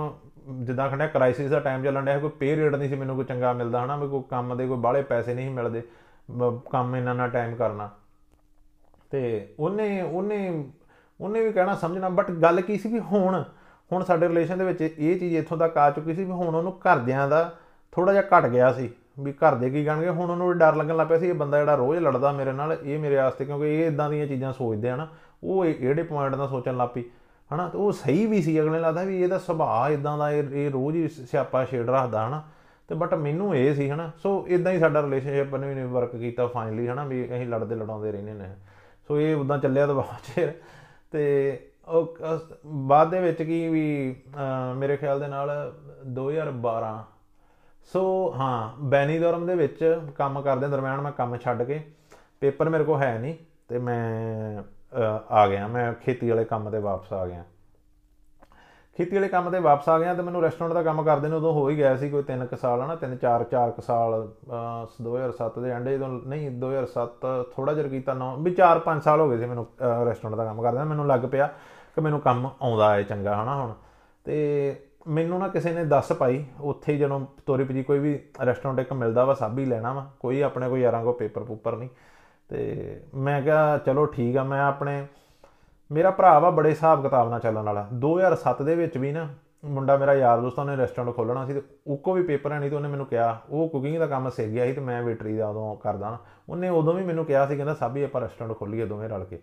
ਜਿੱਦਾਂ 0.53 0.89
ਖੰਡਿਆ 0.89 1.07
ਕ੍ਰਾਈਸਿਸ 1.07 1.49
ਦਾ 1.49 1.59
ਟਾਈਮ 1.59 1.83
ਚੱਲਣ 1.83 2.05
ਡਿਆ, 2.05 2.19
ਕੋਈ 2.19 2.29
ਪੇ 2.29 2.55
ਰੇਟ 2.55 2.75
ਨਹੀਂ 2.75 2.89
ਸੀ 2.89 2.95
ਮੈਨੂੰ 2.95 3.15
ਕੋਈ 3.15 3.25
ਚੰਗਾ 3.25 3.53
ਮਿਲਦਾ, 3.53 3.85
ਹਨਾ, 3.85 3.97
ਵੀ 3.97 4.07
ਕੋਈ 4.07 4.23
ਕੰਮ 4.29 4.57
ਦੇ 4.57 4.67
ਕੋਈ 4.67 4.77
ਬਾਹਲੇ 4.77 5.01
ਪੈਸੇ 5.01 5.33
ਨਹੀਂ 5.33 5.47
ਸੀ 5.47 5.53
ਮਿਲਦੇ, 5.53 5.83
ਬ- 6.31 6.59
ਕੰਮ 6.71 6.95
ਇੰਨਾ 6.95 7.13
ਨਾ 7.13 7.27
ਟਾਈਮ 7.27 7.55
ਕਰਨਾ। 7.55 7.89
ਤੇ 9.11 9.53
ਉਹਨੇ 9.59 10.01
ਉਹਨੇ 10.01 10.69
ਉਹਨੇ 11.21 11.41
ਵੀ 11.41 11.51
ਕਹਿਣਾ 11.51 11.75
ਸਮਝਣਾ 11.75 12.09
ਬਟ 12.09 12.31
ਗੱਲ 12.31 12.61
ਕੀ 12.61 12.77
ਸੀ 12.77 12.89
ਵੀ 12.89 12.99
ਹੁਣ 12.99 13.43
ਹੁਣ 13.93 14.03
ਸਾਡੇ 14.03 14.27
ਰਿਲੇਸ਼ਨ 14.27 14.57
ਦੇ 14.57 14.65
ਵਿੱਚ 14.65 14.81
ਇਹ 14.81 15.19
ਚੀਜ਼ 15.19 15.35
ਇੱਥੋਂ 15.35 15.57
ਤੱਕ 15.57 15.77
ਆ 15.77 15.91
ਚੁੱਕੀ 15.91 16.13
ਸੀ 16.13 16.23
ਵੀ 16.23 16.31
ਹੁਣ 16.31 16.55
ਉਹਨੂੰ 16.55 16.77
ਘਰਦਿਆਂ 16.79 17.27
ਦਾ 17.27 17.55
ਥੋੜਾ 17.91 18.13
ਜਿਹਾ 18.13 18.23
ਘਟ 18.23 18.45
ਗਿਆ 18.45 18.73
ਸੀ, 18.73 18.89
ਵੀ 19.19 19.31
ਘਰ 19.31 19.55
ਦੇ 19.55 19.69
ਕੀ 19.69 19.85
ਕਹਿਣਗੇ, 19.85 20.09
ਹੁਣ 20.09 20.31
ਉਹਨੂੰ 20.31 20.47
ਵੀ 20.47 20.53
ਡਰ 20.53 20.75
ਲੱਗਣ 20.75 20.95
ਲੱਗ 20.95 21.07
ਪਿਆ 21.07 21.19
ਸੀ, 21.19 21.27
ਇਹ 21.27 21.33
ਬੰਦਾ 21.33 21.59
ਜਿਹੜਾ 21.59 21.75
ਰੋਜ਼ 21.75 21.99
ਲੜਦਾ 21.99 22.31
ਮੇਰੇ 22.31 22.51
ਨਾਲ, 22.51 22.77
ਇਹ 22.83 22.99
ਮੇਰੇ 22.99 23.15
ਵਾਸਤੇ, 23.15 23.45
ਕਿਉਂਕਿ 23.45 23.67
ਇਹ 23.67 23.87
ਇਦਾਂ 23.87 24.09
ਦੀਆਂ 24.09 24.27
ਚੀਜ਼ਾਂ 24.27 24.53
ਸੋਚਦੇ 24.53 24.89
ਆ 24.89 24.95
ਨਾ, 24.95 25.07
ਉਹ 25.43 25.65
ਇਹ- 25.65 25.75
ਇਹੜੇ 25.79 26.03
ਪੁਆਇੰਟ 26.03 26.35
ਦਾ 26.35 26.47
ਸੋਚਣ 26.47 26.77
ਲੱਗ 26.77 26.89
ਪਈ। 26.89 27.03
ਹਨਾ 27.51 27.67
ਤੇ 27.69 27.77
ਉਹ 27.77 27.91
ਸਹੀ 27.91 28.25
ਵੀ 28.25 28.41
ਸੀ 28.41 28.59
ਅਗਲੇ 28.61 28.79
ਲੱਗਦਾ 28.79 29.03
ਵੀ 29.03 29.21
ਇਹਦਾ 29.23 29.37
ਸੁਭਾਅ 29.37 29.91
ਇਦਾਂ 29.91 30.17
ਦਾ 30.17 30.29
ਇਹ 30.31 30.43
ਇਹ 30.55 30.69
ਰੋਜ਼ 30.71 30.95
ਹੀ 30.95 31.07
ਸਿਆਪਾ 31.07 31.63
ਛੇੜ 31.65 31.89
ਰੱਖਦਾ 31.89 32.27
ਹਨਾ। 32.27 32.41
ਤੇ 32.89 32.95
ਬਟ 32.95 33.13
ਮੈਨੂੰ 33.15 33.55
ਇਹ 33.55 33.73
ਸੀ 33.75 33.89
ਹਨਾ 33.89 34.11
ਸੋ 34.23 34.31
ਇਦਾਂ 34.47 34.71
ਹੀ 34.71 34.79
ਸਾਡਾ 34.79 35.01
ਰਿਲੇਸ਼ਨਸ਼ਿਪ 35.01 35.55
ਨੇ 35.55 35.73
ਵੀ 35.73 35.83
ਵਰਕ 35.83 36.15
ਕੀਤਾ 36.15 36.47
ਫਾਈਨਲੀ 36.47 36.87
ਹਨਾ 36.87 37.03
ਵੀ 37.05 37.23
ਅਸੀਂ 37.25 37.45
ਲੜਦੇ 37.47 37.75
ਲੜਾਉਂਦੇ 37.75 38.11
ਰਹਿੰਦੇ 38.11 38.33
ਨੇ 38.33 38.49
ਸੋ 39.09 39.19
ਇਹ 39.19 39.35
ਉਦਾਂ 39.35 39.57
ਚੱਲਿਆ 39.57 39.85
ਤਾਂ 39.87 39.95
ਬਹੁਤ 39.95 40.33
ਚਿਰ 40.35 40.51
ਤੇ 41.11 41.23
ਉਹ 41.87 42.15
ਅਸ- 42.35 42.53
ਬਾਅਦ 42.87 43.09
ਦੇ 43.09 43.19
ਵਿੱਚ 43.19 43.41
ਕੀ 43.43 43.67
ਵੀ 43.69 44.15
ਅਹ, 44.35 44.73
ਮੇਰੇ 44.75 44.97
ਖਿਆਲ 44.97 45.19
ਦੇ 45.19 45.27
ਨਾਲ 45.27 45.49
2012 46.05 46.93
ਸੋ 47.93 48.03
ਹਾਂ 48.37 48.69
ਬੈਨੀਦੋਰਮ 48.83 49.45
ਦੇ 49.45 49.55
ਵਿੱਚ 49.55 49.83
ਕੰਮ 50.15 50.41
ਕਰਦੇ 50.41 50.67
ਦਰਮਿਆਨ 50.67 51.01
ਮੈਂ 51.01 51.11
ਕੰਮ 51.11 51.37
ਛੱਡ 51.37 51.63
ਕੇ 51.63 51.79
ਪੇਪਰ 52.41 52.69
ਮੇਰੇ 52.69 52.83
ਕੋਲ 52.83 53.01
ਹੈ 53.01 53.17
ਨਹੀਂ 53.19 53.35
ਤੇ 53.67 53.79
ਮੈਂ 53.79 54.59
ਅਹ, 54.59 54.63
ਆ 55.31 55.47
ਗਿਆ 55.47 55.67
ਮੈਂ 55.67 55.93
ਖੇਤੀ 55.93 56.29
ਵਾਲੇ 56.29 56.45
ਕੰਮ 56.45 56.69
ਤੇ 56.69 56.79
ਵਾਪਸ 56.79 57.13
ਆ 57.13 57.25
ਗਿਆ। 57.25 57.43
ਖੇਤੀ 58.97 59.15
ਵਾਲੇ 59.15 59.27
ਕੰਮ 59.27 59.49
ਤੇ 59.49 59.59
ਵਾਪਸ 59.59 59.89
ਆ 59.89 59.99
ਗਿਆ 59.99 60.13
ਤੇ 60.13 60.21
ਮੈਨੂੰ 60.21 60.41
ਰੈਸਟੋਰੈਂਟ 60.41 60.73
ਦਾ 60.73 60.83
ਕੰਮ 60.83 61.03
ਕਰਦੇ 61.03 61.27
ਨੂੰ 61.27 61.37
ਉਦੋਂ 61.37 61.53
ਹੋ 61.53 61.69
ਹੀ 61.69 61.77
ਗਿਆ 61.77 61.95
ਸੀ 61.97 62.09
ਕੋਈ 62.09 62.23
3 62.33 62.45
ਕੁ 62.45 62.55
ਸਾਲ 62.55 62.81
ਹਨਾ 62.81 62.97
3 63.05 63.15
4 63.15 63.43
4 63.55 63.71
ਕੁ 63.71 63.81
ਸਾਲ 63.81 64.27
ਅਹ, 64.27 65.03
2007 65.03 65.61
ਦੇ 65.61 65.71
ਐਂਡ 65.71 65.89
ਜਦੋਂ 65.89 66.07
ਨਹੀਂ 66.07 66.51
2007 66.59 67.43
ਥੋੜਾ 67.55 67.73
ਜਿਹਾ 67.73 67.87
ਕੀਤਾ 67.87 68.13
ਨਾ 68.13 68.35
ਵੀ 68.35 68.55
4 68.61 68.79
5 68.85 68.99
ਸਾਲ 69.03 69.19
ਹੋ 69.19 69.29
ਗਏ 69.29 69.37
ਸੀ 69.37 69.45
ਮੈਨੂੰ 69.45 69.67
ਰੈਸਟੋਰੈਂਟ 70.05 70.35
ਦਾ 70.37 70.45
ਕੰਮ 70.45 70.61
ਕਰਦਾ 70.61 70.83
ਮੈਨੂੰ 70.83 71.07
ਲੱਗ 71.07 71.19
ਪਿਆ 71.19 71.47
ਕਿ 71.95 72.01
ਮੈਨੂੰ 72.01 72.19
ਕੰਮ 72.19 72.49
ਆਉਂਦਾ 72.61 72.93
ਹੈ 72.93 73.03
ਚੰਗਾ 73.03 73.43
ਹਨਾ 73.43 73.55
ਹੁਣ। 73.55 73.73
ਤੇ 74.23 74.75
ਮੈਨੂੰ 75.07 75.39
ਨਾ 75.39 75.47
ਕਿਸੇ 75.47 75.73
ਨੇ 75.73 75.85
ਦੱਸ 75.85 76.13
ਪਾਈ 76.13 76.45
ਉੱਥੇ 76.61 76.93
ਹੀ 76.93 76.97
ਜਦੋਂ 76.97 77.25
ਤੋਰੀ 77.45 77.63
ਪਜੀ 77.63 77.83
ਕੋਈ 77.83 77.99
ਵੀ 77.99 78.19
ਰੈਸਟੋਰੈਂਟ 78.45 78.79
ਇੱਕ 78.79 78.93
ਮਿਲਦਾ 78.93 79.25
ਵਾ 79.25 79.33
ਸਭ 79.33 79.59
ਹੀ 79.59 79.65
ਲੈਣਾ 79.65 79.93
ਵਾ 79.93 80.09
ਕੋਈ 80.19 80.41
ਆਪਣੇ 80.41 80.69
ਕੋਈ 80.69 80.81
ਯਾਰਾਂ 80.81 81.03
ਕੋ 81.03 81.13
ਪੇਪਰ 81.13 81.43
ਪੂਪਰ 81.43 81.75
ਨਹੀਂ। 81.75 81.89
ਤੇ 82.49 83.01
ਮੈਂ 83.15 83.41
ਕਿਹਾ 83.41 83.77
ਚਲੋ 83.77 84.05
ਠੀਕ 84.05 84.37
ਆ, 84.37 84.43
ਮੈਂ 84.43 84.61
ਆਪਣੇ, 84.61 85.05
ਮੇਰਾ 85.91 86.11
ਭਰਾ 86.11 86.37
ਵਾ 86.39 86.49
ਬੜੇ 86.49 86.69
ਹਿਸਾਬ 86.69 87.01
ਕਿਤਾਬ 87.03 87.29
ਨਾਲ 87.29 87.39
ਚੱਲਣ 87.39 87.63
ਵਾਲਾ। 87.63 87.87
2007 87.93 88.63
ਦੇ 88.63 88.75
ਵਿੱਚ 88.75 88.97
ਵੀ 88.97 89.11
ਨਾ 89.11 89.27
ਮੁੰਡਾ 89.65 89.95
ਮੇਰਾ 89.97 90.13
ਯਾਰ 90.13 90.39
ਦੋਸਤਾਂ 90.41 90.65
ਨੇ 90.65 90.75
ਰੈਸਟੋਰੈਂਟ 90.77 91.15
ਖੋਲਣਾ 91.15 91.45
ਸੀ 91.45 91.53
ਤੇ 91.53 91.61
ਉਹ 91.87 91.97
ਕੋ 91.97 92.13
ਵੀ 92.13 92.23
ਪੇਪਰ 92.23 92.51
ਹੈ 92.51 92.59
ਨਹੀਂ 92.59 92.69
ਤੇ 92.69 92.75
ਉਹਨੇ 92.75 92.87
ਮੈਨੂੰ 92.87 93.05
ਕਿਹਾ, 93.05 93.37
ਉਹ 93.49 93.69
ਕੁਕਿੰਗ 93.69 93.97
ਦਾ 93.99 94.07
ਕੰਮ 94.07 94.29
ਸਿੱਖ 94.29 94.49
ਗਿਆ 94.49 94.65
ਸੀ 94.65 94.73
ਤੇ 94.73 94.81
ਮੈਂ 94.81 95.01
ਵੇਟਰੀ 95.03 95.35
ਦਾ 95.37 95.47
ਉਦੋਂ 95.49 95.75
ਕਰਦਾ 95.75 96.09
ਨਾ। 96.09 96.17
ਉਹਨੇ 96.49 96.69
ਉਦੋਂ 96.69 96.93
ਵੀ 96.93 97.03
ਮੈਨੂੰ 97.03 97.25
ਕਿਹਾ 97.25 97.45
ਸੀ, 97.47 97.55
ਕਹਿੰਦਾ 97.55 97.73
ਸਾਬੀ 97.73 98.03
ਆਪਾਂ 98.03 98.21
ਰੈਸਟੋਰੈਂਟ 98.21 98.57
ਖੋਲੀਏ 98.57 98.85
ਦੋਵੇਂ 98.85 99.09
ਰਲ 99.09 99.23
ਕੇ, 99.23 99.39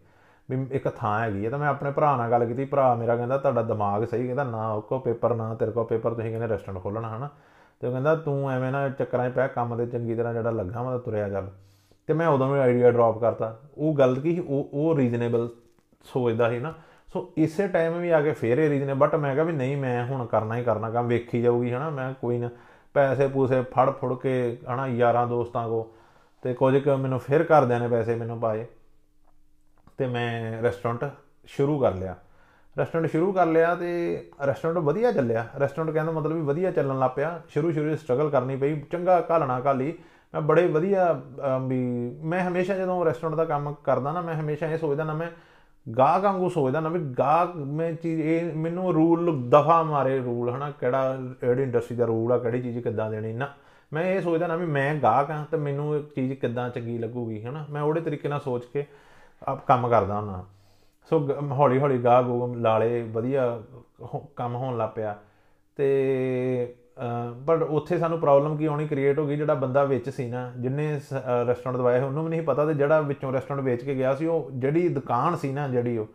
ਵੀ 0.48 0.66
ਇੱਕ 0.72 0.88
ਥਾਂ 0.88 1.18
ਹੈਗੀ 1.20 1.44
ਹੈ 1.44 1.50
ਤਾਂ 1.50 1.58
ਮੈਂ 1.58 1.68
ਆਪਣੇ 1.68 1.90
ਭਰਾ 1.90 2.16
ਨਾਲ 2.16 2.30
ਗੱਲ 2.30 2.44
ਕੀਤੀ, 2.46 2.64
ਭਰਾ 2.64 2.94
ਮੇਰਾ 2.94 3.16
ਕਹਿੰਦਾ, 3.16 3.38
ਤੁਹਾਡਾ 3.38 3.62
ਦਿਮਾਗ 3.62 4.04
ਸਹੀ 4.04 4.26
ਕਹਿੰਦਾ, 4.26 4.44
ਨਾ 4.44 4.72
ਉਹ 4.72 4.82
ਕੋ 4.82 4.98
ਪੇਪਰ 4.98 5.34
ਨਾ 5.34 5.54
ਤੇਰੇ 5.54 5.70
ਕੋ 5.70 5.84
ਪੇਪਰ 5.84 6.14
ਤੁਸੀਂ 6.14 6.30
ਕਹਿੰਦੇ 6.30 6.48
ਰੈਸਟੋਰੈਂਟ 6.48 6.82
ਖੋਲਣਾ 6.82 7.16
ਹਨਾ। 7.16 7.28
ਤੇ 7.80 7.86
ਉਹ 7.86 7.92
ਕਹਿੰਦਾ, 7.92 8.14
ਤੂੰ 8.14 8.50
ਐਵੇਂ 8.50 8.72
ਨਾ 8.72 8.88
ਚੱਕਰਾਂ 8.88 9.30
'ਚ 9.30 9.34
ਪਿਆ 9.34 9.46
ਕੰਮ 9.46 9.76
ਤੇ 9.76 9.86
ਚੰਗੀ 9.86 10.14
ਤਰ੍ਹਾਂ 10.14 10.32
ਜਿਹੜਾ 10.32 10.50
ਲੱਗਾ 10.50 10.82
ਮੈਂ 10.82 10.90
ਤਾਂ 10.90 10.98
ਤੁਰਿਆ 10.98 11.28
ਚੱਲ। 11.28 11.48
ਤੇ 12.06 12.14
ਮੈਂ 12.14 12.28
ਉਦੋਂ 12.28 12.54
ਵੀ 12.54 12.60
ਆਈਡੀਆ 12.60 12.90
ਡ੍ਰੌਪ 12.90 13.18
ਕਰਤਾ। 13.18 13.60
ਉਹ 13.78 13.94
ਗੱਲ 13.94 14.20
ਕੀ 14.20 14.34
ਸੀ, 14.34 14.40
ਉਹ 14.40 14.70
ਉਹ 14.72 14.96
ਰੀਜ਼ਨੇਬਲ 14.96 15.48
ਸੋਚਦਾ 16.04 16.50
ਸੀ 16.50 16.58
ਨਾ। 16.58 16.74
ਸੋ 17.12 17.32
ਇਸੇ 17.36 17.68
ਟਾਈਮ 17.68 17.98
ਵੀ 17.98 18.10
ਆ 18.10 18.20
ਕੇ 18.20 18.32
ਫੇਰ 18.32 18.58
ਇਹ 18.58 18.70
ਰੀਜ਼ਨ 18.70 18.94
ਬਟ 18.94 19.14
ਮੈਂ 19.14 19.34
ਕਿਹਾ 19.34 19.44
ਵੀ 19.44 19.52
ਨਹੀਂ 19.52 19.76
ਮੈਂ 19.76 20.06
ਹੁਣ 20.06 20.26
ਕਰਨਾ 20.26 20.56
ਹੀ 20.56 20.64
ਕਰਨਾ 20.64 20.90
ਕੰਮ 20.90 21.06
ਵੇਖੀ 21.06 21.42
ਜਾਊਗੀ 21.42 21.72
ਹਨਾ। 21.72 21.90
ਮੈਂ 21.90 22.14
ਕੋਈ 22.14 22.38
ਨਾ 22.38 22.50
ਪੈਸੇ 22.94 23.28
ਪੂਸੇ 23.28 23.62
ਫੜ 23.62 23.90
ਫੁੜ 23.90 24.18
ਕੇ 24.18 24.58
ਹਨਾ 24.74 24.86
ਯਾਰਾਂ 24.86 25.26
ਦੋਸਤਾਂ 25.26 25.68
ਕੋ 25.68 25.94
ਤੇ 26.42 26.54
ਕੁਝ 26.54 26.78
ਕੁ 26.78 26.96
ਮੈਨੂੰ 26.96 27.18
ਫਿਰ 27.18 27.42
ਘਰਦਿਆਂ 27.42 27.80
ਨੇ 27.80 27.88
ਪੈਸੇ 27.88 28.14
ਮੈਨੂੰ 28.14 28.40
ਪਾਏ। 28.40 28.66
ਤੇ 29.98 30.06
ਮੈਂ 30.06 30.62
ਰੈਸਟੋਰੈਂਟ 30.62 31.12
ਸ਼ੁਰੂ 31.46 31.78
ਕਰ 31.78 31.94
ਲਿਆ। 31.94 32.16
ਰੈਸਟੋਰੈਂਟ 32.78 33.10
ਸ਼ੁਰੂ 33.10 33.32
ਕਰ 33.32 33.46
ਲਿਆ 33.46 33.74
ਤੇ 33.74 34.24
ਰੈਸਟੋਰੈਂਟ 34.46 34.78
ਵਧੀਆ 34.78 35.12
ਚੱਲਿਆ। 35.12 35.48
ਰੈਸਟੋਰੈਂਟ 35.60 35.94
ਕਹਿੰਦਾ 35.94 36.12
ਮਤਲਬ 36.12 36.32
ਵੀ 36.32 36.42
ਵਧੀਆ 36.42 36.70
ਚੱਲਣ 36.70 36.98
ਲੱਗ 36.98 37.10
ਪਿਆ। 37.16 37.42
ਸ਼ੁਰੂ 37.48 37.72
ਸ਼ੁਰੂ 37.72 37.96
ਸਟਰਗਲ 37.96 38.30
ਕਰਨੀ 38.30 38.56
ਪਈ। 38.56 38.80
ਚੰਗਾ 38.80 39.26
ਘਾਲਣਾ 39.30 39.62
ਘਾਲੀ। 39.66 39.98
ਮੈਂ 40.34 40.42
ਬੜੇ 40.42 40.66
ਵਧੀਆ 40.66 41.22
ਅਮ, 41.56 41.68
ਵੀ 41.68 42.10
ਮੈਂ 42.22 42.48
ਹਮੇਸ਼ਾ 42.48 42.74
ਜਦੋਂ 42.74 43.04
ਰੈਸਟੋਰੈਂਟ 43.04 43.36
ਦਾ 43.36 43.44
ਕੰਮ 43.44 43.74
ਕਰਦਾ 43.84 44.12
ਨਾ 44.12 44.20
ਮੈਂ 44.20 44.34
ਹਮੇਸ਼ਾ 44.34 44.66
ਇਹ 44.66 44.78
ਸੋਚਦਾ 44.78 45.04
ਨਾ 45.04 45.14
ਮੈਂ 45.14 45.30
ਗਾਹਕ 45.96 46.22
ਵਾਂਗੂ 46.22 46.48
ਸੋਚਦਾ 46.48 46.80
ਨਾ 46.80 46.88
ਵੀ 46.88 46.98
ਗਾਹਕ 46.98 47.56
ਮੈਂ 47.56 47.92
ਚੀਜ਼ 47.92 48.20
ਇਹ 48.20 48.54
ਮੈਨੂੰ 48.54 48.94
ਰੂਲ 48.94 49.50
ਦਫਾ 49.50 49.82
ਮਾਰੇ 49.82 50.18
ਰੂਲ 50.18 50.50
ਹਨਾ 50.50 50.70
ਕਿਹੜਾ 50.70 51.16
ਜਿਹੜੀ 51.40 51.62
ਇੰਡਸਟਰੀ 51.62 51.96
ਦਾ 51.96 52.04
ਰੂਲ 52.04 52.32
ਆ 52.32 52.38
ਕਿਹੜੀ 52.38 52.62
ਚੀਜ਼ 52.62 52.78
ਕਿੱਦਾਂ 52.78 53.10
ਦੇਣੀ 53.10 53.32
ਨਾ। 53.32 53.48
ਮੈਂ 53.92 54.04
ਇਹ 54.04 54.20
ਸੋਚਦਾ 54.20 54.46
ਨਾ 54.46 54.56
ਵੀ 54.56 54.66
ਮੈਂ 54.66 54.94
ਗਾਹਕ 54.94 55.30
ਆ 55.30 55.44
ਤੇ 55.50 55.56
ਮੈਨੂੰ 55.56 55.96
ਇਹ 55.96 56.02
ਚੀਜ਼ 56.02 56.32
ਕਿੱਦਾਂ 56.32 56.70
ਚੰਗੀ 56.70 56.98
ਲੱਗੂਗੀ 56.98 57.44
ਹਨਾ। 57.44 57.66
ਮੈਂ 57.70 57.82
ਉਹਦੇ 57.82 58.00
ਤਰੀਕੇ 58.00 58.28
ਨਾਲ 58.28 58.40
ਸੋਚ 58.40 58.64
ਕੇ 58.64 58.86
ਆਪ 59.42 59.66
ਕੰਮ 59.66 59.88
ਕਰਦਾ 59.88 60.20
ਹੁੰਦਾ। 60.20 60.44
ਸੋ 61.10 61.28
ਹੌਲੀ 61.50 61.78
ਹੌਲੀ 61.78 61.98
ਗਾਹ 61.98 62.22
ਗੋ 62.22 62.54
ਲਾਲੇ 62.54 63.02
ਵਧੀਆ 63.02 63.62
ਹੋ- 64.02 64.26
ਕੰਮ 64.36 64.54
ਹੋਣ 64.56 64.78
ਲੱਗ 64.78 64.88
ਪਿਆ। 64.94 65.18
ਤੇ 65.76 66.74
ਬਟ 67.36 67.62
ਉੱਥੇ 67.62 67.98
ਸਾਨੂੰ 67.98 68.18
ਪ੍ਰੋਬਲਮ 68.18 68.56
ਕੀ 68.56 68.66
ਆਉਣੀ 68.66 68.86
ਕ੍ਰੀਏਟ 68.86 69.18
ਹੋ 69.18 69.26
ਗਈ, 69.26 69.36
ਜਿਹੜਾ 69.36 69.54
ਬੰਦਾ 69.54 69.84
ਵਿੱਚ 69.84 70.10
ਸੀ 70.10 70.28
ਨਾ 70.28 70.52
ਜਿੰਨੇ 70.58 71.00
ਰੈਸਟੋਰੈਂਟ 71.48 71.76
ਦਵਾਏ 71.76 72.00
ਉਹਨੂੰ 72.00 72.24
ਵੀ 72.24 72.30
ਨਹੀਂ 72.30 72.42
ਪਤਾ 72.42 72.66
ਤੇ 72.66 72.74
ਜਿਹੜਾ 72.74 73.00
ਵਿੱਚੋਂ 73.00 73.32
ਰੈਸਟੋਰੈਂਟ 73.32 73.64
ਵੇਚ 73.64 73.84
ਕੇ 73.84 73.94
ਗਿਆ 73.94 74.14
ਸੀ, 74.14 74.26
ਉਹ 74.26 74.50
ਜਿਹੜੀ 74.54 74.88
ਦੁਕਾਨ 74.88 75.36
ਸੀ 75.36 75.52
ਨਾ, 75.52 75.68
ਜਿਹੜੀ 75.68 75.98
ਉਹ 75.98 76.06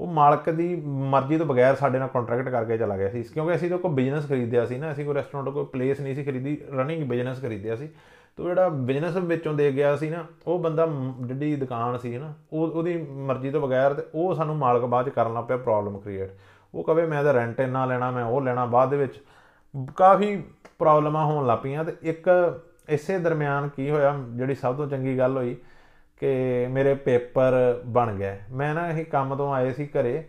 ਉਹ 0.00 0.06
ਮਾਲਕ 0.06 0.50
ਦੀ 0.50 0.82
ਮਰਜ਼ੀ 0.84 1.38
ਤੋਂ 1.38 1.46
ਬਗੈਰ 1.46 1.74
ਸਾਡੇ 1.74 1.98
ਨਾਲ 1.98 2.08
ਕੰਟਰੈਕਟ 2.08 2.48
ਕਰਕੇ 2.48 2.78
ਚਲਾ 2.78 2.96
ਗਿਆ 2.96 3.08
ਸੀ। 3.08 3.22
ਕਿਉਂਕਿ 3.22 3.54
ਅਸੀਂ 3.54 3.70
ਤਾਂ 3.70 3.78
ਕੋਈ 3.78 3.90
ਬਿਜ਼ਨਸ 3.90 4.28
ਖਰੀਦਿਆ 4.28 4.66
ਸੀ 4.66 4.78
ਨਾ, 4.78 4.92
ਅਸੀਂ 4.92 5.04
ਕੋਈ 5.04 5.14
ਰੈਸਟੋਰੈਂਟ 5.14 5.48
ਕੋਈ 5.48 5.64
ਪਲੇਸ 5.64 6.00
ਨਹੀਂ 6.00 6.14
ਸੀ 6.14 6.24
ਖਰੀਦੀ 6.24 6.60
ਰਨਿੰਗ 6.76 7.10
ਬਿਜ਼ਨਸ 7.10 7.40
ਖਰੀਦਿਆ 7.40 7.76
ਸੀ। 7.76 7.88
ਤੋ 8.36 8.48
ਜਿਹੜਾ 8.48 8.68
ਬਿਜ਼ਨਸ 8.68 9.16
ਵਿੱਚੋਂ 9.16 9.54
ਦੇ 9.54 9.72
ਗਿਆ 9.72 9.96
ਸੀ 9.96 10.10
ਨਾ, 10.10 10.24
ਉਹ 10.46 10.58
ਬੰਦਾ 10.58 10.86
ਮ- 10.86 11.14
ਜਿਹੜੀ 11.20 11.56
ਦੁਕਾਨ 11.56 11.98
ਸੀ 11.98 12.18
ਨਾ, 12.18 12.32
ਉਹ, 12.52 12.70
ਉਹਦੀ 12.70 13.06
ਮਰਜ਼ੀ 13.10 13.50
ਤੋਂ 13.50 13.60
ਬਗੈਰ 13.60 13.94
ਤੇ 13.94 14.02
ਉਹ 14.14 14.34
ਸਾਨੂੰ 14.34 14.56
ਮਾਲਕ 14.56 14.82
ਬਾਅਦ 14.82 15.06
ਚ 15.08 15.08
ਕਰਨ 15.08 15.34
ਲੱਗ 15.34 15.44
ਪਿਆ 15.44 15.56
ਪ੍ਰੋਬਲਮ 15.56 15.98
ਕ੍ਰੀਏਟ 15.98 16.30
ਉਹ 16.74 16.84
ਕਵੇ 16.84 17.06
ਮੈਂ 17.06 17.24
ਤਾਂ 17.24 17.34
ਰੈਂਟ 17.34 17.60
ਇੰਨਾ 17.60 17.84
ਲੈਣਾ, 17.84 18.10
ਮੈਂ 18.10 18.24
ਉਹ 18.24 18.42
ਲੈਣਾ, 18.42 18.64
ਬਾਅਦ 18.64 18.90
ਦੇ 18.90 18.96
ਵਿੱਚ 18.96 19.22
ਕਾਫੀ 19.96 20.42
ਪ੍ਰੋਬਲਮਾਂ 20.78 21.26
ਹੋਣ 21.26 21.46
ਲੱਗ 21.46 21.58
ਪਈਆਂ 21.58 21.84
ਤੇ 21.84 21.96
ਇੱਕ 22.02 22.28
ਇਸੇ 22.88 23.18
ਦਰਮਿਆਨ 23.18 23.68
ਕੀ 23.68 23.90
ਹੋਇਆ 23.90 24.18
ਜਿਹੜੀ 24.30 24.54
ਸਭ 24.54 24.76
ਤੋਂ 24.76 24.86
ਚੰਗੀ 24.86 25.18
ਗੱਲ 25.18 25.36
ਹੋਈ 25.36 25.56
ਕਿ 26.20 26.66
ਮੇਰੇ 26.66 26.94
ਪੇਪਰ 26.94 27.82
ਬਣ 27.86 28.14
ਗਏ। 28.14 28.38
ਮੈਂ 28.50 28.74
ਨਾ 28.74 28.90
ਇਹ 28.90 29.04
ਕੰਮ 29.04 29.36
ਤੋਂ 29.36 29.54
ਆਏ 29.54 29.72
ਸੀ 29.72 29.86
ਘਰੇ 29.86 30.24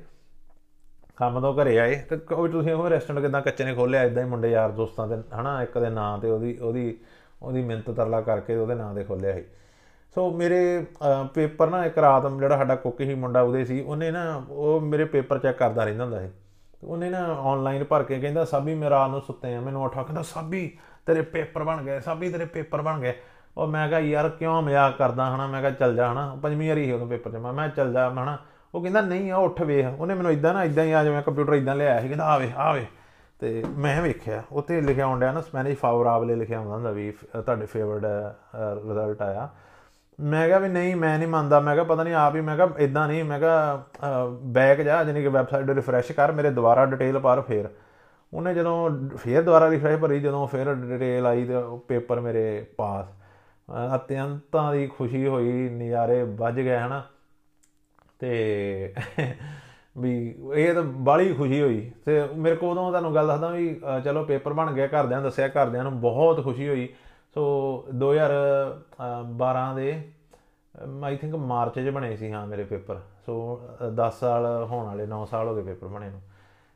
ਕੰਮ 1.18 1.42
ਤੋਂ 1.42 1.54
ਘਰੇ 1.54 1.80
ਆਏ 1.80 1.96
ਤੇ 1.96 2.18
ਕੋਈ 2.18 2.50
ਤੁਸੀਂ 2.50 2.74
ਉਹ 2.74 2.90
ਰੈਸਟੋਰੈਂਟ 2.90 3.26
ਕਿਦਾਂ 3.26 3.42
ਕੱਚੇ 3.42 3.64
ਨੇ 3.64 3.74
ਖੋਲਿਆ 3.74 4.04
ਇਦਾਂ 4.04 4.24
ਹੀ 4.24 4.30
ਮੁੰਡੇ 4.30 4.52
ਯਾਰ 4.52 4.70
ਦੋਸਤਾਂ 4.70 5.08
ਦੇ 5.08 5.16
ਹਨਾ 5.42 5.64
ਇੱਕ 5.64 5.78
ਦੇ 5.78 5.90
ਨਾਂ 5.90 6.18
ਤੇ 6.18 6.30
ਉਹਦੀ 6.30 6.58
ਉਹਦੀ 6.58 6.98
ਉਹਦੀ 7.42 7.64
ਮਿਹਨਤ 7.64 7.92
ਤਰਲਾ 7.92 8.22
ਕਰਕੇ 8.22 8.56
ਉਹਦੇ 8.56 8.76
ਨਾਂ 8.76 8.96
ਤੇ 8.96 9.04
ਖੋਲਿਆ 9.04 9.34
ਸੀ। 9.34 9.44
ਸੋ 10.16 10.32
ਮੇਰੇ 10.32 10.86
ਅਹ, 11.02 11.28
ਪੇਪਰ 11.28 11.70
ਨਾ 11.70 11.86
ਇੱਕ 11.86 11.98
ਰਾਤ 11.98 12.26
ਨੂੰ 12.26 12.40
ਜਿਹੜਾ 12.40 12.58
ਸਾਡਾ 12.58 12.76
ਕੁੱਕ 12.76 13.02
ਹੀ 13.02 13.16
ਮੁੰਡਾ 13.16 13.42
ਉਹਦੇ 13.42 13.66
ਸੀ 13.66 13.82
ਉਹਨੇ 13.82 14.12
ਨਾ 14.12 14.44
ਉਹ 14.50 14.82
ਮੇਰੇ 14.82 15.06
ਪੇਪਰ 15.06 15.40
ਚੈੱਕ 15.40 15.58
ਕਰਦਾ 15.58 15.84
ਰਹਿੰਦਾ 15.86 16.04
ਹੁੰਦਾ 16.04 16.20
ਸੀ। 16.20 16.28
ਤੇ 16.28 16.34
ਉਹਨੇ 16.84 17.10
ਨਾ 17.10 17.18
ਆਨਲਾਈਨ 17.18 17.84
ਭਰ 17.84 18.04
ਕੇ 18.04 18.20
ਕਹਿੰਦਾ, 18.20 18.46
ਸਾਬੀ, 18.46 18.76
ਮੈਂ 18.76 18.90
ਰਾਤ 18.90 19.10
ਨੂੰ 19.10 19.22
ਸੁੱਤੇ 19.22 19.56
ਆ। 19.56 19.62
ਮੈਨੂੰ 19.62 19.84
ਉੱਠਾ 19.84 20.04
ਕਹਿੰਦਾ 20.04 20.22
ਸਾਬੀ, 20.22 20.78
ਤੇਰੇ 21.06 21.22
ਪੇਪਰ 21.22 21.64
ਬਣ 21.64 21.84
ਗਏ, 21.84 22.00
ਸਾਬੀ, 22.00 22.30
ਤੇਰੇ 22.30 22.46
ਪੇਪਰ 22.46 22.82
ਬਣ 22.82 23.00
ਗਏ। 23.00 23.14
ਉਹ 23.58 23.68
ਮੈਂ 23.68 23.90
ਕਿਹਾ, 23.90 24.00
ਯਾਰ, 24.00 24.30
ਕਿਉਂ 24.30 24.62
ਮਜ਼ਾਕ 24.62 24.98
ਕਰਦਾ 24.98 25.36
ਹਨਾ? 25.36 25.48
ਮੈਂ 25.48 25.60
ਕਿਹਾ, 25.60 25.72
ਚੱਲ 25.72 25.96
ਜਾ 25.96 26.12
ਹਨਾ। 26.12 26.38
ਪੰਜਵੀਂ 26.44 26.70
ਵਾਰੀ 26.70 26.86
ਸੀ 26.86 26.92
ਉਦੋਂ 26.92 27.08
ਪੇਪਰ 27.08 27.32
ਜਮਾ 27.32 27.52
ਮੈਂ 27.52 27.70
ਕਿਹਾ 27.70 27.86
ਚੱਲ 27.86 27.94
ਜਾ 27.94 28.10
ਹਨਾ। 28.10 28.38
ਉਹ 28.76 28.82
ਕਹਿੰਦਾ, 28.82 29.02
ਨਹੀਂ, 29.02 29.32
ਆ 29.32 29.38
ਉੱਠ 29.38 29.62
ਵੇਖ। 29.62 29.86
ਉਹਨੇ 30.00 30.14
ਮੈਨੂੰ 30.14 30.32
ਇਦਾਂ 30.32 30.54
ਨਾ 30.54 30.64
ਇਦਾਂ 30.64 30.84
ਹੀ 30.84 30.92
ਆ 30.92 31.04
ਜਿਵੇਂ 31.04 31.22
ਕੰਪਿਊਟਰ 31.22 31.54
ਇਦਾਂ 31.54 31.76
ਲਿਆਇਆ 31.76 32.02
ਸੀ, 32.02 32.08
ਕਹਿੰਦਾ 32.08 32.26
ਆਵੇ 32.26 32.52
ਆਵੇ 32.58 32.86
ਤੇ 33.40 33.66
ਮੈਂ 33.78 34.02
ਵੇਖਿਆ 34.02 34.44
ਉੱਤੇ 34.52 34.82
ਲਿਖਿਆ 34.82 35.06
ਹੁੰਦਾ 35.06 35.32
ਨਾ 35.32 35.42
ਸਪੈਨਿਸ਼ 35.42 35.80
ਫਾਵਰਾਬਲੇ 35.80 36.36
ਲਿਖਿਆ 36.36 36.60
ਹੁੰਦਾ 36.60 36.74
ਹੁੰਦਾ 36.74 36.92
ਵੀ 36.92 37.12
ਫ- 37.12 37.26
ਤੁਹਾਡੇ 37.38 37.66
ਫੇਵਰਡ 37.66 38.06
ਰਿਜ਼ਲਟ 38.56 39.22
ਆਇਆ। 39.22 39.50
ਮੈਂ 40.20 40.48
ਕਿਹਾ 40.48 40.60
ਵੀ 40.60 40.70
ਨਹੀਂ, 40.70 40.96
ਮੈਂ 40.96 41.18
ਨਹੀਂ 41.18 41.28
ਮੰਨਦਾ। 41.28 41.60
ਮੈਂ 41.60 41.74
ਕਿਹਾ 41.74 41.84
ਪਤਾ 41.84 42.04
ਨਹੀਂ 42.04 42.14
ਆਪ 42.14 42.36
ਹੀ, 42.36 42.42
ਮੈਂ 42.42 42.56
ਕਿਹਾ 42.56 42.70
ਇਦਾਂ 42.78 43.08
ਨਹੀਂ, 43.08 43.24
ਮੈਂ 43.24 43.40
ਕਿਹਾ 43.40 43.86
ਬੈਕ 44.42 44.82
ਜਾ 44.82 45.04
ਜਾਨੀ 45.04 45.22
ਕਿ 45.22 45.28
ਵੈਬਸਾਈਟ 45.28 45.70
ਰਿਫਰੈਸ਼ 45.70 46.12
ਕਰ, 46.12 46.32
ਮੇਰੇ 46.32 46.50
ਦੁਬਾਰਾ 46.50 46.86
ਡਿਟੇਲ 46.86 47.20
ਪਰ 47.20 47.42
ਫੇਰ। 47.42 47.70
ਉਹਨੇ 48.34 48.54
ਜਦੋਂ 48.54 49.08
ਫੇਰ 49.18 49.42
ਦੁਬਾਰਾ 49.42 49.70
ਰਿਫਰੈਸ਼ 49.70 50.02
ਭਰੀ, 50.02 50.20
ਜਦੋਂ 50.20 50.48
ਫੇਰ 50.48 50.74
ਡਿਟੇਲ 50.74 51.26
ਆਈ 51.26 51.46
ਤੇ 51.46 51.56
ਉਹ 51.56 51.86
ਪੇਪਰ 51.88 52.20
ਮੇਰੇ 52.20 52.66
ਪਾਸ। 52.78 53.06
ਅਹ, 53.10 53.96
ਅਤਿਅੰਤਾਂ 53.96 54.74
ਦੀ 54.74 54.88
ਖੁਸ਼ੀ 54.88 55.28
ਹੋਈ, 55.28 55.70
ਨਜ਼ਾਰੇ 55.70 56.24
ਵੱਜ 56.24 56.56
ਗਏ, 56.56 56.78
ਹਨਾ। 56.78 57.04
ਤੇ 58.20 58.94
ਵੀ 59.98 60.36
ਇਹ 60.56 60.74
ਤਾਂ 60.74 60.84
ਬਾਲੀ 60.84 61.34
ਖੁਸ਼ੀ 61.34 61.62
ਹੋਈ। 61.62 61.92
ਤੇ 62.06 62.24
ਮੇਰੇ 62.38 62.56
ਕੋਲ 62.56 62.70
ਉਦੋਂ 62.70 62.90
ਤੁਹਾਨੂੰ 62.90 63.16
ਗੱਲ 63.16 63.28
ਦੱਸਦਾ 63.28 63.48
ਵੀ, 63.48 63.82
ਅਹ, 63.98 64.00
ਚਲੋ 64.00 64.24
ਪੇਪਰ 64.24 64.54
ਬਣ 64.54 64.72
ਗਿਆ 64.72 64.86
ਘਰਦਿਆਂ 64.86 65.20
ਨੂੰ 65.22 65.24
ਦੱਸਿਆ, 65.24 65.48
ਘਰਦਿਆਂ 65.48 65.84
ਨੂੰ 65.84 66.02
ਬਹੁਤ 66.02 66.44
ਖੁਸ਼ੀ 66.44 66.70
ਹੋਈ। 66.70 66.90
ਸੋ 67.34 67.86
2012 67.94 69.76
ਦੇ 69.76 70.12
ਆਈ 71.04 71.18
ਥਿੰਕ 71.18 71.36
ਮਾਰਚ 71.36 71.80
'ਚ 71.80 71.90
ਬਣੇ 71.90 72.16
ਸੀ, 72.16 72.32
ਹਾਂ, 72.32 72.48
ਮੇਰੇ 72.48 72.64
ਪੇਪਰ। 72.64 73.00
ਸੋ 73.26 73.62
10 73.94 74.20
ਸਾਲ 74.20 74.64
ਹੋਣ 74.64 74.86
ਵਾਲੇ 74.86 75.06
9 75.06 75.26
ਸਾਲ 75.26 75.48
ਹੋ 75.48 75.56
ਗਏ 75.56 75.62
ਪੇਪਰ 75.62 75.88
ਬਣੇ 75.88 76.10
ਨੂੰ। 76.10 76.22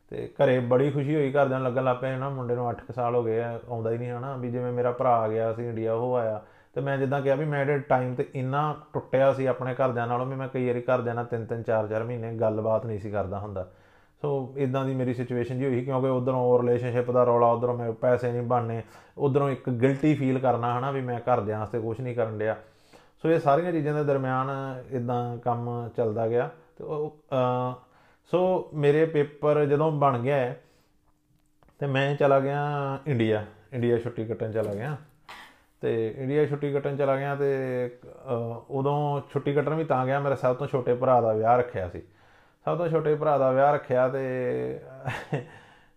ਤੇ 0.09 0.33
ਘਰੇ 0.35 0.59
ਬੜੀ 0.59 0.91
ਖੁਸ਼ੀ 0.91 1.15
ਹੋਈ, 1.15 1.31
ਘਰਦਿਆਂ 1.31 1.59
ਨੂੰ 1.59 1.67
ਲੱਗਣ 1.67 1.83
ਲੱਗ 1.83 1.97
ਪਿਆ 2.01 2.17
ਨਾ 2.17 2.29
ਮੁੰਡੇ 2.29 2.55
ਨੂੰ 2.55 2.69
8 2.69 2.93
ਸਾਲ 2.95 3.15
ਹੋ 3.15 3.23
ਗਏ 3.23 3.41
ਆ, 3.41 3.59
ਆਉਂਦਾ 3.69 3.91
ਹੀ 3.91 3.97
ਨਹੀਂ, 3.97 4.11
ਹਨਾ, 4.11 4.37
ਵੀ 4.37 4.51
ਜਿਵੇਂ 4.51 4.71
ਮੇਰਾ 4.71 4.91
ਭਰਾ 4.91 5.17
ਆ 5.17 5.27
ਗਿਆ 5.27 5.53
ਸੀ, 5.53 5.67
ਇੰਡੀਆ, 5.67 5.93
ਉਹ 5.93 6.15
ਆਇਆ। 6.15 6.41
ਤੇ 6.73 6.81
ਮੈਂ 6.81 6.97
ਜਿੱਦਾਂ 6.97 7.21
ਕਿਹਾ 7.21 7.35
ਵੀ 7.35 7.45
ਮੈਂ 7.45 7.61
ਇਹਦੇ 7.61 7.79
ਟਾਈਮ 7.79 8.15
ਤੇ 8.15 8.29
ਇੰਨਾ 8.35 8.75
ਟੁੱਟਿਆ 8.93 9.33
ਸੀ 9.33 9.45
ਆਪਣੇ 9.45 9.73
ਘਰਦਿਆਂ 9.73 10.07
ਨਾਲੋਂ, 10.07 10.25
ਵੀ 10.25 10.35
ਮੈਂ 10.35 10.47
ਕਈ 10.47 10.67
ਵਾਰੀ 10.67 10.81
ਘਰਦਿਆਂ 10.81 11.15
ਨਾਲ 11.15 11.25
ਤਿੰਨ 11.25 11.45
ਤਿੰਨ 11.45 11.63
ਚਾਰ 11.63 11.87
ਚਾਰ 11.87 12.03
ਮਹੀਨੇ 12.03 12.33
ਗੱਲਬਾਤ 12.33 12.85
ਨਹੀਂ 12.85 12.99
ਸੀ 12.99 13.11
ਕਰਦਾ 13.11 13.39
ਹੁੰਦਾ। 13.39 13.67
ਸੋ 14.25 14.53
ਇਦਾਂ 14.57 14.85
ਦੀ 14.85 14.95
ਮੇਰੀ 14.95 15.13
ਸਿਚੁਏਸ਼ਨ 15.13 15.59
ਜੀ 15.59 15.65
ਹੋਈ 15.65 15.85
ਕਿਉਂਕਿ 15.85 16.07
ਉਧਰੋਂ 16.07 16.59
ਰਿਲੇਸ਼ਨਸ਼ਿਪ 16.59 17.11
ਦਾ 17.11 17.23
ਰੌਲਾ 17.23 17.51
ਉਧਰੋਂ 17.51 17.77
ਮੈਂ 17.77 17.91
ਪੈਸੇ 17.91 18.31
ਨਹੀਂ 18.31 18.41
ਬਣਨੇ 18.41 18.83
ਉਧਰੋਂ 19.17 19.49
ਇੱਕ 19.49 19.69
ਗਿਲਟੀ 19.69 20.15
ਫੀਲ 20.15 20.39
ਕਰਨਾ 20.39 20.79
ਹਨਾ 20.79 20.91
ਵੀ 20.91 21.01
ਮੈਂ 21.01 21.19
ਘਰਦਿਆਂ 21.19 21.59
ਵਾਸਤੇ 21.59 21.79
ਕੁਝ 21.79 22.01
ਨਹੀਂ 22.01 22.15
ਕਰਨ 22.15 22.37
ਡਿਆ। 22.37 22.55
ਸੋ 23.21 23.29
ਇਹ 23.29 23.39
ਸਾਰੀਆਂ 23.39 23.71
ਚੀਜ਼ਾਂ 23.71 23.93
ਦੇ 23.93 24.03
ਦਰਮਿਆਨ 24.03 24.49
ਇਦਾਂ 24.91 25.37
ਕੰਮ 25.37 25.89
ਚੱਲਦਾ 25.97 26.27
ਗਿਆ 26.27 26.49
ਤੇ 26.77 26.83
ਉਹ, 26.83 27.19
ਅਹ, 27.31 27.73
ਸੋ 28.25 28.69
ਮੇਰੇ 28.73 29.05
ਪੇਪਰ 29.05 29.65
ਜਦੋਂ 29.65 29.91
ਬਣ 29.91 30.19
ਗਿਆ 30.19 30.35
ਹੈ, 30.35 30.61
ਤੇ 31.79 31.87
ਮੈਂ 31.87 32.15
ਚਲਾ 32.15 32.39
ਗਿਆ 32.39 32.59
ਇੰਡੀਆ 33.07 33.45
ਇੰਡੀਆ 33.73 33.97
ਛੁੱਟੀ 33.97 34.25
ਕੱਟਣ 34.25 34.51
ਚਲਾ 34.51 34.73
ਗਿਆ। 34.73 34.97
ਤੇ 35.81 36.15
ਇੰਡੀਆ 36.17 36.45
ਛੁੱਟੀ 36.45 36.73
ਕੱਟਣ 36.73 36.95
ਚਲਾ 36.95 37.17
ਗਿਆ 37.17 37.35
ਤੇ 37.35 37.49
ਅਹ, 38.05 38.61
ਉਦੋਂ 38.69 39.21
ਛੁੱਟੀ 39.33 39.53
ਕੱਟਣ 39.53 39.73
ਵੀ 39.73 39.83
ਤਾਂ 39.83 40.05
ਗਿਆ 40.05 40.19
ਮੇਰੇ 40.19 40.35
ਸਭ 40.35 40.55
ਤੋਂ 40.55 40.67
ਛੋਟੇ 40.67 40.95
ਭਰਾ 40.95 41.21
ਦਾ 41.21 41.33
ਵਿਆਹ 41.33 41.57
ਰੱਖਿਆ 41.57 41.89
ਸੀ। 41.89 42.01
ਸਭ 42.65 42.77
ਤੋਂ 42.77 42.89
ਛੋਟੇ 42.89 43.15
ਭਰਾ 43.15 43.37
ਦਾ 43.37 43.51
ਵਿਆਹ 43.51 43.73
ਰੱਖਿਆ 43.73 44.07
ਤੇ 44.07 44.79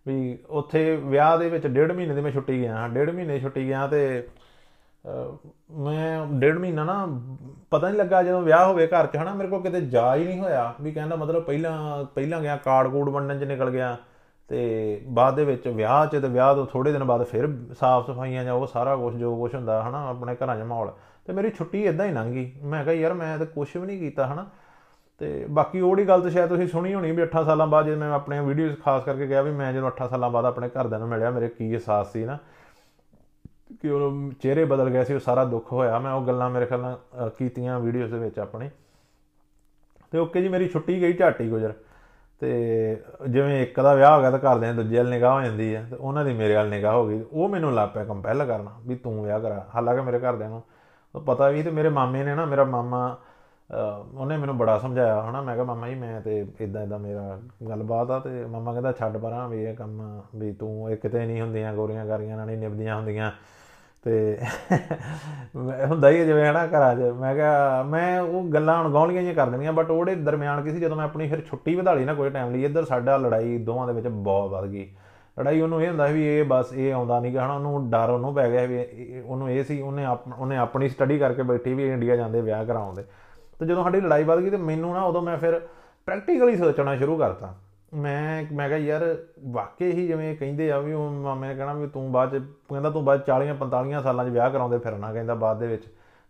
ਵੀ 0.07 0.39
ਉੱਥੇ 0.49 0.97
ਵਿਆਹ 0.97 1.39
ਦੇ 1.39 1.49
ਵਿੱਚ 1.49 1.67
ਡੇਢ 1.67 1.93
ਮਹੀਨੇ 1.93 2.15
ਦੀ 2.15 2.21
ਮੈਂ 2.21 2.33
ਛੁੱਟੀ 2.33 2.61
ਗਿਆ 2.61 2.77
ਹਾਂ 2.77 2.89
ਡੇਢ 2.89 3.11
ਮਹੀਨੇ 3.11 3.35
ਦੀ 3.35 3.41
ਛੁੱਟੀ 3.41 3.69
ਗਿਆ 3.69 3.87
ਤੇ 3.87 4.29
ਅਹ, 5.07 5.37
ਮੈਂ 5.73 6.27
ਡੇਢ 6.27 6.59
ਮਹੀਨਾ 6.59 6.85
ਨਾ 6.85 7.07
ਪਤਾ 7.71 7.89
ਨਹੀਂ 7.89 7.99
ਲੱਗਾ 7.99 8.23
ਜਦੋਂ 8.23 8.43
ਵਿਆਹ 8.43 8.67
ਹੋਵੇ 8.67 8.87
ਘਰ 8.87 9.07
'ਚ 9.07 9.17
ਹਨਾ 9.17 9.35
ਮੇਰੇ 9.35 9.49
ਕੋਲ 9.49 9.63
ਕਿਤੇ 9.63 9.81
ਜਾ 9.81 10.17
ਹੀ 10.17 10.25
ਨਹੀਂ 10.25 10.41
ਹੋਇਆ। 10.41 10.75
ਵੀ 10.81 10.93
ਕਹਿੰਦਾ 10.93 11.17
ਮਤਲਬ 11.17 11.43
ਪਹਿਲਾਂ 11.43 12.05
ਪਹਿਲਾਂ 12.05 12.41
ਗਿਆ 12.41 12.57
ਕਾਰਡ 12.57 12.89
ਕੂਡ 12.89 13.09
ਵੰਡਣ 13.09 13.39
'ਚ 13.39 13.45
ਨਿਕਲ 13.45 13.71
ਗਿਆ 13.71 13.97
ਤੇ 14.49 15.01
ਬਾਅਦ 15.07 15.37
ਦੇ 15.37 15.45
ਵਿੱਚ 15.45 15.69
ਵਿਆਹ 15.69 16.07
'ਚ 16.07 16.11
ਤੇ 16.11 16.29
ਵਿਆਹ 16.29 16.55
ਤੋਂ 16.55 16.67
ਥੋੜੇ 16.67 16.93
ਦਿਨ 16.93 17.05
ਬਾਅਦ 17.05 17.23
ਫਿਰ 17.23 17.49
ਸਾਫ਼ 17.79 18.11
ਸਫਾਈਆਂ 18.11 18.45
ਜਾਂ 18.45 18.55
ਉਹ 18.55 18.67
ਸਾਰਾ 18.67 18.97
ਕੁਝ 18.97 19.15
ਜੋ 19.15 19.37
ਕੁਝ 19.37 19.55
ਹੁੰਦਾ 19.55 19.83
ਹਨਾ 19.89 20.09
ਆਪਣੇ 20.09 20.35
ਘਰਾਂ 20.35 20.57
'ਚ 20.57 20.63
ਮਾਹੌਲ। 20.63 20.93
ਤੇ 21.27 21.33
ਮੇਰੀ 21.33 21.51
ਛੁੱਟੀ 21.51 21.85
ਇਦਾਂ 21.85 22.07
ਹੀ 22.07 22.13
ਲੰਘ 22.13 22.33
ਗਈ। 22.33 22.53
ਮੈਂ 22.63 22.85
ਕਿਹਾ 22.85 22.95
ਯਾਰ 22.95 23.15
ਮੈਂ 23.15 23.39
ਤਾਂ 23.39 23.47
ਕੁਝ 23.47 23.77
ਵੀ 23.77 23.87
ਨਹੀਂ 23.87 23.99
ਕੀਤਾ 23.99 24.27
ਹਨਾ। 24.27 24.47
ਤੇ 25.19 25.47
ਬਾਕੀ 25.51 25.81
ਉਹੜੀ 25.81 26.09
ਗੱਲ 26.09 26.21
ਤਾਂ 26.21 26.31
ਸ਼ਾਇਦ 26.31 26.49
ਤੁਸੀਂ 26.49 26.67
ਸੁਣੀ 26.69 26.95
ਹੋਣੀ 26.95 27.13
ਵੀ 27.13 27.23
8 27.23 27.45
ਸਾਲਾਂ 27.45 27.67
ਬਾਅਦ 27.67 27.87
ਜਦੋਂ 27.87 27.97
ਮੈਂ 27.99 28.13
ਆਪਣੀਆਂ 28.13 28.43
ਵੀਡੀਓਜ਼ 28.43 28.77
ਖਾਸ 28.85 29.05
ਕਰਕੇ 29.05 29.27
ਗਿਆ 29.27 29.43
ਵੀ 29.43 29.51
ਮੈਂ 29.51 29.73
ਜਦੋਂ 29.73 29.91
8 30.05 30.09
ਸਾਲਾਂ 30.11 30.31
ਬਾਅਦ 30.31 30.45
ਆਪਣੇ 30.45 30.69
ਘਰਦਿਆਂ 30.69 31.01
ਨੂੰ 31.01 31.09
ਮਿਲਿਆ 31.09 31.31
ਮੇਰੇ 31.31 31.49
ਕੀ 31.49 31.71
ਅਹਿਸਾਸ 31.71 32.13
ਸੀ 32.13 32.25
ਨਾ 32.25 32.39
ਕਿ 33.83 33.91
ਉਹ 33.91 34.33
ਚਿਹਰੇ 34.43 34.65
ਬਦਲ 34.65 34.91
ਗਏ 34.91 35.05
ਸੀ 35.05 35.15
ਉਹ 35.15 35.21
ਸਾਰਾ 35.21 35.45
ਦੁੱਖ 35.45 35.73
ਹੋਇਆ। 35.73 35.99
ਮੈਂ 35.99 36.13
ਉਹ 36.13 36.27
ਗੱਲਾਂ 36.27 36.51
ਮੇਰੇ 36.51 36.67
ਖਿਆਲ 36.67 36.81
ਨਾਲ 36.81 36.99
ਅ, 37.27 37.29
ਕੀਤੀਆਂ 37.29 37.81
ਵੀਡੀਓਜ਼ 37.81 38.13
ਦੇ 38.13 38.19
ਵਿੱਚ 38.19 38.39
ਆਪਣੇ। 38.39 38.71
ਤੇ 40.11 40.19
ਓਕੇ 40.19 40.43
ਜੀ 40.43 40.49
ਮੇਰੀ 40.49 40.69
ਛੁੱਟੀ 40.69 41.03
ਗਈ 41.03 41.13
ਝਾਟੀ 41.13 41.49
ਗੁਜ਼ਰ। 41.51 41.73
ਤੇ 42.41 42.51
ਜਿਵੇਂ 43.29 43.63
ਇੱਕ 43.63 43.81
ਦਾ 43.81 43.95
ਵਿਆਹ 43.95 44.17
ਹੋ 44.17 44.21
ਗਿਆ 44.21 44.31
ਤਾਂ 44.31 44.39
ਘਰਦਿਆਂ 44.39 44.75
ਦੀ 44.75 44.83
ਦੂਜੇ 44.83 44.99
ਵੱਲ 44.99 45.09
ਨਿਗਾਹ 45.09 45.35
ਹੋ 45.35 45.41
ਜਾਂਦੀ 45.43 45.75
ਹੈ 45.75 45.87
ਤੇ 45.91 45.97
ਉਹਨਾਂ 45.97 46.25
ਦੀ 46.25 46.33
ਮੇਰੇ 46.33 46.55
ਵੱਲ 46.55 46.69
ਨਿਗਾਹ 46.69 46.95
ਹੋ 46.95 47.07
ਗਈ। 47.07 47.25
ਉਹ 47.33 47.49
ਮੈਨੂੰ 47.49 47.75
ਲੱਗ 47.75 47.89
ਪਿਆ 47.89 48.05
ਕੰਪੈਲ 48.05 48.45
ਕਰਨਾ 48.45 48.71
ਵੀ 48.87 48.95
ਤੂੰ 48.95 49.25
ਵਿਆਹ 49.25 49.41
ਕਰਾ। 49.41 49.67
ਹਾਲਾਂਕਿ 49.75 50.01
ਮੇਰੇ 50.01 50.19
ਘਰਦਿਆਂ 50.19 50.51
ਨੂੰ 50.51 50.63
ਉਹ 51.15 51.21
ਪਤਾ 51.21 51.49
ਵੀ 51.49 51.63
ਤੇ 51.63 51.71
ਮੇਰੇ 51.71 51.89
ਮਾਮੇ 51.89 52.25
ਨੇ 52.25 52.35
ਨਾ 52.35 52.45
ਮੇਰਾ 52.45 52.65
ਮਾਮਾ 52.65 53.17
ਅ, 53.23 53.28
ਉਹਨੇ 54.15 54.37
ਮੈਨੂੰ 54.37 54.59
ਬੜਾ 54.59 54.79
ਸਮਝਾਇਆ, 54.79 55.23
ਹਨਾ? 55.23 55.43
ਮੈਂ 55.43 55.55
ਕਿਹਾ, 55.55 55.65
ਮਾਮਾ 55.65 55.89
ਜੀ, 55.89 55.95
ਮੈਂ 55.95 56.21
ਤੇ 56.21 56.47
ਇਦਾਂ 56.61 56.83
ਇਦਾਂ 56.83 56.99
ਮੇਰਾ 56.99 57.41
ਗੱਲਬਾਤ 57.69 58.11
ਆ 58.11 58.19
ਤੇ 58.19 58.47
ਮਾਮਾ 58.47 58.73
ਕਹਿੰਦਾ, 58.73 58.93
ਛੱਡ 58.93 59.17
ਪਰਾਂ 59.17 59.49
ਵੀ 59.49 59.65
ਇਹ 59.65 59.75
ਕੰਮ, 59.75 60.23
ਵੀ 60.37 60.53
ਤੂੰ 60.53 60.91
ਇਹ 60.91 60.97
ਕਿਤੇ 60.97 61.27
ਨਹੀਂ 61.27 61.41
ਹੁੰਦੀਆਂ, 61.41 61.75
ਗੋਰੀਆਂ 61.75 62.07
ਗਾਰੀਆਂ 62.07 62.37
ਨਾਲ 62.37 62.47
ਨਹੀਂ 62.47 62.59
ਨਿਭਦੀਆਂ 62.59 62.97
ਹੁੰਦੀਆਂ। 62.97 63.33
ਤੇ 64.03 64.39
ਮੈਂ- 65.57 65.87
ਹੁੰਦਾ 65.91 66.11
ਹੀ 66.11 66.21
ਹੈ 66.21 66.25
ਜਿਵੇਂ, 66.25 66.47
ਹਨਾ, 66.47 66.67
ਘਰਾਂ 66.67 66.95
'ਚ। 66.95 66.99
ਮੈਂ 66.99 67.35
ਕਿਹਾ, 67.35 67.83
ਮੈਂ 67.83 68.21
ਉਹ 68.21 68.45
ਗੱਲਾਂ 68.45 68.83
ਹੁਣ 68.83 68.93
ਗੌਲੀਆਂ 68.93 69.21
ਜਿਹੀਆਂ 69.21 69.35
ਕਰ 69.35 69.51
ਦੇਣੀਆਂ 69.51 69.73
ਬਟ 69.73 69.91
ਉਹਦੇ 69.91 70.15
ਦਰਮਿਆਨ 70.15 70.63
ਕੀ 70.63 70.71
ਸੀ 70.71 70.81
ਜਦੋਂ 70.81 70.97
ਮੈਂ 70.97 71.05
ਆਪਣੀ 71.05 71.29
ਫਿਰ 71.29 71.41
ਛੁੱਟੀ 71.41 71.75
ਵਧਾ 71.75 71.93
ਲਈ 71.93 72.05
ਨਾ 72.05 72.15
ਕੋਈ 72.15 72.31
ਟਾਈਮ 72.31 72.53
ਲਈ, 72.53 72.65
ਇੱਧਰ 72.65 72.85
ਸਾਡਾ 72.85 73.17
ਲੜਾਈ 73.17 73.59
ਦੋਵਾਂ 73.59 73.87
ਦੇ 73.87 73.93
ਵਿੱਚ 73.93 74.09
ਬਹੁਤ 74.09 74.51
ਵੱਧ 74.51 74.65
ਗਈ। 74.65 74.93
ਲੜਾਈ 75.41 75.61
ਉਹਨੂੰ 75.61 75.83
ਇਹ 75.83 75.89
ਹੁੰਦਾ 75.89 76.07
ਸੀ 76.07 76.13
ਵੀ 76.13 76.39
ਇਹ 76.39 76.45
ਬਸ 76.49 76.73
ਇਹ 76.73 76.95
ਆਉਂਦਾ 76.95 77.21
ਨਹੀਂ 77.21 77.37
ਹਨਾ? 77.37 77.55
ਉਹਨੂੰ 77.55 77.91
ਡਰ 77.91 78.11
ਉਹਨੂੰ 78.11 78.35
ਪੈ 78.35 78.51
ਗਿਆ 78.51 78.67
ਵੀ 78.67 78.77
ਇਹ- 78.77 78.89
ਇਹ- 78.93 79.25
ਉਹਨੂੰ 79.27 79.51
ਇਹ 79.51 79.65
ਸੀ, 79.65 79.81
ਉਹਨੇ 79.81 80.05
ਆਪ- 80.05 80.31
ਉਹਨੇ 80.39 80.57
ਆਪਣੀ 80.57 80.89
ਸਟੱਡੀ 80.89 81.19
ਕਰਕੇ 81.19 81.43
ਬੈਠੀ 81.43 81.75
ਵੀ 81.75 81.93
ਇੰਡੀਆ 81.93 82.17
ਜਾਂਦੇ 82.17 82.41
ਵਿਆਹ 82.41 82.65
ਕਰਾਉਣ 82.65 82.95
ਦੇ। 82.95 83.05
ਤੇ 83.59 83.67
ਜਦੋਂ 83.67 83.85
ਸਾਡੀ 83.85 84.01
ਲੜਾਈ 84.01 84.25
ਵੱਧ 84.25 84.41
ਗਈ 84.41 84.51
ਤੇ 84.51 84.57
ਮੈਨੂੰ 84.57 84.95
ਨਾ 84.95 85.03
ਉਦੋਂ 85.03 85.23
ਮੈਂ 85.23 85.37
ਫਿਰ 85.37 85.61
ਪ੍ਰੈਕਟੀਕਲੀ 86.07 86.57
ਸੋਚਣਾ 86.57 86.97
ਸ਼ੁਰੂ 86.97 87.19
ਕਰਤਾ। 87.19 87.55
ਮੈਂ 87.95 88.45
ਮੈਂ 88.53 88.69
ਕਿਹਾ 88.69 88.79
ਯਾਰ 88.79 89.17
ਵਾਕਈ 89.49 89.93
ਹੀ 89.93 90.07
ਜਿਵੇਂ 90.07 90.37
ਕਹਿੰਦੇ 90.37 90.73
ਆ 90.73 90.79
ਵੀ 90.79 90.93
ਉਹ 90.93 91.11
ਮਾਮੇ 91.11 91.49
ਨੇ 91.49 91.55
ਕਹਿਣਾ 91.55 91.73
ਵੀ 91.73 91.87
ਤੂੰ 91.87 92.13
ਬਾਅਦ 92.13 92.39
ਚ, 92.39 92.43
ਕਹਿੰਦਾ 92.69 92.91
ਤੂੰ 92.91 93.05
ਬਾਅਦ 93.05 93.21
40 93.21 93.55
45 93.55 94.03
ਸਾਲਾਂ 94.03 94.25
'ਚ 94.25 94.29
ਵਿਆਹ 94.29 94.51
ਕਰਾਉਂਦੇ 94.51 94.79
ਫਿਰਨਾ 94.79 95.13
ਕਹਿੰਦਾ 95.13 95.35
ਬਾਅਦ 95.35 95.59
ਦੇ 95.59 95.67
ਵਿੱਚ। 95.67 95.85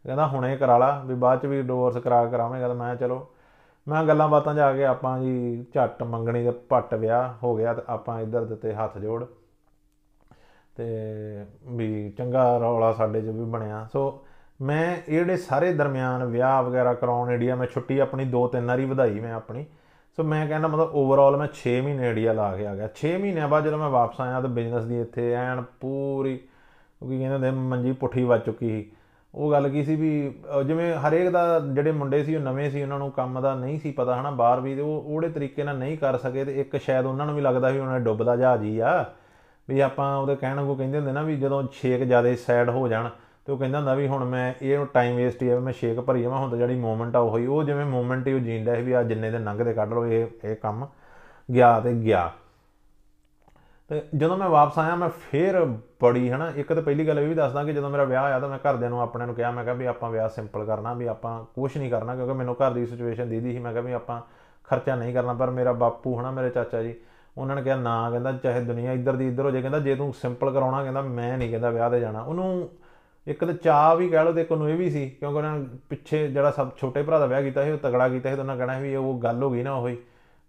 ਕਹਿੰਦਾ 0.07 0.27
ਹੁਣੇ 0.27 0.57
ਕਰਾ 0.57 0.79
ਲਾ 0.79 1.03
ਵੀ 1.07 1.15
ਬਾਅਦ 1.15 1.43
ਚ 1.43 1.47
ਵੀ 1.47 1.63
ਡਿਵੋਰਸ 1.63 1.97
ਕਰਾ 1.97 2.27
ਕਰਾਵੇਂਗਾ। 2.27 2.69
ਤਾਂ 2.69 2.75
ਮੈਂ 2.75 2.97
ਕਿਹਾ 2.97 3.09
ਚਲੋ, 3.09 3.27
ਮੈਂ 3.89 4.05
ਗੱਲਾਂ 4.05 4.29
ਬਾਤਾਂ 4.29 4.55
ਜਾ 4.55 4.73
ਕੇ 4.73 4.85
ਆਪਾਂ 4.85 5.21
ਜੀ 5.21 5.67
ਝੱਟ 5.75 6.03
ਮੰਗਣੀ 6.03 6.45
ਦੇ 6.45 6.51
ਪੱਟ 6.51 6.95
ਵਿਆਹ 6.95 7.33
ਹੋ 7.43 7.57
ਗਿਆ 7.57 7.75
ਤੇ 7.75 7.83
ਆਪਾਂ 7.89 8.21
ਇੱਧਰ 8.21 8.45
ਦਿੱਤੇ 8.45 8.75
ਹੱਥ 8.75 8.99
ਜੋੜ। 8.99 9.25
ਤੇ 10.77 10.85
ਵੀ 11.67 12.11
ਚੰਗਾ 12.11 12.59
ਰੌਲਾ 12.59 12.93
ਸਾਡੇ 12.93 13.21
'ਚ 13.21 13.25
ਵੀ 13.25 13.45
ਬਣਿਆ। 13.45 13.89
ਸੋ 13.93 14.25
ਮੈਂ 14.63 14.97
ਇਹ 15.09 15.19
ਜਿਹੜੇ 15.19 15.37
ਸਾਰੇ 15.37 15.73
ਦਰਮਿਆਨ 15.73 16.25
ਵਿਆਹ 16.25 16.63
ਵਗੈਰਾ 16.63 16.95
ਕਰਾਉਣ 16.95 17.31
ਇੰਡੀਆ, 17.31 17.55
ਮੈਂ 17.55 17.67
ਛੁੱਟੀ 17.67 17.99
ਆਪਣੀ 17.99 18.25
ਦੋ 18.25 18.47
ਤਿੰਨ 18.47 18.67
ਵਾਰੀ 18.67 18.85
ਵਧਾਈ 18.85 19.21
ਮੈਂ 19.21 19.35
ਆਪਣੀ। 19.35 19.65
ਸੋ 20.17 20.23
ਮੈਂ 20.23 20.47
ਕਹਿੰਦਾ 20.47 20.69
ਮਤਲਬ 20.69 20.91
ਓਵਰਆਲ 20.93 21.37
ਮੈਂ 21.37 21.49
6 21.55 21.83
ਮਹੀਨੇ 21.83 22.09
ਇੰਡੀਆ 22.09 22.33
ਲਾ 22.33 22.57
ਕੇ 22.57 22.67
ਆ 22.67 22.75
ਗਿਆ। 22.75 22.89
6 22.95 23.19
ਮਹੀਨਿਆਂ 23.19 23.49
ਬਾਅਦ 23.49 23.65
ਜਦੋਂ 23.65 23.79
ਮੈਂ 23.79 23.89
ਵਾਪਸ 23.89 24.21
ਆਇਆ 24.21 24.41
ਤਾਂ 24.41 24.49
ਬਿਜ਼ਨਸ 24.49 24.85
ਦੀ 24.85 25.01
ਇੱਥੇ 25.01 25.33
ਐਨ 25.33 25.65
ਪੂਰੀ 25.81 26.41
ਉਹ 27.03 27.09
ਕੀ 27.09 27.19
ਕਹਿੰਦੇ 27.19 27.35
ਹੁੰਦੇ 27.35 27.51
ਮੰਜੀ 27.51 27.93
ਪੁੱਠੀ 27.93 28.25
ਵੱਜ 28.25 28.41
ਚੁੱਕੀ 28.41 28.69
ਸੀ। 28.69 28.91
ਉਹ 29.35 29.51
ਗੱਲ 29.51 29.69
ਕੀ 29.69 29.85
ਸੀ 29.85 29.97
ਵੀ, 29.97 30.41
ਅਹ, 30.59 30.63
ਜਿਵੇਂ 30.63 30.95
ਹਰੇਕ 30.95 31.31
ਦਾ 31.31 31.61
ਜਿਹੜੇ 31.61 31.93
ਮੁੰਡੇ 31.93 32.25
ਸੀ 32.25 32.37
ਉਹ 32.37 32.41
ਨਵੇਂ 32.41 32.71
ਸੀ, 32.71 32.83
ਉਹਨਾਂ 32.83 32.99
ਨੂੰ 32.99 33.11
ਕੰਮ 33.11 33.41
ਦਾ 33.41 33.55
ਨਹੀਂ 33.55 33.81
ਸੀ 33.81 33.93
ਪਤਾ, 33.93 34.21
ਹਨਾ, 34.21 34.31
ਬਾਹਰ 34.31 34.61
ਵੀ 34.61 34.75
ਤੇ 34.75 34.81
ਉਹ 34.81 35.05
ਉਹੜੇ 35.07 35.29
ਤਰੀਕੇ 35.29 35.65
ਨਾਲ 35.65 35.79
ਨਹੀਂ 35.79 35.99
ਕਰ 35.99 36.17
ਸਕੇ 36.17 36.45
ਤੇ 36.45 36.61
ਇੱਕ 36.61 36.77
ਸ਼ਾਇਦ 36.77 37.07
ਉਹਨਾਂ 37.07 37.27
ਨੂੰ 37.27 37.35
ਵੀ 37.35 37.41
ਲੱਗਦਾ 37.41 37.71
ਵੀ 37.71 37.79
ਉਹਨਾਂ 37.79 37.99
ਨੇ 37.99 38.05
ਡੁੱਬਦਾ 38.05 38.37
ਜਹਾਜ਼ 38.37 38.63
ਹੀ 38.63 38.79
ਆ। 38.79 39.05
ਵੀ 39.69 39.81
ਆਪਾਂ 39.81 40.17
ਉਹਦੇ 40.17 40.37
ਕਹਿਣ 40.37 40.57
ਨੂੰ 40.57 40.77
ਕਹਿੰਦੇ 40.77 40.99
ਹੁੰਦੇ 40.99 41.13
ਨਾ 41.13 41.23
ਵੀ 41.23 41.37
ਜਦੋਂ 41.37 41.65
ਛੇਕ 41.73 42.03
ਜ਼ਿਆਦਾ 42.03 42.35
ਸਾਈਡ 42.47 42.69
ਹੋ 42.69 42.89
ਜਾਣ 42.89 43.09
ਤੇ 43.49 43.53
ਉਹ 43.53 43.59
ਕਹਿੰਦਾ 43.59 43.79
ਹੁੰਦਾ 43.79 43.95
ਵੀ 43.95 44.07
ਹੁਣ 44.07 44.25
ਮੈਂ 44.25 44.55
ਇਹ 44.63 44.87
ਟਾਈਮ 44.87 45.17
ਵੇਸਟ 45.17 45.43
ਹੀ 45.43 45.49
ਆ, 45.49 45.57
ਵੀ 45.57 45.63
ਮੈਂ 45.63 45.73
ਛੇਕ 45.73 46.01
ਭਰੀ 46.01 46.23
ਜਾਵਾਂ 46.23 46.39
ਹੁਣ 46.39 46.51
ਤਾਂ 46.51 46.59
ਜਿਹੜੀ 46.59 46.75
ਮੂਮੈਂਟ 46.75 47.17
ਆ 47.17 47.19
ਉਹੀ, 47.19 47.47
ਉਹ 47.47 47.65
ਜਿਵੇਂ 47.65 47.85
ਮੂਮੈਂਟ 47.85 48.27
ਹੀ 48.27 48.33
ਉਹ 48.33 48.39
ਜੀਂਦਾ 48.39 48.73
ਹੈ 48.73 48.83
ਵੀ 48.83 48.93
ਆ 48.93 49.03
ਜਿੰਨੇ 49.03 49.31
ਦੇ 49.31 49.39
ਲੰਘਦੇ 49.39 49.73
ਕੱਢ 49.73 49.93
ਲਓ, 49.93 50.07
ਇਹ 50.07 50.27
ਇਹ 50.45 50.57
ਕੰਮ 50.57 50.87
ਗਿਆ 51.55 51.81
ਤੇ 51.81 51.93
ਗਿਆ। 51.93 52.31
ਤੇ 53.89 54.03
ਜਦੋਂ 54.17 54.37
ਮੈਂ 54.37 54.49
ਵਾਪਸ 54.49 54.79
ਆਇਆ, 54.79 54.95
ਮੈਂ 54.97 55.09
ਫੇਰ 55.09 55.65
ਬੜੀ, 56.03 56.31
ਹਨਾ, 56.31 56.53
ਇੱਕ 56.57 56.73
ਤਾਂ 56.73 56.83
ਪਹਿਲੀ 56.83 57.09
ਗੱਲ 57.09 57.19
ਇਹ 57.19 57.29
ਵੀ 57.29 57.35
ਦੱਸਦਾ 57.35 57.65
ਕਿ 57.65 57.73
ਜਦੋਂ 57.73 57.91
ਮੇਰਾ 57.91 58.05
ਵਿਆਹ 58.05 58.25
ਆਇਆ 58.25 58.41
ਤਾਂ 58.41 58.49
ਮੈਂ 58.49 58.59
ਘਰਦਿਆਂ 58.59 58.91
ਨੂੰ 58.91 59.01
ਆਪਣਿਆਂ 59.01 59.27
ਨੂੰ 59.27 59.37
ਕਿਹਾ, 59.37 59.51
ਮੈਂ 59.51 59.65
ਕਿਹਾ 59.65 59.75
ਵੀ 59.75 59.87
ਆਪਾਂ 59.87 60.11
ਵਿਆਹ 60.11 60.29
ਸਿੰਪਲ 60.29 60.65
ਕਰਨਾ, 60.65 60.95
ਵੀ 60.95 61.07
ਆਪਾਂ 61.07 61.45
ਕੁਝ 61.55 61.79
ਨਹੀਂ 61.79 61.91
ਕਰਨਾ, 61.91 62.17
ਕਿਉਂਕਿ 62.17 62.33
ਮੈਨੂੰ 62.33 62.55
ਘਰ 62.55 62.71
ਦੀ 62.71 62.87
ਸਿਚੁਏਸ਼ਨ 62.87 63.29
ਦੀਦੀ 63.29 63.53
ਸੀ, 63.53 63.59
ਮੈਂ 63.59 63.73
ਕਿਹਾ 63.73 63.83
ਵੀ 63.83 63.93
ਆਪਾਂ 63.93 64.21
ਖਰਚਾ 64.65 64.97
ਨਹੀਂ 64.97 65.15
ਕਰਨਾ, 65.15 65.33
ਪਰ 65.33 65.51
ਮੇਰਾ 65.51 65.73
ਬਾਪੂ, 65.73 66.21
ਹਨਾ, 66.21 66.31
ਮੇਰੇ 66.31 66.51
ਚਾਚਾ 66.51 66.83
ਜੀ, 66.83 66.95
ਉਹਨਾਂ 67.39 67.57
ਨੇ 67.57 67.63
ਕਿਹਾ 67.63 67.77
ਨਾ, 67.77 68.11
ਕਹਿੰਦਾ 68.11 68.33
ਚਾਹੇ 68.33 68.61
ਦੁਨੀਆ 68.61 68.93
ਇੱਧਰ 68.93 69.17
ਦੀ 69.17 69.29
ਇੱਧਰ 69.29 69.45
ਹੋ 69.45 69.51
ਜਾਏ, 69.51 69.61
ਕਹਿੰਦਾ 69.61 69.79
ਜੇ 69.79 69.95
ਤੂੰ 69.95 70.13
ਸਿੰਪਲ 70.13 70.51
ਕਰਾਉਣਾ, 70.51 70.83
ਕਹਿੰਦਾ 70.83 71.03
ਮੈਂ 71.03 71.39
ਨਹੀਂ, 71.39 71.51
ਕਹਿੰਦਾ 71.51 71.71
ਵਿਆਹ 71.71 71.91
ਤੇ 71.91 72.01
ਜਾਣਾ। 72.01 72.21
ਉਹਨੂੰ 72.21 72.69
ਇੱਕ 73.29 73.45
ਤਾਂ 73.45 73.55
ਚਾਹ 73.55 73.97
ਵੀ 73.97 74.09
ਕਹਿ 74.09 74.25
ਲਓ 74.25 74.33
ਤੇ 74.33 74.41
ਇੱਕ 74.41 74.53
ਨੂੰ 74.53 74.71
ਇਹ 74.71 74.77
ਵੀ 74.77 74.91
ਸੀ 74.91 75.11
ਕਿਉਂਕਿ 75.11 75.37
ਉਹਨਾਂ 75.37 75.59
ਨੇ 75.59 75.67
ਪਿੱਛੇ 75.89 76.29
ਜਿਹੜਾ 76.29 76.51
ਸਭ 76.51 76.69
ਛੋਟੇ 76.77 77.03
ਭਰਾ 77.03 77.19
ਦਾ 77.19 77.27
ਵਿਆਹ 77.27 77.43
ਕੀਤਾ 77.43 77.65
ਸੀ 77.65 77.71
ਉਹ 77.71 77.79
ਤਗੜਾ 77.79 78.09
ਕੀਤਾ 78.09 78.31
ਸੀ 78.31 78.37
ਤਾਂ 78.37 78.43
ਉਹਨਾਂ 78.45 78.57
ਕਹਿਣਾ 78.57 78.79
ਵੀ 78.79 78.95
ਉਹ 78.97 79.19
ਗੱਲ 79.19 79.43
ਹੋ 79.43 79.51
ਗਈ 79.51 79.63
ਨਾ 79.63 79.75
ਉਹੀ 79.75 79.97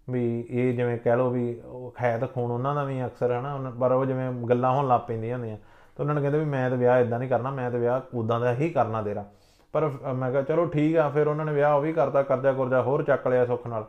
ਵੀ 0.09 0.47
ਇਹ 0.49 0.73
ਜਿਵੇਂ 0.73 0.97
ਕਹਿ 0.97 1.17
ਲਓ 1.17 1.29
ਵੀ 1.29 1.61
ਉਹ 1.65 1.93
ਹੈ 2.01 2.17
ਤਾਂ 2.17 2.27
ਖੂਨ 2.27 2.51
ਉਹਨਾਂ 2.51 2.75
ਦਾ 2.75 2.83
ਵੀ 2.83 3.05
ਅਕਸਰ 3.05 3.31
ਹੈ 3.31 3.41
ਨਾ 3.41 3.55
ਉਹਨਾਂ- 3.55 3.73
ਪਰ 3.73 3.91
ਉਹ 3.91 4.05
ਜਿਵੇਂ 4.05 4.31
ਗੱਲਾਂ 4.31 4.71
ਹੋਣ 4.71 4.87
ਲੱਗ 4.87 5.01
ਪੈਂਦੀਆਂ 5.01 5.37
ਹੁੰਦੀਆਂ। 5.37 5.57
ਤਾਂ 5.57 6.03
ਉਹਨਾਂ 6.03 6.15
ਨੇ 6.15 6.21
ਕਹਿੰਦੇ 6.21 6.39
ਵੀ 6.39 6.45
ਮੈਂ 6.45 6.69
ਤਾਂ 6.69 6.77
ਵਿਆਹ 6.77 6.99
ਇਦਾਂ 7.01 7.19
ਨਹੀਂ 7.19 7.29
ਕਰਨਾ 7.29 7.51
ਮੈਂ 7.51 7.71
ਤਾਂ 7.71 7.79
ਵਿਆਹ 7.79 8.01
ਉਦਾਂ 8.13 8.39
ਦਾ 8.39 8.53
ਹੀ 8.53 8.69
ਕਰਨਾ 8.69 9.01
ਤੇਰਾ। 9.01 9.25
ਪਰ 9.73 9.89
ਅ, 9.89 10.13
ਮੈਂ 10.13 10.31
ਕਿਹਾ 10.31 10.41
ਚਲੋ 10.41 10.65
ਠੀਕ 10.65 10.97
ਆ 10.97 11.09
ਫਿਰ 11.09 11.27
ਉਹਨਾਂ 11.27 11.45
ਨੇ 11.45 11.53
ਵਿਆਹ 11.53 11.73
ਉਹ 11.75 11.81
ਵੀ 11.81 11.93
ਕਰਤਾ 11.93 12.23
ਕਰਜ਼ਾ 12.23 12.53
ਕੁਰਜ਼ਾ 12.53 12.81
ਹੋਰ 12.81 13.03
ਚੱਕ 13.03 13.27
ਲਿਆ 13.27 13.45
ਸੁੱਖ 13.45 13.67
ਨਾਲ। 13.67 13.85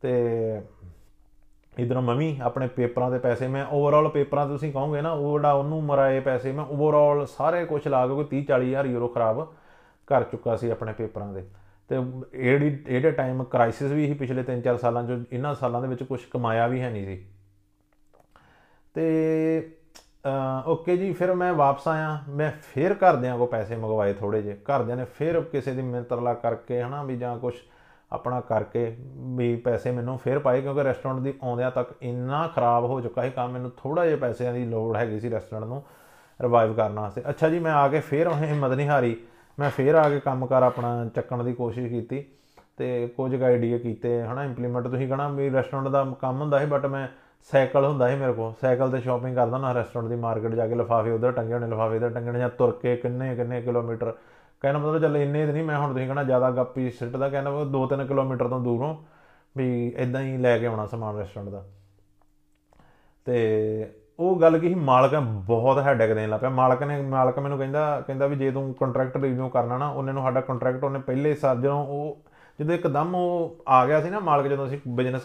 ਤੇ 0.00 0.12
ਇਧਰੋਂ 1.78 2.02
ਮੈਂ 2.02 2.14
ਵੀ 2.14 2.36
ਆਪਣੇ 2.42 2.66
ਪੇਪਰਾਂ 2.66 3.10
ਦੇ 3.10 3.18
ਪੈਸੇ, 3.18 3.48
ਮੈਂ 3.48 3.64
ਓਵਰਆਲ 3.66 4.08
ਪੇਪਰਾਂ 4.08 4.46
ਤੇ 4.46 4.52
ਤੁਸੀਂ 4.52 4.72
ਕਹੋਗੇ 4.72 5.00
ਨਾ, 5.02 5.12
ਉਹ 5.12 5.38
ਜਿਹੜਾ 5.38 5.52
ਉਹਨੂੰ 5.52 5.82
ਮਰਾਏ 5.84 6.20
ਪੈਸੇ, 6.20 6.52
ਮੈਂ 6.52 6.64
ਓਵਰਆਲ 6.64 7.24
ਸਾਰੇ 7.26 7.64
ਕੁਝ 7.64 7.86
ਲਾ 7.88 8.06
ਕੇ 8.06 8.14
ਕੋਈ 8.14 8.24
30 8.26 8.44
40 8.46 8.68
ਹਜ਼ਾਰ 8.68 8.86
ਯੂਰੋ 8.86 9.08
ਖਰਾਬ 9.08 9.46
ਕਰ 10.08 10.22
ਚੁੱਕਾ 10.22 10.56
ਸੀ 10.56 10.70
ਆਪਣੇ 10.70 10.92
ਪੇਪਰਾਂ 10.92 11.32
ਦੇ। 11.32 11.44
ਤੇ 11.90 11.96
ਇਹੜੀ 12.34 12.76
ਇਹਦੇ 12.88 13.10
ਟਾਈਮ 13.10 13.42
ਕ੍ਰਾਈਸਿਸ 13.44 13.92
ਵੀ 13.92 14.06
ਸੀ 14.06 14.14
ਪਿਛਲੇ 14.14 14.42
3-4 14.44 14.76
ਸਾਲਾਂ 14.76 15.04
ਚ, 15.04 15.24
ਇਹਨਾਂ 15.32 15.54
ਸਾਲਾਂ 15.54 15.80
ਦੇ 15.82 15.88
ਵਿੱਚ 15.88 16.02
ਕੁਝ 16.02 16.20
ਕਮਾਇਆ 16.30 16.66
ਵੀ 16.66 16.80
ਹੈ 16.80 16.90
ਨਹੀਂ 16.90 17.04
ਸੀ। 17.06 17.24
ਤੇ 18.94 19.70
ਓਕੇ 20.66 20.96
ਜੀ, 20.96 21.12
ਫਿਰ 21.12 21.34
ਮੈਂ 21.34 21.52
ਵਾਪਸ 21.54 21.88
ਆਇਆ, 21.88 22.18
ਮੈਂ 22.28 22.50
ਫਿਰ 22.64 22.94
ਘਰਦਿਆਂ 22.94 23.36
ਕੋ 23.38 23.46
ਪੈਸੇ 23.46 23.76
ਮੰਗਵਾਏ 23.76 24.12
ਥੋੜੇ 24.12 24.42
ਜਿਹੇ। 24.42 24.56
ਘਰਦਿਆਂ 24.66 24.96
ਨੇ 24.96 25.04
ਫਿਰ 25.18 25.40
ਕਿਸੇ 25.42 25.72
ਦੀ 25.72 25.82
ਮਿੰਤਰਲਾ 25.82 26.34
ਕਰਕੇ 26.34 26.82
ਹਨਾ 26.82 27.02
ਵੀ 27.04 27.16
ਜਾਂ 27.16 27.36
ਕੁਝ 27.38 27.54
ਆਪਣਾ 28.12 28.40
ਕਰਕੇ 28.40 28.96
ਵੀ 29.36 29.54
ਪੈਸੇ 29.56 29.90
ਮੈਨੂੰ 29.90 30.16
ਫਿਰ 30.18 30.38
ਪਾਏ, 30.38 30.60
ਕਿਉਂਕਿ 30.62 30.84
ਰੈਸਟੋਰੈਂਟ 30.84 31.20
ਦੀ 31.20 31.34
ਆਉਂਦਿਆਂ 31.42 31.70
ਤੱਕ 31.70 31.88
ਇੰਨਾ 32.02 32.46
ਖਰਾਬ 32.46 32.84
ਹੋ 32.84 33.00
ਚੁੱਕਾ 33.00 33.22
ਸੀ 33.22 33.30
ਕੰਮ, 33.30 33.52
ਮੈਨੂੰ 33.52 33.70
ਥੋੜਾ 33.76 34.06
ਜਿਹਾ 34.06 34.16
ਪੈਸਿਆਂ 34.16 34.52
ਦੀ 34.54 34.64
ਲੋੜ 34.64 34.96
ਹੈਗੀ 34.96 35.20
ਸੀ 35.20 35.30
ਰੈਸਟੋਰੈਂਟ 35.30 35.66
ਨੂੰ 35.66 35.82
ਰਿਵਾਈਵ 36.40 36.74
ਕਰਨ 36.74 36.98
ਵਾਸਤੇ। 36.98 37.22
ਅੱਛਾ 37.30 37.48
ਜੀ, 37.48 37.58
ਮੈਂ 37.58 37.72
ਆ 37.72 37.86
ਕੇ 37.88 38.00
ਫਿਰ 38.00 38.28
ਉਹ 38.28 38.34
ਹਿੰਮਤ 38.34 38.72
ਨਹੀਂ 38.72 38.88
ਹਾਰੀ। 38.88 39.16
ਮੈਂ 39.58 39.70
ਫਿਰ 39.70 39.94
ਆ 39.94 40.08
ਕੇ 40.08 40.20
ਕੰਮ 40.20 40.46
ਕਰ 40.46 40.62
ਆਪਣਾ 40.62 41.04
ਚੱਕਣ 41.14 41.42
ਦੀ 41.44 41.52
ਕੋਸ਼ਿਸ਼ 41.52 41.88
ਕੀਤੀ 41.88 42.24
ਤੇ 42.76 43.06
ਕੁਝ 43.16 43.42
ਆਈਡੀਆ 43.42 43.78
ਕੀਤੇ, 43.78 44.22
ਹਨਾ 44.22 44.44
ਇੰਪਲੀਮੈਂਟ 44.44 44.88
ਤੁਸੀਂ 44.88 45.08
ਕਹਣਾ 45.08 45.28
ਵੀ 45.28 45.50
ਰੈਸਟੋਰੈਂਟ 45.50 45.88
ਦਾ 45.88 46.04
ਕੰਮ 46.20 46.40
ਹੁੰਦਾ 46.40 46.58
ਸੀ 46.58 46.66
ਬਟ 46.66 46.86
ਮੈਂ 46.86 47.06
ਸਾਈਕਲ 47.50 47.84
ਹੁੰਦਾ 47.84 48.08
ਸੀ 48.08 48.16
ਮੇਰੇ 48.16 48.32
ਕੋਲ। 48.32 48.52
ਸਾਈਕਲ 48.60 48.90
ਤੇ 48.90 49.00
ਸ਼ਾਪਿੰਗ 49.00 49.36
ਕਰਦਾ 49.36 49.58
ਨਾ 49.58 49.72
ਰੈਸਟੋਰੈਂਟ 49.74 50.10
ਦੀ 50.10 50.16
ਮਾਰਕੀਟ 50.16 50.54
ਜਾ 50.54 50.66
ਕੇ 50.66 50.74
ਲਿਫਾਫੇ 50.74 51.10
ਉਧਰ 51.10 51.32
ਟੰਗੇ 51.32 51.54
ਹੋਣੇ, 51.54 51.66
ਲਿਫਾਫੇ 51.66 51.96
ਇਧਰ 51.96 52.10
ਟੰਗਣੇ 52.10 52.38
ਜਾਂ 52.38 52.48
ਤੁਰ 52.48 52.78
ਕੇ 52.82 52.96
ਕਿੰਨੇ 52.96 53.34
ਕਿੰਨੇ 53.36 53.60
ਕਿਲੋਮੀਟਰ 53.62 54.12
ਕਹਿੰਦਾ 54.60 54.78
ਮਤਲਬ 54.78 55.00
ਚੱਲ 55.00 55.16
ਇੰਨੇ 55.16 55.46
ਤੇ 55.46 55.52
ਨਹੀਂ, 55.52 55.64
ਮੈਂ 55.64 55.78
ਹੁਣ 55.78 55.92
ਤੁਸੀਂ 55.92 56.08
ਕਹਣਾ 56.08 56.24
ਜ਼ਿਆਦਾ 56.24 56.50
ਗੱਪੀ 56.50 56.90
ਸਿੱਟਦਾ 56.90 57.28
ਕਹਿੰਦਾ 57.28 57.50
ਉਹ 57.50 57.66
2-3 57.66 58.06
ਕਿਲੋਮੀਟਰ 58.06 58.48
ਤੋਂ 58.48 58.60
ਦੂਰੋਂ 58.60 58.96
ਵੀ 59.56 59.94
ਇਦਾਂ 59.96 60.20
ਹੀ 60.20 60.36
ਲੈ 60.36 60.58
ਕੇ 60.58 60.66
ਆਉਣਾ 60.66 60.86
ਸਮਾਨ 60.86 61.16
ਰੈਸਟੋਰੈਂਟ 61.16 61.50
ਦਾ। 61.50 61.64
ਤੇ 63.24 63.94
ਉਹ 64.18 64.40
ਗੱਲ 64.40 64.58
ਕੀ 64.58 64.68
ਸੀ, 64.68 64.74
ਮਾਲਕ 64.74 65.14
ਬਹੁਤ 65.20 65.78
ਹੈਡੇਕ 65.78 66.12
ਦੇਣ 66.12 66.28
ਲੱਗ 66.28 66.40
ਪਿਆ। 66.40 66.48
ਮਾਲਕ 66.48 66.82
ਨੇ, 66.82 67.02
ਮਾਲਕ 67.02 67.38
ਮੈਨੂੰ 67.38 67.58
ਕਹਿੰਦਾ 67.58 68.00
ਕਹਿੰਦਾ 68.00 68.26
ਵੀ 68.26 68.36
ਜੇ 68.36 68.50
ਤੂੰ 68.50 68.74
ਕੰਟਰੈਕਟ 68.74 69.16
ਰਿਵਿਊ 69.16 69.48
ਕਰਨਾ 69.48 69.78
ਨਾ, 69.78 69.88
ਉਹਨੇ 69.88 70.12
ਨੂੰ 70.12 70.22
ਸਾਡਾ 70.22 70.40
ਕੰਟਰੈਕਟ 70.40 70.84
ਉਹਨੇ 70.84 70.98
ਪਹਿਲੇ 70.98 71.34
ਸਾਲ 71.34 71.60
ਜਦੋਂ 71.60 71.86
ਉਹ, 71.86 72.22
ਜਦੋਂ 72.60 72.74
ਇੱਕਦਮ 72.74 73.14
ਉਹ 73.14 73.56
ਆ 73.68 73.86
ਗਿਆ 73.86 74.00
ਸੀ 74.00 74.10
ਨਾ 74.10 74.18
ਮਾਲਕ, 74.18 74.46
ਜਦੋਂ 74.46 74.66
ਅਸੀਂ 74.66 74.78
ਬਿਜ਼ਨਸ 74.88 75.22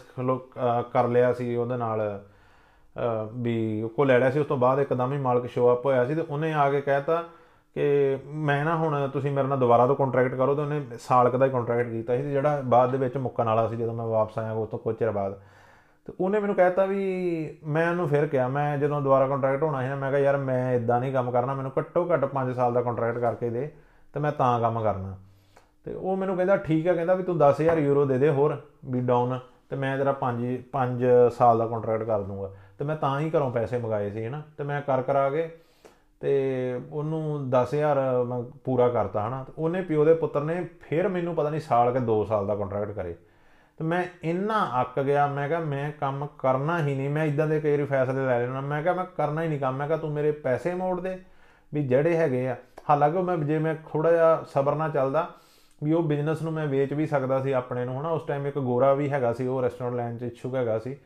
ਕਰ 0.91 1.07
ਲਿਆ 1.07 1.33
ਸੀ 1.33 1.55
ਉਹਦੇ 1.55 1.77
ਨਾਲ, 1.77 2.25
ਅਹ, 2.25 3.29
ਵੀ 3.33 3.81
ਉਹ 3.81 3.89
ਕੋ 3.89 4.03
ਲੈ 4.03 4.19
ਲਿਆ 4.19 4.31
ਸੀ, 4.31 4.39
ਉਸ 4.39 4.45
ਤੋਂ 4.45 4.57
ਬਾਅਦ 4.57 4.79
ਇੱਕਦਮ 4.79 5.13
ਹੀ 5.13 5.17
ਮਾਲਕ 5.17 5.49
ਸ਼ੋ 5.49 5.73
ਅਪ 5.73 5.85
ਹੋਇਆ 5.85 6.05
ਸੀ 6.05 6.15
ਤੇ 6.15 6.21
ਉਹਨੇ 6.21 6.53
ਆ 6.53 6.71
ਕੇ 6.71 6.81
ਕਹਿਤਾ 6.81 7.23
ਕਿ 7.75 8.17
ਮੈਂ 8.25 8.65
ਨਾ 8.65 8.75
ਹੁਣ 8.75 9.09
ਤੁਸੀਂ 9.09 9.31
ਮੇਰੇ 9.31 9.47
ਨਾਲ 9.47 9.59
ਦੁਬਾਰਾ 9.59 9.87
ਤੋਂ 9.87 9.95
ਕੰਟਰੈਕਟ 9.95 10.35
ਕਰੋ 10.35 10.55
ਤੇ 10.55 10.61
ਉਹਨੇ 10.61 10.85
ਸਾਲ 10.99 11.29
ਕੁ 11.29 11.37
ਦਾ 11.37 11.45
ਹੀ 11.45 11.51
ਕੰਟਰੈਕਟ 11.51 11.89
ਕੀਤਾ 11.89 12.17
ਸੀ 12.17 12.23
ਤੇ 12.23 12.31
ਜਿਹੜਾ 12.31 12.61
ਬਾਅਦ 12.65 12.91
ਦੇ 12.91 12.97
ਵਿੱਚ 12.97 13.17
ਮੁੱਕਣ 13.17 13.45
ਵਾਲਾ 13.45 13.67
ਸੀ 13.67 13.75
ਜਦੋਂ 13.75 13.93
ਮੈਂ 13.93 14.05
ਵਾਪਸ 14.05 14.39
ਆਇਆ 14.39 14.51
ਉਸ 14.51 14.69
ਤੋਂ 14.69 14.79
ਕੁਝ 14.79 14.95
ਚਿਰ 14.95 15.11
ਬਾਅਦ। 15.11 15.41
ਤੇ 16.05 16.13
ਉਹਨੇ 16.19 16.39
ਮੈਨੂੰ 16.39 16.55
ਕਹਿਤਾ 16.55 16.85
ਵੀ 16.85 17.57
ਮੈਂ 17.65 17.89
ਉਹਨੂੰ 17.89 18.07
ਫਿਰ 18.07 18.27
ਕਿਹਾ, 18.27 18.47
ਮੈਂ 18.47 18.77
ਜਦੋਂ 18.77 19.01
ਦੁਬਾਰਾ 19.01 19.27
ਕੰਟਰੈਕਟ 19.27 19.63
ਹੋਣਾ 19.63 19.81
ਸੀ 19.81 19.87
ਨਾ, 19.87 19.95
ਮੈਂ 19.95 20.09
ਕਿਹਾ, 20.09 20.21
ਯਾਰ 20.21 20.37
ਮੈਂ 20.37 20.73
ਇਦਾਂ 20.73 20.99
ਨਹੀਂ 20.99 21.13
ਕੰਮ 21.13 21.31
ਕਰਨਾ, 21.31 21.53
ਮੈਨੂੰ 21.53 21.71
ਘੱਟੋ 21.79 22.09
ਘੱਟ 22.13 22.25
5 22.25 22.53
ਸਾਲ 22.53 22.73
ਦਾ 22.73 22.81
ਕੰਟਰੈਕਟ 22.81 23.19
ਕਰਕੇ 23.19 23.49
ਦੇ 23.49 23.71
ਤੇ 24.13 24.19
ਮੈਂ 24.19 24.31
ਤਾਂ 24.31 24.59
ਕੰਮ 24.59 24.81
ਕਰਨਾ। 24.81 25.17
ਤੇ 25.85 25.93
ਉਹ 25.93 26.17
ਮੈਨੂੰ 26.17 26.35
ਕਹਿੰਦਾ, 26.35 26.57
ਠੀਕ 26.57 26.87
ਹੈ 26.87 26.93
ਕਹਿੰਦਾ 26.93 27.13
ਵੀ 27.13 27.23
ਤੂੰ 27.23 27.37
10000 27.37 27.77
ਯੂਰੋ 27.77 28.05
ਦੇ 28.05 28.17
ਦੇ 28.17 28.29
ਹੋਰ 28.29 28.61
ਵੀ 28.85 28.99
ਡਾਊਨ 28.99 29.39
ਤੇ 29.69 29.75
ਮੈਂ 29.75 29.97
ਤੇਰਾ 29.97 30.11
5 30.11 30.57
5 30.71 31.03
ਸਾਲ 31.31 31.57
ਦਾ 31.57 31.67
ਕੰਟਰੈਕਟ 31.67 32.03
ਕਰ 32.03 32.21
ਦੂੰਗਾ। 32.21 32.51
ਤੇ 32.79 32.85
ਮੈਂ 32.85 32.95
ਤਾਂ 32.95 33.19
ਹੀ 33.19 33.29
ਘਰੋਂ 33.29 33.51
ਪੈਸੇ 33.51 33.77
ਮੰਗਾਏ 33.77 34.09
ਸੀ, 34.09 34.25
ਹਨਾ। 34.25 34.41
ਤੇ 34.57 34.63
ਮੈਂ 34.63 34.81
ਕਰ 34.81 35.01
ਕਰਾ 35.01 35.29
ਕੇ 35.29 35.51
ਤੇ 36.23 36.81
ਉਹਨੂੰ 36.91 37.49
10000 37.49 37.97
ਮੈਂ 38.27 38.43
ਪੂਰਾ 38.63 38.89
ਕਰਤਾ, 38.89 39.27
ਹਨਾ? 39.27 39.43
ਤੇ 39.43 39.53
ਉਹਨੇ 39.57 39.81
ਪਿਓ 39.81 40.05
ਦੇ 40.05 40.13
ਪੁੱਤਰ 40.13 40.43
ਨੇ 40.43 40.69
ਫਿਰ 40.81 41.07
ਮੈਨੂੰ 41.07 41.35
ਪਤਾ 41.35 41.49
ਨਹੀਂ 41.49 41.61
ਸਾਲ 41.61 41.91
ਕੇ 41.93 41.99
2 41.99 42.23
ਸਾਲ 42.25 42.47
ਦਾ 42.47 42.55
ਕੰਟਰੈਕਟ 42.55 42.91
ਕਰੇ। 42.91 43.15
ਤੇ 43.77 43.83
ਮੈਂ 43.83 44.03
ਇੰਨਾ 44.23 44.81
ਅੱਕ 44.81 44.99
ਗਿਆ, 44.99 45.27
ਮੈਂ 45.27 45.47
ਕਿਹਾ 45.47 45.59
ਮੈਂ 45.59 45.91
ਕੰਮ 45.91 46.27
ਕਰਨਾ 46.39 46.79
ਹੀ 46.79 46.95
ਨਹੀਂ, 46.95 47.09
ਮੈਂ 47.09 47.25
ਇਦਾਂ 47.25 47.47
ਦੇ 47.47 47.59
ਕਈ 47.59 47.71
ਵਾਰੀ 47.71 47.85
ਫੈਸਲੇ 47.85 48.25
ਲੈ 48.25 48.39
ਲੈਣਾ 48.39 48.61
ਮੈਂ 48.61 48.83
ਕਿਹਾ 48.83 48.93
ਮੈਂ 48.93 49.05
ਕਰਨਾ 49.05 49.43
ਹੀ 49.43 49.47
ਨਹੀਂ 49.47 49.59
ਕੰਮ, 49.59 49.75
ਮੈਂ 49.75 49.87
ਕਿਹਾ 49.87 49.97
ਤੂੰ 49.97 50.11
ਮੇਰੇ 50.11 50.31
ਪੈਸੇ 50.31 50.73
ਮੋੜ 50.73 51.01
ਦੇ 51.01 51.19
ਵੀ 51.73 51.87
ਜਿਹੜੇ 51.87 52.15
ਹੈਗੇ 52.15 52.47
ਆ। 52.49 52.55
ਹਾਲਾਂਕਿ 52.89 53.17
ਮੈਂ 53.17 53.37
ਜੇ 53.37 53.59
ਮੈਂ 53.59 53.75
ਥੋੜਾ 53.91 54.11
ਜਿਹਾ 54.11 54.43
ਸਬਰ 54.53 54.75
ਨਾਲ 54.75 54.91
ਚੱਲਦਾ 54.91 55.29
ਵੀ 55.83 55.93
ਉਹ 55.93 56.03
ਬਿਜ਼ਨਸ 56.03 56.41
ਨੂੰ 56.41 56.53
ਮੈਂ 56.53 56.67
ਵੇਚ 56.67 56.93
ਵੀ 56.93 57.05
ਸਕਦਾ 57.05 57.39
ਸੀ 57.39 57.51
ਆਪਣੇ 57.51 57.85
ਨੂੰ, 57.85 57.99
ਹਨਾ? 57.99 58.09
ਉਸ 58.09 58.21
ਟਾਈਮ 58.23 58.47
ਇੱਕ 58.47 58.59
ਗੋਰਾ 58.59 58.93
ਵੀ 58.93 59.09
ਹੈਗਾ 59.09 59.33
ਸੀ, 59.33 59.47
ਉਹ 59.47 59.61
ਰੈਸਟੋਰੈਂਟ 59.61 59.95
ਲਾਈਨ 59.95 60.17
'ਚ 60.17 60.23
ਇਛੁਕ 60.23 60.55
ਹੈਗਾ 60.55 60.79
ਸੀ। 60.79 60.97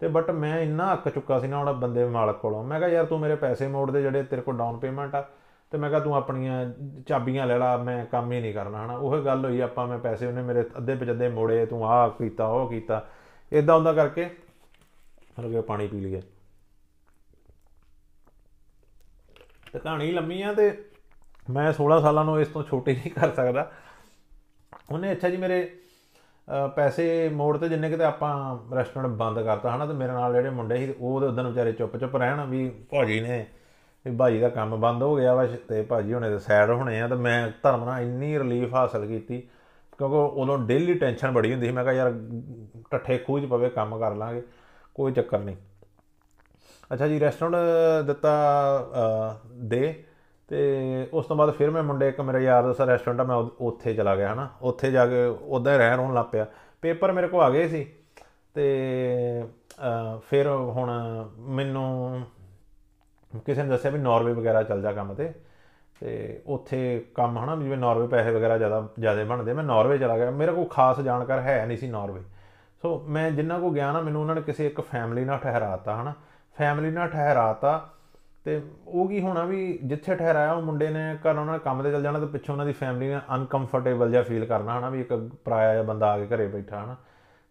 ਤੇ 0.00 0.08
ਬਟ 0.08 0.30
ਮੈਂ 0.30 0.58
ਇੰਨਾ 0.60 0.92
ਅੱਕ 0.92 1.08
ਚੁੱਕਾ 1.08 1.38
ਸੀ 1.40 1.46
ਨਾ 1.46 1.58
ਉਹਨਾਂ 1.60 1.74
ਬੰਦੇ 1.74 2.04
ਮਾਲਕ 2.04 2.36
ਕੋਲੋਂ। 2.36 2.64
ਮੈਂ 2.64 2.78
ਕਿਹਾ, 2.78 2.90
ਯਾਰ 2.90 3.04
ਤੂੰ 3.04 3.20
ਮੇਰੇ 3.20 3.34
ਪੈਸੇ 3.34 3.68
ਮੋੜ 3.68 3.90
ਦੇ 3.90 4.02
ਜਿਹੜੇ 4.02 4.22
ਤੇਰੇ 4.22 4.42
ਕੋਲ 4.42 4.56
ਡਾਊਨ 4.56 4.78
ਪੇਮੈਂਟ 4.78 5.14
ਆ 5.14 5.28
ਤੇ 5.70 5.78
ਮੈਂ 5.78 5.90
ਕਿਹਾ, 5.90 6.00
ਤੂੰ 6.00 6.16
ਆਪਣੀਆਂ 6.16 6.72
ਚਾਬੀਆਂ 7.06 7.46
ਲੈ 7.46 7.58
ਲਾ, 7.58 7.76
ਮੈਂ 7.76 8.06
ਕੰਮ 8.06 8.32
ਹੀ 8.32 8.40
ਨਹੀਂ 8.40 8.54
ਕਰਨਾ। 8.54 8.84
ਹਨਾ, 8.84 8.96
ਉਹ 8.96 9.18
ਗੱਲ 9.18 9.44
ਹੋਈ 9.44 9.60
ਆਪਾਂ, 9.60 9.86
ਮੈਂ 9.86 9.98
ਪੈਸੇ 9.98 10.26
ਉਹਨੇ 10.26 10.42
ਮੇਰੇ 10.42 10.62
ਅੱਧੇ 10.62 10.94
ਪਜੱਦੇ 10.94 11.28
ਮੋੜੇ, 11.28 11.66
ਤੂੰ 11.66 11.86
ਆਹ 11.86 12.10
ਕੀਤਾ, 12.10 12.46
ਉਹ 12.46 12.68
ਕੀਤਾ। 12.70 13.08
ਇਦਾਂ 13.52 13.74
ਹੁੰਦਾ 13.74 13.92
ਕਰਕੇ 13.92 14.24
ਹਲਕੇ 15.40 15.60
ਪਾਣੀ 15.60 15.86
ਪੀ 15.86 16.00
ਲਿਆ 16.00 16.20
ਤੇ 19.72 19.78
ਕਹਾਣੀ 19.78 20.12
ਲੰਮੀ 20.12 20.42
ਆ 20.42 20.52
ਤੇ 20.52 20.84
ਮੈਂ 21.50 21.72
16 21.72 22.00
ਸਾਲਾਂ 22.00 22.24
ਨੂੰ 22.24 22.40
ਇਸ 22.40 22.48
ਤੋਂ 22.48 22.62
ਛੋਟੇ 22.64 22.92
ਨਹੀਂ 22.92 23.10
ਕਰ 23.10 23.34
ਸਕਦਾ। 23.34 23.70
ਉਹਨੇ 24.90 25.12
ਅੱਛਾ 25.12 25.28
ਜੀ 25.28 25.36
ਮੇਰੇ 25.36 25.78
ਪੈਸੇ 26.76 27.28
ਮੋੜ 27.28 27.58
ਤੇ 27.58 27.68
ਜਿੰਨੇ 27.68 27.90
ਕਿਤੇ 27.90 28.04
ਆਪਾਂ 28.04 28.58
ਰੈਸਟੋਰੈਂਟ 28.76 29.12
ਬੰਦ 29.12 29.40
ਕਰਤਾ, 29.42 29.76
ਹਨਾ, 29.76 29.86
ਤੇ 29.86 29.92
ਮੇਰੇ 29.92 30.12
ਨਾਲ 30.12 30.32
ਜਿਹੜੇ 30.32 30.50
ਮੁੰਡੇ 30.50 30.76
ਸੀ 30.76 30.94
ਉਹ 31.00 31.14
ਉਹਦੇ 31.14 31.26
ਉਦੋਂ 31.26 31.44
ਵਿਚਾਰੇ 31.44 31.72
ਚੁੱਪ 31.72 31.96
ਚੁੱਪ 31.96 32.16
ਰਹਿਣ 32.16 32.44
ਵੀ 32.44 32.68
ਭਾਜੀ 32.68 33.20
ਨੇ, 33.20 33.46
ਵੀ 34.06 34.16
ਭਾਜੀ 34.16 34.38
ਦਾ 34.38 34.48
ਕੰਮ 34.48 34.76
ਬੰਦ 34.76 35.02
ਹੋ 35.02 35.16
ਗਿਆ 35.16 35.34
ਵਾ, 35.34 35.46
ਤੇ 35.68 35.82
ਭਾਜੀ 35.82 36.14
ਹੁਣੇ 36.14 36.30
ਤੇ 36.30 36.38
ਸਾਈਡ 36.38 36.70
ਹੋਣੇ 36.70 37.00
ਆ, 37.00 37.08
ਤੇ 37.08 37.14
ਮੈਂ 37.14 37.50
ਧਰਮ 37.62 37.84
ਨਾਲ 37.84 38.02
ਇੰਨੀ 38.02 38.38
ਰਿਲੀਫ 38.38 38.74
ਹਾਸਲ 38.74 39.06
ਕੀਤੀ, 39.06 39.40
ਕਿਉਂਕਿ 39.98 40.40
ਉਦੋਂ 40.40 40.58
ਡੇਲੀ 40.58 40.94
ਟੈਨਸ਼ਨ 40.94 41.30
ਬੜੀ 41.30 41.52
ਹੁੰਦੀ 41.52 41.66
ਸੀ, 41.66 41.72
ਮੈਂ 41.72 41.84
ਕਿਹਾ 41.84 41.94
ਯਾਰ 41.94 42.14
ਟੱਠੇ 42.90 43.18
ਖੂਜ 43.18 43.46
ਪਵੇ, 43.46 43.68
ਕੰਮ 43.68 43.98
ਕਰ 43.98 44.14
ਲਾਂਗੇ, 44.14 44.42
ਕੋਈ 44.94 45.12
ਚੱਕਰ 45.12 45.38
ਨਹੀਂ। 45.38 45.56
ਅੱਛਾ 46.92 47.08
ਜੀ 47.08 47.20
ਰੈਸਟੋਰੈਂਟ 47.20 48.06
ਦਿੱਤਾ 48.06 48.34
ਦੇ। 49.50 50.04
ਤੇ 50.48 51.08
ਉਸ 51.12 51.26
ਤੋਂ 51.26 51.36
ਬਾਅਦ 51.36 51.50
ਫਿਰ 51.50 51.70
ਮੈਂ 51.70 51.82
ਮੁੰਡੇ, 51.82 52.08
ਇੱਕ 52.08 52.20
ਮੇਰਾ 52.20 52.38
ਯਾਰ 52.38 52.62
ਦੋਸਤ 52.62 52.80
ਰੈਸਟੋਰੈਂਟ 52.80 53.20
ਆ, 53.20 53.24
ਮੈਂ 53.24 53.36
ਉੱਥੇ 53.36 53.94
ਚਲਾ 53.94 54.16
ਗਿਆ, 54.16 54.32
ਹਨਾ। 54.32 54.48
ਉੱਥੇ 54.62 54.90
ਜਾ 54.90 55.06
ਕੇ 55.06 55.24
ਉਦਾਂ 55.24 55.72
ਹੀ 55.72 55.78
ਰਹਿਣ 55.78 55.98
ਹੋਣ 55.98 56.14
ਲੱਗ 56.14 56.26
ਪਿਆ। 56.32 56.46
ਪੇਪਰ 56.82 57.12
ਮੇਰੇ 57.12 57.28
ਕੋ 57.28 57.40
ਆ 57.40 57.50
ਗਏ 57.50 57.68
ਸੀ 57.68 57.86
ਤੇ 58.54 59.44
ਫਿਰ 60.20 60.46
ਹੁਣ 60.48 60.90
ਮੈਨੂੰ 61.38 62.22
ਕਿਸੇ 63.46 63.62
ਨੇ 63.62 63.68
ਦੱਸਿਆ 63.68 63.90
ਵੀ 63.90 63.98
ਨਾਰਵੇ 63.98 64.32
ਵਗੈਰਾ 64.32 64.62
ਚੱਲ 64.62 64.82
ਜਾ 64.82 64.92
ਕੰਮ 64.92 65.14
ਤੇ। 65.14 65.32
ਤੇ 66.00 66.42
ਉੱਥੇ 66.46 67.04
ਕੰਮ, 67.14 67.38
ਹਨਾ 67.38 67.56
ਜਿਵੇਂ 67.56 67.78
ਨਾਰਵੇ 67.78 68.06
ਪੈਸੇ 68.06 68.30
ਵਗੈਰਾ 68.30 68.58
ਜ਼ਿਆਦਾ 68.58 68.88
ਜ਼ਿਆਦਾ 69.00 69.24
ਬਣਦੇ, 69.24 69.52
ਮੈਂ 69.52 69.64
ਨਾਰਵੇ 69.64 69.98
ਚਲਾ 69.98 70.16
ਗਿਆ। 70.18 70.30
ਮੇਰੇ 70.30 70.52
ਕੋਲ 70.52 70.64
ਖਾਸ 70.66 71.00
ਜਾਣਕਾਰ 71.00 71.40
ਹੈ 71.40 71.64
ਨਹੀਂ 71.66 71.78
ਸੀ 71.78 71.88
ਨਾਰਵੇ। 71.88 72.20
ਸੋ 72.82 73.04
ਮੈਂ 73.08 73.30
ਜਿੰਨਾ 73.30 73.58
ਕੋ 73.58 73.70
ਗਿਆ 73.70 73.92
ਨਾ, 73.92 74.00
ਮੈਨੂੰ 74.00 74.20
ਉਹਨਾਂ 74.20 74.34
ਨੇ 74.34 74.42
ਕਿਸੇ 74.42 74.66
ਇੱਕ 74.66 74.80
ਫੈਮਿਲੀ 74.80 75.24
ਨਾਲ 75.24 75.38
ਠਹਿਰਾਤਾ, 75.38 75.94
ਹਨਾ। 76.02 76.12
ਫੈਮਿਲੀ 76.58 76.90
ਨਾਲ 76.90 77.08
ਠਹਿਰਾਤਾ 77.08 77.90
ਤੇ 78.46 78.62
ਉਹ 78.86 79.08
ਕੀ 79.08 79.20
ਹੋਣਾ 79.20 79.44
ਵੀ 79.44 79.78
ਜਿੱਥੇ 79.84 80.14
ਠਹਿਰਾਇਆ 80.14 80.52
ਉਹ 80.52 80.62
ਮੁੰਡੇ 80.62 80.88
ਨੇ 80.88 81.14
ਘਰ 81.14 81.38
ਉਹਨਾਂ 81.38 81.52
ਨੇ 81.52 81.58
ਕੰਮ 81.58 81.82
ਤੇ 81.82 81.90
ਚੱਲ 81.90 82.02
ਜਾਣਾ 82.02 82.18
ਤੇ 82.18 82.26
ਪਿੱਛੋਂ 82.26 82.54
ਉਹਨਾਂ 82.54 82.66
ਦੀ 82.66 82.72
ਫੈਮਿਲੀ 82.72 83.08
ਨੇ 83.08 83.20
ਅਨਕੰਫਰਟੇਬਲ 83.34 84.10
ਜਿਹਾ 84.10 84.22
ਫੀਲ 84.22 84.44
ਕਰਨਾ 84.44 84.78
ਹਨਾ 84.78 84.90
ਵੀ 84.90 85.00
ਇੱਕ 85.00 85.30
ਪਰਾਇਆ 85.44 85.72
ਜਿਹਾ 85.72 85.82
ਬੰਦਾ 85.82 86.12
ਆ 86.12 86.18
ਕੇ 86.18 86.36
ਘਰੇ 86.36 86.46
ਬੈਠਾ 86.46 86.84
ਹਨਾ। 86.84 86.96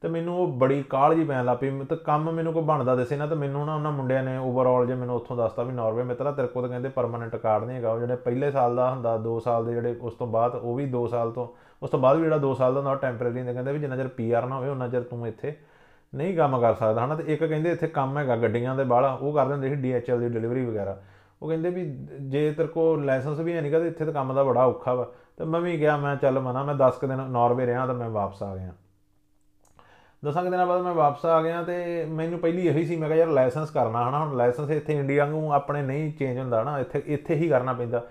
ਤੇ 0.02 0.08
ਮੈਨੂੰ 0.08 0.38
ਉਹ 0.38 0.48
ਬੜੀ 0.48 0.84
ਕਾਲ 0.84 1.16
ਜੀ 1.16 1.24
ਪੈਣ 1.24 1.46
ਲੱਪੀ 1.46 1.70
ਤੇ 1.90 1.96
ਕੰਮ 1.96 2.32
ਮੈਨੂੰ 2.32 2.54
ਕੋ 2.54 2.62
ਬਣਦਾ 2.62 2.96
ਦਿਸੇ 2.96 3.18
ਨਾ 3.18 3.28
ਤੇ 3.28 3.36
ਮੈਨੂੰ 3.36 3.66
ਨਾ 3.66 3.76
ਉਹਨਾਂ 3.76 3.92
ਮੁੰਡਿਆਂ 3.92 4.24
ਨੇ 4.24 4.38
ਓਵਰਆਲ 4.38 4.88
ਜੇ 4.88 4.96
ਮੈਨੂੰ 4.96 5.16
ਉੱਥੋਂ 5.16 5.38
ਦੱਸਤਾ 5.38 5.64
ਵੀ 5.64 5.74
ਨਾਰਵੇ 5.74 6.04
ਮਿੱਤਰਾ 6.04 6.32
ਤੇਰੇ 6.32 6.48
ਕੋਲ 6.48 6.64
ਤਾਂ 6.64 6.70
ਕਹਿੰਦੇ 6.70 6.90
ਪਰਮਨੈਂਟ 6.90 7.36
ਕਾਰਡ 7.36 7.64
ਨਹੀਂ 7.64 7.78
ਹੈਗਾ। 7.78 7.92
ਉਹ 7.92 8.00
ਜਿਹੜੇ 8.00 8.16
ਪਹਿਲੇ 8.16 8.52
ਸਾਲ 8.52 8.76
ਦਾ 8.76 8.92
ਹੁੰਦਾ 8.92 9.18
2 9.18 9.40
ਸਾਲ 9.40 9.66
ਦੇ 9.66 9.74
ਜਿਹੜੇ 9.74 9.96
ਉਸ 10.02 10.14
ਤੋਂ 10.14 10.28
ਬਾਅਦ, 10.28 10.56
ਉਹ 10.56 10.76
ਵੀ 10.76 10.92
2 10.92 11.08
ਸਾਲ 11.08 11.32
ਤੋਂ, 11.32 11.48
ਉਸ 11.84 11.90
ਤੋਂ 11.90 12.00
ਬਾਅਦ 12.00 12.18
ਵੀ 12.18 12.24
ਜਿਹੜਾ 12.24 12.38
2 12.38 12.54
ਸਾਲ 12.54 12.74
ਦਾ 12.74 12.80
ਹੁੰਦਾ 12.80 12.96
ਟੈਂਪਰੇਰੀ 12.96 13.38
ਹੁੰਦੇ 13.38 13.54
ਕਹਿੰਦੇ 13.54 13.74
ਵੀ 13.74 13.80
ਜਿੰਨਾ 13.80 13.96
ਚਿਰ 13.96 14.08
ਪੀਆਰ 14.08 14.46
ਨਾ 14.46 14.56
ਹੋਵੇ 14.56 14.70
ਉਹਨਾਂ 14.70 14.90
ਚਿਰ 14.90 15.02
ਤੂੰ 15.02 15.28
ਇੱਥੇ 15.28 15.56
ਨਹੀਂ 16.16 16.38
ਕੰਮ 16.38 16.62
ਕਰ 16.62 16.74
ਸਕਦਾ, 16.74 17.06
ਹਨਾ? 17.06 17.16
ਤੇ 17.16 17.34
ਇੱਕ 17.34 17.46
ਕਹਿੰਦੇ 17.46 17.72
ਇੱਥੇ 17.72 17.88
ਕੰਮ 17.88 18.18
ਹੈਗਾ, 18.18 18.36
ਗੱਡੀਆਂ 18.36 18.76
ਦੇ 18.76 18.84
ਬਾਹਲਾ, 18.84 19.14
ਉਹ 19.14 19.34
ਕਰਦੇ 19.34 19.54
ਹੁੰਦੇ 19.54 19.70
ਸੀ 19.70 19.76
ਡੀਐਚਐਲ 19.76 20.20
ਦੀ 20.20 20.30
ਡਿਲੀਵਰੀ 20.30 20.66
ਵਗੈਰਾ। 20.66 21.02
ਉਹ 21.42 21.48
ਕਹਿੰਦੇ 21.48 21.70
ਵੀ 21.70 22.08
ਜੇ 22.22 22.52
ਤੇਰੇ 22.52 22.68
ਕੋਲ 22.68 23.06
ਲਾਇਸੈਂਸ 23.06 23.40
ਵੀ 23.40 23.54
ਹੈ 23.54 23.62
ਨਹੀਂਗਾ 23.62 23.80
ਤੇ 23.80 23.88
ਇੱਥੇ 23.88 24.06
ਤਾਂ 24.06 24.14
ਕੰਮ 24.14 24.34
ਦਾ 24.34 24.44
ਬੜਾ 24.44 24.66
ਔਖਾ 24.66 24.94
ਵਾ। 24.94 25.12
ਤੇ 25.38 25.46
ਮੈਂ 25.46 25.62
ਵੀ 25.62 25.80
ਗਿਆ 25.80 25.98
ਮੈਂ 25.98 26.16
ਚੱਲ 26.16 26.40
ਮਨਾ, 26.40 26.64
ਮੈਂ 26.64 26.76
10 26.76 27.00
ਦਿਨ 27.02 27.30
ਨਾਰਵੇ 27.30 27.66
ਰਿਹਾ 27.66 27.86
ਤਾਂ 27.86 27.96
ਮੈਂ 27.96 28.10
ਵਾਪਸ 28.10 28.44
ਆ 28.44 28.56
ਗਿਆ। 28.56 28.74
ਦਸਾਂ 30.26 30.44
ਦਿਨਾਂ 30.44 30.68
ਬਾਅਦ 30.68 30.82
ਮੈਂ 30.82 30.94
ਵਾਪਸ 30.94 31.26
ਆ 31.26 31.42
ਗਿਆ 31.42 31.64
ਤੇ 31.64 32.06
ਮੈਨੂੰ 32.06 32.40
ਪਹਿਲੀ 32.40 32.68
ਇਹੀ 32.68 32.86
ਸੀ, 32.86 32.96
ਮੈਂ 32.96 33.08
ਕਿਹਾ 33.08 33.20
ਯਾਰ 33.20 33.28
ਲਾਇਸੈਂਸ 33.28 33.70
ਕਰਨਾ, 33.70 34.10
ਹਨਾ? 34.10 34.26
ਹੁਣ 34.26 34.38
ਲਾਇਸੈਂਸ 34.38 34.70
ਇੱਥੇ 34.70 34.94
ਇੰਡੀਆ 34.94 35.26
ਨੂੰ 35.26 35.54
ਆਪਣੇ 35.54 35.82
ਨਹੀਂ 35.82 36.14
ਚੇਂਜ 36.14 36.40
ਹੁੰਦਾ 36.40 36.64
ਨਾ 36.64 36.80
ਇੱਥੇ 36.80 37.04
ਇੱਥੇ 37.06 37.36
ਹੀ 37.36 37.50
ਕਰਨਾ 37.50 37.74
ਪੈਂਦਾ। 37.74 38.04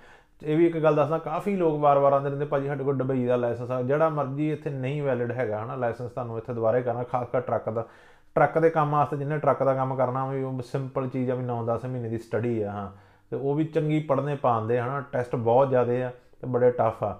ਇਹ 0.43 0.57
ਵੀ 0.57 0.67
ਇੱਕ 0.67 0.79
ਗੱਲ 0.79 0.95
ਦੱਸਦਾ, 0.95 1.19
ਕਾਫੀ 1.19 1.57
ਲੋਕ 1.57 1.81
ਵਾਰ-ਵਾਰ 1.81 2.13
ਆਉਂਦੇ 2.13 2.29
ਰਹਿੰਦੇ, 2.29 2.45
ਭਾਜੀ 2.45 2.67
ਸਾਡੇ 2.67 2.85
ਕੋਲ 2.85 2.97
ਦੁਬਈ 2.97 3.27
ਦਾ 3.27 3.37
ਲਾਇਸੈਂਸ 3.37 3.71
ਆ, 3.71 3.83
ਜਿਹੜਾ 3.83 4.09
ਮਰਜ਼ੀ 4.09 4.53
ਇੱਥੇ 4.53 4.71
ਨਹੀਂ 4.71 5.03
ਵੈਲਿਡ 5.03 5.33
ਹੈਗਾ, 5.33 5.65
ਹਨਾ, 5.65 5.77
ਲਾਇਸੈਂਸ 5.77 6.11
ਤੁਹਾਨੂੰ 6.11 6.39
ਇੱਥੇ 6.39 6.55
ਦੁਬਾਰੇ 6.55 6.83
ਕਰਨਾ 6.83 7.03
ਖਾਸ 7.03 7.29
ਕਰ 7.29 7.41
ਟਰੱਕ 7.41 7.71
ਦਾ, 7.71 7.87
ਟਰੱਕ 8.35 8.59
ਦੇ 8.59 8.71
ਕੰਮ 8.71 8.91
ਵਾਸਤੇ 8.91 9.17
ਜਿੰਨੇ 9.17 9.39
ਟਰੱਕ 9.39 9.63
ਦਾ 9.63 9.75
ਕੰਮ 9.75 9.97
ਕਰਨਾ 9.97 10.27
ਵੀ 10.27 10.43
ਉਹ 10.43 10.63
ਸਿੰਪਲ 10.63 11.09
ਚੀਜ਼ 11.09 11.31
ਆ 11.31 11.35
ਵੀ 11.35 11.45
9-10 11.45 11.87
ਮਹੀਨੇ 11.87 12.09
ਦੀ 12.09 12.19
ਸਟੱਡੀ 12.19 12.63
ਆ, 12.63 12.71
ਹਾਂ। 12.71 12.91
ਤੇ 13.31 13.37
ਉਹ 13.37 13.55
ਵੀ 13.55 13.65
ਚੰਗੀ 13.65 14.01
ਪੜ੍ਹਨੇ 14.01 14.35
ਪਾਉਂਦੇ, 14.35 14.81
ਹਨਾ 14.81 15.01
ਟੈਸਟ 15.01 15.37
ਬਹੁਤ 15.37 15.69
ਜ਼ਿਆਦੇ 15.69 16.03
ਆ 16.03 16.13
ਤੇ 16.41 16.47
ਬੜੇ 16.47 16.71
ਟਫ 16.71 17.05
ਆ। 17.05 17.19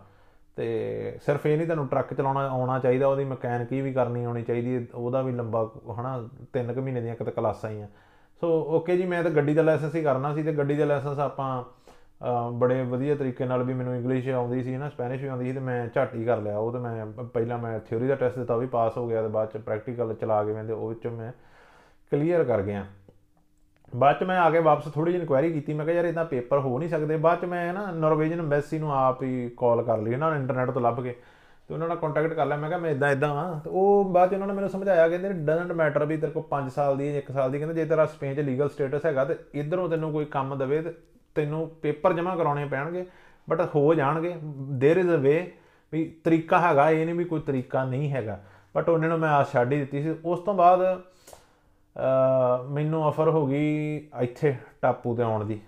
ਤੇ 0.57 1.19
ਸਿਰਫ 1.27 1.47
ਇਹ 1.47 1.57
ਨਹੀਂ 1.57 1.67
ਤੁਹਾਨੂੰ 1.67 1.89
ਟਰੱਕ 1.89 2.15
ਚਲਾਉਣਾ, 2.15 2.49
ਆਉਣਾ 2.49 2.79
ਚਾਹੀਦਾ, 2.79 3.07
ਉਹਦੀ 3.07 3.25
ਮਕੈਨਿਕੀ 3.25 3.81
ਵੀ 3.81 3.93
ਕਰਨੀ 3.93 4.25
ਆਉਣੀ 4.25 4.43
ਚਾਹੀਦੀ, 4.43 4.87
ਉਹਦਾ 4.95 5.23
ਵੀ 5.23 5.33
ਲੰਬਾ, 5.33 5.71
ਹਨਾ 6.01 6.29
3 6.53 6.75
ਕੁ 6.75 6.81
ਮਹੀਨੇ 6.81 7.01
ਦੀਆਂ 7.01 7.17
ਕਿਤੇ 7.17 7.31
ਕਲਾਸਾਂ 7.31 7.71
ਹੀ 7.71 7.81
ਆ। 7.81 7.89
ਸੋ 8.41 8.65
ਓਕੇ 8.69 8.97
ਜੀ, 8.97 9.07
ਮੈਂ 9.07 9.23
ਤਾਂ 9.23 9.31
ਗੱਡੀ 9.31 9.55
ਦਾ 9.55 9.63
ਲਾਇਸੈਂਸ 9.63 9.95
ਹੀ 9.95 10.03
ਕਰਨਾ 10.03 10.35
ਸੀ, 10.35 10.43
ਤੇ 10.43 10.53
ਗੱਡੀ 10.53 10.77
ਦਾ 10.77 10.85
ਲਾਇਸੈਂਸ 10.85 11.19
ਆਪਾਂ 11.19 11.65
ਬੜੇ 12.53 12.83
ਵਧੀਆ 12.83 13.15
ਤਰੀਕੇ 13.15 13.45
ਨਾਲ 13.45 13.63
ਵੀ 13.63 13.75
ਮੈਨੂੰ 13.75 13.95
ਇੰਗਲਿਸ਼ 13.97 14.29
ਆਉਂਦੀ 14.29 14.63
ਸੀ 14.63 14.77
ਨਾ 14.77 14.89
ਸਪੈਨਿਸ਼ 14.89 15.23
ਵੀ 15.23 15.29
ਆਉਂਦੀ 15.29 15.45
ਸੀ 15.45 15.53
ਤੇ 15.53 15.61
ਮੈਂ 15.61 15.87
ਝੱਟ 15.95 16.15
ਹੀ 16.15 16.25
ਕਰ 16.25 16.41
ਲਿਆ 16.41 16.59
ਉਹ 16.59 16.73
ਤੇ 16.73 16.79
ਮੈਂ 16.79 17.07
ਪਹਿਲਾਂ 17.25 17.59
ਮੈਂ 17.59 17.79
ਥਿਉਰੀ 17.81 18.09
ਦਾ 18.09 18.15
ਟੈਸਟ 18.15 18.39
ਦਿੱਤਾ 18.39 18.55
ਉਹ 18.55 18.61
ਵੀ 18.61 18.67
ਪਾਸ 18.67 18.97
ਹੋ 18.97 19.07
ਗਿਆ 19.09 19.23
ਤੇ 19.23 19.29
ਬਾਅਦ 19.29 19.49
ਚ 19.49 19.57
ਪ੍ਰੈਕਟੀਕਲ 19.57 20.15
ਚਲਾ 20.15 20.43
ਕੇ 20.45 20.53
ਮੈਂ 20.53 20.65
ਤੇ 20.65 20.73
ਉਹ 20.73 20.89
ਵਿੱਚ 20.89 21.07
ਮੈਂ 21.07 21.33
ਕਲੀਅਰ 22.13 22.45
ਕਰ 22.45 22.63
ਗਿਆ। 22.63 22.85
ਬਾਅਦ 23.97 24.19
ਚ 24.21 24.25
ਮੈਂ 24.25 24.39
ਆ 24.41 24.51
ਕੇ 24.51 24.59
ਵਾਪਸ 24.59 24.93
ਥੋੜੀ 24.93 25.13
ਜਿਹੀ 25.13 25.21
ਇਨਕੁਆਇਰੀ 25.21 25.53
ਕੀਤੀ, 25.53 25.75
ਮੈਂ 25.75 25.87
ਕਿਹਾ 25.87 25.97
ਯਾਰ 25.97 26.05
ਇਦਾਂ 26.05 26.25
ਪੇਪਰ 26.25 26.59
ਹੋ 26.59 26.79
ਨਹੀਂ 26.79 26.89
ਸਕਦੇ। 26.89 27.17
ਬਾਅਦ 27.17 27.41
ਚ 27.41 27.45
ਮੈਂ 27.45 27.73
ਨਾ 27.73 27.91
ਨਾਰਵੇਜਨ 27.93 28.41
ਐਮਬੈਸੀ 28.41 28.79
ਨੂੰ 28.79 28.93
ਆਪ 28.95 29.23
ਹੀ 29.23 29.51
ਕਾਲ 29.57 29.83
ਕਰ 29.83 29.99
ਲਈ 29.99 30.17
ਨਾ 30.17 30.35
ਇੰਟਰਨੈਟ 30.37 30.71
ਤੋਂ 30.71 30.83
ਲੱਭ 30.83 31.01
ਕੇ 31.03 31.15
ਤੇ 31.69 31.75
ਉਹਨਾਂ 31.75 31.89
ਨਾਲ 31.89 31.97
ਕੰਟੈਕਟ 31.97 32.33
ਕਰ 32.33 32.47
ਲਿਆ, 32.47 32.57
ਮੈਂ 32.57 32.69
ਕਿਹਾ 32.69 32.79
ਮੈਂ 32.79 32.91
ਇਦਾਂ 32.91 33.11
ਇਦਾਂ 33.11 33.35
ਵਾਂ। 33.35 33.61
ਤੇ 33.61 33.71
ਉਹ 33.71 34.05
ਬਾਅਦ 34.05 34.31
ਚ 34.31 34.35
ਉਹਨਾਂ 34.35 34.47
ਨੇ 34.47 34.55
ਮੈਨੂੰ 34.55 34.71
ਸਮਝਾਇਆ, 34.71 35.09
ਕਹਿੰਦੇ 35.09 35.29
ਡਜ਼ਨਟ 35.29 35.73
ਮੈਟਰ 35.73 36.05
ਵੀ 36.05 36.17
ਤੇਰੇ 36.17 36.33
ਕੋਲ 36.33 36.43
5 36.51 36.69
ਸਾਲ 36.71 36.97
ਦੀ 36.97 37.09
1 37.19 37.33
ਸਾਲ 37.33 37.51
ਦੀ, 37.51 37.59
ਕਹਿੰਦੇ 37.59 37.75
ਜੇ 37.75 37.85
ਤੇਰਾ 37.85 38.07
ਸਪੇਨ 38.07 38.35
'ਚ 38.35 38.41
ਲੀਗਲ 38.41 38.69
ਸਟੇਟਸ 38.69 39.07
ਹੈਗਾ 39.07 39.25
ਤੇ 39.25 39.37
ਇਧਰੋਂ 39.55 39.89
ਤੈਨੂੰ 39.89 40.13
ਕੋਈ 40.13 40.25
ਕੰਮ 40.25 40.57
ਦਵੇ 40.59 40.81
ਤੇ 40.83 40.95
ਤੈਨੂੰ 41.36 41.70
ਪੇਪਰ 41.82 42.14
ਜਮ੍ਹਾਂ 42.14 42.38
ਕਰਾਉਣੇ 42.38 42.66
ਪੈਣਗੇ 42.66 43.06
ਬਟ 43.50 43.62
ਹੋ 43.76 43.94
ਜਾਣਗੇ 43.94 44.36
देयर 44.84 45.06
इज 45.06 45.16
ਅ 45.16 45.18
ਵੇ 45.18 45.52
ਵੀ 45.92 46.20
ਤਰੀਕਾ 46.24 46.60
ਹੈਗਾ 46.60 46.90
ਇਹ 46.90 47.06
ਨਹੀਂ 47.06 47.16
ਵੀ 47.16 47.24
ਕੋਈ 47.24 47.40
ਤਰੀਕਾ 47.40 47.86
ਨਹੀਂ 47.86 48.12
ਹੈਗਾ 48.12 48.40
ਬਟ 48.76 48.90
ਉਹਨਾਂ 48.90 49.10
ਨੂੰ 49.10 49.20
ਮੈਂ 49.20 49.30
ਆਸ 49.30 49.52
ਛੱਡ 49.52 49.74
ਹੀ 49.74 49.80
ਦਿੱਤੀ 49.80 50.02
ਸੀ 50.02 50.16
ਉਸ 50.26 50.40
ਤੋਂ 50.40 50.54
ਬਾਅਦ 50.54 51.02
ਮੈਨੂੰ 52.70 53.06
ਆਫਰ 53.06 53.30
ਹੋ 53.30 53.48
ਗਈ 53.48 54.08
ਇੱਥੇ 54.22 54.56
ਟਾਪੂ 54.82 55.16
ਤੇ 55.16 55.24
ਆਉਣ 55.24 55.46
ਦੀ 55.46 55.60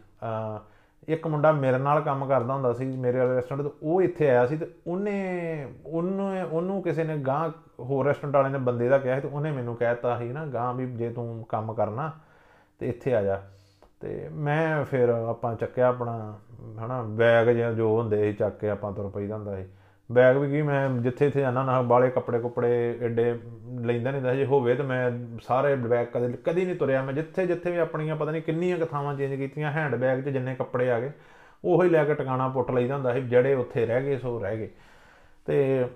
ਇੱਕ 1.08 1.28
ਮੁੰਡਾ 1.28 1.52
ਮੇਰੇ 1.52 1.78
ਨਾਲ 1.78 2.02
ਕੰਮ 2.02 2.26
ਕਰਦਾ 2.26 2.54
ਹੁੰਦਾ 2.54 2.74
ਸੀ 2.74 2.86
ਮੇਰੇ 2.86 3.20
ਵਾਲੇ 3.20 3.36
ਰੈਸਟੋਰੈਂਟ 3.36 3.68
ਤੇ 3.68 3.74
ਉਹ 3.84 4.02
ਇੱਥੇ 4.02 4.30
ਆਇਆ 4.30 4.46
ਸੀ 4.46 4.58
ਤੇ 4.58 4.68
ਉਹਨੇ 4.88 5.68
ਉਹਨੂੰ 5.86 6.46
ਉਹਨੂੰ 6.52 6.82
ਕਿਸੇ 6.82 7.04
ਨੇ 7.04 7.18
ਗਾਂ 7.18 7.50
ਹੋਰ 7.80 8.06
ਰੈਸਟੋਰੈਂਟ 8.06 8.36
ਵਾਲੇ 8.36 8.50
ਨੇ 8.50 8.58
ਬੰਦੇ 8.58 8.90
ਦਾ 8.90 8.98
ਕਿਹਾ 8.98 9.20
ਤੇ 9.20 9.28
ਉਹਨੇ 9.28 9.52
ਮੈਨੂੰ 9.52 9.76
ਕਹਿਤਾ 9.76 10.20
ਸੀ 10.20 10.26
ਨਾ 10.26 10.46
ਗਾਂ 10.46 10.74
ਵੀ 10.74 10.86
ਜੇ 10.86 11.10
ਤੂੰ 11.10 11.46
ਕੰਮ 11.50 11.74
ਕਰਨਾ 11.74 12.12
ਤੇ 12.80 12.90
ਇੱਥੇ 12.90 13.16
ਆ 13.16 13.22
ਜਾ 13.22 13.42
ਤੇ 14.01 14.29
ਮੈਂ 14.33 14.85
ਫਿਰ 14.85 15.09
ਆਪਾਂ 15.09 15.55
ਚੱਕਿਆ 15.55 15.87
ਆਪਣਾ, 15.89 16.39
ਹਨਾ, 16.87 17.03
ਬੈਗ 17.03 17.49
ਜੋ 17.77 17.97
ਹੁੰਦੇ 17.99 18.23
ਸੀ 18.23 18.33
ਚੱਕ 18.33 18.59
ਕੇ 18.59 18.71
ਆਪਾਂ 18.71 18.93
ਤੁਰ 18.93 19.09
ਪਈਦਾ 19.09 19.35
ਹੁੰਦਾ 19.35 19.57
ਸੀ। 19.57 19.65
ਬੈਗ 20.11 20.37
ਵੀ 20.37 20.51
ਕੀ 20.51 20.63
ਮੈਂ 20.63 20.89
ਜਿੱਥੇ 20.91 21.27
ਇੱਥੇ 21.27 21.41
ਜਾਣਾ 21.41 21.63
ਨਾ 21.65 21.81
ਬਾਲੇ 21.83 22.11
ਕੱਪੜੇ 22.11 22.39
ਕੁਪੜੇ 22.39 22.99
ਐਡੇ 23.03 23.25
ਲੈਂਦਾ 23.81 24.11
ਨਹੀਂ 24.11 24.21
ਹੁੰਦਾ 24.21 24.35
ਜੇ 24.35 24.45
ਹੋਵੇ 24.45 24.75
ਤਾਂ 24.75 24.85
ਮੈਂ 24.85 25.11
ਸਾਰੇ 25.43 25.75
ਬੈਗ 25.77 26.07
ਕਦੇ, 26.07 26.33
ਕਦੀ 26.45 26.65
ਨਹੀਂ 26.65 26.77
ਤੁਰਿਆ। 26.77 27.03
ਮੈਂ 27.03 27.15
ਜਿੱਥੇ 27.15 27.47
ਜਿੱਥੇ 27.47 27.71
ਵੀ 27.71 27.79
ਆਪਣੀਆਂ 27.79 28.17
ਪਤਾ 28.17 28.31
ਨਹੀਂ 28.31 28.43
ਕਿੰਨੀਆਂ 28.43 28.79
ਕਥਾਵਾਂ 28.79 29.15
ਚੇਂਜ 29.15 29.35
ਕੀਤੀਆਂ, 29.35 29.73
ਹੈਂਡ 29.73 29.95
ਬੈਗ 29.95 30.21
'ਚ 30.21 30.29
ਜਿੰਨੇ 30.29 30.55
ਕੱਪੜੇ 30.55 30.91
ਆ 30.91 31.01
ਗਏ, 31.01 31.11
ਉਹੋ 31.65 31.83
ਹੀ 31.83 31.89
ਲੈ 31.89 32.05
ਕੇ 32.05 32.15
ਟਿਕਾਣਾ 32.15 32.49
ਪੁੱਟ 32.49 32.71
ਲਈਦਾ 32.71 32.95
ਹੁੰਦਾ 32.95 33.13
ਸੀ 33.13 33.23
ਜੜੇ 33.23 33.55
ਉੱਥੇ 33.55 33.87
ਰਹਿ 33.87 34.03
ਗਏ, 34.03 34.17
ਸੋ 34.19 34.39
ਰਹਿ 34.41 34.59
ਗਏ। 34.59 34.71
ਤੇ 35.47 35.87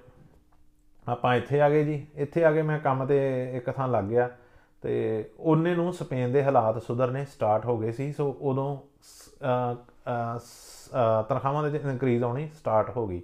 ਆਪਾਂ 1.09 1.35
ਇੱਥੇ 1.37 1.61
ਆ 1.61 1.69
ਗਏ 1.71 1.85
ਜੀ। 1.85 2.07
ਇੱਥੇ 2.15 2.45
ਆ 2.45 2.53
ਕੇ 2.53 2.63
ਮੈਂ 2.63 2.79
ਕੰਮ 2.79 3.05
ਤੇ 3.07 3.19
ਇੱਕ 3.57 3.71
ਥਾਂ 3.71 3.89
ਲੱਗ 3.89 4.05
ਗਿਆ। 4.05 4.29
ਤੇ 4.83 5.31
ਉਹਨੇ 5.39 5.75
ਨੂੰ 5.75 5.93
ਸਪੇਨ 5.93 6.33
ਦੇ 6.33 6.45
ਹਾਲਾਤ 6.45 6.83
ਸੁਧਰਨੇ 6.83 7.25
ਸਟਾਰਟ 7.25 7.65
ਹੋ 7.67 7.79
ਗਏ 7.79 7.93
ਸੀ, 7.93 8.13
ਸੋ 8.13 8.37
ਉਦੋਂ 8.41 8.77
ਤਨਖਾਹਾਂ 11.29 11.63
ਦੇ 11.71 11.79
ਇਨਕਰੀਜ਼ 11.79 12.25
ਆਉਣੀ 12.25 12.49
ਸਟਾਰਟ 12.55 12.97
ਹੋ 12.97 13.07
ਗਈ। 13.07 13.23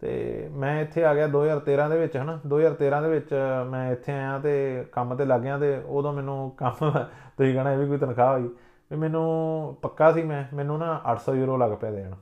ਤੇ 0.00 0.48
ਮੈਂ 0.52 0.80
ਇੱਥੇ 0.82 1.04
ਆ 1.04 1.14
ਗਿਆ 1.14 1.26
2013 1.26 1.88
ਦੇ 1.88 1.98
ਵਿੱਚ, 1.98 2.16
ਹਨਾ? 2.16 2.38
2013 2.46 3.00
ਦੇ 3.02 3.08
ਵਿੱਚ 3.08 3.34
ਮੈਂ 3.68 3.90
ਇੱਥੇ 3.92 4.12
ਆਇਆ 4.12 4.38
ਤੇ 4.38 4.84
ਕੰਮ 4.92 5.14
ਤੇ 5.14 5.24
ਲੱਗ 5.24 5.40
ਗਿਆ 5.40 5.58
ਤੇ 5.58 5.74
ਉਦੋਂ 5.86 6.12
ਮੈਨੂੰ 6.12 6.50
ਕੰਮ 6.56 6.90
ਤੁਸੀਂ 7.38 7.54
ਕਹਣਾ 7.54 7.72
ਇਹ 7.72 7.78
ਵੀ 7.78 7.86
ਕੋਈ 7.88 7.98
ਤਨਖਾਹ 7.98 8.32
ਹੋਈ। 8.32 8.48
ਵੀ 8.90 8.96
ਮੈਨੂੰ 8.96 9.76
ਪੱਕਾ 9.82 10.10
ਸੀ 10.12 10.22
ਮੈਂ, 10.22 10.44
ਮੈਨੂੰ 10.56 10.78
ਨਾ 10.78 11.00
800 11.06 11.34
ਯੂਰੋ 11.34 11.56
ਲੱਗ 11.56 11.70
ਪਿਆ 11.80 11.90
ਦੇਣ। 11.90 12.14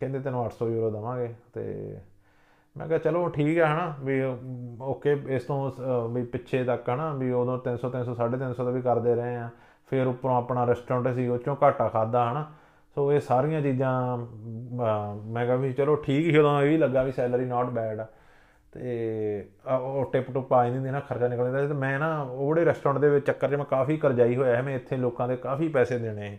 ਕਹਿੰਦੇ 0.00 0.20
ਤੈਨੂੰ 0.20 0.44
800 0.44 0.68
ਯੂਰੋ 0.68 0.90
ਦਵਾਂਗੇ 0.90 1.34
ਤੇ 1.54 1.96
ਮੈਂ 2.76 2.86
ਕਿਹਾ 2.88 2.98
ਚਲੋ 2.98 3.28
ਠੀਕ 3.28 3.58
ਹੈ 3.58 3.64
ਹਨਾ 3.64 3.96
ਵੀ 4.00 4.22
ਓਕੇ 4.80 5.16
ਇਸ 5.28 5.42
ਤੋਂ 5.42 5.70
ਅਹ, 5.70 6.08
ਵੀ 6.08 6.22
ਪਿੱਛੇ 6.22 6.64
ਤੱਕ 6.64 6.90
ਹਨਾ 6.90 7.12
ਵੀ 7.14 7.30
ਉਦੋਂ 7.32 7.58
300 7.58 7.90
300 7.90 8.14
350 8.14 8.64
ਦਾ 8.64 8.70
ਵੀ 8.70 8.82
ਕਰਦੇ 8.82 9.14
ਰਹੇ 9.14 9.36
ਆ 9.36 9.48
ਫਿਰ 9.86 10.06
ਉੱਪਰੋਂ 10.06 10.36
ਆਪਣਾ 10.36 10.66
ਰੈਸਟੋਰੈਂਟ 10.66 11.14
ਸੀ 11.14 11.26
ਉਹ 11.28 11.38
ਚੋਂ 11.38 11.56
ਘਾਟਾ 11.62 11.88
ਖਾਦਾ 11.88 12.32
ਹਨਾ। 12.32 12.52
ਸੋ 12.96 13.12
ਇਹ 13.12 13.20
ਸਾਰੀਆਂ 13.20 13.60
ਚੀਜ਼ਾਂ 13.62 14.16
ਅਹ, 14.18 15.14
ਮੈਂ 15.26 15.44
ਕਿਹਾ 15.46 15.56
ਵੀ 15.56 15.72
ਚਲੋ 15.72 15.96
ਠੀਕ 15.96 16.26
ਹੀ 16.34 16.38
ਉਦੋਂ 16.38 16.62
ਇਹ 16.62 16.68
ਵੀ 16.70 16.76
ਲੱਗਾ 16.76 17.02
ਵੀ 17.02 17.12
ਸੈਲਰੀ 17.12 17.44
ਨਾਟ 17.44 17.66
ਬੈਡ 17.66 18.00
ਆ। 18.00 18.06
ਤੇ 18.72 19.48
ਆ 19.66 19.76
ਉਹ 19.76 20.10
ਟਿਪ 20.12 20.30
ਟੁਪ 20.30 20.52
ਆ 20.52 20.68
ਜਾਂਦੀ 20.70 20.90
ਨਾ 20.90 21.00
ਖਰਚਾ 21.00 21.28
ਨਿਕਲ 21.28 21.44
ਜਾਂਦਾ 21.44 21.62
ਸੀ। 21.62 21.68
ਤੇ 21.68 21.74
ਮੈਂ 21.74 21.98
ਨਾ 21.98 22.22
ਉਹੜੇ 22.22 22.64
ਰੈਸਟੋਰੈਂਟ 22.64 22.98
ਦੇ 23.00 23.08
ਵਿੱਚ 23.10 23.26
ਚੱਕਰ 23.26 23.48
'ਚ 23.50 23.54
ਮੈਂ 23.54 23.64
ਕਾਫੀ 23.64 23.96
ਕਰਜ਼ਾਈ 23.96 24.36
ਹੋਇਆ 24.36 24.56
ਹੈ 24.56 24.62
ਮੈਂ 24.62 24.74
ਇੱਥੇ 24.76 24.96
ਲੋਕਾਂ 24.96 25.28
ਦੇ 25.28 25.36
ਕਾਫੀ 25.36 25.68
ਪੈਸੇ 25.68 25.98
ਦੇਣੇ 25.98 26.30
ਸੀ। 26.30 26.38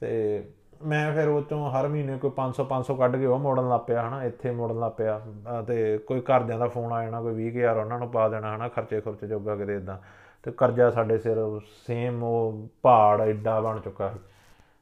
ਤੇ 0.00 0.42
ਮੈਂ 0.84 1.12
ਫਿਰ 1.12 1.28
ਉਹ 1.28 1.42
ਚੋਂ 1.42 1.70
ਹਰ 1.70 1.88
ਮਹੀਨੇ 1.88 2.18
ਕੋਈ 2.18 2.30
500 2.30 2.64
500 2.64 2.94
ਕੱਢ 2.94 3.16
ਕੇ 3.16 3.26
ਉਹ 3.26 3.38
ਮੋੜਨ 3.38 3.68
ਲੱਗ 3.68 3.80
ਪਿਆ, 3.86 4.08
ਹਨਾ, 4.08 4.24
ਇੱਥੇ 4.24 4.50
ਮੋੜਨ 4.50 4.80
ਲੱਗ 4.80 4.92
ਪਿਆ, 4.92 5.20
ਅਹ 5.26 5.64
ਤੇ 5.64 5.98
ਕੋਈ 5.98 6.20
ਘਰਦਿਆਂ 6.20 6.58
ਦਾ 6.58 6.66
ਫੋਨ 6.66 6.92
ਆ 6.92 7.04
ਜਾਣਾ, 7.04 7.22
ਕੋਈ 7.22 7.34
20000 7.34 7.76
ਉਹਨਾਂ 7.76 7.98
ਨੂੰ 7.98 8.08
ਪਾ 8.08 8.28
ਦੇਣਾ, 8.28 8.56
ਹਨਾ, 8.56 8.68
ਖਰਚੇ 8.68 9.00
ਖੁਰਚੇ 9.00 9.26
ਜੋਗਾ 9.26 9.56
ਕਿਤੇ 9.56 9.76
ਇਦਾਂ 9.76 9.98
ਤੇ 10.42 10.50
ਕਰਜ਼ਾ 10.56 10.90
ਸਾਡੇ 10.90 11.18
ਸਿਰ 11.18 11.60
ਸੇਮ 11.86 12.24
ਉਹ 12.24 12.68
ਪਹਾੜ 12.82 13.20
ਐਡਾ 13.20 13.60
ਬਣ 13.60 13.80
ਚੁੱਕਾ 13.80 14.08
ਸੀ। 14.10 14.18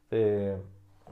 ਤੇ 0.09 0.55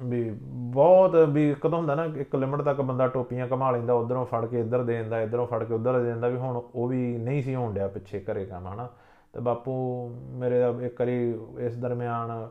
ਵੀ 0.03 0.37
ਬਹੁਤ 0.43 1.15
ਵੀ 1.15 1.55
ਕਦੋਂ 1.61 1.77
ਹੁੰਦਾ 1.77 1.95
ਨਾ, 1.95 2.05
ਇੱਕ 2.05 2.35
ਲਿਮਟ 2.35 2.61
ਤੱਕ 2.61 2.81
ਬੰਦਾ 2.81 3.07
ਟੋਪੀਆਂ 3.07 3.47
ਕਮਾ 3.47 3.71
ਲੈਂਦਾ, 3.71 3.93
ਉਧਰੋਂ 3.93 4.25
ਫੜ 4.25 4.45
ਕੇ 4.45 4.59
ਇੱਧਰ 4.59 4.83
ਦੇ 4.83 4.97
ਦਿੰਦਾ, 4.97 5.21
ਇੱਧਰੋਂ 5.21 5.47
ਫੜ 5.47 5.63
ਕੇ 5.63 5.73
ਉੱਧਰ 5.73 5.99
ਦੇ 5.99 6.05
ਦਿੰਦਾ, 6.05 6.27
ਵੀ 6.27 6.37
ਹੁਣ 6.37 6.61
ਉਹ 6.75 6.87
ਵੀ 6.87 7.17
ਨਹੀਂ 7.17 7.43
ਸੀ 7.43 7.55
ਹੋਣ 7.55 7.73
ਡਿਆ 7.73 7.87
ਪਿੱਛੇ 7.87 8.19
ਘਰੇ 8.19 8.45
ਕੰਮ, 8.45 8.67
ਹਨਾ। 8.67 8.89
ਤੇ 9.33 9.39
ਬਾਪੂ 9.39 10.07
ਮੇਰੇ 10.31 10.59
ਦਾ 10.59 10.67
ਇੱਕ 10.67 11.01
ਵਾਰੀ 11.01 11.39
ਇਸ 11.59 11.77
ਦਰਮਿਆਨ 11.77 12.49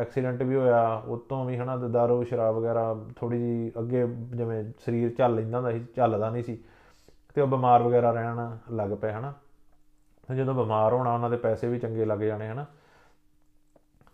ਐਕਸੀਡੈਂਟ 0.00 0.42
ਵੀ 0.42 0.56
ਹੋਇਆ 0.56 1.02
ਉਤੋਂ 1.06 1.44
ਵੀ 1.44 1.56
ਹਨਾ 1.56 1.76
ਤੇ 1.76 1.88
ਦਾਰੂ 1.88 2.24
ਸ਼ਰਾਬ 2.24 2.54
ਵਗੈਰਾ 2.54 3.06
ਥੋੜੀ 3.16 3.38
ਜੀ 3.38 3.72
ਅੱਗੇ 3.78 4.06
ਜਿਵੇਂ 4.06 4.64
ਸਰੀਰ 4.78 5.10
ਚੱਲ 5.10 5.34
ਲੈਂਦਾ 5.34 5.56
ਹੁੰਦਾ 5.58 5.72
ਸੀ 5.72 5.84
ਚੱਲਦਾ 5.96 6.30
ਨਹੀਂ 6.30 6.42
ਸੀ 6.42 6.58
ਤੇ 7.34 7.40
ਉਹ 7.40 7.46
ਬਿਮਾਰ 7.46 7.82
ਵਗੈਰਾ 7.82 8.10
ਰਹਿਣ 8.10 8.56
ਲੱਗ 8.72 8.90
ਪਏ 8.90 9.12
ਹਨਾ। 9.12 9.34
ਤੇ 10.28 10.36
ਜਦੋਂ 10.36 10.54
ਬਿਮਾਰ 10.54 10.92
ਹੋਣਾ 10.92 11.14
ਉਹਨਾਂ 11.14 11.30
ਦੇ 11.30 11.36
ਪੈਸੇ 11.36 11.68
ਵੀ 11.68 11.78
ਚੰਗੇ 11.78 12.04
ਲੱਗ 12.04 12.18
ਜਾਣੇ 12.18 12.48
ਹਨਾ। 12.48 12.66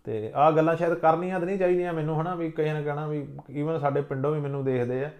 ਤੇ 0.03 0.31
ਆਹ 0.35 0.51
ਗੱਲਾਂ 0.51 0.75
ਸ਼ਾਇਦ 0.75 0.93
ਕਰਨੀਆਂ 0.93 1.39
ਤਾਂ 1.39 1.47
ਨਹੀਂ 1.47 1.57
ਚਾਹੀਦੀਆਂ 1.57 1.93
ਮੈਨੂੰ 1.93 2.21
ਹਨਾ 2.21 2.35
ਵੀ 2.35 2.51
ਕਿਸੇ 2.51 2.73
ਨੇ 2.73 2.83
ਕਹਿਣਾ 2.83 3.07
ਵੀ 3.07 3.27
ਈਵਨ 3.49 3.79
ਸਾਡੇ 3.79 4.01
ਪਿੰਡੋਂ 4.01 4.31
ਵੀ 4.31 4.39
ਮੈਨੂੰ 4.39 4.65
ਦੇਖਦੇ 4.65 5.05
ਆ। 5.05 5.11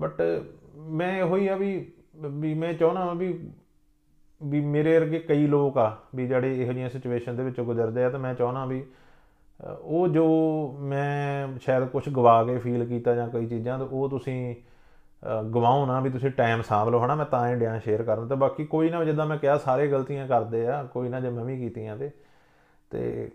ਬਟ 0.00 0.22
ਮੈਂ 0.76 1.18
ਇਹੋ 1.18 1.36
ਹੀ 1.36 1.48
ਆ 1.48 1.56
ਵੀ 1.56 1.92
ਵੀ 2.16 2.54
ਮੈਂ 2.54 2.72
ਚਾਹੁੰਦਾ 2.72 3.12
ਵੀ 3.12 3.50
ਵੀ 4.42 4.60
ਮੇਰੇ 4.60 4.98
ਵਰਗੇ 4.98 5.18
ਕਈ 5.18 5.46
ਲੋਕ 5.46 5.78
ਆ 5.78 5.96
ਵੀ 6.14 6.26
ਜਿਹੜੇ 6.26 6.62
ਇਹੋ 6.62 6.72
ਜਿਹੀਆਂ 6.72 6.88
ਸਿਚੁਏਸ਼ਨ 6.88 7.36
ਦੇ 7.36 7.42
ਵਿੱਚੋਂ 7.44 7.64
ਗੁਜ਼ਰਦੇ 7.64 8.04
ਆ 8.04 8.10
ਤਾਂ 8.10 8.18
ਮੈਂ 8.18 8.34
ਚਾਹੁੰਦਾ 8.34 8.64
ਵੀ 8.64 8.82
ਅ, 8.82 8.84
ਉਹ 9.82 10.08
ਜੋ 10.08 10.26
ਮੈਂ 10.80 11.58
ਸ਼ਾਇਦ 11.58 11.84
ਕੁਝ 11.84 12.08
ਗਵਾ 12.08 12.44
ਕੇ 12.44 12.58
ਫੀਲ 12.58 12.84
ਕੀਤਾ 12.84 13.14
ਜਾਂ 13.14 13.28
ਕਈ 13.28 13.46
ਚੀਜ਼ਾਂ 13.46 13.78
ਤਾਂ 13.78 13.86
ਉਹ 13.86 14.08
ਤੁਸੀਂ 14.08 14.54
ਅ, 15.22 15.42
ਗਵਾਓ 15.42 15.86
ਨਾ 15.86 16.00
ਵੀ 16.00 16.10
ਤੁਸੀਂ 16.10 16.30
ਟਾਈਮ 16.30 16.62
ਸਾਂਭ 16.62 16.88
ਲਓ 16.88 17.04
ਹਨਾ? 17.04 17.14
ਮੈਂ 17.14 17.26
ਤਾਂ 17.26 17.48
ਇਹ 17.48 17.56
ਡਿਆਂ 17.56 17.80
ਸ਼ੇਅਰ 17.80 18.02
ਕਰਨ 18.02 18.28
ਤੇ 18.28 18.34
ਬਾਕੀ 18.34 18.64
ਕੋਈ 18.64 18.90
ਨਾ 18.90 19.04
ਜਿੱਦਾਂ 19.04 19.26
ਮੈਂ 19.26 19.36
ਕਿਹਾ 19.38 19.58
ਸਾਰੇ 19.58 19.88
ਗਲਤੀਆਂ 19.88 20.28
ਕਰਦੇ 20.28 20.66
ਆ 20.66 20.82
ਕੋਈ 20.84 21.08
ਨਾ 21.08 21.20
ਜੇ 21.20 21.30
ਮੈਂ 21.30 21.44
ਵੀ 21.44 21.58
ਕੀਤੀਆਂ 21.58 21.96
ਤੇ। 21.96 22.10
ਤੇ 22.90 23.30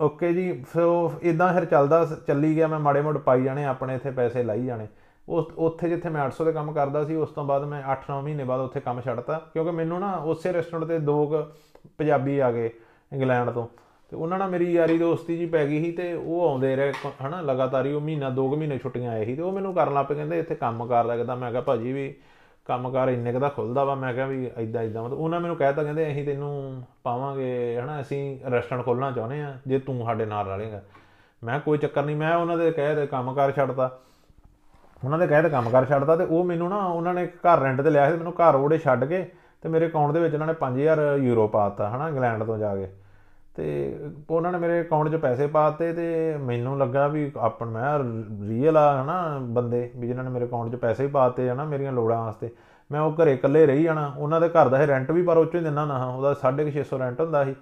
ਓਕੇ 0.00 0.32
ਜੀ 0.32 0.62
ਫਿਰ 0.62 0.82
ਇਦਾਂ 1.22 1.54
ਫਿਰ 1.54 1.64
ਚੱਲਦਾ 1.64 2.04
ਚੱਲੀ 2.26 2.56
ਗਿਆ 2.56 2.66
ਮੈਂ 2.66 2.78
ਮਾੜੇ 2.78 3.00
ਮੋੜ 3.00 3.18
ਪਾਈ 3.18 3.42
ਜਾਣੇ 3.42 3.64
ਆਪਣੇ 3.64 3.94
ਇੱਥੇ 3.94 4.10
ਪੈਸੇ 4.10 4.42
ਲਾਈ 4.42 4.66
ਜਾਣੇ। 4.66 4.86
ਉਸ 5.28 5.44
ਉੱਥੇ 5.56 5.88
ਜਿੱਥੇ 5.88 6.08
ਮੈਂ 6.08 6.26
800 6.26 6.44
ਦੇ 6.44 6.52
ਕੰਮ 6.52 6.72
ਕਰਦਾ 6.72 7.04
ਸੀ 7.04 7.14
ਉਸ 7.14 7.30
ਤੋਂ 7.30 7.44
ਬਾਅਦ 7.44 7.64
ਮੈਂ 7.64 7.82
8-9 7.92 8.22
ਮਹੀਨੇ 8.22 8.44
ਬਾਅਦ 8.44 8.60
ਉੱਥੇ 8.60 8.80
ਕੰਮ 8.80 9.00
ਛੱਡਤਾ 9.00 9.38
ਕਿਉਂਕਿ 9.52 9.70
ਮੈਨੂੰ 9.70 10.00
ਨਾ 10.00 10.12
ਉਸੇ 10.16 10.52
ਰੈਸਟੋਰੈਂਟ 10.52 10.88
ਤੇ 10.88 10.98
ਦੋ 10.98 11.26
ਕੁ 11.26 11.36
ਪੰਜਾਬੀ 11.98 12.38
ਆ 12.38 12.52
ਗਏ 12.52 12.70
ਇੰਗਲੈਂਡ 13.12 13.50
ਤੋਂ। 13.50 13.68
ਤੇ 14.14 14.18
ਉਹਨਾਂ 14.18 14.38
ਨਾਲ 14.38 14.50
ਮੇਰੀ 14.50 14.72
ਯਾਰੀ 14.72 14.98
ਦੋਸਤੀ 14.98 15.38
ਜੀ 15.38 15.46
ਪੈ 15.46 15.66
ਗਈ 15.66 15.84
ਸੀ 15.84 15.92
ਤੇ 15.92 16.14
ਉਹ 16.14 16.48
ਆਉਂਦੇ 16.48 16.76
ਰਹੇ 16.76 16.92
ਕ- 16.92 17.26
ਹਨਾ, 17.26 17.40
ਲਗਾਤਾਰ 17.40 17.86
ਹੀ 17.86 17.92
ਉਹ 17.92 18.00
ਮਹੀਨਾ, 18.00 18.30
ਦੋ 18.30 18.50
ਕੁ 18.50 18.56
ਮਹੀਨੇ 18.56 18.78
ਛੁੱਟੀਆਂ 18.78 19.12
ਆਏ 19.12 19.24
ਸੀ 19.24 19.34
ਤੇ 19.34 19.42
ਉਹ 19.42 19.52
ਮੈਨੂੰ 19.52 19.74
ਕਰਨ 19.74 19.94
ਲੱਗ 19.94 20.06
ਪਏ, 20.06 20.14
ਕਹਿੰਦੇ 20.14 20.38
ਇੱਥੇ 20.38 20.54
ਕੰਮ 20.54 20.86
ਕਰ 20.86 21.04
ਲੱਗਦਾ 21.04 21.34
ਮੈਂ 21.34 21.50
ਕਿਹਾ 21.50 21.62
ਭਾਜੀ 21.62 21.92
ਵੀ 21.92 22.14
ਕੰਮਕਾਰ 22.64 23.08
ਇੰਨੇ 23.08 23.32
ਕੁ 23.32 23.38
ਦਾ 23.38 23.48
ਖੁੱਲਦਾ 23.48 23.84
ਵਾ, 23.84 23.94
ਮੈਂ 23.94 24.14
ਕਿਹਾ 24.14 24.26
ਵੀ 24.26 24.50
ਇਦਾਂ 24.58 24.82
ਇਦਾਂ 24.82 25.02
ਮਤਲਬ 25.02 25.18
ਉਹਨਾਂ 25.18 25.40
ਮੈਨੂੰ 25.40 25.56
ਕਹਿਤਾ 25.56 25.82
ਕਹਿੰਦੇ 25.82 26.12
ਅਸੀਂ 26.12 26.24
ਤੈਨੂੰ 26.24 26.82
ਪਾਵਾਂਗੇ, 27.02 27.78
ਹਨਾ, 27.80 28.00
ਅਸੀਂ 28.00 28.38
ਰੈਸਟੋਰੈਂਟ 28.50 28.84
ਖੋਲਣਾ 28.84 29.10
ਚਾਹੁੰਦੇ 29.10 29.42
ਆ, 29.42 29.58
ਜੇ 29.66 29.78
ਤੂੰ 29.78 30.04
ਸਾਡੇ 30.04 30.26
ਨਾਲ 30.26 30.46
ਰਲੇਗਾ 30.46 30.82
ਮੈਂ 31.44 31.54
ਕਿਹਾ 31.54 31.58
ਕੋਈ 31.58 31.78
ਚੱਕਰ 31.78 32.02
ਨਹੀਂ, 32.02 32.16
ਮੈਂ 32.16 32.36
ਉਹਨਾਂ 32.36 32.58
ਦੇ 32.58 32.70
ਕਹੇ 32.70 32.94
ਤੇ 32.94 33.06
ਕੰਮਕਾਰ 33.06 33.52
ਛੱਡਤਾ 33.52 33.98
ਉਹਨਾਂ 35.04 35.18
ਦੇ 35.18 35.26
ਕਹੇ 35.26 35.42
ਤੇ 35.42 35.48
ਕੰਮਕਾਰ 35.48 35.84
ਛੱਡਤਾ 35.84 36.16
ਤੇ 36.16 36.24
ਉਹ 36.24 36.44
ਮੈਨੂੰ 36.44 36.68
ਨਾ 36.68 36.76
ਉਹਨਾਂ 36.76 37.14
ਨੇ 37.14 37.26
ਘਰ 37.26 37.58
ਰੈਂਟ 37.58 37.80
ਤੇ 37.80 37.90
ਲਿਆ 37.90 38.10
ਸੀ 38.10 38.16
ਮੈਨੂੰ 38.16 38.32
ਘਰ 38.32 38.54
ਉਹਦੇ 38.54 38.78
ਛੱਡ 38.78 39.04
ਕੇ 39.04 39.30
ਤੇ 39.62 39.68
ਮੇਰੇ 39.68 39.86
ਅਕਾਊਂਟ 39.86 40.12
ਦੇ 40.12 40.20
ਵਿੱਚ 40.20 40.34
ਉਹਨਾਂ 40.34 40.46
ਨੇ 40.46 40.54
5000 40.54 40.98
ਯੂਰੋ 41.16 41.48
ਪਾਤਾ 41.48 41.90
ਹਨਾ, 41.90 42.08
ਇੰਗਲੈਂਡ 42.08 42.44
ਤੋਂ 42.44 42.58
ਜਾ 42.58 42.76
ਕੇ। 42.76 42.88
ਤੇ 43.54 43.96
ਉਹਨਾਂ 44.30 44.52
ਨੇ 44.52 44.58
ਮੇਰੇ 44.58 44.80
ਅਕਾਊਂਟ 44.80 45.08
'ਚ 45.08 45.16
ਪੈਸੇ 45.16 45.46
ਪਾਤੇ 45.46 45.92
ਤੇ 45.92 46.36
ਮੈਨੂੰ 46.36 46.78
ਲੱਗਾ 46.78 47.06
ਵੀ 47.08 47.30
ਆਪਣ 47.38 47.66
ਮੈਂ 47.66 47.98
ਰੀਅਲ 48.48 48.76
ਆ 48.76 49.02
ਹਨਾ 49.02 49.38
ਬੰਦੇ, 49.38 49.90
ਵੀ 49.96 50.06
ਜਿਨ੍ਹਾਂ 50.06 50.24
ਨੇ 50.24 50.30
ਮੇਰੇ 50.30 50.44
ਅਕਾਊਂਟ 50.44 50.72
'ਚ 50.72 50.76
ਪੈਸੇ 50.76 51.04
ਹੀ 51.04 51.08
ਪਾਤੇ 51.08 51.50
ਹਨਾ 51.50 51.64
ਮੇਰੀਆਂ 51.64 51.92
ਲੋੜਾਂ 51.92 52.22
ਵਾਸਤੇ। 52.24 52.50
ਮੈਂ 52.92 53.00
ਉਹ 53.00 53.14
ਘਰੇ 53.22 53.34
ਇਕੱਲੇ 53.34 53.66
ਰਹੀ 53.66 53.82
ਜਾਣਾ, 53.82 54.14
ਉਹਨਾਂ 54.18 54.40
ਦੇ 54.40 54.48
ਘਰ 54.48 54.68
ਦਾ 54.68 54.82
ਇਹ 54.82 54.86
ਰੈਂਟ 54.86 55.10
ਵੀ 55.10 55.22
ਪਰ 55.22 55.36
ਉਹ 55.36 55.44
'ਚੋਂ 55.44 55.60
ਹੀ 55.60 55.64
ਦਿੰਦਾ 55.64 55.84
ਨਾ 55.84 56.06
ਉਹਦਾ 56.06 56.34
650 56.34 56.98
ਰੈਂਟ 56.98 57.20
ਹੁੰਦਾ 57.20 57.44
ਸੀ। 57.44 57.54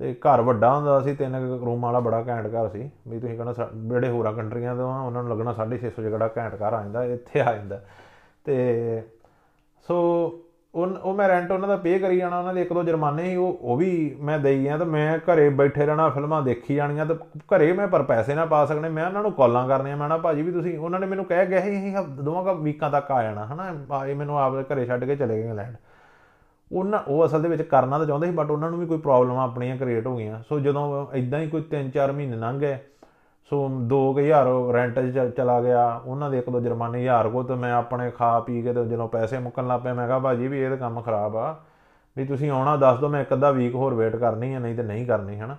ਤੇ 0.00 0.14
ਘਰ 0.14 0.40
ਵੱਡਾ 0.40 0.74
ਹੁੰਦਾ 0.76 1.00
ਸੀ, 1.00 1.14
ਤਿੰਨ 1.14 1.34
ਰੂਮ 1.64 1.82
ਵਾਲਾ 1.82 2.00
ਬੜਾ 2.00 2.22
ਘੈਂਟ 2.28 2.46
ਘਰ 2.46 2.68
ਸੀ, 2.68 2.90
ਵੀ 3.08 3.18
ਤੁਸੀਂ 3.20 3.36
ਕਹਿੰਦਾ 3.36 3.70
ਜਿਹੜੇ 3.74 4.08
ਹੋਰਾਂ 4.08 4.32
ਕੰਟਰੀਆਂ 4.32 4.76
ਤੋਂ 4.76 4.92
ਆ, 4.92 5.00
ਉਹਨਾਂ 5.00 5.22
ਨੂੰ 5.22 5.32
ਲੱਗਣਾ 5.32 5.52
650 5.52 6.02
ਜਿਹੜਾ 6.02 6.30
ਘੈਂਟ 6.36 6.54
ਘਰ 6.54 6.72
ਆ 6.72 6.82
ਜਾਂਦਾ, 6.82 7.04
ਇੱਥੇ 7.04 7.40
ਆ 7.40 7.52
ਜਾਂਦਾ। 7.56 7.80
ਤੇ 8.44 9.02
ਸੋ 9.88 9.98
ਉਹ 10.74 10.86
ਉਹ 10.86 11.14
ਮੈਂ 11.14 11.28
ਰੈਂਟ 11.28 11.50
ਉਹਨਾਂ 11.50 11.68
ਦਾ 11.68 11.76
ਪੇ 11.76 11.98
ਕਰੀ 11.98 12.18
ਜਾਣਾ, 12.18 12.38
ਉਹਨਾਂ 12.38 12.54
ਦੇ 12.54 12.62
ਇੱਕ 12.62 12.72
ਦੋ 12.72 12.82
ਜੁਰਮਾਨੇ 12.82 13.24
ਸੀ, 13.24 13.36
ਉਹ 13.36 13.58
ਉਹ 13.62 13.76
ਵੀ 13.76 14.16
ਮੈਂ 14.20 14.38
ਦੇਈ 14.38 14.62
ਗਿਆ 14.62 14.78
ਤੇ 14.78 14.84
ਮੈਂ 14.84 15.18
ਘਰੇ 15.18 15.48
ਬੈਠੇ 15.48 15.86
ਰਹਿਣਾ, 15.86 16.08
ਫਿਲਮਾਂ 16.10 16.42
ਦੇਖੀ 16.42 16.74
ਜਾਣੀਆਂ 16.74 17.06
ਤੇ 17.06 17.14
ਘਰੇ 17.34 17.72
ਮੈਂ 17.72 17.88
ਪਰ 17.88 18.02
ਪੈਸੇ 18.02 18.34
ਨਾ 18.34 18.46
ਪਾ 18.46 18.66
ਸਕਣੇ, 18.66 18.88
ਮੈਂ 18.88 19.06
ਉਹਨਾਂ 19.06 19.22
ਨੂੰ 19.22 19.32
ਕਾਲਾਂ 19.32 19.68
ਕਰਨੀਆਂ, 19.68 19.96
ਮੈਂ 19.96 20.08
ਨਾ 20.08 20.18
ਭਾਜੀ 20.18 20.42
ਵੀ 20.42 20.52
ਤੁਸੀਂ 20.52 20.78
ਉਹਨਾਂ 20.78 21.00
ਨੇ 21.00 21.06
ਮੈਨੂੰ 21.06 21.24
ਕਹਿ 21.24 21.46
ਗਿਆ 21.46 21.60
ਸੀ, 21.60 21.78
ਅਸੀਂ 21.78 21.96
ਹਫ਼- 21.96 22.08
ਦੋਵਾਂ 22.08 22.44
ਕਾ 22.44 22.52
ਵੀਕਾਂ 22.52 22.90
ਤੱਕ 22.90 23.10
ਆ 23.10 23.22
ਜਾਣਾ, 23.22 23.46
ਹਨਾ, 23.46 23.74
ਆ- 23.94 24.06
ਇਹ 24.06 24.16
ਮੈਨੂੰ 24.16 24.38
ਆਪ 24.38 24.54
ਘਰੇ 24.72 24.86
ਛੱਡ 24.86 25.04
ਕੇ 25.04 25.16
ਚਲੇ 25.16 25.36
ਗਏ 25.36 25.48
ਇੰਗਲੈਂਡ 25.48 25.76
ਉਹਨਾਂ 26.72 26.98
ਉਹ 27.08 27.26
ਅਸਲ 27.26 27.42
ਦੇ 27.42 27.48
ਵਿੱਚ 27.48 27.62
ਕਰਨਾ 27.62 27.98
ਤਾਂ 27.98 28.06
ਚਾਹੁੰਦੇ 28.06 28.26
ਸੀ 28.26 28.32
ਬਟ 28.32 28.50
ਉਹਨਾਂ 28.50 28.70
ਨੂੰ 28.70 28.80
ਵੀ 28.80 28.86
ਕੋਈ 28.86 28.98
ਪ੍ਰੋਬਲਮਾਂ 28.98 29.44
ਆਪਣੀਆਂ 29.44 29.76
ਕ੍ਰੀਏਟ 29.76 30.06
ਹੋ 30.06 30.16
ਗਈਆਂ। 30.16 30.42
ਸੋ 30.48 30.60
ਜਦੋਂ 30.60 31.06
ਇਦਾਂ 31.12 31.40
ਹੀ 31.40 31.48
ਕੋਈ 31.48 31.62
3-4 31.62 32.12
ਮਹੀਨੇ 32.12 32.36
ਲੰਘ 32.36 32.60
ਗਏ 32.60 32.78
ਸੋ 33.50 33.68
2000 33.68 34.72
ਰੈਂਟ 34.72 35.00
'ਚ 35.00 35.36
ਚਲਾ 35.36 35.60
ਗਿਆ, 35.60 36.00
ਉਹਨਾਂ 36.06 36.30
ਦੇ 36.30 36.38
ਇੱਕ 36.38 36.50
ਦੋ 36.50 36.60
ਜੁਰਮਾਨੇ 36.60 37.04
1000 37.04 37.28
ਕੋ, 37.28 37.42
ਤੇ 37.42 37.54
ਮੈਂ 37.54 37.72
ਆਪਣੇ 37.72 38.10
ਖਾ 38.10 38.40
ਪੀ 38.40 38.62
ਕੇ 38.62 38.72
ਤੇ 38.72 38.84
ਜਦੋਂ 38.84 39.08
ਪੈਸੇ 39.08 39.38
ਮੁੱਕਣ 39.38 39.66
ਲੱਗ 39.66 39.80
ਪਏ, 39.80 39.92
ਮੈਂ 39.92 40.06
ਕਿਹਾ 40.06 40.18
ਭਾਜੀ 40.18 40.48
ਵੀ 40.48 40.60
ਇਹ 40.60 40.68
ਤਾਂ 40.68 40.76
ਕੰਮ 40.76 41.00
ਖਰਾਬ 41.00 41.36
ਆ, 41.36 41.56
ਵੀ 42.16 42.24
ਤੁਸੀਂ 42.24 42.50
ਆਉਣਾ 42.50 42.76
ਦੱਸ 42.76 42.98
ਦਿਓ, 42.98 43.08
ਮੈਂ 43.08 43.22
ਇੱਕ 43.22 43.32
ਅੱਧਾ 43.32 43.50
ਵੀਕ 43.50 43.74
ਹੋਰ 43.74 43.94
ਵੇਟ 43.94 44.16
ਕਰਨੀ 44.16 44.54
ਆ, 44.54 44.58
ਨਹੀਂ 44.58 44.76
ਤੇ 44.76 44.82
ਨਹੀਂ 44.82 45.06
ਕਰਨੀ, 45.06 45.40
ਹਨਾ। 45.40 45.56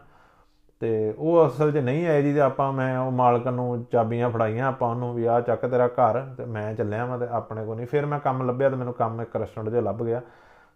ਤੇ 0.80 1.14
ਉਹ 1.18 1.48
ਅਸਲ 1.48 1.72
'ਚ 1.72 1.78
ਨਹੀਂ 1.78 2.08
ਆਏ 2.08 2.22
ਜੀ, 2.22 2.34
ਤੇ 2.34 2.42
ਆਪਾਂ 2.42 2.74
ਮੈਂ 2.74 3.00
ਉਹ 3.00 3.12
ਮਾਲਕ 3.12 3.48
ਨੂੰ 3.48 3.86
ਚਾਬੀਆਂ 3.92 4.30
ਫੜਾਈਆਂ 4.30 4.68
ਆਪਾਂ 4.68 4.90
ਉਹਨੂੰ, 4.90 5.14
ਵੀ 5.14 5.26
ਆ 5.26 5.42
ਚੱਕ 5.42 5.66
ਤੇਰਾ 5.66 5.88
ਘਰ, 5.88 6.20
ਤੇ 6.38 6.46
ਮੈਂ 6.46 6.74
ਚੱਲਿਆ 6.74 7.06
ਮੈਂ 7.06 7.18
ਤੇ 7.18 7.28
ਆਪਣੇ 7.32 7.66
ਕੋ 7.66 7.76
ਨਹੀਂ। 7.76 7.88
ਫਿਰ 7.88 8.06
ਮੈਂ 8.06 8.20
ਕੰਮ 8.20 8.48
ਲੱਭਿਆ 8.48 8.70
ਤੇ 8.70 8.76
ਮੈਨੂੰ 8.76 8.94
ਕੰਮ 8.94 9.22
ਇੱਕ 9.22 9.36
ਰੈਸਟੋਰੈਂਟ 9.36 9.74
'ਚ 9.74 9.78
ਲੱਭ 9.78 10.04
ਗਿਆ, 10.04 10.22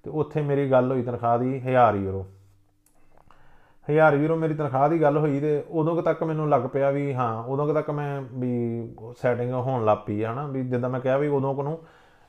ਤੇ 0.03 0.09
ਉੱਥੇ 0.09 0.41
ਮੇਰੀ 0.41 0.71
ਗੱਲ 0.71 0.91
ਹੋਈ 0.91 1.03
ਤਨਖਾਹ 1.03 1.39
ਦੀ 1.39 1.61
1000 1.65 1.95
ਯੂਰੋ। 1.95 2.25
1000 3.91 4.13
ਯੂਰੋ 4.13 4.35
ਮੇਰੀ 4.35 4.53
ਤਨਖਾਹ 4.53 4.89
ਦੀ 4.89 5.01
ਗੱਲ 5.01 5.17
ਹੋਈ 5.17 5.39
ਤੇ 5.39 5.63
ਉਦੋਂ 5.69 5.95
ਕੁ 5.95 6.01
ਤੱਕ 6.01 6.23
ਮੈਨੂੰ 6.23 6.49
ਲੱਗ 6.49 6.61
ਪਿਆ 6.61 6.91
ਵੀ 6.91 7.13
ਹਾਂ 7.13 7.43
ਉਦੋਂ 7.43 7.67
ਕੁ 7.67 7.73
ਤੱਕ 7.73 7.89
ਮੈਂ 7.89 8.21
ਵੀ 8.21 8.87
ਸੈਟਿੰਗ 9.17 9.53
ਹੋਣ 9.53 9.85
ਲੱਗ 9.85 9.97
ਪਈ 9.97 10.23
ਹੈ 10.23 10.33
ਹਨਾ 10.33 10.47
ਵੀ 10.47 10.63
ਜਿੱਦਾਂ 10.63 10.89
ਮੈਂ 10.89 10.99
ਕਿਹਾ 10.99 11.17
ਵੀ 11.17 11.27
ਉਦੋਂ 11.27 11.55
ਕੁ 11.55 11.63
ਨੂੰ 11.63 11.79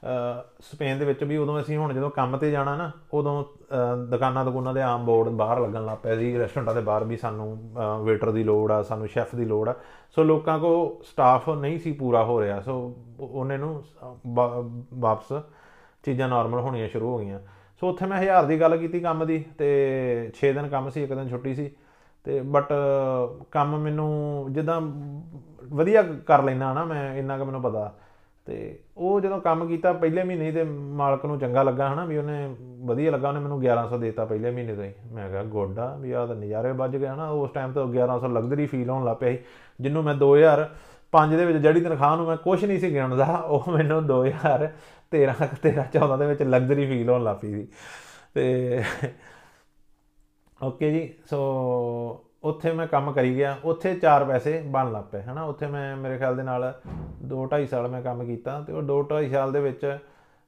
ਅਹ, 0.02 0.42
ਸਪੇਨ 0.60 0.98
ਦੇ 0.98 1.04
ਵਿੱਚ 1.04 1.24
ਵੀ 1.24 1.36
ਉਦੋਂ 1.36 1.60
ਅਸੀਂ 1.60 1.76
ਹੁਣ 1.76 1.92
ਜਦੋਂ 1.92 2.10
ਕੰਮ 2.10 2.36
ਤੇ 2.36 2.50
ਜਾਣਾ 2.50 2.76
ਨਾ 2.76 2.90
ਉਦੋਂ 3.14 3.44
ਅਹ, 3.44 3.96
ਦੁਕਾਨਾਂ 4.10 4.44
ਦੁਕਾਨਾਂ 4.44 4.74
ਦੇ 4.74 4.82
ਆਮ 4.82 5.04
ਬੋਰਡ 5.06 5.28
ਬਾਹਰ 5.28 5.60
ਲੱਗਣ 5.60 5.84
ਲੱਗ 5.86 5.96
ਪਿਆ 6.02 6.16
ਸੀ 6.16 6.38
ਰੈਸਟੋਰੈਂਟਾਂ 6.38 6.74
ਦੇ 6.74 6.80
ਬਾਹਰ 6.80 7.04
ਵੀ 7.04 7.16
ਸਾਨੂੰ 7.16 7.58
ਵੇਟਰ 8.04 8.30
ਦੀ 8.30 8.44
ਲੋੜ 8.44 8.72
ਆ 8.72 8.82
ਸਾਨੂੰ 8.82 9.08
ਸ਼ੈਫ 9.08 9.34
ਦੀ 9.34 9.44
ਲੋੜ 9.44 9.68
ਆ। 9.68 9.74
ਸੋ 10.16 10.22
ਲੋਕਾਂ 10.22 10.58
ਕੋ 10.58 11.00
ਸਟਾਫ 11.04 11.48
ਨਹੀਂ 11.50 11.78
ਸੀ 11.78 11.92
ਪੂਰਾ 11.92 12.24
ਹੋ 12.24 12.40
ਰਿਹਾ 12.40 12.60
ਸੋ 12.60 12.94
ਉਹਨੇ 13.20 13.56
ਨੂੰ 13.56 13.82
ਵਾ- 14.26 14.64
ਵਾਪਸ 14.94 15.32
ਚੀਜ਼ਾਂ 16.04 16.28
ਨਾਰਮਲ 16.28 16.60
ਹੋਣੀਆਂ 16.60 16.88
ਸ਼ੁਰੂ 16.88 17.08
ਹੋ 17.08 17.18
ਗਈਆਂ। 17.18 17.40
ਸੋ 17.80 17.88
ਉੱਥੇ 17.88 18.06
ਮੈਂ 18.06 18.18
1000 18.18 18.44
ਦੀ 18.44 18.60
ਗੱਲ 18.60 18.76
ਕੀਤੀ 18.76 19.00
ਕੰਮ 19.00 19.26
ਦੀ 19.26 19.44
ਤੇ 19.58 20.30
6 20.34 20.52
ਦਿਨ 20.52 20.68
ਕੰਮ 20.68 20.90
ਸੀ, 20.90 21.02
ਇੱਕ 21.02 21.12
ਦਿਨ 21.12 21.28
ਛੁੱਟੀ 21.28 21.54
ਸੀ। 21.54 21.70
ਤੇ 22.24 22.40
ਬਟ 22.40 22.72
ਕੰਮ 23.50 23.78
ਮੈਨੂੰ 23.78 24.46
ਜਿੱਦਾਂ 24.50 24.80
ਵਧੀਆ 25.64 26.02
ਕਰ 26.02 26.42
ਲੈਣਾ 26.42 26.74
ਨਾ 26.74 26.84
ਮੈਂ, 26.84 27.14
ਇੰਨਾ 27.14 27.38
ਕੁ 27.38 27.44
ਮੈਨੂੰ 27.44 27.62
ਪਤਾ। 27.62 27.94
ਤੇ 28.46 28.78
ਉਹ 28.96 29.20
ਜਦੋਂ 29.20 29.40
ਕੰਮ 29.40 29.68
ਕੀਤਾ 29.68 29.92
ਪਹਿਲੇ 29.92 30.24
ਮਹੀਨੇ 30.24 30.46
ਹੀ 30.46 30.52
ਤੇ 30.52 30.64
ਮਾਲਕ 30.64 31.26
ਨੂੰ 31.26 31.38
ਚੰਗਾ 31.38 31.62
ਲੱਗਾ 31.62 31.92
ਹਨਾ 31.92 32.04
ਵੀ 32.04 32.18
ਉਹਨੇ 32.18 32.54
ਵਧੀਆ 32.60 33.10
ਲੱਗਾ, 33.10 33.28
ਉਹਨੇ 33.28 33.40
ਮੈਨੂੰ 33.40 33.60
1100 33.60 33.98
ਦੇਤਾ 33.98 34.24
ਪਹਿਲੇ 34.24 34.50
ਮਹੀਨੇ 34.50 34.74
ਤੋਂ 34.74 34.84
ਹੀ। 34.84 34.92
ਮੈਂ 35.12 35.30
ਕਿਹਾ, 35.30 35.42
ਗੋਡਾ, 35.42 35.96
ਵੀ 36.00 36.12
ਆਹ 36.12 36.26
ਤਾਂ 36.26 36.36
ਨਜ਼ਾਰੇ 36.36 36.72
ਵੱਜ 36.72 36.96
ਗਏ 36.96 37.06
ਹਨਾ। 37.06 37.28
ਉਸ 37.28 37.50
ਟਾਈਮ 37.50 37.72
ਤੋਂ 37.72 37.86
1100 37.86 38.28
ਲਗਜ਼ਰੀ 38.28 38.66
ਫੀਲ 38.66 38.90
ਹੋਣ 38.90 39.04
ਲੱਗ 39.04 39.16
ਪਿਆ 39.16 39.30
ਸੀ। 39.30 39.38
ਜਿਹਨੂੰ 39.80 40.04
ਮੈਂ 40.04 40.14
2005 41.14 41.36
ਦੇ 41.36 41.46
ਵਿੱਚ 41.46 41.58
ਜਿਹੜੀ 41.58 41.80
ਤਨਖਾਹ 41.80 42.16
ਨੂੰ 42.16 42.26
ਮੈਂ 42.26 42.36
ਕੁਝ 42.36 42.64
ਨਹੀਂ 42.64 42.78
ਸੀ 42.80 42.92
ਗਿਣਦਾ 42.94 43.24
ਉਹ 43.24 43.72
ਮੈਨੂੰ 43.72 44.02
2013 44.06 44.66
13 45.16 45.84
14 45.96 46.18
ਦੇ 46.18 46.26
ਵਿੱਚ 46.26 46.42
ਲਗਜ਼ਰੀ 46.42 46.86
ਫੀਲ 46.86 47.10
ਹੋਣ 47.10 47.24
ਲੱਗ 47.24 47.36
ਪਈ 47.36 47.52
ਸੀ। 47.52 47.68
ਤੇ 48.34 48.82
ਓਕੇ 50.62 50.90
ਜੀ 50.90 51.14
ਸੋ 51.30 51.38
ਉੱਥੇ 52.44 52.72
ਮੈਂ 52.72 52.86
ਕੰਮ 52.86 53.12
ਕਰੀ 53.12 53.36
ਗਿਆ 53.36 53.56
ਉੱਥੇ 53.64 53.94
ਚਾਰ 53.94 54.24
ਪੈਸੇ 54.24 54.62
ਬਣ 54.66 54.92
ਲੱਗ 54.92 55.04
ਪਏ 55.04 55.22
ਹਨਾ? 55.22 55.42
ਉੱਥੇ 55.42 55.66
ਮੈਂ 55.66 55.96
ਮੇਰੇ 55.96 56.18
ਖਿਆਲ 56.18 56.36
ਦੇ 56.36 56.42
ਨਾਲ 56.42 56.80
2 57.32 57.36
2.5 57.42 57.66
ਸਾਲ 57.66 57.88
ਮੈਂ 57.88 58.02
ਕੰਮ 58.02 58.24
ਕੀਤਾ 58.24 58.60
ਤੇ 58.60 58.72
ਉਹ 58.72 58.82
2 58.82 58.98
2.5 59.14 59.30
ਸਾਲ 59.32 59.52
ਦੇ 59.52 59.60
ਵਿੱਚ 59.60 59.98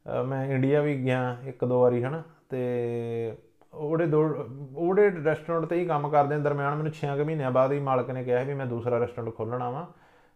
ਅ, 0.07 0.23
ਮੈਂ 0.23 0.47
ਇੰਡੀਆ 0.47 0.81
ਵੀ 0.81 1.05
ਗਿਆ 1.05 1.37
ਇੱਕ 1.47 1.65
ਦੋ 1.65 1.81
ਵਾਰੀ 1.81 2.05
ਹਨਾ? 2.05 2.23
ਤੇ 2.49 3.37
ਉਹਦੇ 3.75 4.07
ਦੋ 4.07 4.47
ਉਹਦੇ 4.75 5.11
ਰੈਸਟੋਰੈਂਟ 5.25 5.65
ਤੇ 5.65 5.77
ਹੀ 5.77 5.87
ਕੰਮ 5.87 6.09
ਕਰਦੇ 6.09 6.35
ਆਂ 6.35 6.41
ਦਰਮਿਆਨ 6.41 6.75
ਮੈਨੂੰ 6.75 6.93
6 6.93 7.25
ਮਹੀਨਿਆਂ 7.25 7.51
ਬਾਅਦ 7.51 7.73
ਹੀ 7.73 7.81
ਮਾਲਕ 7.81 8.11
ਨੇ 8.11 8.25
ਕਿਹਾ 8.25 8.41
ਸੀ 8.41 8.45
ਵੀ 8.47 8.55
ਮੈਂ 8.55 8.67
ਦੂਸਰਾ 8.67 8.99
ਰੈਸਟੋਰੈਂਟ 8.99 9.35
ਖੋਲਣਾ 9.35 9.71
ਵਾ। 9.71 9.87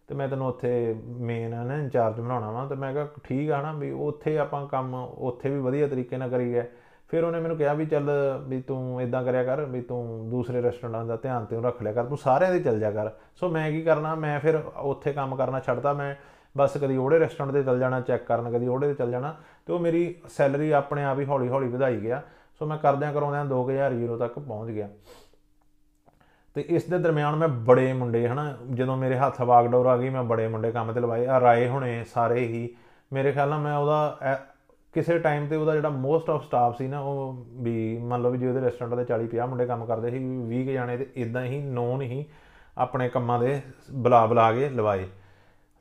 ਤੇ 0.09 0.15
ਮੈਂ 0.15 0.27
ਤੈਨੂੰ 0.27 0.47
ਉੱਥੇ 0.47 0.95
ਮੇਨ 1.07 1.55
ਨਾ 1.67 1.75
ਇੰਚਾਰਜ 1.75 2.19
ਬਣਾਉਣਾ 2.19 2.51
ਵਾ, 2.51 2.65
ਤੇ 2.65 2.75
ਮੈਂ 2.75 2.93
ਕਿਹਾ 2.93 3.07
ਠੀਕ 3.23 3.51
ਆ 3.51 3.61
ਨਾ 3.61 3.73
ਵੀ 3.73 3.91
ਉੱਥੇ 3.91 4.37
ਆਪਾਂ 4.37 4.65
ਕੰਮ 4.67 4.95
ਉੱਥੇ 4.95 5.49
ਵੀ 5.49 5.59
ਵਧੀਆ 5.59 5.87
ਤਰੀਕੇ 5.87 6.17
ਨਾਲ 6.17 6.29
ਕਰੀ 6.29 6.51
ਗਏ 6.53 6.63
ਫਿਰ 7.09 7.23
ਉਹਨੇ 7.23 7.39
ਮੈਨੂੰ 7.39 7.57
ਕਿਹਾ 7.57 7.73
ਵੀ 7.73 7.85
ਚੱਲ 7.85 8.09
ਵੀ 8.47 8.61
ਤੂੰ 8.61 9.01
ਇਦਾਂ 9.01 9.23
ਕਰਿਆ 9.23 9.43
ਕਰ, 9.43 9.61
ਵੀ 9.61 9.81
ਤੂੰ 9.81 10.29
ਦੂਸਰੇ 10.29 10.61
ਰੈਸਟੋਰੈਂਟਾਂ 10.61 11.05
ਦਾ 11.05 11.15
ਧਿਆਨ 11.15 11.45
ਤੇ 11.45 11.61
ਰੱਖ 11.61 11.81
ਲਿਆ 11.83 11.93
ਕਰ, 11.93 12.05
ਤੂੰ 12.05 12.17
ਸਾਰਿਆਂ 12.17 12.51
ਦੇ 12.51 12.59
ਚੱਲ 12.59 12.79
ਜਾ 12.79 12.91
ਕਰ। 12.91 13.09
ਸੋ 13.35 13.49
ਮੈਂ 13.49 13.69
ਕੀ 13.71 13.81
ਕਰਨਾ, 13.81 14.13
ਮੈਂ 14.15 14.39
ਫਿਰ 14.39 14.55
ਉੱਥੇ 14.55 15.13
ਕੰਮ 15.13 15.35
ਕਰਨਾ 15.35 15.59
ਛੱਡਤਾ, 15.59 15.93
ਮੈਂ 15.93 16.15
ਬਸ 16.55 16.77
ਕਦੀ 16.77 16.97
ਉਹੜੇ 16.97 17.19
ਰੈਸਟੋਰੈਂਟ 17.19 17.53
ਤੇ 17.53 17.63
ਚੱਲ 17.63 17.79
ਜਾਣਾ 17.79 17.99
ਚੈੱਕ 18.01 18.25
ਕਰਨ 18.25 18.51
ਕਦੀ 18.51 18.67
ਉਹੜੇ 18.67 18.87
ਤੇ 18.87 18.93
ਚੱਲ 18.93 19.11
ਜਾਣਾ, 19.11 19.35
ਤੇ 19.67 19.73
ਉਹ 19.73 19.79
ਮੇਰੀ 19.79 20.15
ਸੈਲਰੀ 20.29 20.71
ਆਪਣੇ 20.71 21.03
ਆਪ 21.03 21.19
ਹੀ 21.19 21.25
ਹੌਲੀ 21.25 21.49
ਹੌਲੀ 21.49 21.67
ਵਧਾਈ 21.67 21.99
ਗਿਆ। 22.01 22.21
ਸੋ 22.61 22.65
ਮੈਂ 22.65 22.77
ਕਰਦਿਆਂ 22.77 23.13
ਕਰਾਉਂਦਿਆਂ 23.13 23.45
2000 23.45 23.93
ਯੂਰੋ 23.93 24.17
ਤੱਕ 24.17 24.39
ਪਹੁੰਚ 24.39 24.71
ਗਿਆ। 24.71 24.87
ਤੇ 26.53 26.65
ਇਸ 26.69 26.83
ਦੇ 26.83 26.97
ਦਰਮਿਆਨ 26.97 27.35
ਮੈਂ 27.35 27.47
ਬੜੇ 27.47 27.93
ਮੁੰਡੇ, 27.93 28.27
ਹਨਾ, 28.27 28.57
ਜਦੋਂ 28.73 28.97
ਮੇਰੇ 28.97 29.17
ਹੱਥ 29.17 29.41
ਵਾਗਡੋਰ 29.41 29.85
ਆ 29.85 29.97
ਗਈ, 29.97 30.09
ਮੈਂ 30.09 30.23
ਬੜੇ 30.23 30.47
ਮੁੰਡੇ 30.47 30.71
ਕੰਮ 30.71 30.91
ਤੇ 30.91 30.99
ਲਵਾਏ। 30.99 31.25
ਆ 31.25 31.39
ਰਾਏ 31.39 31.67
ਹੁਣੇ 31.67 32.03
ਸਾਰੇ 32.03 32.39
ਹੀ, 32.39 32.75
ਮੇਰੇ 33.13 33.31
ਖਿਆਲ 33.31 33.49
ਨਾਲ 33.49 33.59
ਮੈਂ 33.59 33.77
ਉਹਦਾ, 33.77 34.17
ਐ- 34.21 34.35
ਕਿਸੇ 34.93 35.19
ਟਾਈਮ 35.19 35.47
ਤੇ 35.47 35.55
ਉਹਦਾ 35.55 35.75
ਜਿਹੜਾ 35.75 35.89
ਮੋਸਟ 35.89 36.29
ਆਫ 36.29 36.43
ਸਟਾਫ 36.43 36.77
ਸੀ 36.77 36.87
ਨਾ, 36.87 36.99
ਉਹ 36.99 37.45
ਵੀ 37.49 37.97
ਮੰਨ 37.97 38.21
ਲਓ 38.21 38.29
ਵੀ 38.29 38.37
ਜੇ 38.37 38.47
ਉਹਦੇ 38.47 38.61
ਰੈਸਟੋਰੈਂਟ 38.61 38.99
ਤੇ 38.99 39.05
40 39.05 39.27
50 39.27 39.47
ਮੁੰਡੇ 39.47 39.65
ਕੰਮ 39.65 39.85
ਕਰਦੇ 39.85 40.09
ਸੀ 40.09 40.41
20 40.41 40.65
ਕੁ 40.65 40.71
ਜਾਣੇ 40.71 40.97
ਤੇ 40.97 41.09
ਇਦਾਂ 41.15 41.43
ਹੀ 41.43 41.61
ਨੋਨ 41.61 42.01
ਹੀ 42.01 42.25
ਆਪਣੇ 42.77 43.09
ਕੰਮਾਂ 43.09 43.39
ਦੇ 43.39 43.61
ਬੁਲਾ 43.91 44.25
ਬੁਲਾ 44.25 44.53
ਕੇ 44.53 44.69
ਲਵਾਏ। 44.69 45.07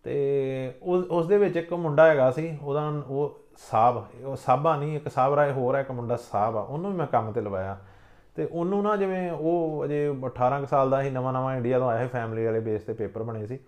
ਤੇ 0.03 0.75
ਉਸ 0.83 1.05
ਉਸ 1.05 1.27
ਦੇ 1.27 1.39
ਵਿੱਚ 1.39 1.57
ਇੱਕ 1.57 1.73
ਮੁੰਡਾ 1.73 2.07
ਹੈਗਾ 2.07 2.31
ਸੀ, 2.31 2.59
ਉਹਦਾ 2.63 2.89
ਉਹ 2.89 3.41
ਸਾਹਬ 3.71 4.07
ਉਹ 4.25 4.37
ਸਾਬਾ 4.37 4.77
ਨਹੀਂ, 4.77 4.97
ਇੱਕ 4.97 5.09
ਸਾਹਬ 5.09 5.35
ਰਾਏ, 5.35 5.53
ਹੋਰ 5.53 5.75
ਹੈ 5.75 5.81
ਇੱਕ 5.81 5.91
ਮੁੰਡਾ 5.91 6.17
ਸਾਹਬ 6.17 6.57
ਆ, 6.57 6.61
ਉਹਨੂੰ 6.61 6.91
ਵੀ 6.91 6.97
ਮੈਂ 6.97 7.07
ਕੰਮ 7.07 7.33
ਤੇ 7.33 7.41
ਲਵਾਇਆ। 7.41 7.79
ਤੇ 8.35 8.49
ਉਹਨੂੰ 8.53 8.83
ਨਾ 8.83 8.97
ਜਿਵੇਂ 8.97 9.33
ਉਹ 9.33 9.83
ਅਜੇ 9.85 10.09
18 10.09 10.61
ਕੁ 10.61 10.67
ਸਾਲ 10.67 10.91
ਦਾ 10.91 11.03
ਸੀ, 11.03 11.11
ਨਵਾਂ 11.11 11.33
ਨਵਾਂ 11.33 11.57
ਇੰਡੀਆ 11.57 11.79
ਤੋਂ 11.79 11.89
ਆਇਆ 11.89 12.03
ਸੀ 12.03 12.09
ਫੈਮਿਲੀ 12.09 12.45
ਵਾਲੇ 12.45 12.61
ਬੇਸ 12.61 12.83
ਤੇ 12.83 12.93
ਪੇਪਰ 12.93 13.23
ਬਣੇ 13.23 13.47
ਸੀ। 13.47 13.59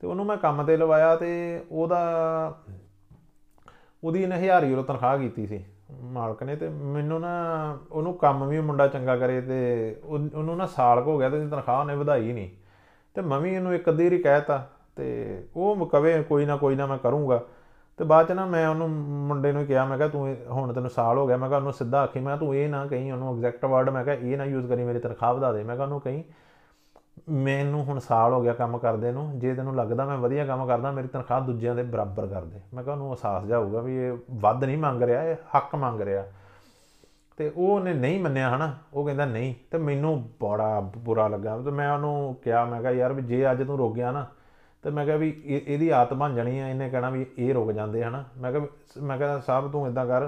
ਤੇ 0.00 0.06
ਉਹਨੂੰ 0.06 0.26
ਮੈਂ 0.26 0.36
ਕੰਮ 0.36 0.62
ਤੇ 0.62 0.76
ਲਵਾਇਆ 0.76 1.16
ਤੇ 1.16 1.62
ਉਹਦਾ, 1.70 2.00
ਉਹਦੀ 4.04 4.22
ਇਹਨੇ 4.22 4.36
1000 4.36 4.64
ਯੂਰੋ 4.64 4.82
ਤਨਖਾਹ 4.82 5.18
ਕੀਤੀ 5.18 5.46
ਸੀ 5.46 5.64
ਮਾਲਕ 6.02 6.42
ਨੇ 6.42 6.56
ਤੇ 6.56 6.68
ਮੈਨੂੰ 6.68 7.20
ਨਾ 7.20 7.32
ਉਹਨੂੰ 7.92 8.14
ਕੰਮ 8.14 8.48
ਵੀ 8.48 8.60
ਮੁੰਡਾ 8.60 8.86
ਚੰਗਾ 8.86 9.16
ਕਰੇ 9.16 9.40
ਤੇ 9.40 9.96
ਉਹ- 10.04 10.38
ਉਹਨੂੰ 10.38 10.56
ਨਾ 10.56 10.66
ਸਾਲ 10.66 11.02
ਕੁ 11.02 11.10
ਹੋ 11.10 11.18
ਗਿਆ 11.18 11.30
ਤੇ 11.30 11.36
ਉਹਦੀ 11.38 11.48
ਤਨਖਾਹ 11.48 11.80
ਉਹਨੇ 11.80 11.96
ਵਧਾਈ 11.96 12.32
ਨਹੀਂ। 12.32 12.48
ਤੇ 13.14 13.22
ਮੈਂ 13.22 13.40
ਵੀ 13.40 13.54
ਇਹਨੂੰ 13.54 13.74
ਇੱਕ 13.74 13.88
ਅੱਧੀ 13.88 14.04
ਵਾਰੀ 14.04 14.18
ਕਹਿਤਾ 14.18 14.70
ਤੇ 14.96 15.38
ਉਹ 15.56 15.86
ਕਵੇ 15.86 16.22
ਕੋਈ 16.22 16.46
ਨਾ 16.46 16.56
ਕੋਈ 16.56 16.76
ਨਾ 16.76 16.86
ਮੈਂ 16.86 16.98
ਕਰੂੰਗਾ। 16.98 17.42
ਤੇ 17.98 18.04
ਬਾਅਦ 18.04 18.28
ਚ 18.28 18.32
ਨਾ 18.32 18.46
ਮੈਂ 18.46 18.68
ਉਹਨੂੰ 18.68 18.90
ਮੁੰਡੇ 19.00 19.52
ਨੂੰ 19.52 19.66
ਕਿਹਾ, 19.66 19.84
ਮੈਂ 19.84 19.96
ਕਿਹਾ 19.96 20.08
ਤੂੰ 20.08 20.28
ਇਹ- 20.28 20.52
ਹੁਣ 20.52 20.72
ਤੈਨੂੰ 20.72 20.90
ਸਾਲ 20.90 21.18
ਹੋ 21.18 21.26
ਗਿਆ, 21.26 21.36
ਮੈਂ 21.36 21.48
ਕਿਹਾ 21.48 21.58
ਉਹਨੂੰ 21.58 21.72
ਸਿੱਧਾ 21.72 22.02
ਆਖੀ, 22.02 22.20
ਮੈਂ 22.20 22.36
ਕਿਹਾ 22.36 22.36
ਤੂੰ 22.36 22.56
ਇਹ 22.56 22.68
ਨਾ 22.68 22.86
ਕਹੀਂ, 22.86 23.12
ਉਹਨੂੰ 23.12 23.34
ਐਗਜ਼ੈਕਟ 23.34 23.64
ਵਰਡ 23.64 23.90
ਮੈਂ 23.90 24.04
ਕਿਹਾ 24.04 24.14
ਇਹ 24.14 24.38
ਨਾ 24.38 24.44
ਯੂਜ਼ 24.44 24.66
ਕਰੀ, 24.66 24.84
ਮੇਰੀ 24.84 24.98
ਤਨਖਾਹ 24.98 25.34
ਵਧਾ 25.34 25.52
ਦੇ। 25.52 25.64
ਮੈਂ 25.64 25.76
ਕਿਹਾ 25.76 25.84
ਉਹਨੂੰ 25.84 26.00
ਕਹੀਂ, 26.00 26.22
ਮੈਨੂੰ 27.28 27.84
ਹੁਣ 27.84 27.98
ਸਾਲ 27.98 28.32
ਹੋ 28.32 28.42
ਗਿਆ 28.42 28.52
ਕੰਮ 28.52 28.78
ਕਰਦੇ 28.78 29.12
ਨੂੰ, 29.12 29.38
ਜੇ 29.38 29.54
ਤੈਨੂੰ 29.54 29.76
ਲੱਗਦਾ 29.76 30.04
ਮੈਂ 30.04 30.18
ਵਧੀਆ 30.18 30.46
ਕੰਮ 30.46 30.66
ਕਰਦਾ, 30.66 30.90
ਮੇਰੀ 30.90 31.08
ਤਨਖਾਹ 31.08 31.40
ਦੂਜਿਆਂ 31.40 31.74
ਦੇ 31.74 31.82
ਬਰਾਬਰ 31.82 32.26
ਕਰ 32.26 32.44
ਦੇ। 32.44 32.60
ਮੈਂ 32.74 32.84
ਕਿਹਾ 32.84 32.94
ਉਹਨੂੰ 32.94 33.10
ਅਹਿਸਾਸ 33.10 33.44
ਜਾਊਗਾ 33.44 33.80
ਵੀ 33.80 33.96
ਇਹ 33.96 34.16
ਵੱਧ 34.30 34.64
ਨਹੀਂ 34.64 34.78
ਮੰਗ 34.78 35.02
ਰਿਹਾ, 35.02 35.22
ਇਹ 35.22 35.36
ਹੱਕ 35.56 35.74
ਮੰਗ 35.74 36.00
ਰਿਹਾ। 36.00 36.24
ਤੇ 37.36 37.52
ਉਹ 37.56 37.76
ਉਹਨੇ 37.76 37.94
ਨਹੀਂ 37.94 38.20
ਮੰਨਿਆ 38.20 38.56
ਹਨਾ, 38.56 38.74
ਉਹ 38.94 39.04
ਕਹਿੰਦਾ 39.04 39.24
ਨਹੀਂ, 39.24 39.54
ਤੇ 39.70 39.78
ਮੈਨੂੰ 39.78 40.30
ਬੜਾ 40.42 40.80
ਬੁਰਾ 40.80 41.28
ਲੱਗਾ। 41.28 41.58
ਤੇ 41.58 41.70
ਮੈਂ 41.70 41.92
ਉਹਨੂੰ 41.92 42.36
ਕਿਹਾ, 42.44 42.64
ਮੈਂ 42.64 42.80
ਕਿਹਾ 42.80 42.92
ਯਾਰ 42.92 43.12
ਵੀ 43.12 43.22
ਜੇ 43.22 43.50
ਅੱਜ 43.50 43.66
ਤੂੰ 43.66 43.78
ਰੁਕ 43.78 43.94
ਗਿਆ 43.94 44.10
ਨਾ 44.10 44.26
ਤੇ 44.82 44.90
ਮੈਂ 44.90 45.06
ਕਿਹਾ 45.06 45.16
ਵੀ 45.16 45.42
ਇਹ- 45.44 45.60
ਇਹਦੀ 45.66 45.88
ਆਦਤ 45.88 46.14
ਬਣ 46.14 46.34
ਜਾਣੀ 46.34 46.58
ਆ, 46.58 46.68
ਇਹਨੇ 46.68 46.90
ਕਹਿਣਾ 46.90 47.10
ਵੀ 47.10 47.26
ਇਹ 47.38 47.54
ਰੁਕ 47.54 47.72
ਜਾਂਦੇ 47.72 48.04
ਹਨਾ। 48.04 48.24
ਮੈਂ 48.38 48.52
ਕਿਹਾ 48.52 48.62
ਵੀ- 48.62 49.04
ਮੈਂ 49.04 49.18
ਕਿਹਾ 49.18 49.40
ਸਾਹਿਬ 49.40 49.72
ਤੂੰ 49.72 49.88
ਇਦਾਂ 49.88 50.06
ਕਰ, 50.06 50.20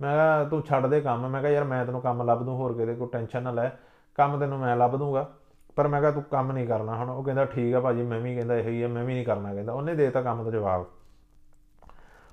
ਮੈਂ 0.00 0.12
ਕਿਹਾ 0.12 0.44
ਤੂੰ 0.44 0.62
ਛੱਡ 0.62 0.86
ਦੇ 0.86 1.00
ਕੰਮ। 1.00 1.28
ਮੈਂ 1.28 1.40
ਕਿਹਾ 1.40 1.52
ਯਾਰ 1.52 1.64
ਮੈਂ 1.64 1.86
ਤੈਨੂੰ 1.86 2.00
ਕੰਮ 2.00 2.22
ਲੱਭ 2.22 2.42
ਦੂੰ, 2.42 2.56
ਹੋਰ 2.56 2.72
ਕਿਤੇ 2.72 2.94
ਕੋਈ 2.94 3.08
ਟੈਨਸ਼ਨ 3.12 3.42
ਨਾ 3.42 3.50
ਲੈ। 3.50 3.68
ਕੰਮ 4.14 4.40
ਤੈਨੂੰ 4.40 4.58
ਮੈਂ 4.58 4.76
ਲੱਭ 4.76 4.96
ਦੂੰਗਾ, 4.96 5.30
ਪਰ 5.76 5.88
ਮੈਂ 5.88 6.00
ਕਿਹਾ 6.00 6.10
ਤੂੰ 6.10 6.22
ਕੰਮ 6.22 6.52
ਨਹੀਂ 6.52 6.66
ਕਰਨਾ 6.66 6.94
ਹੁਣ। 6.94 7.10
ਉਹ 7.10 7.24
ਕਹਿੰਦਾ 7.24 7.44
ਠੀਕ 7.44 7.74
ਆ 7.74 7.80
ਭਾਜੀ, 7.80 8.02
ਮੈਂ 8.02 8.20
ਵੀ 8.20 8.36
ਕਹਿੰਦਾ 8.36 8.56
ਇਹੋ 8.56 8.68
ਹੀ 8.68 8.82
ਆ, 8.82 8.88
ਮੈਂ 8.88 9.04
ਵੀ 9.04 9.14
ਨਹੀਂ 9.14 9.24
ਕਰਨਾ 9.24 9.54
ਕਹਿੰਦਾ। 9.54 9.72
ਉਹਨੇ 9.72 9.94
ਦੇਤਾ 9.94 10.22
ਕੰਮ 10.22 10.44
ਤੋਂ 10.44 10.52
ਜਵਾਬ। 10.52 10.86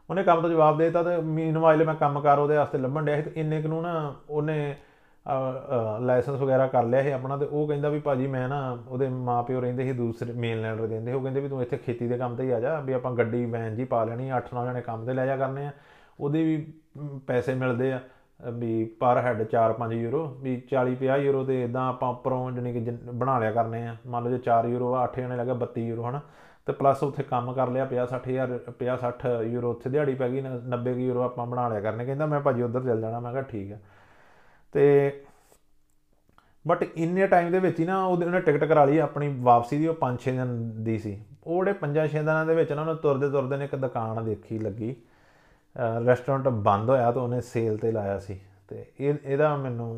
ਉਹਨੇ 0.09 0.23
ਕੰਮ 0.23 0.41
ਤੋਂ 0.41 0.49
ਜਵਾਬ 0.49 0.77
ਦੇਤਾ 0.77 1.03
ਤੇ 1.03 1.17
ਮੀਨਵਾਈਲ 1.17 1.85
ਮੈਂ 1.85 1.95
ਕੰਮ 1.95 2.19
ਕਰ 2.19 2.39
ਉਹਦੇ 2.39 2.57
ਵਾਸਤੇ 2.57 2.77
ਲੱਭਣ 2.77 3.05
ਡਿਆ 3.05 3.15
ਸੀ 3.15 3.21
ਤੇ 3.21 3.41
ਇੰਨੇ 3.41 3.61
ਕੁ 3.61 3.67
ਨੂੰ 3.67 3.81
ਨਾ 3.81 4.15
ਉਹਨੇ 4.29 4.75
ਲਾਇਸੈਂਸ 6.01 6.41
ਵਗੈਰਾ 6.41 6.67
ਕਰ 6.67 6.83
ਲਿਆ 6.83 7.03
ਸੀ 7.03 7.11
ਆਪਣਾ 7.11 7.37
ਤੇ 7.37 7.45
ਉਹ 7.45 7.67
ਕਹਿੰਦਾ 7.67 7.89
ਵੀ 7.89 7.99
ਭਾਜੀ 7.99 8.27
ਮੈਂ 8.27 8.49
ਨਾ 8.49 8.77
ਉਹਦੇ 8.87 9.09
ਮਾਪਿਓ 9.09 9.61
ਰਹਿੰਦੇ 9.61 9.83
ਸੀ 9.83 9.93
ਦੂਸਰੇ 9.93 10.33
ਮੇਨਲੈਂਡ 10.33 10.81
ਦੇ 10.81 10.87
ਰਹਿੰਦੇ 10.87 11.13
ਉਹ 11.13 11.21
ਕਹਿੰਦੇ 11.21 11.39
ਵੀ 11.41 11.49
ਤੂੰ 11.49 11.61
ਇੱਥੇ 11.61 11.77
ਖੇਤੀ 11.77 12.07
ਦੇ 12.07 12.17
ਕੰਮ 12.17 12.35
ਤੇ 12.35 12.43
ਹੀ 12.43 12.51
ਆ 12.51 12.59
ਜਾ 12.59 12.79
ਵੀ 12.79 12.93
ਆਪਾਂ 12.93 13.11
ਗੱਡੀ 13.11 13.45
ਵੈਨ 13.45 13.75
ਜੀ 13.75 13.83
ਪਾ 13.85 14.03
ਲੈਣੀ 14.03 14.31
8-9 14.31 14.65
ਜਣੇ 14.65 14.81
ਕੰਮ 14.81 15.05
ਤੇ 15.05 15.13
ਲੈ 15.13 15.25
ਜਾ 15.25 15.37
ਕਰਨੇ 15.37 15.65
ਆ। 15.67 15.71
ਉਹਦੇ 16.19 16.43
ਵੀ 16.43 16.73
ਮ, 16.97 17.19
ਪੈਸੇ 17.27 17.53
ਮਿਲਦੇ 17.53 17.93
ਆ 17.93 17.99
ਅ, 17.99 18.49
ਵੀ 18.51 18.85
ਪਰ 18.85 19.17
ਹੈਡ 19.17 19.43
4-5 19.43 19.91
ਯੂਰੋ 19.91 20.25
ਵੀ 20.41 20.61
40-50 20.73 21.17
ਯੂਰੋ 21.19 21.43
ਤੇ 21.43 21.63
ਇਦਾਂ 21.63 21.89
ਆਪਾਂ 21.89 22.09
ਉੱਪਰੋਂ 22.09 22.51
ਜਾਣੀ 22.51 22.73
ਕਿ 22.73 22.79
ਜਿਨ- 22.79 23.11
ਬਣਾ 23.11 23.39
ਲਿਆ 23.39 23.51
ਕਰਨੇ 23.51 23.87
ਆ। 23.87 23.95
ਮੰਨ 24.07 24.23
ਲਓ 24.23 24.29
ਜੇ 24.29 24.37
4 24.37 24.65
ਯੂਰੋ 24.65 24.93
ਆ 24.95 25.03
8 25.03 25.21
ਜਣੇ 25.21 25.35
ਲੱਗਾ 25.35 25.53
32 25.53 25.81
ਯੂਰੋ 25.81 26.09
ਹਨਾ। 26.09 26.21
ਤੇ 26.65 26.73
ਪਲੱਸ 26.73 27.03
ਉੱਥੇ 27.03 27.23
ਕੰਮ 27.23 27.53
ਕਰ 27.53 27.67
ਲਿਆ 27.67 27.85
50-60000 27.85 28.57
50-60 28.79 29.43
ਯੂਰੋ 29.43 29.71
ਉੱਥੇ 29.71 29.89
ਦਿਹਾੜੀ 29.89 30.15
ਪੈ 30.15 30.29
ਗਈ 30.29 30.41
90 30.69 30.99
ਯੂਰੋ 30.99 31.21
ਆਪਾਂ 31.21 31.45
ਬਣਾ 31.45 31.67
ਲਿਆ 31.69 31.79
ਕਰਨੇ। 31.81 32.05
ਕਹਿੰਦਾ 32.05 32.25
ਮੈਂ 32.25 32.39
ਭਾਜੀ 32.39 32.61
ਉੱਧਰ 32.61 32.83
ਚੱਲ 32.83 33.01
ਜਾਣਾ 33.01 33.19
ਮੈਂ 33.19 33.31
ਕਿਹਾ 33.31 33.41
ਠੀਕ 33.41 33.71
ਆ। 33.71 33.77
ਤੇ 34.75 35.23
ਬਟ 36.67 36.83
ਇੰਨੇ 36.95 37.27
ਟਾਈਮ 37.27 37.51
ਦੇ 37.51 37.59
ਵਿੱਚ 37.59 37.79
ਹੀ 37.79 37.85
ਨਾ 37.85 38.05
ਉਹਦੇ 38.05 38.25
ਉਹਨੇ 38.25 38.39
ਟਿਕਟ 38.39 38.63
ਕਰਾ 38.63 38.85
ਲਈ 38.85 38.97
ਆਪਣੀ 38.97 39.27
ਵਾਪਸੀ 39.39 39.77
ਦੀ 39.77 39.87
ਉਹ 39.87 39.95
5-6 39.95 40.31
ਦਿਨ 40.31 40.83
ਦੀ 40.83 40.97
ਸੀ। 40.99 41.11
ਉਹ 41.43 41.63
ਜਿਹੜੇ 41.63 41.73
5-6 41.73 42.23
ਦਿਨਾਂ 42.23 42.45
ਦੇ 42.45 42.55
ਵਿੱਚ 42.55 42.71
ਨਾ 42.71 42.81
ਉਹਨੇ 42.81 42.95
ਤੁਰਦੇ 42.95 43.29
ਤੁਰਦੇ 43.29 43.57
ਨੇ 43.57 43.65
ਇੱਕ 43.65 43.75
ਦੁਕਾਨ 43.75 44.25
ਦੇਖੀ 44.25 44.59
ਲੱਗੀ। 44.59 44.95
ਰੈਸਟੋਰੈਂਟ 46.07 46.47
ਬੰਦ 46.47 46.89
ਹੋਇਆ 46.89 47.11
ਤਾਂ 47.11 47.21
ਉਹਨੇ 47.21 47.41
ਸੇਲ 47.41 47.77
ਤੇ 47.77 47.91
ਲਾਇਆ 47.91 48.19
ਸੀ। 48.19 48.39
ਤੇ 48.67 48.85
ਇਹ 48.99 49.13
ਇਹਦਾ 49.25 49.55
ਮੈਨੂੰ 49.57 49.89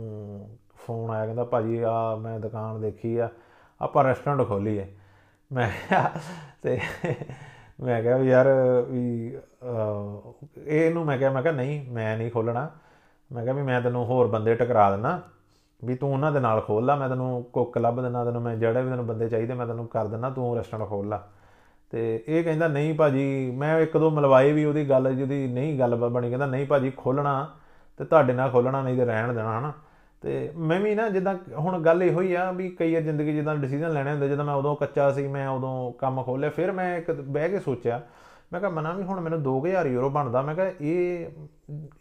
ਫੋਨ 0.77 1.11
ਆਇਆ 1.11 1.25
ਕਹਿੰਦਾ 1.25 1.43
ਭਾਜੀ 1.43 1.79
ਆ 1.81 2.15
ਮੈਂ 2.15 2.39
ਦੁਕਾਨ 2.39 2.81
ਦੇਖੀ 2.81 3.17
ਆ 3.17 3.29
ਆਪਾਂ 3.81 4.03
ਰੈਸਟੋਰੈਂਟ 4.03 4.47
ਖੋਲੀਏ। 4.47 4.87
ਮੈਂ 5.51 5.69
ਕਿਹਾ 5.69 6.11
ਤੇ 6.63 6.79
ਮੈਂ 7.83 8.01
ਕਿਹਾ 8.03 8.17
ਵੀ 8.17 8.29
ਯਾਰ 8.29 8.47
ਵੀ 8.89 9.37
ਅਹ, 9.37 10.31
ਇਹਨੂੰ 10.59 11.05
ਮੈਂ 11.05 11.17
ਕਿਹਾ 11.17 11.29
ਮੈਂ 11.29 11.41
ਕਿਹਾ 11.41 11.53
ਨਹੀਂ 11.53 11.91
ਮੈਂ 11.91 12.17
ਨਹੀਂ 12.17 12.31
ਖੋਲਣਾ। 12.31 12.69
ਮੈਂ 13.31 13.43
ਕਿਹਾ 13.43 13.55
ਵੀ 13.55 13.61
ਮੈਂ 13.61 13.81
ਤੈਨੂੰ 13.81 14.05
ਹੋਰ 14.05 14.27
ਬੰਦੇ 14.27 14.55
ਟਕਰਾ 14.55 14.95
ਦੇਣਾ 14.95 15.21
ਵੀ 15.85 15.95
ਤੂੰ 15.95 16.13
ਉਹਨਾਂ 16.13 16.31
ਦੇ 16.31 16.39
ਨਾਲ 16.39 16.61
ਖੋਲ 16.61 16.85
ਲਾ, 16.85 16.95
ਮੈਂ 16.95 17.09
ਤੈਨੂੰ 17.09 17.45
ਕੁੱਕ 17.53 17.77
ਲੱਭ 17.77 18.01
ਦਿੰਦਾ 18.01 18.25
ਤੈਨੂੰ 18.25 18.41
ਮੈਂ 18.41 18.55
ਜਿਹੜੇ 18.55 18.83
ਵੀ 18.83 18.89
ਤੈਨੂੰ 18.89 19.07
ਬੰਦੇ 19.07 19.29
ਚਾਹੀਦੇ 19.29 19.53
ਮੈਂ 19.53 19.67
ਤੈਨੂੰ 19.67 19.87
ਕਰ 19.87 20.07
ਦਿੰਦਾ 20.07 20.29
ਤੂੰ 20.29 20.57
ਰੈਸਟੋਰੈਂਟ 20.57 20.89
ਖੋਲ 20.89 21.07
ਲਾ। 21.07 21.27
ਤੇ 21.91 22.23
ਇਹ 22.27 22.43
ਕਹਿੰਦਾ, 22.43 22.67
ਨਹੀਂ 22.67 22.93
ਭਾਜੀ, 22.93 23.51
ਮੈਂ 23.51 23.79
ਇੱਕ 23.79 23.97
ਦੋ 23.97 24.09
ਮਲਵਾਏ 24.09 24.51
ਵੀ 24.51 24.65
ਉਹਦੀ 24.65 24.89
ਗੱਲ 24.89 25.15
ਜਿਹਦੀ 25.15 25.47
ਨਹੀਂ 25.47 25.79
ਗੱਲ 25.79 25.95
ਬਣੀ, 25.95 26.29
ਕਹਿੰਦਾ, 26.29 26.45
ਨਹੀਂ 26.45 26.65
ਭਾਜੀ 26.65 26.91
ਖੋਲਣਾ 26.97 27.49
ਤੇ 27.97 28.05
ਤੁਹਾਡੇ 28.05 28.33
ਨਾਲ 28.33 28.49
ਖੋਲਣਾ 28.49 28.81
ਨਹੀਂ 28.81 28.97
ਤੇ 28.97 29.05
ਰਹਿਣ 29.05 29.33
ਦੇਣਾ, 29.33 29.59
ਹਨਾ? 29.59 29.73
ਤੇ 30.21 30.51
ਮੈਂ 30.57 30.79
ਵੀ 30.79 30.95
ਨਾ 30.95 31.09
ਜਿੱਦਾਂ 31.09 31.35
ਹੁਣ 31.55 31.81
ਗੱਲ 31.81 32.03
ਇਹੋ 32.03 32.21
ਹੀ 32.21 32.33
ਆ 32.33 32.51
ਵੀ 32.51 32.69
ਕਈ 32.69 32.93
ਵਾਰ 32.93 33.01
ਜ਼ਿੰਦਗੀ 33.01 33.33
ਜਿੱਦਾਂ 33.33 33.55
ਡਿਸੀਜਨ 33.55 33.93
ਲੈਣੇ 33.93 34.11
ਹੁੰਦੇ, 34.11 34.29
ਜਦੋਂ 34.29 34.45
ਮੈਂ 34.45 34.53
ਉਦੋਂ 34.53 34.75
ਕੱਚਾ 34.75 35.11
ਸੀ, 35.11 35.27
ਮੈਂ 35.27 35.49
ਉਦੋਂ 35.49 35.91
ਕੰਮ 35.91 36.23
ਖੋਲਿਆ 36.23 36.49
ਫਿਰ 36.49 36.71
ਮੈਂ 36.71 36.97
ਇੱਕ 36.97 37.11
ਬਹਿ 37.11 37.49
ਕੇ 37.49 37.59
ਸੋਚਿਆ 37.59 38.01
ਮੈਂ 38.53 38.59
ਕਿਹਾ 38.59 38.71
ਮਨਾ 38.71 38.93
ਵੀ 38.93 39.03
ਹੁਣ 39.03 39.19
ਮੈਨੂੰ 39.19 39.39
2000 39.43 39.87
ਯੂਰੋ 39.87 40.09
ਬਣਦਾ। 40.09 40.41
ਮੈਂ 40.41 40.55
ਕਿਹਾ 40.55 40.71
ਇਹ 40.81 41.27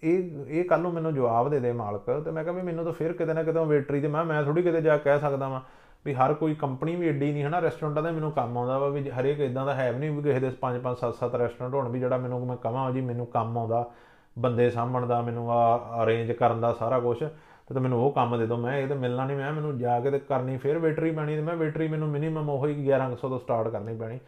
ਇਹ 0.03 0.45
ਇਹ 0.49 0.65
ਕੱਲ 0.65 0.81
ਨੂੰ 0.81 0.93
ਮੈਨੂੰ 0.93 1.15
ਜਵਾਬ 1.15 1.49
ਦੇ 1.51 1.61
ਦੇ 1.61 1.73
ਮਾਲਕ। 1.73 2.23
ਤੇ 2.25 2.31
ਮੈਂ 2.31 2.45
ਕਿਹਾ 2.45 2.55
ਵੀ 2.55 2.63
ਮੈਨੂੰ 2.63 2.85
ਤਾਂ 2.85 2.93
ਫਿਰ 2.93 3.13
ਕਿਤੇ 3.13 3.35
ਨਾ 3.35 3.43
ਕਿਤੇ 3.43 3.65
ਵੇਟਰੀ 3.65 4.01
ਤੇ 4.01 4.09
ਮੈਂ 4.09 4.25
ਮੈਂ 4.25 4.43
ਥੋੜੀ 4.45 4.63
ਕਿਤੇ 4.63 4.81
ਜਾ 4.81 4.97
ਕੇ 4.97 5.05
ਕਹਿ 5.05 5.21
ਸਕਦਾ 5.21 5.49
ਵਾਂ 5.49 5.61
ਵੀ 6.07 6.15
ਹਰ 6.15 6.35
ਕੋਈ 6.35 6.55
ਕੰਪਨੀ 6.55 6.97
ਵੀ 6.97 7.07
ਏਡੀ 7.09 7.33
ਨਹੀਂ 7.33 7.45
ਹਨਾ 7.45 7.61
ਰੈਸਟੋਰੈਂਟਾਂ 7.61 8.03
ਦਾ 8.03 8.11
ਮੈਨੂੰ 8.11 8.33
ਕੰਮ 8.33 8.59
ਆਉਂਦਾ 8.59 8.79
ਵਾ 8.79 8.89
ਵੀ 8.89 9.11
ਹਰੇਕ 9.11 9.41
ਇਦਾਂ 9.41 9.67
ਦਾ 9.67 9.75
ਹੈ 9.75 9.93
ਵੀ 9.93 9.99
ਨਹੀਂ 9.99 10.11
ਵੀ 10.11 10.23
ਕਿਸੇ 10.23 10.41
ਦੇ 10.41 10.51
5 10.61 10.79
5 10.83 10.95
7 11.01 11.15
7 11.21 11.35
ਰੈਸਟੋਰੈਂਟ 11.39 11.75
ਹੋਣ 11.75 11.89
ਵੀ 11.89 12.01
ਜਿਹੜਾ 12.01 12.17
ਮੈਨੂੰ 12.17 12.47
ਮੈਂ 12.47 12.57
ਕਹਾਂ 12.57 12.91
ਜੀ, 12.93 13.01
ਮੈਨੂੰ 13.01 13.27
ਕੰਮ 13.27 13.59
ਆਉਂਦਾ, 13.59 13.91
ਬੰਦੇ 14.39 14.71
ਸਾਂਭਣ 14.71 15.07
ਦਾ, 15.07 15.21
ਮੈਨੂੰ 15.23 15.53
ਆ 15.53 15.77
ਅਰੇਂਜ 16.03 16.33
ਕਰਨ 16.33 16.61
ਦਾ 16.61 16.73
ਸਾਰਾ 16.73 17.01
ਕੁਝ 17.01 17.19
ਤੇ 17.19 17.75
ਤਾਂ 17.75 17.81
ਮੈਨੂੰ 17.81 18.05
ਉਹ 18.05 18.13
ਕੰਮ 18.13 18.39
ਦੇ 18.39 18.47
ਦਿਓ। 18.47 18.57
ਮੈਂ 18.57 18.79
ਇਹ 18.79 18.89
ਤਾਂ 18.89 18.97
ਮਿਲਣਾ 18.97 19.25
ਨਹੀਂ, 19.27 19.37
ਮੈਂ 19.37 19.53
ਮੈਨੂੰ 19.53 19.79
ਜਾ 19.79 20.01
ਕੇ 20.01 20.11
ਤੇ 20.11 20.19
ਕਰਨੀ, 20.19 20.57
ਫਿਰ 20.57 20.79
ਵੇਟਰੀ 20.79 21.11
ਪੈਣੀ 21.11 21.37
ਤੇ 21.37 21.43
ਮੈਂ 21.43 21.57
ਵੇਟਰੀ 21.57 21.89
ਮੈਨੂੰ 21.89 22.09
ਮਿਨੀਮਮ 22.09 22.51
ਉਹੀ 22.51 22.91
1100 22.91 23.29
ਤੋਂ 23.29 23.39
ਸਟਾਰਟ 23.39 23.69
ਕਰਨੀ 23.69 23.97
ਪੈਣੀ। 23.97 24.19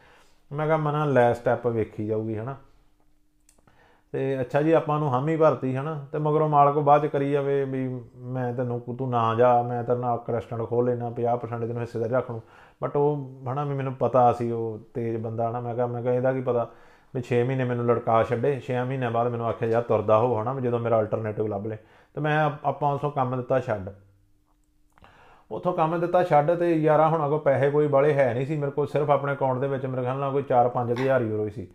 ਮੈਂ 0.53 0.67
ਕਿਹਾ 0.67 0.77
ਮਨਾ 0.77 1.05
ਲੈ 1.05 1.33
ਸਟੈਪ 1.33 1.67
ਵੇਖੀ 1.67 2.07
ਜਾਊਗੀ, 2.07 2.39
ਹਨਾ। 2.39 2.57
ਤੇ 4.13 4.41
ਅੱਛਾ 4.41 4.63
ਜੀ, 4.63 4.73
ਆਪਾਂ 4.73 4.99
ਨੂੰ 4.99 5.15
ਹਾਮੀ 5.15 5.37
ਭਰਤੀ, 5.37 5.77
ਹਨਾ। 5.77 6.07
ਤੇ 6.13 6.19
ਮਗਰੋਂ 6.19 6.49
ਮਾਲਕ 6.49 6.75
ਬਾਅਦ 6.75 7.07
ਚ 7.07 7.11
ਕਰੀ 7.11 7.33
ਜਾਵੇ 7.33 7.65
ਵੀ 7.65 8.01
ਮੈਂ 8.17 8.55
ਤੈਨੂੰ 8.55 8.81
ਤੂੰ 8.81 9.11
ਨਾ 9.11 9.35
ਜਾ, 9.35 9.63
ਮੈਂ 9.63 9.85
ਤੇਰੇ 9.85 9.99
ਨਾਲ 9.99 10.19
ਇੱਕ 10.19 10.31
ਰੈਸਟੋਰੈਂਟ 10.31 10.69
ਖੋਲ 10.69 10.85
ਲੈਣਾ 10.85 11.11
50% 11.11 11.67
ਤੈਨੂੰ 11.67 11.81
ਹਿੱਸੇਦਾਰੀ 11.81 12.13
ਰੱਖ 12.13 12.31
ਲੂੰ 12.31 12.43
ਬਟ 12.83 12.97
ਉਹ, 12.97 13.31
ਹਨਾ, 13.53 13.65
ਵੀ 13.65 13.75
ਮੈਨੂੰ 13.75 13.95
ਪਤਾ 13.95 14.33
ਸੀ, 14.33 14.51
ਉਹ 14.51 14.79
ਤੇਜ਼ 14.95 15.17
ਬੰਦਾ, 15.17 15.51
ਹਨਾ। 15.51 15.61
ਮੈਂ 15.61 15.75
ਕਿਹਾ 15.75 15.87
ਮੈਂ 15.87 16.03
ਕਿਹਾ 16.03 16.15
ਇਹਦਾ 16.15 16.33
ਕੀ 16.33 16.41
ਪਤਾ 16.41 16.71
ਵੀ 17.15 17.23
6 17.23 17.45
ਮਹੀਨੇ 17.45 17.65
ਮੈਨੂੰ 17.65 17.87
ਲੜਕਾ 17.87 18.23
ਛੱਡੇ 18.23 18.61
6 18.61 18.85
ਮਹੀਨਿਆਂ 18.85 19.11
ਬਾਅਦ 19.11 19.29
ਮੈਨੂੰ 19.29 19.47
ਆਖਿਆ, 19.47 19.69
ਯਾਰ 19.69 19.83
ਤੁਰਦਾ 19.83 20.19
ਹੋ, 20.19 20.43
ਹਨਾ, 20.43 20.53
ਵੀ 20.53 20.63
ਜਦੋਂ 20.63 20.79
ਮੇਰਾ 20.79 21.01
ਅਲਟਰਨੇਟਿਵ 21.01 21.47
ਲੱਭ 21.47 21.67
ਲੇ। 21.67 21.77
ਤੇ 22.15 22.21
ਮੈਂ 22.21 22.51
ਆਪਾਂ 22.65 22.95
ਉਸੋਂ 22.95 23.11
ਕੰਮ 23.11 23.37
ਦਿੱਤਾ, 23.37 23.61
ਛੱਡ। 23.61 23.91
ਉਥੋਂ 25.51 25.73
ਕੰਮ 25.73 26.01
ਦਿੱਤਾ 26.01 26.23
ਛੱਡ 26.25 26.55
ਤੇ 26.55 26.75
ਯਾਰਾ 26.75 27.09
ਹੁਣ 27.09 27.31
ਕੋ 27.31 27.39
ਪੈਸੇ 27.39 27.71
ਕੋਈ 27.71 27.87
ਬਾਲੇ 27.87 28.15
ਹੈ 28.15 28.35
ਨਹੀਂ 28.35 28.47
ਸੀ 28.47 28.57
ਮੇਰੇ 28.57 28.71
ਕੋਲ 28.71 28.87
ਸਿਰਫ 28.87 29.11
ਆਪਣੇ 29.11 29.33
ਅਕਾਊਂਟ 29.33 29.59
ਦੇ 29.59 29.69
ਵਿੱਚ 29.69 29.87
ਮੇਰੇ 29.87 30.03
ਖਿਆਲ 30.03 30.17
ਨਾਲ 30.19 30.33
ਕੋਈ 30.33 30.43
4-5000 30.43 31.23
ਯੂਰੋ 31.23 31.45
ਹੀ 31.45 31.51
ਸੀ। 31.51 31.69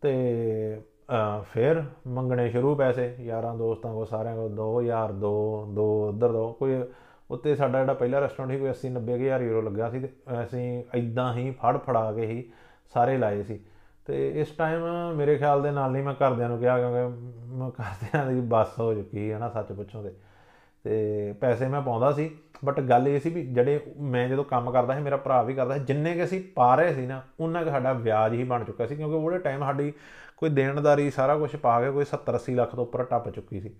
ਤੇ 0.00 0.82
ਅਹ, 1.10 1.42
ਫਿਰ 1.52 1.82
ਮੰਗਣੇ 2.06 2.50
ਸ਼ੁਰੂ 2.50 2.74
ਪੈਸੇ 2.74 3.16
ਯਾਰਾਂ 3.20 3.54
ਦੋਸਤਾਂ 3.54 3.94
ਕੋ 3.94 4.04
ਸਾਰਿਆਂ 4.04 4.36
ਕੋ 4.36 4.48
2000 4.48 5.12
ਦੋ 5.12 5.66
ਦੋ 5.74 6.08
ਉਧਰ 6.08 6.32
ਦੋ 6.32 6.52
ਕੋਈ 6.52 6.84
ਉੱਤੇ 7.30 7.54
ਸਾਡਾ 7.54 7.80
ਜਿਹੜਾ 7.80 7.94
ਪਹਿਲਾ 7.94 8.20
ਰੈਸਟੋਰੈਂਟ 8.20 8.52
ਸੀ 8.52 8.58
ਕੋਈ 8.58 8.70
80 8.70 8.90
90000 8.90 9.42
ਯੂਰੋ 9.42 9.60
ਲੱਗਾ 9.60 9.90
ਸੀ 9.90 10.00
ਤੇ 10.00 10.08
ਅਸੀਂ 10.44 10.84
ਇਦਾਂ 10.94 11.34
ਹੀ 11.34 11.50
ਫੜ 11.50 11.76
ਫੜਾ 11.76 12.12
ਕੇ 12.12 12.26
ਹੀ 12.26 12.50
ਸਾਰੇ 12.94 13.18
ਲਾਏ 13.18 13.42
ਸੀ। 13.42 13.60
ਤੇ 14.06 14.40
ਇਸ 14.40 14.48
ਟਾਈਮ 14.48 14.80
ਮੇਰੇ 15.14 15.36
ਖਿਆਲ 15.36 15.62
ਦੇ 15.62 15.70
ਨਾਲ 15.70 15.90
ਨਹੀਂ 15.90 16.02
ਮੈਂ 16.02 16.14
ਘਰਦਿਆਂ 16.14 16.48
ਨੂੰ 16.48 16.58
ਕਿਹਾ 16.58 16.78
ਕਿਉਂਕਿ 16.78 17.18
ਮੈਂ 17.54 17.70
ਘਰਦਿਆਂ 17.70 18.26
ਦੀ 18.26 18.40
ਬੱਸ 18.40 18.80
ਹੋ 18.80 18.94
ਚੁੱਕੀ 18.94 19.32
ਹੈ 19.32 19.38
ਨਾ 19.38 19.48
ਸੱਚ 19.48 19.72
ਪੁੱਛੋ 19.72 20.02
ਤੇ। 20.02 20.12
ਤੇ 20.84 21.34
ਪੈਸੇ 21.40 21.68
ਮੈਂ 21.68 21.82
ਪਾਉਂਦਾ 21.82 22.12
ਸੀ 22.12 22.36
ਬਟ 22.64 22.80
ਗੱਲ 22.80 23.08
ਇਹ 23.08 23.20
ਸੀ 23.20 23.30
ਵੀ 23.30 23.46
ਜਿਹੜੇ 23.46 23.80
ਮੈਂ 23.98 24.28
ਜਦੋਂ 24.28 24.44
ਕੰਮ 24.44 24.70
ਕਰਦਾ 24.70 24.94
ਸੀ, 24.94 25.02
ਮੇਰਾ 25.02 25.16
ਭਰਾ 25.16 25.42
ਵੀ 25.42 25.54
ਕਰਦਾ 25.54 25.78
ਸੀ, 25.78 25.84
ਜਿੰਨੇ 25.84 26.14
ਕਿ 26.14 26.24
ਅਸੀਂ 26.24 26.42
ਪਾ 26.54 26.74
ਰਹੇ 26.74 26.94
ਸੀ 26.94 27.06
ਨਾ, 27.06 27.22
ਉਹਨਾਂ 27.40 27.64
ਕਿ 27.64 27.70
ਸਾਡਾ 27.70 27.92
ਵਿਆਜ 27.92 28.32
ਹੀ 28.32 28.44
ਬਣ 28.44 28.64
ਚੁੱਕਾ 28.64 28.86
ਸੀ, 28.86 28.96
ਕਿਉਂਕਿ 28.96 29.14
ਉਹਦੇ 29.16 29.38
ਟਾਈਮ 29.38 29.60
ਸਾਡੀ 29.60 29.92
ਕੋਈ 30.36 30.50
ਦੇਣਦਾਰੀ 30.50 31.10
ਸਾਰਾ 31.10 31.36
ਕੁਝ 31.36 31.56
ਪਾ 31.56 31.80
ਕੇ 31.80 31.90
ਕੋਈ 31.90 32.04
70 32.04 32.36
80 32.36 32.54
ਲੱਖ 32.54 32.74
ਤੋਂ 32.74 32.84
ਉੱਪਰ 32.84 33.04
ਟੱਪ 33.04 33.28
ਚੁੱਕੀ 33.28 33.60
ਸੀ। 33.60 33.74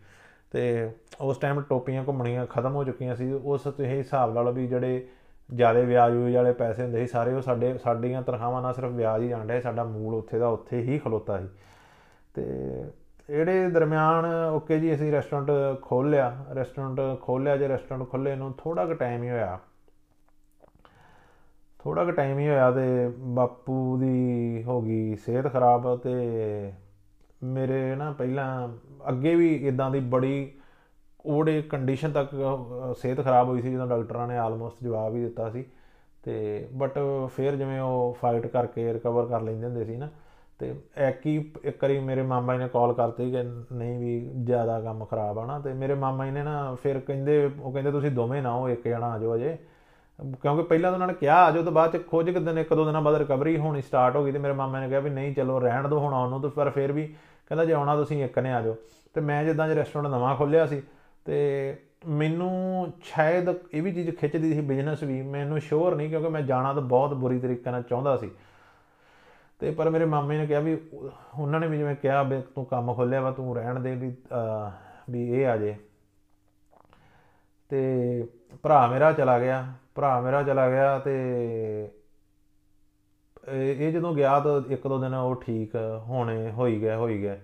ਤੇ 0.51 0.91
ਉਸ 1.21 1.39
ਟਾਈਮ 1.39 1.61
ਟੋਪੀਆਂ 1.61 2.05
ਘੁੰਮਣੀਆਂ 2.05 2.47
ਖਤਮ 2.47 2.75
ਹੋ 2.75 2.85
ਚੁੱਕੀਆਂ 2.85 3.17
ਸੀ, 3.17 3.33
ਉਸ 3.33 3.61
ਤੇ 3.63 3.85
ਇਹ 3.85 3.89
ਹਿਸਾਬ 3.89 4.35
ਲਾ 4.35 4.43
ਲਓ 4.43 4.53
ਵੀ 4.53 4.67
ਜਿਹੜੇ 4.67 5.07
ਜ਼ਿਆਦਾ 5.55 5.81
ਵਿਆਜ 5.81 6.13
ਵਿਊਜ 6.13 6.37
ਵਾਲੇ 6.37 6.53
ਪੈਸੇ 6.53 6.83
ਹੁੰਦੇ 6.83 7.01
ਸੀ, 7.01 7.07
ਸਾਰੇ 7.07 7.35
ਉਹ 7.35 7.43
ਸਾਡੇ, 7.43 7.79
ਸਾਡੀਆਂ 7.79 8.23
ਤਨਖਾਹਾਂ 8.23 8.63
ਨਾਲ 8.63 8.75
ਸਿਰਫ 8.75 8.91
ਵਿਆਜ 8.91 9.23
ਹੀ 9.23 9.29
ਜਾਂਦੇ 9.29 9.61
ਸਾਡਾ 9.61 9.85
ਮੂਲ 9.85 10.15
ਉੱਥੇ 10.15 10.39
ਦਾ 10.39 10.49
ਉੱਥੇ 10.49 10.81
ਹੀ 10.81 10.99
ਖਲੋਤਾ 10.99 11.41
ਸੀ। 11.41 11.49
ਤੇ 12.35 12.45
ਇਹਦੇ 13.31 13.69
ਦਰਮਿਆਨ 13.71 14.25
ਓਕੇ 14.55 14.79
ਜੀ, 14.81 14.95
ਅਸੀਂ 14.95 15.11
ਰੈਸਟੋਰੈਂਟ 15.13 15.81
ਖੋਲ 15.83 16.11
ਲਿਆ 16.11 16.45
ਰੈਸਟੋਰੈਂਟ 16.55 17.21
ਖੋਲ 17.21 17.43
ਲਿਆ 17.43 17.57
ਜੇ 17.57 17.69
ਰੈਸਟੋਰੈਂਟ 17.69 18.09
ਖੁੱਲੇ 18.11 18.35
ਨੂੰ 18.37 18.53
ਥੋੜਾ 18.59 18.87
ਕੁ 18.87 18.95
ਟਾਈਮ 18.95 19.23
ਹੀ 19.23 19.29
ਹੋਇਆ। 19.31 19.59
ਥੋੜਾ 21.81 22.05
ਕੁ 22.05 22.11
ਟਾਈਮ 22.11 22.39
ਹੀ 22.39 22.49
ਹੋਇਆ 22.49 22.71
ਤੇ 22.71 23.09
ਬਾਪੂ 23.35 23.97
ਦੀ 24.01 24.63
ਹੋ 24.63 24.81
ਗਈ 24.83 25.15
ਸਿਹਤ 25.17 25.53
ਖਰਾਬ 25.53 25.97
ਤੇ 25.97 26.73
ਮੇਰੇ 27.43 27.95
ਨਾ 27.97 28.11
ਪਹਿਲਾਂ 28.13 28.69
ਅੱਗੇ 29.09 29.35
ਵੀ 29.35 29.55
ਇਦਾਂ 29.69 29.91
ਦੀ 29.91 30.01
ਬੜੀ 30.01 30.51
ਉਹਦੇ 31.27 31.63
ਕੰਡੀਸ਼ਨ 31.63 32.13
ਤੱਕ 32.13 32.31
ਸਿਹਤ 32.99 33.21
ਖਰਾਬ 33.21 33.49
ਹੋਈ 33.49 33.63
ਸੀ 33.63 33.73
ਜਦੋਂ 33.73 33.87
ਡਾਕਟਰਾਂ 33.87 34.27
ਨੇ 34.29 34.37
ਆਲਮੋਸਟ 34.39 34.83
ਜਵਾਬ 34.83 35.15
ਹੀ 35.15 35.23
ਦਿੱਤਾ 35.23 35.51
ਸੀ। 35.51 35.65
ਤੇ 36.23 36.69
ਬਟ 36.73 36.99
ਫਿਰ 37.37 37.57
ਜਿਵੇਂ 37.57 37.81
ਉਹ 37.81 38.17
ਫਾਈਟ 38.21 38.47
ਕਰਕੇ 38.47 38.93
ਰਿਕਵਰ 38.93 39.27
ਕਰ 39.27 39.41
ਲੈਂਦੇ 39.41 39.67
ਹੁੰਦੇ 39.67 39.85
ਸੀ 39.85 39.97
ਨਾ 39.97 40.09
ਤੇ 40.61 40.75
ਇੱਕ 41.09 41.27
ਹੀ 41.27 41.53
ਇੱਕ 41.65 41.83
ਵਾਰੀ 41.83 41.99
ਮੇਰੇ 41.99 42.23
ਮਾਮਾ 42.23 42.53
ਜੀ 42.53 42.59
ਨੇ 42.59 42.69
ਕਾਲ 42.69 42.93
ਕਰਤੀ 42.93 43.31
ਕਿ 43.31 43.43
ਨਹੀਂ 43.73 43.99
ਵੀ 43.99 44.31
ਜ਼ਿਆਦਾ 44.45 44.81
ਕੰਮ 44.81 45.05
ਖਰਾਬ 45.05 45.39
ਆ 45.39 45.47
ਨਾ, 45.47 45.59
ਤੇ 45.59 45.73
ਮੇਰੇ 45.73 45.95
ਮਾਮਾ 45.95 46.25
ਜੀ 46.25 46.31
ਨੇ 46.31 46.43
ਨਾ 46.43 46.75
ਫਿਰ 46.83 47.01
ਕਹਿੰਦੇ, 47.01 47.51
ਉਹ 47.63 47.73
ਕਹਿੰਦੇ 47.73 47.91
ਤੁਸੀਂ 47.91 48.11
ਦੋਵੇਂ 48.11 48.43
ਨਾ 48.43 48.53
ਹੋ 48.53 48.69
ਇੱਕ 48.69 48.89
ਜਣਾ 48.89 49.13
ਆ 49.13 49.19
ਜਾਓ 49.19 49.35
ਅਜੇ। 49.35 49.57
ਕਿਉਂਕਿ 50.43 50.63
ਪਹਿਲਾਂ 50.63 50.91
ਤਾਂ 50.91 50.97
ਉਹਨਾਂ 50.97 51.09
ਨੇ 51.09 51.15
ਕਿਹਾ, 51.15 51.45
ਆ 51.45 51.51
ਜਾਓ 51.51 51.63
ਤੇ 51.63 51.71
ਬਾਅਦ 51.71 51.97
ਚ 51.97 52.07
ਖੋਜ 52.07 52.31
ਕਿ 52.31 52.41
ਦਿਨ, 52.41 52.59
ਇੱਕ 52.59 52.75
ਦੋ 52.75 52.85
ਦਿਨਾਂ 52.85 53.03
ਬਾਅਦ 53.03 53.17
ਰਿਕਵਰੀ 53.17 53.59
ਹੋਣੀ 53.59 53.83
ਸਟਾਰਟ 53.83 54.17
ਹੋ 54.17 54.25
ਗਈ 54.25 54.33
ਤੇ 54.33 54.39
ਮੇਰੇ 54.39 54.55
ਮਾਮਾ 54.55 54.81
ਨੇ 54.81 54.89
ਕਿਹਾ 54.89 55.01
ਵੀ 55.01 55.11
ਨਹੀਂ, 55.11 55.35
ਚਲੋ 55.35 55.59
ਰਹਿਣ 55.61 55.89
ਦਿਓ 55.89 55.99
ਹੁਣ 55.99 56.15
ਆਉਣ 56.15 56.31
ਨੂੰ, 56.31 56.43
ਤੇ 56.43 56.49
ਪਰ 56.49 56.71
ਫਿਰ 56.71 56.93
ਵੀ 56.93 57.07
ਕਹਿੰਦਾ 57.47 57.65
ਜੇ 57.65 57.73
ਆਉਣਾ 57.73 57.97
ਤੁਸੀਂ 57.97 58.25
ਇੱਕ 58.25 58.39
ਨੇ 58.39 58.53
ਆ 58.53 58.63
ਜਾਓ। 58.63 58.77
ਤੇ 59.15 59.21
ਮੈਂ 59.21 59.45
ਜਿੱਦਾਂ 59.45 59.69
ਜੇ 59.69 59.75
ਰੈਸਟੋਰੈਂਟ 59.75 60.15
ਨਵਾਂ 60.15 60.37
ਖੋਲ੍ਹਿਆ 60.37 60.67
ਸੀ, 60.67 60.83
ਤੇ 61.25 61.77
ਮੈਨੂੰ 62.07 62.93
ਸ਼ਾਇਦ 63.03 63.55
ਇਹ 63.75 63.83
ਵੀ 63.83 63.93
ਚੀਜ਼ 63.93 64.11
ਖਿੱਚਦੀ 64.11 64.55
ਸੀ 64.55 64.61
ਬਿਜ਼ਨਸ 64.61 65.03
ਵੀ, 65.03 65.23
ਮੈਨੂੰ 65.23 65.61
ਸ਼ੋਰ 65.61 65.95
ਨਹੀਂ 65.95 66.11
ਕਿਉਂਕਿ 66.11 66.29
ਮੈਂ 66.29 66.43
ਜਾਣਾ 66.43 66.73
ਤਾਂ 66.73 66.83
ਬਹੁਤ 66.83 67.15
ਬੁਰੀ 67.15 67.39
ਤਰੀਕੇ 67.39 67.71
ਨਾਲ 67.71 67.83
ਚਾਹੁੰਦਾ 67.83 68.17
ਸੀ। 68.17 68.31
ਤੇ 69.61 69.71
ਪਰ 69.71 69.91
ਮੇਰੇ 69.91 70.05
ਮਾਮੇ 70.05 70.37
ਨੇ 70.39 70.47
ਕਿਹਾ 70.47 70.61
ਵੀ 70.61 70.77
ਉਹਨਾਂ 71.39 71.61
ਨੇ 71.61 71.67
ਵੀ 71.69 71.79
ਜਿਵੇਂ 71.79 71.95
ਕਿਹਾ 71.97 72.23
ਵੀ 72.23 72.41
ਤੂੰ 72.55 72.65
ਕੰਮ 72.67 72.93
ਖੋਲਿਆ 72.95 73.21
ਵਾ, 73.21 73.31
ਤੂੰ 73.31 73.57
ਰਹਿਣ 73.57 73.81
ਦੇ 73.81 73.95
ਵੀ 73.95 74.13
ਵੀ 75.11 75.29
ਇਹ 75.33 75.47
ਆ 75.47 75.57
ਜੇ। 75.57 75.75
ਤੇ 77.71 78.29
ਭਰਾ 78.63 78.87
ਮੇਰਾ 78.87 79.13
ਚਲਾ 79.13 79.39
ਗਿਆ, 79.39 79.65
ਭਰਾ 79.95 80.21
ਮੇਰਾ 80.21 80.43
ਚਲਾ 80.43 80.69
ਗਿਆ 80.71 80.99
ਤੇ 80.99 81.91
ਇਹ 83.49 83.93
ਜਦੋਂ 83.93 84.15
ਗਿਆ 84.15 84.39
ਤਾਂ 84.41 84.61
ਇੱਕ 84.71 84.87
ਦੋ 84.89 84.99
ਦਿਨ 84.99 85.15
ਉਹ 85.15 85.35
ਠੀਕ 85.43 85.75
ਹੋਣੇ, 86.07 86.51
ਹੋਈ 86.51 86.81
ਗਿਆ 86.81 86.97
ਹੋਈ 86.97 87.21
ਗਿਆ 87.21 87.37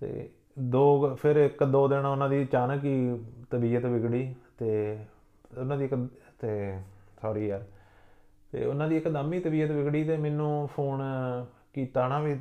ਤੇ 0.00 0.28
ਦੋ 0.58 1.14
ਫਿਰ 1.14 1.36
ਇੱਕ 1.36 1.64
ਦੋ 1.64 1.86
ਦਿਨ 1.88 2.06
ਉਹਨਾਂ 2.06 2.28
ਦੀ 2.28 2.42
ਅਚਾਨਕ 2.44 2.84
ਹੀ 2.84 3.24
ਤਬੀਅਤ 3.50 3.84
ਵਿਗੜੀ 3.84 4.34
ਤੇ 4.58 4.98
ਉਹਨਾਂ 5.58 5.76
ਦੀ 5.78 5.84
ਇੱਕ, 5.84 5.94
ਤੇ 6.38 6.78
ਸੌਰੀ 7.22 7.46
ਯਾਰ 7.48 7.64
ਤੇ 8.52 8.64
ਉਹਨਾਂ 8.64 8.88
ਦੀ 8.88 8.96
ਇੱਕਦਮ 8.96 9.32
ਹੀ 9.32 9.40
ਤਬੀਅਤ 9.40 9.70
ਵਿਗੜੀ 9.70 10.04
ਤੇ 10.04 10.16
ਮੈਨੂੰ 10.16 10.68
ਫੋਨ 10.76 11.02
ਕੀਤਾ 11.72 12.08
ਨਾ 12.08 12.18
ਵੀ 12.18 12.40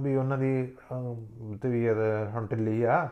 ਵੀ 0.00 0.16
ਉਹਨਾਂ 0.16 0.38
ਦੀ 0.38 0.76
ਤਬੀਅਤ 1.62 1.96
ਹੁਣ 2.34 2.46
ਢਿੱਲੀ 2.46 2.82
ਆ। 2.82 3.08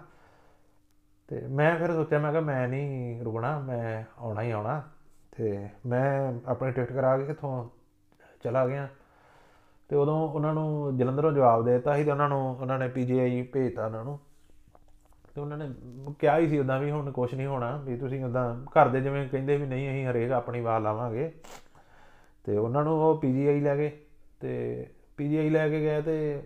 ਤੇ 1.28 1.40
ਮੈਂ 1.46 1.76
ਫਿਰ 1.76 1.92
ਸੋਚਿਆ, 1.92 2.18
ਮੈਂ 2.18 2.30
ਕਿਹਾ 2.30 2.42
ਮੈਂ 2.42 2.68
ਨਹੀਂ 2.68 3.22
ਰੁਕਣਾ, 3.22 3.58
ਮੈਂ 3.58 4.04
ਆਉਣਾ 4.18 4.42
ਹੀ 4.42 4.50
ਆਉਣਾ। 4.50 4.82
ਤੇ 5.36 5.68
ਮੈਂ 5.86 6.32
ਆਪਣੇ 6.46 6.72
ਟਿਕਟ 6.72 6.92
ਕਰਾ 6.92 7.18
ਕੇ 7.18 7.24
ਕਿਥੋਂ 7.24 7.68
ਚਲਾ 8.44 8.66
ਗਿਆ। 8.66 8.88
ਤੇ 9.88 9.96
ਉਦੋਂ 9.96 10.28
ਉਹਨਾਂ 10.28 10.54
ਨੂੰ 10.54 10.96
ਜਲੰਧਰੋਂ 10.96 11.32
ਜਵਾਬ 11.32 11.64
ਦੇ 11.64 11.72
ਦਿੱਤਾ 11.72 11.96
ਸੀ 11.96 12.04
ਤੇ 12.04 12.10
ਉਹਨਾਂ 12.10 12.28
ਨੂੰ, 12.28 12.56
ਉਹਨਾਂ 12.60 12.78
ਨੇ 12.78 12.88
ਪੀਜੀਆਈ 12.88 13.42
ਭੇਜਤਾ 13.42 13.86
ਉਹਨਾਂ 13.86 14.04
ਨੂੰ। 14.04 14.18
ਤੇ 15.34 15.40
ਉਹਨਾਂ 15.40 15.58
ਨੇ 15.58 15.70
ਕਿਹਾ 16.18 16.38
ਹੀ 16.38 16.48
ਸੀ 16.48 16.58
ਉਦਾਂ 16.58 16.78
ਵੀ 16.78 16.90
ਹੁਣ 16.90 17.10
ਕੁਝ 17.12 17.34
ਨਹੀਂ 17.34 17.46
ਹੋਣਾ, 17.46 17.76
ਵੀ 17.76 17.96
ਤੁਸੀਂ 17.96 18.24
ਉਦਾਂ 18.24 18.54
ਘਰ 18.70 18.88
ਦੇ 18.88 19.00
ਜਿਵੇਂ 19.00 19.28
ਕਹਿੰਦੇ 19.28 19.56
ਵੀ 19.56 19.66
ਨਹੀਂ, 19.66 19.90
ਅਸੀਂ 19.90 20.06
ਹਰੇਕ 20.06 20.30
ਆਪਣੀ 20.32 20.60
ਵਾਰ 20.60 20.80
ਲਾਵਾਂਗੇ। 20.80 21.32
ਤੇ 22.44 22.56
ਉਹਨਾਂ 22.56 22.84
ਨੂੰ 22.84 23.02
ਉਹ 23.02 23.20
ਪੀਜੀਆਈ 23.20 23.60
ਲੈ 23.60 23.76
ਗਏ 23.76 23.90
ਤੇ 24.40 24.86
ਪੀਜੀਆਈ 25.16 25.50
ਲੈ 25.50 25.68
ਕੇ 25.68 25.80
ਗਏ 25.80 26.02
ਤੇ 26.02 26.42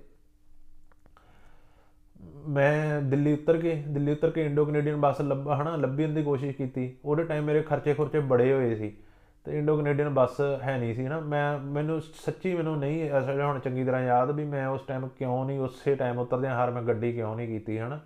ਮੈਂ 2.48 3.02
ਦਿੱਲੀ 3.02 3.32
ਉਤਰ 3.32 3.56
ਕੇ, 3.56 3.84
ਦਿੱਲੀ 3.88 4.12
ਉਤਰ 4.12 4.30
ਕੇ 4.30 4.46
ਇੰਡੋ 4.46 4.64
ਕੈਨੇਡੀਅਨ 4.64 4.96
ਬੱਸ 4.96 5.20
ਲੱਭਾ, 5.20 5.56
ਹਨਾ, 5.56 5.76
ਲੱਭਣ 5.76 6.08
ਦੀ 6.08 6.22
ਕੋਸ਼ਿਸ਼ 6.22 6.56
ਕੀਤੀ। 6.56 6.96
ਉਹਦੇ 7.04 7.24
ਟਾਈਮ 7.24 7.44
ਮੇਰੇ 7.44 7.62
ਖਰਚੇ 7.62 7.94
ਖੁਰਚੇ 7.94 8.20
ਬੜੇ 8.20 8.52
ਹੋਏ 8.52 8.74
ਸੀ 8.74 8.96
ਤੇ 9.44 9.58
ਇੰਡੋ 9.58 9.76
ਕੈਨੇਡੀਅਨ 9.76 10.08
ਬੱਸ 10.08 10.40
ਹੈ 10.62 10.78
ਨਹੀਂ 10.78 10.94
ਸੀ 10.94 11.02
ਨਾ 11.02 11.20
ਮੈਂ, 11.20 11.58
ਮੈਨੂੰ 11.58 12.00
ਸੱਚੀ 12.00 12.54
ਮੈਨੂੰ 12.54 12.78
ਨਹੀਂ 12.78 13.10
ਅਸਲ 13.18 13.40
ਹੁਣ 13.40 13.58
ਚੰਗੀ 13.58 13.84
ਤਰ੍ਹਾਂ 13.84 14.02
ਯਾਦ 14.02 14.30
ਵੀ 14.30 14.44
ਮੈਂ 14.44 14.68
ਉਸ 14.68 14.80
ਟਾਈਮ 14.82 15.08
ਕਿਉਂ 15.08 15.44
ਨਹੀਂ, 15.44 15.60
ਉਸੇ 15.60 15.94
ਟਾਈਮ 15.94 16.18
ਉਤਰਦਿਆਂ 16.18 16.64
ਹਰ 16.64 16.70
ਮੈਂ 16.70 16.82
ਗੱਡੀ 16.82 17.12
ਕਿਉਂ 17.12 17.36
ਨਹੀਂ 17.36 17.48
ਕੀਤੀ, 17.48 17.78
ਹਨਾ। 17.78 18.00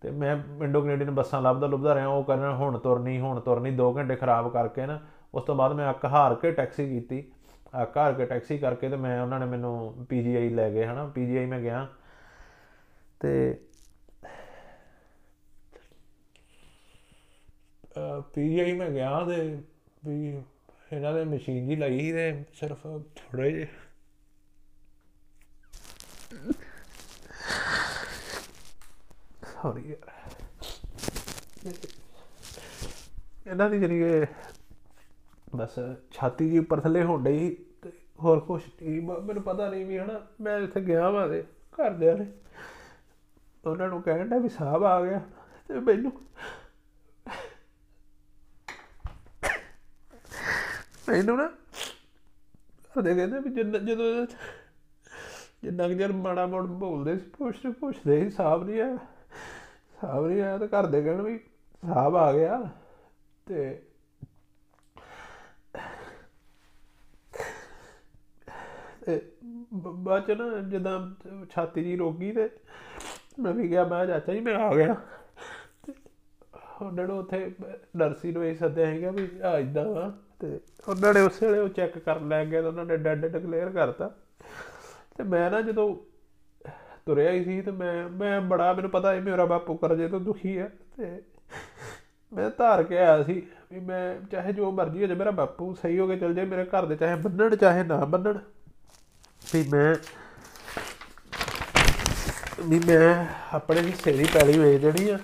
ਤੇ 0.00 0.10
ਮੈਂ 0.10 0.36
ਇੰਡੋ 0.62 0.80
ਕੈਨੇਡੀਅਨ 0.80 1.10
ਬੱਸਾਂ 1.10 1.42
ਲੱਭਦਾ 1.42 1.66
ਲੱਭਦਾ 1.66 1.94
ਰਿਹਾ, 1.94 2.08
ਉਹ 2.08 2.24
ਕਰਨ 2.24 2.52
ਹੁਣ 2.52 2.78
ਤੁਰਨੀ 2.78 3.20
ਹੁਣ 3.20 3.40
ਤੁਰਨੀ 3.40 3.70
2 3.70 3.96
ਘੰਟੇ 3.96 4.16
ਖਰਾਬ 4.16 4.52
ਕਰਕੇ 4.52 4.86
ਨਾ 4.86 5.00
ਉਸ 5.34 5.44
ਤੋਂ 5.44 5.54
ਬਾਅਦ 5.54 5.72
ਮੈਂ 5.72 5.90
ਅੱਕ 5.90 6.04
ਹਾਰ 6.04 6.34
ਕੇ 6.34 6.52
ਟੈਕਸੀ 6.52 6.88
ਕੀਤੀ। 6.88 7.32
ਅੱਕ 7.82 7.96
ਹਾਰ 7.96 8.12
ਕੇ 8.12 8.26
ਟੈਕਸੀ 8.26 8.58
ਕਰਕੇ 8.58 8.88
ਤੇ 8.88 8.96
ਮੈਂ 8.96 9.22
ਉਹਨਾਂ 9.22 9.40
ਨੇ 9.40 9.46
ਮੈਨੂੰ 9.46 10.06
ਪੀਜੀਆਈ 10.08 10.48
ਲੈ 10.48 10.70
ਗਏ, 10.70 10.86
ਹਨਾ। 10.86 11.06
ਪੀਜੀਆਈ 11.06 11.46
ਮੈਂ 11.46 11.60
ਗਿਆ। 11.60 11.86
ਤੇ 13.20 13.60
ਪੀਜੀਆਈ 18.34 18.72
ਮੈਂ 18.72 18.90
ਗਿਆ 18.90 19.24
ਤੇ 19.24 19.62
ਵੀ 20.06 20.42
ਇਹਨਾਂ 20.92 21.12
ਦੇ 21.14 21.24
ਮਸ਼ੀਨ 21.24 21.68
ਜੀ 21.68 21.76
ਲਾਈ 21.76 22.12
ਤੇ 22.12 22.44
ਸਿਰਫ 22.54 22.82
ਥੋੜੇ 23.16 23.50
ਜਿਹੇ। 23.52 23.66
ਸੌਰੀ 29.46 29.94
ਇਹਨਾਂ 33.46 33.70
ਦੀ 33.70 33.78
ਜਿਹੜੀ 33.78 34.00
ਬਸ 35.56 35.78
ਛਾਤੀ 36.12 36.48
ਜੀ 36.50 36.58
ਉੱਪਰ 36.58 36.80
ਥੱਲੇ 36.80 37.02
ਹੋਣ 37.02 37.22
ਡਈ 37.22 37.50
ਤੇ 37.82 37.90
ਹੋਰ 38.22 38.40
ਕੁਛ 38.40 38.62
ਨਹੀਂ 38.82 39.00
ਮੈਨੂੰ 39.02 39.42
ਪਤਾ 39.42 39.68
ਨਹੀਂ 39.70 39.84
ਵੀ 39.86 39.98
ਹਨਾ, 39.98 40.20
ਮੈਂ 40.40 40.60
ਉੱਥੇ 40.62 40.80
ਗਿਆ 40.80 41.10
ਵਾਂ 41.10 41.28
ਤੇ 41.28 41.42
ਘਰਦਿਆਂ 41.78 42.16
ਨੇ। 42.16 42.26
ਉਹਨਾਂ 43.64 43.88
ਨੂੰ 43.88 44.00
ਕਹਿਣ 44.02 44.28
ਦਾ 44.28 44.38
ਵੀ 44.38 44.48
ਸਾਹਬ 44.48 44.84
ਆ 44.84 45.00
ਗਿਆ 45.04 45.20
ਤੇ 45.68 45.80
ਮੈਨੂੰ 45.80 46.12
ਮੈਨੂੰ 51.08 51.36
ਨਾ 51.36 51.46
ਘਰਦੇ 52.98 53.14
ਕਹਿੰਦੇ 53.14 53.38
ਵੀ 53.40 53.50
ਜਿੰਨਾ, 53.50 53.78
ਜਦੋਂ 53.78 54.26
ਜਿੰਨਾ 55.62 55.88
ਕਿ 55.88 56.06
ਮਾੜਾ 56.12 56.46
ਮੋੜ 56.46 56.64
ਬੋਲਦੇ 56.66 57.16
ਸੀ 57.18 57.24
ਪੁੱਛਦੇ 57.38 57.70
ਪੁੱਛਦੇ 57.70 58.20
ਸੀ, 58.20 58.30
ਸਾਹਬ 58.30 58.64
ਨਹੀਂ 58.64 58.80
ਆ 58.80 58.96
ਸਾਹਬ 60.00 60.26
ਨਹੀਂ 60.26 60.40
ਆਇਆ 60.42 60.58
ਤਾਂ 60.58 60.68
ਘਰਦੇ 60.68 61.02
ਕਹਿਣ 61.02 61.22
ਵੀ 61.22 61.38
ਸਾਹਬ 61.82 62.16
ਆ 62.16 62.32
ਗਿਆ 62.32 62.60
ਤੇ 63.46 63.82
ਬਾਅਦ 69.74 70.26
ਚ 70.26 70.30
ਨਾ 70.30 70.44
ਜਦੋਂ 70.60 71.44
ਛਾਤੀ 71.50 71.84
ਜੀ 71.84 71.96
ਰੋਗੀ 71.96 72.32
ਤੇ 72.32 72.50
ਮੈਂ 73.38 73.52
ਵੀ 73.52 73.70
ਗਿਆ 73.70 73.84
ਮੈਂ 73.84 74.06
ਚਾਚਾ 74.06 74.32
ਜੀ, 74.32 74.40
ਮੈਂ 74.40 74.54
ਆ 74.54 74.74
ਗਿਆ। 74.74 74.94
ਤੇ 75.86 75.92
ਉਹਨਾਂ 76.82 77.06
ਨੂੰ 77.06 77.18
ਉੱਥੇ 77.18 77.54
ਨਰਸੀ 77.96 78.32
ਨੂੰ 78.32 78.44
ਇਹ 78.44 78.54
ਸੱਦਿਆ 78.54 78.86
ਹੈਗਾ 78.86 79.10
ਵੀ 79.10 79.28
ਆ 79.42 79.58
ਇਦਾਂ 79.58 79.84
ਵਾ। 79.84 80.12
ਤੇ 80.40 80.60
ਉਹਨਾਂ 80.88 81.14
ਨੇ 81.14 81.20
ਉਸੇ 81.20 81.46
ਵੇਲੇ 81.46 81.58
ਉਹ 81.58 81.68
ਚੈੱਕ 81.68 81.98
ਕਰ 81.98 82.20
ਲੈ 82.20 82.44
ਗਏ 82.44 82.60
ਤੇ 82.60 82.66
ਉਹਨਾਂ 82.66 82.84
ਨੇ 82.84 82.96
ਡੈਡ 82.96 83.26
ਡਿਕਲੇਅਰ 83.26 83.70
ਕਰਤਾ। 83.70 84.10
ਤੇ 85.16 85.22
ਮੈਂ 85.22 85.50
ਨਾ 85.50 85.60
ਜਦੋਂ 85.60 85.96
ਤੁਰਿਆ 87.06 87.30
ਹੀ 87.30 87.44
ਸੀ 87.44 87.62
ਤੇ 87.62 87.70
ਮੈਂ 87.70 88.08
ਮੈਂ 88.08 88.40
ਬੜਾ, 88.40 88.72
ਮੈਨੂੰ 88.72 88.90
ਪਤਾ 88.90 89.14
ਹੈ 89.14 89.20
ਮੇਰਾ 89.20 89.44
ਬਾਪੂ 89.44 89.76
ਕਰਜੇ 89.76 90.08
ਤੋਂ 90.08 90.20
ਦੁਖੀ 90.20 90.58
ਹੈ 90.58 90.70
ਤੇ 90.96 91.22
ਮੈਂ 92.32 92.50
ਧਾਰ 92.50 92.82
ਕੇ 92.82 92.98
ਆਇਆ 92.98 93.22
ਸੀ 93.22 93.46
ਵੀ 93.72 93.80
ਮੈਂ 93.80 94.20
ਚਾਹੇ 94.30 94.52
ਜੋ 94.52 94.70
ਮਰਜ਼ੀ 94.70 95.02
ਹੋ 95.02 95.06
ਜਾਏ, 95.06 95.16
ਮੇਰਾ 95.16 95.30
ਬਾਪੂ 95.30 95.74
ਸਹੀ 95.74 95.98
ਹੋ 95.98 96.06
ਕੇ 96.06 96.16
ਚਲ 96.16 96.34
ਜਾਏ, 96.34 96.44
ਮੇਰੇ 96.44 96.64
ਘਰ 96.64 96.86
ਦੇ 96.86 96.96
ਚਾਹੇ 96.96 97.16
ਬੰਨਣ, 97.16 97.56
ਚਾਹੇ 97.56 97.84
ਨਾ 97.84 97.96
ਬੰਨਣ। 98.04 98.38
ਵੀ 99.54 99.68
ਮੈਂ 99.72 99.94
ਵੀ 102.68 102.78
ਮੈਂ 102.78 103.26
ਆਪਣੇ 103.52 103.80
ਹਿੱਸੇ 103.80 104.12
ਦੀ 104.12 104.26
ਪੈਲੀ 104.34 104.58
ਵੇਚ 104.58 104.82
ਦੇਣੀ 104.82 105.10
ਆ, 105.10 105.18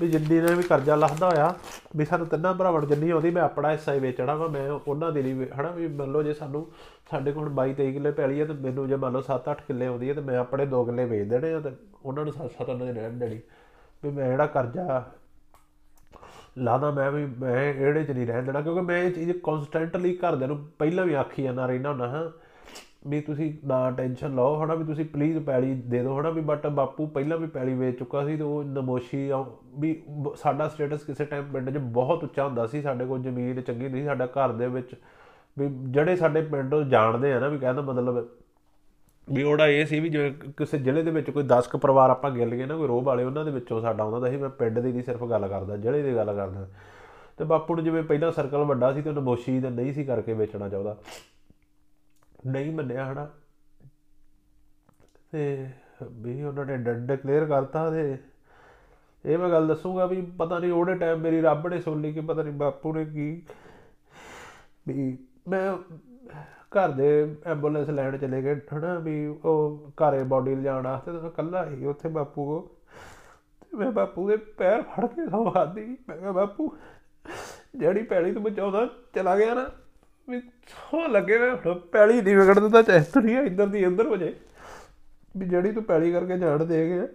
ਵੀ 0.00 0.08
ਜਿੰਨੀ 0.08 0.40
ਨੇ 0.40 0.54
ਵੀ 0.54 0.62
ਕਰਜ਼ਾ 0.62 0.94
ਲੱਥਦਾ 0.94 1.28
ਹੋਇਆ, 1.28 1.54
ਵੀ 1.96 2.04
ਸਾਨੂੰ 2.04 2.26
ਤਿੰਨਾਂ 2.26 2.54
ਭਰਾਵਾਂ 2.54 2.82
ਜਿੰਨੀ 2.82 3.10
ਆਉਂਦੀ, 3.10 3.30
ਮੈਂ 3.30 3.42
ਆਪਣਾ 3.42 3.70
ਹਿੱਸਾ 3.72 3.94
ਹੀ 3.94 3.98
ਵੇਚਣਾ 3.98 4.34
ਵਾ, 4.34 4.46
ਮੈਂ 4.46 4.70
ਉਹਨਾਂ 4.70 5.12
ਦੇ 5.12 5.22
ਲਈ 5.22 5.46
ਹਨਾ, 5.60 5.70
ਵੀ 5.70 5.88
ਮੰਨ 5.88 6.12
ਲਓ 6.12 6.22
ਜੇ 6.22 6.34
ਸਾਨੂੰ, 6.34 6.72
ਸਾਡੇ 7.10 7.32
ਕੋਲ 7.32 7.48
22 7.48 7.74
23 7.74 7.92
ਕਿੱਲੇ 7.92 8.10
ਪੈਲੀ 8.10 8.40
ਆ, 8.40 8.44
ਤੇ 8.44 8.52
ਮੈਨੂੰ 8.52 8.88
ਜੇ 8.88 8.96
ਮੰਨ 8.96 9.12
ਲਓ 9.12 9.20
7-8 9.20 9.60
ਕਿੱਲੇ 9.66 9.86
ਆਉਂਦੀ 9.86 10.08
ਹੈ 10.08 10.14
ਤੇ 10.14 10.20
ਮੈਂ 10.20 10.38
ਆਪਣੇ 10.38 10.66
2 10.66 10.84
ਕਿੱਲੇ 10.84 11.04
ਵੇਚ 11.04 11.28
ਦੇਣੇ 11.28 11.52
ਆ, 11.52 11.60
ਤੇ 11.60 11.70
ਉਹਨਾਂ 12.04 12.24
ਨੂੰ 12.24 12.32
7-7 12.32 12.68
ਉਹਨਾਂ 12.68 12.86
ਦੇ 12.86 12.92
ਰਹਿਣ 12.92 13.10
ਦੇਣੀ। 13.10 13.40
ਵੀ 14.04 14.10
ਮੈਂ 14.10 14.28
ਜਿਹੜਾ 14.28 14.46
ਕਰਜ਼ਾ 14.46 15.12
ਲਾਦਾ, 16.58 16.90
ਮੈਂ 16.90 17.10
ਵੀ, 17.10 17.26
ਮੈਂ 17.26 17.74
ਇਹੜੇ 17.74 18.04
ਚ 18.04 18.10
ਨਹੀਂ 18.10 18.26
ਰਹਿਣ 18.26 18.44
ਦੇਣਾ, 18.44 18.60
ਕਿਉਂਕਿ 18.60 18.80
ਮੈਂ 18.80 19.02
ਇਹ 19.02 19.10
ਚੀਜ਼ 19.10 19.32
ਕਨਸਟੈਂਟਲੀ 19.32 20.16
ਘਰਦਿਆਂ 20.16 20.48
ਨੂੰ 20.48 20.66
ਪਹਿਲਾਂ 20.78 21.04
ਵੀ 21.04 21.14
ਆਖੀ 21.14 21.42
ਜਾਂਦਾ 21.42 21.66
ਰਹਿਣਾ 21.66 21.88
ਹੁੰਦਾ, 21.88 22.08
ਹਾਂ। 22.08 22.41
ਵੀ 23.06 23.20
ਤੁਸੀਂ 23.20 23.54
ਨਾ 23.66 23.90
ਟੈਨਸ਼ਨ 23.90 24.34
ਲਓ, 24.34 24.64
ਹਨਾ, 24.64 24.74
ਵੀ 24.74 24.84
ਤੁਸੀਂ 24.84 25.04
ਪਲੀਜ਼ 25.04 25.38
ਪੈਲੀ 25.38 25.74
ਦੇ 25.74 26.00
ਦਿਓ, 26.00 26.20
ਹਨਾ, 26.20 26.30
ਵੀ 26.30 26.40
ਬਟ 26.40 26.66
ਬਾਪੂ 26.66 27.06
ਪਹਿਲਾਂ 27.06 27.38
ਵੀ 27.38 27.46
ਪੈਲੀ 27.46 27.74
ਵੇਚ 27.74 27.98
ਚੁੱਕਾ 27.98 28.24
ਸੀ 28.24 28.36
ਤੇ 28.36 28.42
ਉਹ 28.42 28.64
ਨਮੋਸ਼ੀ 28.64 29.30
ਆ- 29.30 29.44
ਵੀ 29.78 30.02
ਬ- 30.10 30.34
ਸਾਡਾ 30.36 30.68
ਸਟੇਟਸ 30.68 31.02
ਕਿਸੇ 31.02 31.24
ਟਾਈਮ 31.24 31.44
ਪਿੰਡ 31.52 31.70
'ਚ 31.70 31.78
ਬਹੁਤ 31.78 32.24
ਉੱਚਾ 32.24 32.44
ਹੁੰਦਾ 32.44 32.66
ਸੀ, 32.66 32.82
ਸਾਡੇ 32.82 33.04
ਕੋਲ 33.04 33.22
ਜ਼ਮੀਨ 33.22 33.60
ਚੰਗੀ 33.60 33.88
ਨਹੀਂ 33.88 34.02
ਸੀ, 34.02 34.04
ਸਾਡਾ 34.04 34.26
ਘਰ 34.26 34.52
ਦੇ 34.52 34.68
ਵਿੱਚ 34.68 34.94
ਵੀ 35.58 35.68
ਜਿਹੜੇ 35.68 36.16
ਸਾਡੇ 36.16 36.42
ਪਿੰਡੋਂ 36.42 36.82
ਜਾਣਦੇ 36.82 37.32
ਆ 37.32 37.40
ਨਾ, 37.40 37.48
ਵੀ 37.48 37.58
ਕਹਿੰਦਾ 37.58 37.82
ਮਤਲਬ 37.82 38.28
ਵੀ 39.32 39.42
ਉਹਦਾ 39.42 39.66
ਇਹ 39.66 39.86
ਸੀ 39.86 40.00
ਵੀ 40.00 40.08
ਜੇ 40.08 40.34
ਕਿਸੇ 40.56 40.78
ਜ਼ਿਲ੍ਹੇ 40.78 41.02
ਦੇ 41.02 41.10
ਵਿੱਚ 41.10 41.30
ਕੋਈ 41.30 41.42
10 41.42 41.66
ਕੁ 41.66 41.78
ਪਰਿਵਾਰ 41.78 42.10
ਆਪਾਂ 42.10 42.30
ਗਿਣ 42.30 42.48
ਲਈਏ 42.48 42.66
ਨਾ, 42.66 42.76
ਕੋਈ 42.76 42.88
ਰੋਹ 42.88 43.02
ਵਾਲੇ, 43.02 43.24
ਉਹਨਾਂ 43.24 43.44
ਦੇ 43.44 43.50
ਵਿੱਚੋਂ 43.50 43.80
ਸਾਡਾ 43.80 44.04
ਆਉਂਦਾ 44.04 44.30
ਸੀ, 44.30 44.36
ਮੈਂ 44.36 44.48
ਪਿੰਡ 44.48 44.78
ਦੀ 44.78 44.92
ਨਹੀਂ 44.92 45.02
ਸਿਰਫ 45.02 45.24
ਗੱਲ 45.24 45.48
ਕਰਦਾ, 45.48 45.76
ਜ਼ਿਲ੍ਹੇ 45.76 46.02
ਦੀ 46.02 46.16
ਗੱਲ 46.16 46.34
ਕਰਦਾ। 46.34 46.68
ਤੇ 47.38 47.44
ਬਾਪੂ 47.44 47.74
ਨੂੰ 47.74 47.84
ਜਿਵੇਂ 47.84 48.02
ਪਹਿਲਾਂ 48.02 48.32
ਸਰਕਲ 48.32 48.58
ਵੱਡਾ 48.58 48.92
ਸੀ 48.92 49.02
ਤੇ 49.02 49.10
ਉਹਨੇ 49.10 49.20
ਨਮੋਸ਼ੀ 49.20 49.60
ਦਾ 49.60 49.68
ਨਹੀਂ 49.68 49.92
ਸੀ 49.92 50.04
ਕਰਕੇ 50.04 50.32
ਵੇਚਣਾ 50.32 50.68
ਚਾਹੁੰਦਾ। 50.68 50.96
ਨਹੀਂ 52.46 52.72
ਮੰਨਿਆ 52.72 53.12
ਹਨਾ। 53.12 53.30
ਤੇ 55.32 55.68
ਵੀ 56.12 56.42
ਉਹਨਾਂ 56.42 56.64
ਨੇ 56.64 56.76
ਡੈਡ 56.76 56.98
ਡਿਕਲੇਅਰ 56.98 57.44
ਕਰਤਾ 57.44 57.90
ਤੇ 57.90 58.18
ਇਹ 59.26 59.38
ਮੈਂ 59.38 59.48
ਗੱਲ 59.48 59.68
ਦੱਸੂਗਾ 59.68 60.06
ਵੀ 60.06 60.22
ਪਤਾ 60.38 60.58
ਨਹੀਂ 60.58 60.72
ਉਹਦੇ 60.72 60.94
ਟਾਈਮ 60.94 61.18
ਮੇਰੀ 61.18 61.40
ਰੱਬ 61.40 61.68
ਨੇ 61.68 61.80
ਸੁਣ 61.80 62.00
ਲਈ 62.00 62.12
ਕਿ 62.12 62.20
ਪਤਾ 62.20 62.42
ਨਹੀਂ 62.42 62.54
ਬਾਪੂ 62.54 62.94
ਨੇ 62.94 63.04
ਕੀ 63.04 63.42
ਵੀ 64.88 65.18
ਮੈਂ 65.48 65.76
ਘਰ 66.48 66.90
ਦੇ 66.90 67.36
ਐਂਬੂਲੈਂਸ 67.46 67.88
ਲੈਣ 67.88 68.18
ਚਲੇ 68.18 68.42
ਗਏ 68.42 68.54
ਹਨਾ 68.54 68.98
ਵੀ 68.98 69.26
ਉਹ 69.26 69.92
ਘਰੇ 69.96 70.22
ਬੋਡੀ 70.22 70.54
ਲਿਜਾਣ 70.54 70.84
ਵਾਸਤੇ 70.84 71.12
ਤੇ 71.12 71.18
ਮੈਂ 71.18 71.30
ਇਕੱਲਾ 71.30 71.66
ਹੀ 71.66 71.84
ਉੱਥੇ 71.84 72.08
ਬਾਪੂ 72.08 72.44
ਕੋ 72.44 72.76
ਤੇ 73.60 73.76
ਮੈਂ 73.76 73.92
ਬਾਪੂ 73.92 74.28
ਦੇ 74.28 74.36
ਪੈਰ 74.36 74.82
ਫੜ 74.82 75.06
ਕੇ 75.06 75.30
ਸੌ 75.30 75.50
ਖਾਦੀ 75.50 75.96
ਮੈਂ 76.08 76.16
ਕਿਹਾ, 76.18 76.32
ਬਾਪੂ, 76.32 76.76
ਜਿਹੜੀ 77.76 78.02
ਪੈਲੀ 78.02 78.32
ਤੂੰ 78.32 78.42
ਬਚਾਉਂਦਾ, 78.42 78.88
ਚਲਾ 79.14 79.36
ਗਿਆ 79.36 79.54
ਨਾ। 79.54 79.70
ਵੀ 80.32 80.40
ਸੋ 80.68 81.06
ਲੱਗੇ 81.08 81.38
ਮੈਂ 81.38 81.54
ਹੁਣ 81.66 81.78
ਪੈਲੀ 81.92 82.20
ਨਹੀਂ 82.20 82.36
ਵਿਗੜ 82.36 82.58
ਦਿੰਦਾ, 82.58 82.82
ਚਾਹੇ 82.82 83.00
ਦੁਨੀਆ 83.14 83.42
ਇੱਧਰ 83.42 83.66
ਦੀ 83.66 83.82
ਇੱਧਰ 83.84 84.06
ਹੋ 84.06 84.16
ਜਾਏ। 84.16 84.34
ਵੀ 85.36 85.46
ਜਿਹੜੀ 85.46 85.72
ਤੂੰ 85.72 85.82
ਪੈਲੀ 85.84 86.12
ਕਰਕੇ 86.12 86.38
ਜਾਣ 86.38 86.64
ਦੇ 86.64 86.86
ਗਿਆ 86.88 87.06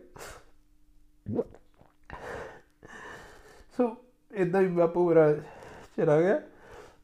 ਸੋ 3.78 3.96
ਇਦਾਂ 4.32 4.62
ਹੀ 4.62 4.68
ਬਾਪੂ 4.68 5.08
ਮੇਰਾ 5.10 5.32
ਚਲਾ 5.98 6.20
ਗਿਆ। 6.22 6.40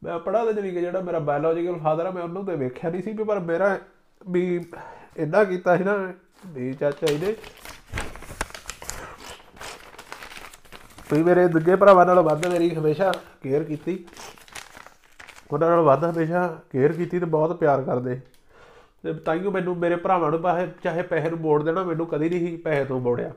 ਮੈਂ 0.04 0.18
ਪੜਾ 0.18 0.44
ਤਾਂ 0.44 0.52
ਜਾਣੀ 0.52 0.70
ਕਿ 0.70 0.80
ਜਿਹੜਾ 0.80 1.00
ਮੇਰਾ 1.00 1.18
ਬਾਇਓਲੋਜੀਕਲ 1.18 1.78
ਫਾਦਰ 1.80 2.06
ਆ, 2.06 2.10
ਮੈਂ 2.10 2.22
ਉਹਨੂੰ 2.22 2.44
ਤੇ 2.46 2.56
ਵੇਖਿਆ 2.56 2.90
ਨਹੀਂ 2.90 3.02
ਸੀ 3.02 3.12
ਵੀ, 3.12 3.24
ਪਰ 3.24 3.40
ਮੇਰਾ 3.40 3.78
ਵੀ 4.22 4.64
ਇਦਾਂ 5.16 5.44
ਕੀਤਾ 5.44 5.76
ਸੀ 5.76 5.84
ਨਾ, 5.84 6.12
ਵੀ 6.46 6.72
ਚਾਚਾ 6.74 7.06
ਜੀ 7.06 7.18
ਨੇ 7.18 7.34
ਵੀ 11.12 11.22
ਮੇਰੇ 11.22 11.46
ਦੂਜੇ 11.48 11.76
ਭਰਾਵਾਂ 11.76 12.04
ਨਾਲ 12.06 12.20
ਵੱਧ 12.22 12.46
ਮੇਰੀ 12.46 12.74
ਹਮੇਸ਼ਾ 12.74 13.12
ਕੇਅਰ 13.42 13.64
ਕੀਤੀ। 13.64 14.04
ਉਹਨਾਂ 15.52 15.68
ਨਾਲ 15.70 15.80
ਵੱਧ 15.80 16.04
ਹਮੇਸ਼ਾ 16.04 16.46
ਕੇਅਰ 16.70 16.92
ਕੀਤੀ 16.92 17.18
ਤੇ 17.20 17.26
ਬਹੁਤ 17.26 17.58
ਪਿਆਰ 17.58 17.82
ਕਰਦੇ। 17.82 18.20
ਤੇ 19.02 19.12
ਤਾਈਓ 19.14 19.50
ਮੈਨੂੰ 19.50 19.76
ਮੇਰੇ 19.76 19.96
ਭਰਾਵਾਂ 19.96 20.30
ਨੂੰ 20.30 20.40
ਪਾਹੇ 20.40 20.66
ਚਾਹੇ 20.82 21.02
ਪੈਸੇ 21.02 21.30
ਨੂੰ 21.30 21.38
ਮੋੜ 21.40 21.62
ਦੇਣਾ, 21.62 21.82
ਮੈਨੂੰ 21.84 22.06
ਕਦੀ 22.06 22.28
ਨਹੀਂ 22.28 22.40
ਸੀ 22.40 22.56
ਪੈਸੇ 22.56 22.84
ਤੋਂ 22.84 23.00
ਮੋੜਿਆ। 23.00 23.32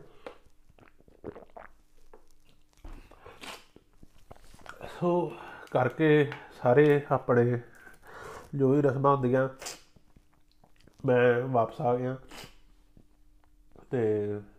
ਸੋ 5.00 5.32
ਕਰਕੇ 5.72 6.30
ਸਾਰੇ 6.58 7.02
ਆਪਣੇ 7.12 7.60
ਜੋ 8.56 8.70
ਵੀ 8.70 8.82
ਰਸਮਾਂ 8.82 9.16
ਹੁੰਦੀਆਂ, 9.16 9.48
ਮੈਂ 11.06 11.42
ਵਾਪਸ 11.48 11.82
ਆ 11.82 11.96
ਗਿਆ। 11.96 12.16
ਤੇ 13.92 14.00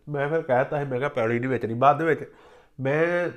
ਮੈਂ 0.09 0.27
ਫਿਰ 0.29 0.41
ਕਹਿਤਾ 0.41 0.79
ਸੀ, 0.79 0.85
ਮੈਂ 0.85 0.97
ਕਿਹਾ 0.99 1.09
ਪੈਲੀ 1.09 1.39
ਨਹੀਂ 1.39 1.49
ਵੇਚਣੀ, 1.49 1.73
ਬਾਅਦ 1.73 1.97
ਦੇ 1.99 2.05
ਵਿੱਚ 2.05 2.23
ਮੈਂ 2.79 3.29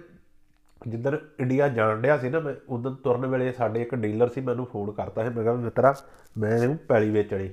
ਜਿੱਦਣ 0.89 1.17
ਇੰਡੀਆ 1.41 1.69
ਜਾਣ 1.69 2.01
ਡਿਆ 2.01 2.19
ਸੀ 2.19 2.29
ਨਾ, 2.29 2.41
ਮੈਂ 2.41 2.55
ਉਦੋਂ 2.69 2.97
ਤੁਰਨ 2.97 3.27
ਵੇਲੇ 3.27 3.53
ਸਾਡੇ 3.53 3.83
ਇੱਕ 3.83 3.95
ਡੀਲਰ 3.95 4.29
ਸੀ 4.29 4.41
ਮੈਨੂੰ 4.41 4.67
ਫੋਨ 4.67 4.93
ਕਰਤਾ 4.93 5.29
ਸੀ, 5.29 5.35
ਮੈਂ 5.35 5.43
ਕਿਹਾ 5.43 5.55
ਵੀ 5.55 5.63
ਮਿੱਤਰਾ, 5.63 5.95
ਮੈਂ 6.39 6.59
ਇਹਨੂੰ 6.59 6.77
ਪੈਲੀ 6.77 7.11
ਵੇਚਣੀ। 7.11 7.51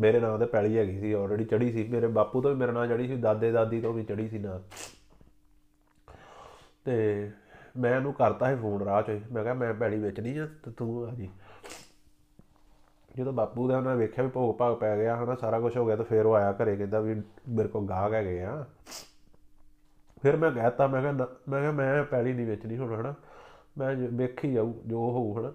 ਮੇਰੇ 0.00 0.20
ਨਾਂ 0.20 0.38
ਤੇ 0.38 0.46
ਪੈਲੀ 0.46 0.78
ਹੈਗੀ 0.78 1.00
ਸੀ 1.00 1.12
ਆਲਰੇਡੀ 1.12 1.44
ਚੜੀ 1.44 1.72
ਸੀ। 1.72 1.84
ਮੇਰੇ 1.84 2.06
ਬਾਪੂ 2.06 2.42
ਤੋਂ 2.42 2.50
ਵੀ 2.50 2.56
ਮੇਰੇ 2.56 2.72
ਨਾਂ 2.72 2.86
ਚੜੀ 2.86 3.08
ਸੀ, 3.08 3.16
ਦਾਦੇ 3.16 3.52
ਦਾਦੀ 3.52 3.80
ਤੋਂ 3.80 3.92
ਵੀ 3.92 4.04
ਚੜੀ 4.04 4.28
ਸੀ 4.28 4.38
ਨਾਲ 4.38 4.62
ਤੇ 6.84 7.30
ਮੈਂ 7.76 7.96
ਇਹਨੂੰ 7.96 8.12
ਕਰਤਾ 8.12 8.54
ਸੀ 8.54 8.60
ਫੋਨ 8.60 8.82
ਰਾਹ 8.82 9.02
'ਚ 9.02 9.08
ਹੀ। 9.08 9.20
ਮੈਂ 9.32 9.42
ਕਿਹਾ, 9.42 9.54
ਮੈਂ 9.54 9.74
ਪੈਲੀ 9.74 9.98
ਵੇਚਣੀ 9.98 10.38
ਆ, 10.38 10.48
ਤੇ 10.64 10.70
ਤੂੰ 10.70 11.08
ਆ 11.08 11.14
ਜੀ। 11.14 11.28
ਜਦੋਂ 13.16 13.32
ਬਾਪੂ 13.32 13.68
ਦਾ 13.68 13.78
ਉਹਨੇ 13.78 13.96
ਵੇਖਿਆ 13.96 14.24
ਵੀ 14.24 14.30
ਭੋਗ 14.30 14.56
ਭਾਗ 14.56 14.76
ਪੈ 14.76 14.96
ਗਿਆ, 14.96 15.16
ਹਨਾ, 15.16 15.34
ਸਾਰਾ 15.34 15.60
ਕੁਝ 15.60 15.76
ਹੋ 15.76 15.86
ਗਿਆ, 15.86 15.96
ਤਾਂ 15.96 16.04
ਫਿਰ 16.04 16.26
ਉਹ 16.26 16.34
ਆਇਆ 16.34 16.52
ਘਰੇ, 16.52 16.76
ਕਹਿੰਦਾ 16.76 17.00
ਵੀ 17.00 17.22
ਮੇਰੇ 17.48 17.68
ਕੋਲ 17.68 17.86
ਗਾਹਕ 17.86 18.12
ਹੈਗੇ 18.12 18.42
ਆ। 18.42 18.66
ਫਿਰ 20.22 20.36
ਮੈਂ 20.36 20.50
ਕਹਿਤਾ, 20.50 20.86
ਮੈਂ 20.86 21.00
ਕਿਹਾ, 21.00 21.12
ਨਾ- 21.12 21.26
ਮੈਂ 21.48 21.60
ਕਿਹਾ, 21.60 21.72
ਮੈਂ 21.72 22.04
ਪੈਲੀ 22.04 22.32
ਨਹੀਂ 22.32 22.46
ਵੇਚਣੀ 22.46 22.76
ਹੁਣ, 22.76 23.00
ਹਨਾ। 23.00 23.14
ਮੈਂ 23.78 23.94
ਜ- 23.94 24.08
ਵੇਖੀ 24.12 24.52
ਜਾਊ, 24.52 24.72
ਜੋ 24.86 24.98
ਹੋਊ, 24.98 25.38
ਹਨਾ। 25.38 25.52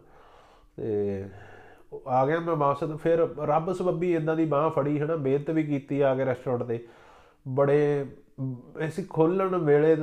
ਤੇ 0.78 1.26
ਉਹ 1.93 2.03
ਆ 2.07 2.26
ਗਿਆ 2.26 2.39
ਮੈਂ 2.39 2.55
ਵਾਪਸ, 2.55 2.80
ਤੇ 2.80 2.97
ਫਿਰ 2.97 3.30
ਰੱਬ 3.39 3.74
ਸਬੱਬੀ 3.74 4.16
ਇਦਾਂ 4.16 4.36
ਦੀ 4.36 4.45
ਬਾਹ 4.45 4.70
ਫੜੀ, 4.70 4.99
ਹਨਾ। 4.99 5.16
ਮਿਹਨਤ 5.16 5.49
ਵੀ 5.49 5.64
ਕੀਤੀ 5.64 6.01
ਆ 6.01 6.16
ਕੇ 6.16 6.26
ਰੈਸਟੋਰੈਂਟ 6.26 6.64
ਤੇ। 6.64 6.88
ਬੜੇ, 7.47 8.05
ਅਸੀਂ 8.88 9.03
ਖੋਲਣ 9.09 9.57
ਵੇਲੇ 9.57 9.95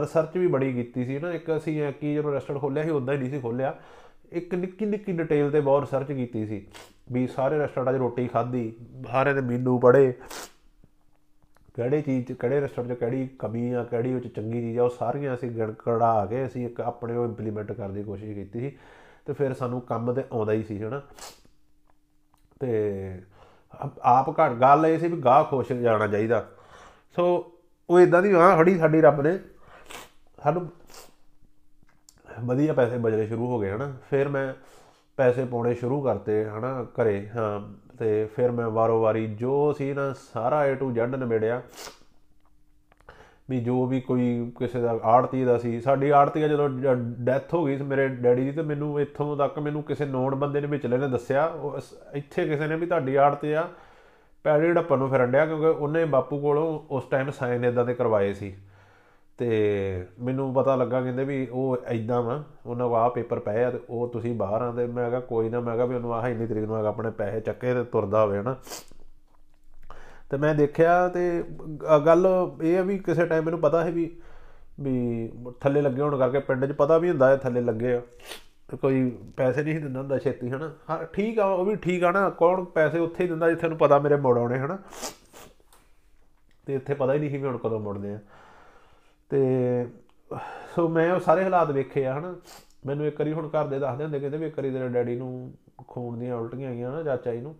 ਰਿਸਰਚ 0.00 0.36
ਵੀ 0.36 0.46
ਬੜੀ 0.46 0.72
ਕੀਤੀ 0.72 1.04
ਸੀ 1.04 1.18
ਨਾ 1.18 1.32
ਇੱਕ 1.32 1.56
ਅਸੀਂ 1.56 1.92
ਕੀ 1.92 2.14
ਜਦੋਂ 2.14 2.32
ਰੈਸਟੋਰੈਂਟ 2.32 2.60
ਖੋਲਿਆ 2.60 2.84
ਸੀ 2.84 2.90
ਉਦਾਂ 2.90 3.14
ਹੀ 3.14 3.18
ਨਹੀਂ 3.18 3.30
ਸੀ 3.30 3.40
ਖੋਲਿਆ। 3.40 3.74
ਇੱਕ 4.32 4.54
ਨਿੱਕੀ 4.54 4.86
ਨਿੱਕੀ 4.86 5.12
ਡਿਟੇਲ 5.12 5.50
ਤੇ 5.50 5.60
ਬਹੁਤ 5.60 5.80
ਰਿਸਰਚ 5.80 6.12
ਕੀਤੀ 6.12 6.46
ਸੀ। 6.46 6.66
ਵੀ 7.12 7.26
ਸਾਰੇ 7.26 7.58
ਰੈਸਟੋਰੈਂਟਾਂ 7.58 7.92
'ਚ 7.92 7.96
ਰੋਟੀ 7.96 8.28
ਖਾਧੀ, 8.28 8.76
ਸਾਰੇ 9.10 9.34
ਦੇ 9.34 9.40
ਮੀਨੂ 9.40 9.78
ਪੜੇ 9.78 10.14
ਕਿਹੜੇ 11.78 12.02
ਚੀਜ਼ 12.02 12.26
'ਚ, 12.26 12.32
ਕਿਹੜੇ 12.32 12.60
ਰੈਸਟੋਰੈਂਟ 12.60 12.96
'ਚ 12.96 13.00
ਕਿਹੜੀ 13.00 13.26
ਕਮੀ 13.38 13.72
ਆ, 13.72 13.84
ਕਿਹੜੀ 13.84 14.14
ਵਿੱਚ 14.14 14.34
ਚੰਗੀ 14.34 14.60
ਚੀਜ਼ 14.60 14.78
ਆ, 14.78 14.84
ਉਹ 14.84 14.90
ਸਾਰੀਆਂ 14.90 15.34
ਅਸੀਂ 15.34 15.50
ਗਣ 15.50 15.72
ਕਢਾ 15.72 16.26
ਕੇ 16.26 16.46
ਅਸੀਂ 16.46 16.66
ਇੱਕ 16.66 16.80
ਆਪਣੇ 16.80 17.16
ਉਹ 17.16 17.24
ਇੰਪਲੀਮੈਂਟ 17.24 17.72
ਕਰਨ 17.72 17.94
ਦੀ 17.94 18.02
ਕੋਸ਼ਿਸ਼ 18.02 18.32
ਕੀਤੀ 18.32 18.60
ਸੀ 18.60 18.78
ਤੇ 19.26 19.32
ਫਿਰ 19.32 19.54
ਸਾਨੂੰ 19.54 19.80
ਕੰਮ 19.80 20.12
ਤੇ 20.12 20.24
ਆਉਂਦਾ 20.32 20.52
ਹੀ 20.52 20.62
ਸੀ, 20.62 20.82
ਹਨਾ। 20.82 21.02
ਤੇ 22.60 23.22
ਆਪ- 23.72 24.00
ਆਪ 24.02 24.40
ਘੜ 24.40 24.52
ਗੱਲ 24.52 24.86
ਇਹ 24.86 24.98
ਸੀ 24.98 25.08
ਵੀ 25.08 25.20
ਗਾਹ 25.20 25.44
ਖੁਸ਼ 25.44 25.72
ਜਾਣਾ 25.72 26.06
ਚਾਹੀਦਾ। 26.06 26.48
ਸੋ 27.16 27.52
ਉਹ 27.90 28.00
ਇਦਾਂ 28.00 28.22
ਦੀ 28.22 28.32
ਆਹ 28.32 28.56
ਫੜੀ 28.56 28.78
ਸਾਡੀ 28.78 29.00
ਰੱਬ 29.00 29.20
ਨੇ 29.20 29.38
ਸਾਨੂੰ 30.42 30.68
ਵਧੀਆ 32.40 32.72
ਪੈਸੇ 32.72 32.98
ਬਚਣੇ 32.98 33.26
ਸ਼ੁਰੂ 33.26 33.46
ਹੋ 33.46 33.60
ਗਏ, 33.60 33.70
ਹਨਾ। 33.70 33.92
ਫਿਰ 34.10 34.28
ਮੈਂ 34.28 34.54
ਪੈਸੇ 35.16 35.44
ਪਾਉਣੇ 35.44 35.74
ਸ਼ੁਰੂ 35.74 36.02
ਕਰਤੇ, 36.02 36.44
ਹਨਾ, 36.44 36.84
ਘਰੇ, 36.84 37.28
ਹਾਂ। 37.36 37.87
ਤੇ 37.98 38.24
ਫਿਰ 38.24 38.50
ਮੈਂ 38.50 38.68
ਵਾਰੋ 38.68 39.02
ਵਾਰੀ 39.02 39.26
ਜੋ 39.26 39.72
ਸੀ 39.72 39.92
ਨਾ 39.92 40.14
ਸਾਰਾ 40.32 40.62
A 40.72 40.74
to 40.74 40.90
Z 40.90 41.16
ਨਿਬੇੜਿਆ। 41.16 41.62
ਵੀ 43.50 43.60
ਜੋ 43.60 43.86
ਵੀ 43.86 44.00
ਕੋਈ 44.00 44.52
ਕਿਸੇ 44.58 44.80
ਦਾ 44.80 45.00
ਆੜਤੀ 45.02 45.44
ਦਾ 45.44 45.58
ਸੀ, 45.58 45.80
ਸਾਡੀ 45.80 46.10
ਆੜਤੀ 46.10 46.40
ਜਦੋਂ 46.40 46.68
ਡੈਥ 46.96 47.54
ਹੋ 47.54 47.66
ਗਈ 47.66 47.76
ਸੀ 47.76 47.84
ਮੇਰੇ 47.84 48.08
ਡੈਡੀ 48.08 48.44
ਦੀ, 48.44 48.52
ਤੇ 48.52 48.62
ਮੈਨੂੰ 48.62 49.00
ਇੱਥੋਂ 49.00 49.36
ਤੱਕ 49.36 49.58
ਮੈਨੂੰ 49.58 49.82
ਕਿਸੇ 49.82 50.04
ਨੋਨ 50.04 50.34
ਬੰਦੇ 50.34 50.60
ਨੇ 50.60 50.66
ਵਿਚਲੇ 50.66 50.98
ਨੇ 50.98 51.08
ਦੱਸਿਆ, 51.08 51.46
ਉਹ 51.46 51.76
ਇਸ- 51.76 51.96
ਇੱਥੇ 52.14 52.48
ਕਿਸੇ 52.48 52.66
ਨੇ 52.66 52.76
ਵੀ 52.76 52.86
ਤੁਹਾਡੀ 52.86 53.14
ਆੜਤੀ 53.14 53.52
ਆ। 53.52 53.68
ਪੈੜੀ 54.44 54.72
ਢੱਪਣ 54.72 54.98
ਨੂੰ 54.98 55.08
ਫਿਰਨ 55.08 55.30
ਡਿਆ, 55.30 55.46
ਕਿਉਂਕਿ 55.46 55.66
ਉਹਨੇ 55.66 56.04
ਬਾਪੂ 56.04 56.40
ਕੋਲੋਂ 56.40 56.80
ਉਸ 56.90 57.04
ਟਾਈਮ 57.04 57.30
ਸਾਈਨ 57.30 57.64
ਇਦਾਂ 57.64 57.84
ਦੇ 57.84 57.94
ਕਰਵਾਏ 57.94 58.32
ਸੀ। 58.32 58.56
ਤੇ 59.38 60.06
ਮੈਨੂੰ 60.20 60.54
ਪਤਾ 60.54 60.76
ਲੱਗਾ 60.76 61.00
ਕਹਿੰਦੇ 61.00 61.24
ਵੀ 61.24 61.48
ਉਹ 61.52 61.76
ਐਦਾਂ 61.84 62.22
ਵਾ, 62.22 62.44
ਉਹਨਾਂ 62.66 62.88
ਕੋਲ 62.88 62.98
ਆਹ 62.98 63.10
ਪੇਪਰ 63.10 63.38
ਪਏ 63.38 63.64
ਆ 63.64 63.70
ਤੇ 63.70 63.80
ਉਹ 63.90 64.08
ਤੁਸੀਂ 64.08 64.34
ਬਾਹਰ 64.34 64.62
ਆ 64.62 64.72
ਤੇ 64.72 64.86
ਮੈਂ 64.86 65.08
ਕਿਹਾ 65.08 65.20
ਕੋਈ 65.20 65.48
ਨਾ, 65.48 65.60
ਮੈਂ 65.60 65.74
ਕਿਹਾ 65.74 65.86
ਵੀ 65.86 65.94
ਉਹਨੂੰ 65.94 66.14
ਆਹ 66.14 66.28
ਇੰਨੀ 66.28 66.46
ਤਰੀਕ 66.46 66.64
ਨੂੰ 66.64 66.76
ਹੈਗਾ 66.76 66.88
ਆਪਣੇ 66.88 67.10
ਪੈਸੇ 67.10 67.40
ਚੱਕੇ 67.40 67.74
ਤੇ 67.74 67.84
ਤੁਰਦਾ 67.84 68.24
ਹੋਵੇ 68.24 68.38
ਹਨਾ। 68.38 68.56
ਤੇ 70.30 70.36
ਮੈਂ 70.36 70.54
ਦੇਖਿਆ 70.54 71.08
ਤੇ 71.08 71.44
ਗ- 71.62 72.06
ਗੱਲ 72.06 72.26
ਇਹ 72.62 72.78
ਆ 72.78 72.82
ਵੀ 72.82 72.98
ਕਿਸੇ 72.98 73.26
ਟਾਈਮ 73.26 73.44
ਮੈਨੂੰ 73.44 73.60
ਪਤਾ 73.60 73.84
ਹੈ 73.84 73.90
ਵੀ 73.90 74.16
ਵੀ 74.80 75.32
ਥੱਲੇ 75.60 75.80
ਲੱਗੇ 75.82 76.02
ਹੋਣ 76.02 76.18
ਕਰਕੇ 76.18 76.38
ਪਿੰਡ 76.38 76.66
'ਚ 76.66 76.72
ਪਤਾ 76.72 76.98
ਵੀ 76.98 77.08
ਹੁੰਦਾ 77.08 77.28
ਹੈ 77.28 77.36
ਥੱਲੇ 77.36 77.60
ਲੱਗੇ 77.60 77.94
ਆ, 77.94 78.02
ਤੇ 78.68 78.76
ਕੋਈ 78.76 79.18
ਪੈਸੇ 79.36 79.62
ਨਹੀਂ 79.62 79.74
ਸੀ 79.74 79.80
ਦਿੰਦਾ 79.80 80.00
ਹੁੰਦਾ 80.00 80.18
ਛੇਤੀ 80.18 80.50
ਹਨਾ। 80.50 80.72
ਹਾਂ, 80.90 81.04
ਠੀਕ 81.04 81.38
ਆ, 81.38 81.44
ਉਹ 81.44 81.64
ਵੀ 81.64 81.76
ਠੀਕ 81.76 82.04
ਆ 82.04 82.10
ਨਾ, 82.10 82.30
ਕੌਣ 82.30 82.64
ਪੈਸੇ 82.64 82.98
ਉੱਥੇ 82.98 83.24
ਹੀ 83.24 83.28
ਦਿੰਦਾ 83.28 83.50
ਜਿੱਥੇ 83.50 83.68
ਨੂੰ 83.68 83.78
ਪਤਾ 83.78 83.98
ਮੇਰੇ 83.98 84.16
ਮੋੜ 84.16 84.38
ਆਉਣੇ 84.38 84.58
ਹਨਾ। 84.58 84.78
ਤੇ 86.66 86.74
ਇੱਥੇ 86.74 86.94
ਪਤਾ 86.94 87.14
ਹੀ 87.14 87.18
ਨਹੀਂ 87.18 87.30
ਸੀ 87.30 87.36
ਵੀ 87.36 87.44
ਹੁਣ 87.44 87.58
ਕਦੋਂ 87.58 87.80
ਮੁੜਨੇ 87.80 88.14
ਆ। 88.14 88.18
ਤੇ 89.28 89.86
ਸੋ 90.76 90.88
ਮੈਂ 90.88 91.14
ਉਹ 91.14 91.20
ਸਾਰੇ 91.20 91.44
ਹਾਲਾਤ 91.44 91.70
ਵੇਖੇ 91.70 92.06
ਆ, 92.06 92.18
ਹਨਾ। 92.18 92.36
ਮੈਨੂੰ 92.86 93.06
ਇੱਕ 93.06 93.20
ਵਾਰੀ 93.20 93.32
ਹੁਣ 93.32 93.48
ਘਰ 93.48 93.66
ਦੇ 93.66 93.78
ਦੱਸਦੇ 93.78 94.04
ਹੁੰਦੇ, 94.04 94.20
ਕਹਿੰਦੇ 94.20 94.38
ਵੀ 94.38 94.46
ਇੱਕ 94.46 94.58
ਵਾਰੀ 94.58 94.70
ਤੇਰੇ 94.70 94.88
ਡੈਡੀ 94.88 95.16
ਨੂੰ 95.16 95.54
ਖੂਨ 95.88 96.18
ਦੀਆਂ 96.18 96.36
ਉਲਟੀਆਂ 96.36 96.70
ਆਈਆਂ 96.70 96.92
ਨਾ 96.92 97.02
ਚਾਚਾ 97.02 97.32
ਜੀ 97.32 97.40
ਨੂੰ, 97.40 97.56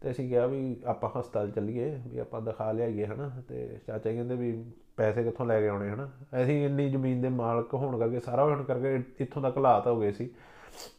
ਤੇ 0.00 0.10
ਅਸੀਂ 0.10 0.28
ਕਿਹਾ 0.28 0.46
ਵੀ 0.46 0.76
ਆਪਾਂ 0.86 1.20
ਹਸਪਤਾਲ 1.20 1.50
ਚੱਲੀਏ, 1.50 2.00
ਵੀ 2.08 2.18
ਆਪਾਂ 2.18 2.40
ਦਿਖਾ 2.40 2.72
ਲਿਆਈਏ, 2.72 3.06
ਹਨਾ। 3.06 3.30
ਤੇ 3.48 3.78
ਚਾਚਾ 3.86 4.10
ਜੀ 4.10 4.16
ਕਹਿੰਦੇ 4.16 4.36
ਵੀ 4.36 4.64
ਪੈਸੇ 4.96 5.24
ਕਿੱਥੋਂ 5.24 5.46
ਲੈ 5.46 5.60
ਕੇ 5.60 5.68
ਆਉਣੇ, 5.68 5.90
ਹਨਾ। 5.90 6.08
ਅਸੀਂ 6.42 6.66
ਇੰਨੀ 6.66 6.90
ਜ਼ਮੀਨ 6.90 7.22
ਦੇ 7.22 7.28
ਮਾਲਕ 7.28 7.74
ਹੋਣ 7.74 7.98
ਕਰਕੇ, 7.98 8.20
ਸਾਰਾ 8.20 8.44
ਹੋਣ 8.44 8.64
ਕਰਕੇ 8.64 9.02
ਇੱਥੋਂ 9.20 9.42
ਤੱਕ 9.42 9.56
ਹਾਲਾਤ 9.56 9.86
ਹੋ 9.86 10.00
ਗਏ 10.00 10.12
ਸੀ, 10.12 10.30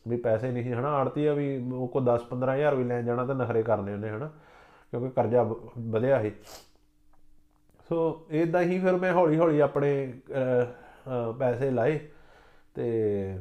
ਵੀ 0.07 0.18
ਪੈਸੇ 0.18 0.52
ਨਹੀਂ 0.52 0.64
ਸੀ, 0.64 0.73
ਹਨਾ। 0.73 0.88
ਆੜਤੀ 0.88 1.26
ਆ 1.26 1.34
ਵੀ 1.34 1.72
ਉਹ 1.73 1.88
ਕੋ 1.88 2.02
10 2.02 2.23
15000 2.23 2.76
ਵੀ 2.76 2.84
ਲੈਣ 2.84 3.06
ਜਾਣਾ 3.06 3.26
ਤਾਂ 3.26 3.35
ਨਖਰੇ 3.35 3.64
ਕਰਨੇ 3.64 3.94
ਉਹਨੇ, 3.94 4.10
ਹਨਾ। 4.10 4.27
ਕਿਉਂਕਿ 4.91 5.10
ਕਰਜ਼ਾ 5.10 5.44
ਵ- 5.44 5.56
ਵਧਿਆ 5.80 6.22
ਸੀ। 6.22 6.31
ਸੋ 7.89 8.26
ਇਦਾਂ 8.31 8.61
ਹੀ 8.61 8.80
ਫਿਰ 8.80 8.95
ਮੈਂ 8.95 9.14
ਹੌਲੀ 9.14 9.39
ਹੌਲੀ 9.39 9.59
ਆਪਣੇ 9.59 10.14
ਅਹ, 10.31 10.65
ਅਹ, 11.09 11.34
ਪੈਸੇ 11.34 11.72
ਲਾਏ 11.72 11.99
ਤੇ 12.73 13.39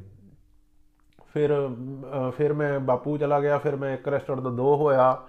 ਫਿਰ 1.35 1.51
ਅਹ, 1.55 2.31
ਫਿਰ 2.31 2.53
ਮੈਂ 2.53 2.81
ਬਾਪੂ 2.81 3.19
ਚਲਾ 3.19 3.41
ਗਿਆ 3.41 3.59
ਫਿਰ 3.59 3.77
ਮੈਂ 3.77 3.95
ਇੱਕ 3.95 4.09
ਰੈਸਟੋਰੈਂਟ 4.09 4.43
ਤੋਂ 4.43 4.53
ਦੋ 4.53 4.77
ਹੋਇਆ 4.77 5.23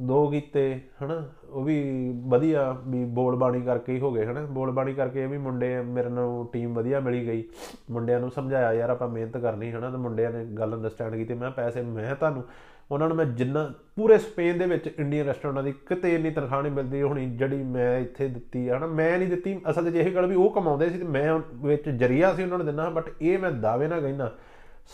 ਦੋ 0.00 0.26
ਕੀਤੇ 0.26 0.80
ਹਨਾ? 1.02 1.28
ਉਹ 1.48 1.64
ਵੀ 1.64 2.10
ਵਧੀਆ 2.26 2.76
ਵੀ 2.86 3.04
ਬੋਲ 3.04 3.36
ਬਾਣੀ 3.36 3.60
ਕਰਕੇ 3.60 3.92
ਹੀ 3.92 4.00
ਹੋ 4.00 4.12
ਗਏ 4.12 4.26
ਹਨਾ? 4.26 4.42
ਬੋਲ 4.42 4.70
ਬਾਣੀ 4.70 4.94
ਕਰਕੇ 4.94 5.22
ਇਹ 5.22 5.28
ਵੀ 5.28 5.38
ਮੁੰਡੇ 5.38 5.82
ਮੇਰੇ 5.82 6.08
ਨੂੰ 6.08 6.48
ਟੀਮ 6.52 6.74
ਵਧੀਆ 6.74 7.00
ਮਿਲੀ 7.00 7.26
ਗਈ। 7.26 7.44
ਮੁੰਡਿਆਂ 7.90 8.20
ਨੂੰ 8.20 8.30
ਸਮਝਾਇਆ 8.30 8.72
ਯਾਰ 8.72 8.90
ਆਪਾਂ 8.90 9.08
ਮਿਹਨਤ 9.08 9.36
ਕਰਨੀ 9.36 9.72
ਹਨਾ? 9.72 9.90
ਤੇ 9.90 9.96
ਮੁੰਡਿਆਂ 9.96 10.30
ਨੇ 10.30 10.44
ਗੱਲ 10.44 10.74
ਅੰਡਰਸਟੈਂਡ 10.74 11.14
ਕੀਤੀ 11.16 11.34
ਮੈਂ 11.34 11.50
ਪੈਸੇ 11.50 11.82
ਮੈਂ 11.82 12.14
ਤੁਹਾਨੂੰ 12.14 12.44
ਉਹਨਾਂ 12.90 13.08
ਨੂੰ 13.08 13.16
ਮੈਂ 13.16 13.24
ਜਿੰਨਾ 13.26 13.72
ਪੂਰੇ 13.96 14.18
ਸਪੇਨ 14.18 14.58
ਦੇ 14.58 14.66
ਵਿੱਚ 14.66 14.86
ਇੰਡੀਅਨ 14.88 15.26
ਰੈਸਟੋਰੈਂਟਾਂ 15.26 15.62
ਦੀ 15.62 15.72
ਕਿਤੇ 15.88 16.14
ਇੰਨੀ 16.14 16.30
ਤਨਖਾਹ 16.30 16.62
ਨਹੀਂ 16.62 16.72
ਮਿਲਦੀ 16.72 17.02
ਹੋਣੀ, 17.02 17.26
ਜਿਹੜੀ 17.26 17.62
ਮੈਂ 17.62 17.98
ਇੱਥੇ 18.00 18.28
ਦਿੱਤੀ 18.28 18.68
ਹੈ 18.68 18.78
ਨਾ 18.78 18.86
ਮੈਂ 18.86 19.18
ਨਹੀਂ 19.18 19.28
ਦਿੱਤੀ, 19.28 19.60
ਅਸਲ 19.70 19.90
'ਚ 19.90 19.94
ਇਹ 19.94 20.14
ਗੱਲ 20.14 20.26
ਵੀ 20.26 20.34
ਉਹ 20.34 20.50
ਕਮਾਉਂਦੇ 20.50 20.88
ਸੀ 20.90 20.98
ਤੇ 20.98 21.04
ਮੈਂ 21.04 21.38
ਵਿੱਚ 21.62 21.88
ਜਰੀਆ 21.88 22.32
ਸੀ 22.34 22.42
ਉਹਨਾਂ 22.42 22.58
ਨੂੰ 22.58 22.66
ਦਿੰਦਾ 22.66 22.88
ਬਟ 22.90 23.10
ਇਹ 23.20 23.38
ਮੈਂ 23.38 23.50
ਦਾਅਵੇ 23.50 23.88
ਨਾਲ 23.88 24.00
ਕਹਿੰਦਾ, 24.00 24.30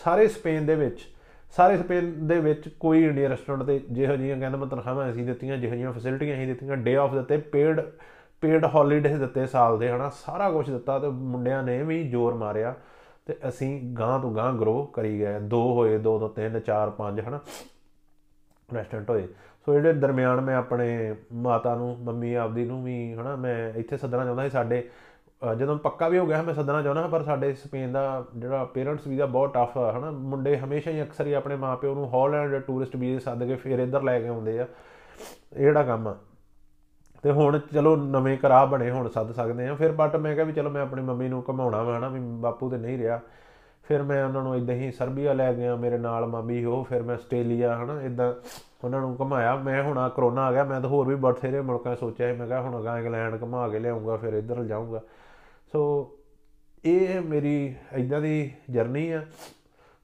ਸਾਰੇ 0.04 0.28
ਸਪੇਨ 0.28 0.66
ਦੇ 0.66 0.74
ਵਿੱਚ, 0.74 1.00
ਸਾਰੇ 1.56 1.76
ਸਪੇਨ 1.76 2.12
ਦੇ 2.26 2.38
ਵਿੱਚ 2.40 2.68
ਕੋਈ 2.68 3.04
ਇੰਡੀਅਨ 3.04 3.30
ਰੈਸਟੋਰੈਂਟ 3.30 3.62
ਤੇ 3.62 3.80
ਜਿਹੋ 3.92 4.16
ਜਿਹੀਆਂ 4.16 4.36
ਕਹਿੰਦਾ 4.36 4.58
ਮੈਂ 4.58 4.66
ਤਨਖਾਹਾਂ 4.66 5.10
ਅਸੀਂ 5.10 5.26
ਦਿੱਤੀਆਂ, 5.26 5.56
ਜਿਹੋ 5.56 5.74
ਜਿਹੀਆਂ 5.74 5.92
ਫੈਸਿਲਿਟੀਆਂ 5.92 6.36
ਅਸੀਂ 6.36 6.46
ਦਿੱਤੀਆਂ 6.46 6.76
ਡੇ 6.76 6.96
ਆਫ 6.96 7.14
ਦਿੱਤੇ 7.14 7.36
ਪੇਡ 7.36 7.80
ਪੇਡ 8.42 8.64
ਹੌਲੀਡੇਜ਼ 8.64 9.18
ਦਿੱਤੇ 9.20 9.46
ਸਾਲ 9.46 9.78
ਦੇ, 9.78 9.88
ਹਨਾ, 9.90 10.08
ਸਾਰਾ 10.08 10.50
ਕੁਝ 10.50 10.70
ਦਿੱਤਾ 10.70 10.98
ਤੇ 10.98 11.08
ਮੁੰਡਿਆਂ 11.08 11.62
ਨੇ 11.62 11.82
ਵੀ 11.82 12.02
ਜ਼ੋਰ 12.08 12.34
ਮਾਰਿਆ 12.34 12.74
ਤੇ 13.26 13.34
ਅਸੀਂ 13.48 13.80
ਗਾਂ 13.94 14.18
ਤੋਂ 14.18 14.34
ਗਾਂ 14.34 14.52
ਗਰੋ 14.52 14.82
ਕਰੀ 14.84 15.18
ਗਏ, 15.18 15.38
ਦੋ 15.40 15.60
ਹੋਏ, 15.74 15.98
ਦੋ 15.98 16.18
ਤੋਂ 16.18 16.28
ਤਿੰਨ, 16.28 16.60
ਚਾਰ, 16.60 16.90
ਪੰਜ, 16.90 17.20
ਹਨਾ। 17.20 17.40
ਰੈਸਟੋਰੈਂਟ 18.74 19.10
ਹੋਏ। 19.10 19.28
ਸੋ 19.66 19.74
ਜਿਹੜੇ 19.74 19.92
ਦਰਮਿਆਨ 19.92 20.40
ਮੈਂ 20.40 20.56
ਆਪਣੇ 20.56 21.14
ਮਾਤਾ 21.32 21.74
ਨੂੰ, 21.74 21.97
ਮੰਮੀ, 22.01 22.34
ਆਪਦੀ 22.34 22.64
ਨੂੰ 22.64 22.84
ਵੀ, 22.84 23.14
ਹਨਾ, 23.14 23.36
ਮੈਂ 23.36 23.78
ਇੱਥੇ 23.78 23.97
ਸੱਦਣਾ 23.97 24.24
ਚਾਹੁੰਦਾ 24.24 24.42
ਸੀ। 24.42 24.51
ਸਾਡੇ 24.51 24.88
ਜਦੋਂ 25.59 25.78
ਪੱਕਾ 25.78 26.09
ਵੀ 26.09 26.18
ਹੋ 26.18 26.26
ਗਿਆ, 26.26 26.42
ਮੈਂ 26.42 26.55
ਸੱਦਣਾ 26.55 26.82
ਚਾਹੁੰਦਾ 26.82 27.06
ਪਰ 27.06 27.22
ਸਾਡੇ 27.22 27.52
ਸਪੇਨ 27.52 27.92
ਦਾ 27.92 28.24
ਜਿਹੜਾ 28.36 28.64
ਪੇਰੈਂਟਸ 28.64 29.06
ਵੀਜ਼ਾ 29.06 29.26
ਬਹੁਤ 29.26 29.55
ਟਫ 29.55 29.78
ਆ, 29.78 29.98
ਹਨਾ। 29.98 30.10
ਮੁੰਡੇ 30.10 30.59
ਹਮੇਸ਼ਾ 30.59 30.90
ਹੀ 30.90 31.02
ਅਕਸਰ 31.02 31.26
ਹੀ 31.26 31.32
ਆਪਣੇ 31.32 31.56
ਮਾਪਿਓ 31.56 31.94
ਨੂੰ 31.94 32.14
ਹਾਲੈਂਡ 32.14 32.56
ਟੂਰਿਸਟ 32.56 32.97
ਵੀਜ਼ੇ 32.97 33.18
ਸੱਦ 33.18 33.44
ਕੇ 33.44 33.56
ਫਿਰ 33.56 33.78
ਇੱਧਰ 33.78 34.02
ਲੈ 34.02 34.20
ਕੇ 34.20 34.28
ਆਉਂਦੇ 34.28 34.59
ਆ। 34.60 34.66
ਇਹ 35.56 35.59
ਜਿਹੜਾ 35.59 35.82
ਕੰਮ 35.82 36.09
ਆ। 36.09 36.16
ਤੇ 37.22 37.30
ਹੁਣ 37.30 37.59
ਚਲੋ, 37.59 37.97
ਨਵੇਂ 37.97 38.38
ਕਰਾ 38.38 38.64
ਬਣੇ, 38.64 38.90
ਹੁਣ 38.90 39.09
ਸੱਦ 39.09 39.32
ਸਕਦੇ 39.32 39.68
ਆ। 39.68 39.74
ਫਿਰ 39.74 39.92
ਬਟ 39.92 40.16
ਮੈਂ 40.16 40.34
ਕਿਹਾ 40.34 40.47
ਵੀ 40.47 40.52
ਚਲੋ, 40.52 40.70
ਮੈਂ 40.70 40.82
ਆਪਣੀ 40.82 41.02
ਮੰਮੀ 41.02 41.28
ਨੂੰ 41.28 41.44
ਘਮਾਉਣਾ 41.51 41.82
ਵਾ, 41.82 41.98
ਹਨਾ, 41.98 42.09
ਵੀ 42.09 42.20
ਬਾਪੂ 42.22 42.70
ਤੇ 42.70 42.76
ਨਹੀਂ 42.76 42.98
ਰਿਹਾ। 42.98 43.20
ਫਿਰ 43.90 44.02
ਮੈਂ 44.02 44.24
ਉਹਨਾਂ 44.24 44.42
ਨੂੰ 44.42 44.56
ਇਦਾਂ 44.56 44.74
ਹੀ 44.74 44.90
ਸਰਬੀਆ 44.90 45.32
ਲੈ 45.32 45.52
ਗਿਆ 45.54 45.76
ਮੇਰੇ 45.76 45.96
ਨਾਲ 45.98 46.26
ਮਾਮੀ 46.26 46.64
ਉਹ, 46.64 46.84
ਫਿਰ 46.84 47.02
ਮੈਂ 47.02 47.14
ਆਸਟ੍ਰੇਲੀਆ 47.14 47.74
ਹਨਾ 47.76 48.02
ਇਦਾਂ 48.02 48.32
ਉਹਨਾਂ 48.84 49.00
ਨੂੰ 49.00 49.16
ਘਮਾਇਆ। 49.22 49.54
ਮੈਂ 49.56 49.82
ਹੁਣ 49.82 49.98
ਆ 49.98 50.08
ਕਰੋਨਾ 50.08 50.44
ਆ 50.46 50.52
ਗਿਆ, 50.52 50.64
ਮੈਂ 50.64 50.80
ਤਾਂ 50.80 50.90
ਹੋਰ 50.90 51.08
ਵੀ 51.08 51.14
ਬਥੇਰੇ 51.14 51.60
ਮੁਲਕਾਂ 51.60 51.96
ਸੋਚਿਆ 51.96 52.32
ਮੈਂ 52.34 52.46
ਕਿਹਾ 52.46 52.60
ਹੁਣ 52.60 52.78
ਅਗਾਂ 52.80 52.98
ਇੰਗਲੈਂਡ 52.98 53.42
ਘਮਾ 53.44 53.68
ਕੇ 53.68 53.78
ਲਿਆਉਂਗਾ, 53.78 54.16
ਫਿਰ 54.16 54.32
ਇੱਧਰ 54.32 54.64
ਜਾਊਂਗਾ। 54.64 55.00
ਸੋ 55.72 55.82
ਇਹ 56.84 57.20
ਮੇਰੀ 57.20 57.74
ਇਦਾਂ 57.96 58.20
ਦੀ 58.20 58.52
ਜਰਨੀ 58.70 59.10
ਆ 59.10 59.24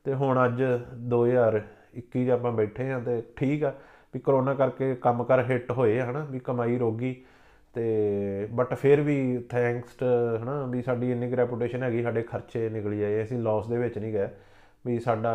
ਤੇ 0.05 0.15
ਹੁਣ 0.15 0.45
ਅੱਜ 0.45 0.63
2021 1.09 2.27
ਚ 2.27 2.31
ਆਪਾਂ 2.31 2.53
ਬੈਠੇ 2.53 2.91
ਆ 2.93 2.99
ਤੇ 2.99 3.23
ਠੀਕ 3.37 3.65
ਆ 3.65 3.73
ਵੀ 4.15 4.21
ਕਰੋਨਾ 4.21 4.55
ਕਰਕੇ 4.55 4.95
ਕੰਮ 4.95 5.25
ਕਰ 5.25 5.45
ਹਿੱਟ 5.51 5.73
ਹੋਏ 5.73 6.01
ਹਨਾ, 6.01 6.27
ਵੀ 6.31 6.39
ਕਮਾਈ 6.39 6.79
ਰੋਗੀ। 6.79 7.25
ਤੇ 7.77 8.47
ਬਟ 8.55 8.73
ਫਿਰ 8.75 9.01
ਵੀ 9.01 9.17
ਥੈਂਕਸ 9.51 10.03
ਹਨਾ 10.43 10.65
ਵੀ 10.67 10.83
ਸਾਡੀ 10.83 11.11
ਇੰਨੀ 11.13 11.29
ਕੁ 11.31 11.37
ਰੈਪੂਟੇਸ਼ਨ 11.37 11.83
ਹੈਗੀ, 11.83 12.03
ਸਾਡੇ 12.03 12.23
ਖਰਚੇ 12.23 12.69
ਨਿਕਲ 12.69 12.95
ਜਾਏ, 12.97 13.23
ਅਸੀਂ 13.23 13.39
ਲਾਸ 13.39 13.67
ਦੇ 13.67 13.79
ਵਿੱਚ 13.79 13.99
ਨਹੀਂ 13.99 14.13
ਗਏ। 14.13 14.29
ਵੀ 14.87 14.99
ਸਾਡਾ, 15.01 15.33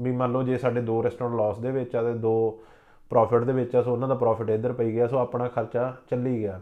ਵੀ 0.00 0.10
ਮੰਨ 0.12 0.32
ਲਓ 0.32 0.42
ਜੇ 0.42 0.58
ਸਾਡੇ 0.58 0.80
ਦੋ 0.80 1.02
ਰੈਸਟੋਰੈਂਟ 1.04 1.36
ਲਾਸ 1.36 1.58
ਦੇ 1.58 1.70
ਵਿੱਚ 1.70 1.96
ਆ 1.96 2.02
ਤੇ 2.02 2.12
ਦੋ 2.18 2.62
ਪ੍ਰੋਫਿਟ 3.10 3.44
ਦੇ 3.44 3.52
ਵਿੱਚ 3.52 3.76
ਆ, 3.76 3.82
ਸੋ 3.82 3.92
ਉਹਨਾਂ 3.92 4.08
ਦਾ 4.08 4.14
ਪ੍ਰੋਫਿਟ 4.14 4.50
ਇੱਧਰ 4.50 4.72
ਪਈ 4.72 4.92
ਗਿਆ, 4.92 5.06
ਸੋ 5.06 5.18
ਆਪਣਾ 5.18 5.48
ਖਰਚਾ 5.48 5.94
ਚੱਲੀ 6.10 6.38
ਗਿਆ। 6.40 6.60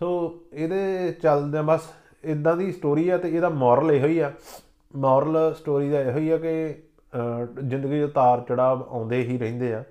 ਸੋ 0.00 0.08
ਇਹਦੇ 0.52 1.12
ਚੱਲਦੇ 1.22 1.62
ਬਸ 1.62 1.88
ਇਦਾਂ 2.24 2.56
ਦੀ 2.56 2.70
ਸਟੋਰੀ 2.72 3.08
ਆ 3.08 3.18
ਤੇ 3.18 3.28
ਇਹਦਾ 3.28 3.48
ਮੋਰਲ 3.48 3.92
ਇਹੋ 3.92 4.06
ਹੀ 4.06 4.18
ਆ। 4.18 4.32
ਮੋਰਲ 4.94 5.54
ਸਟੋਰੀ 5.54 5.90
ਦਾ 5.90 6.00
ਇਹੋ 6.00 6.18
ਹੀ 6.18 6.30
ਆ 6.30 6.36
ਕਿ 6.36 6.74
ਜ਼ਿੰਦਗੀ 7.60 7.98
ਦੇ 8.00 8.06
ਤਾਰ 8.06 8.40
ਚੜਾਵ 8.48 8.82
ਆਉਂਦੇ 8.82 9.22
ਹੀ 9.22 9.38
ਰਹਿੰਦੇ 9.38 9.72
ਆ 9.74 9.82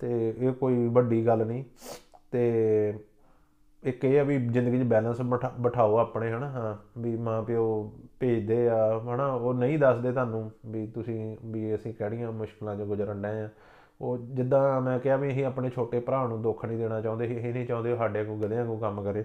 ਤੇ 0.00 0.28
ਇਹ 0.30 0.52
ਕੋਈ 0.52 0.86
ਵੱਡੀ 0.88 1.26
ਗੱਲ 1.26 1.46
ਨਹੀਂ। 1.46 1.64
ਤੇ 2.32 2.94
ਇੱਕ 3.82 4.04
ਇਹ 4.04 4.20
ਆ 4.20 4.22
ਵੀ 4.22 4.46
ਜ਼ਿੰਦਗੀ 4.46 4.78
'ਚ 4.78 4.82
ਬੈਲੈਂਸ 4.82 5.20
ਬਿਠਾਓ 5.60 5.96
ਆਪਣੇ, 5.96 6.32
ਹਨਾ? 6.32 6.48
ਹਾਂ, 6.48 7.00
ਵੀ 7.00 7.16
ਮਾਂ 7.16 7.42
ਪਿਓ 7.42 7.92
ਭੇਜਦੇ 8.20 8.68
ਆ, 8.68 8.98
ਹਨਾ? 8.98 9.26
ਉਹ 9.26 9.54
ਨਹੀਂ 9.54 9.78
ਦੱਸਦੇ 9.78 10.12
ਤੁਹਾਨੂੰ 10.12 10.50
ਵੀ 10.66 10.86
ਤੁਸੀਂ, 10.86 11.36
ਵੀ 11.44 11.74
ਅਸੀਂ 11.74 11.94
ਕਿਹੜੀਆਂ 11.94 12.32
ਮੁਸ਼ਕਲਾਂ 12.32 12.76
'ਚ 12.76 12.80
ਗੁਜ਼ਰਨ 12.80 13.22
ਡਏ 13.22 13.40
ਆ। 13.40 13.48
ਉਹ 14.00 14.18
ਜਿੱਦਾਂ 14.18 14.80
ਮੈਂ 14.80 14.98
ਕਿਹਾ 14.98 15.16
ਵੀ 15.16 15.28
ਅਸੀਂ 15.28 15.44
ਆਪਣੇ 15.44 15.70
ਛੋਟੇ 15.70 16.00
ਭਰਾ 16.00 16.26
ਨੂੰ 16.26 16.42
ਦੁੱਖ 16.42 16.64
ਨਹੀਂ 16.64 16.78
ਦੇਣਾ 16.78 17.00
ਚਾਹੁੰਦੇ 17.00 17.26
ਸੀ 17.28 17.34
ਇਹ 17.34 17.52
ਨਹੀਂ 17.52 17.66
ਚਾਹੁੰਦੇ 17.66 17.96
ਸਾਡੇ 17.96 18.24
ਕੋਲ 18.24 18.38
ਗਧਿਆਂ 18.38 18.66
ਕੋ 18.66 18.76
ਕੰਮ 18.76 19.02
ਕਰੇ। 19.02 19.24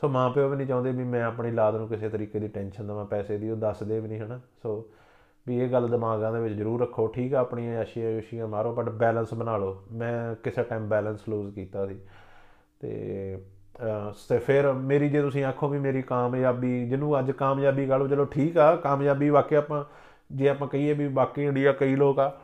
ਸੋ 0.00 0.08
ਮਾਂ 0.08 0.30
ਪਿਓ 0.30 0.48
ਵੀ 0.48 0.56
ਨਹੀਂ 0.56 0.66
ਚਾਹੁੰਦੇ 0.66 0.92
ਵੀ 0.92 1.04
ਮੈਂ 1.04 1.24
ਆਪਣੀ 1.24 1.50
ਲਾਦ 1.50 1.76
ਨੂੰ 1.76 1.88
ਕਿਸੇ 1.88 2.08
ਤਰੀਕੇ 2.08 2.38
ਦੀ 2.38 2.48
ਟੈਨਸ਼ਨ 2.48 2.86
ਦਵਾਂ, 2.86 3.04
ਪੈਸੇ 3.04 3.38
ਦੀ, 3.38 3.50
ਉਹ 3.50 3.56
ਦੱਸਦੇ 3.56 4.00
ਵੀ 4.00 4.08
ਨਹੀਂ, 4.08 4.20
ਹਨਾ? 4.20 4.40
ਸੋ 4.62 4.86
ਵੀ 5.48 5.58
ਇਹ 5.58 5.68
ਗੱਲ 5.68 5.88
ਦਿਮਾਗਾਂ 5.88 6.32
ਦੇ 6.32 6.40
ਵਿੱਚ 6.40 6.54
ਜ਼ਰੂਰ 6.54 6.80
ਰੱਖੋ, 6.80 7.06
ਠੀਕ 7.06 7.34
ਆ, 7.34 7.40
ਆਪਣੀਆਂ 7.40 7.74
ਯਾਸ਼ੀਆਂ 7.74 8.10
ਯੁਸ਼ੀਆਂ 8.10 8.48
ਮਾਰੋ 8.48 8.74
ਬਟ 8.74 8.88
ਬੈਲੈਂਸ 8.88 9.34
ਬਣਾ 9.34 9.56
ਲਓ। 9.56 9.82
ਮੈਂ 9.92 10.34
ਕਿਸੇ 10.34 10.62
ਟਾਈਮ 10.62 10.88
ਬੈਲੈਂਸ 10.88 11.28
ਲੂਜ਼ 11.28 11.54
ਕੀਤਾ 11.54 11.86
ਸੀ। 11.86 11.98
ਤੇ 12.80 13.38
ਤੇ 14.28 14.38
ਫਿਰ 14.38 14.72
ਮੇਰੀ 14.72 15.08
ਜੇ 15.08 15.20
ਤੁਸੀਂ 15.22 15.44
ਆਖੋ 15.44 15.68
ਵੀ 15.68 15.78
ਮੇਰੀ 15.78 16.02
ਕਾਮਯਾਬੀ, 16.02 16.88
ਜਿਹਨੂੰ 16.88 17.18
ਅੱਜ 17.18 17.30
ਕਾਮਯਾਬੀ 17.30 17.86
ਕਹ 17.86 17.98
ਲਓ, 17.98 18.08
ਚਲੋ 18.08 18.24
ਠੀਕ 18.24 18.58
ਆ, 18.58 18.76
ਕਾਮਯਾਬੀ 18.76 19.28
ਵਾਕਿਆ 19.30 19.58
ਆਪਾਂ, 19.58 19.84
ਜੇ 20.32 20.48
ਆਪਾਂ 20.48 20.68
ਕਹੀਏ 20.68 20.92
ਵੀ 20.92 21.08
ਬਾਕੀ 21.08 21.44
ਇੰਡੀਆ 21.44 21.72
ਕਈ 21.72 21.96
ਲੋਕ 21.96 22.18
ਆ, 22.18 22.40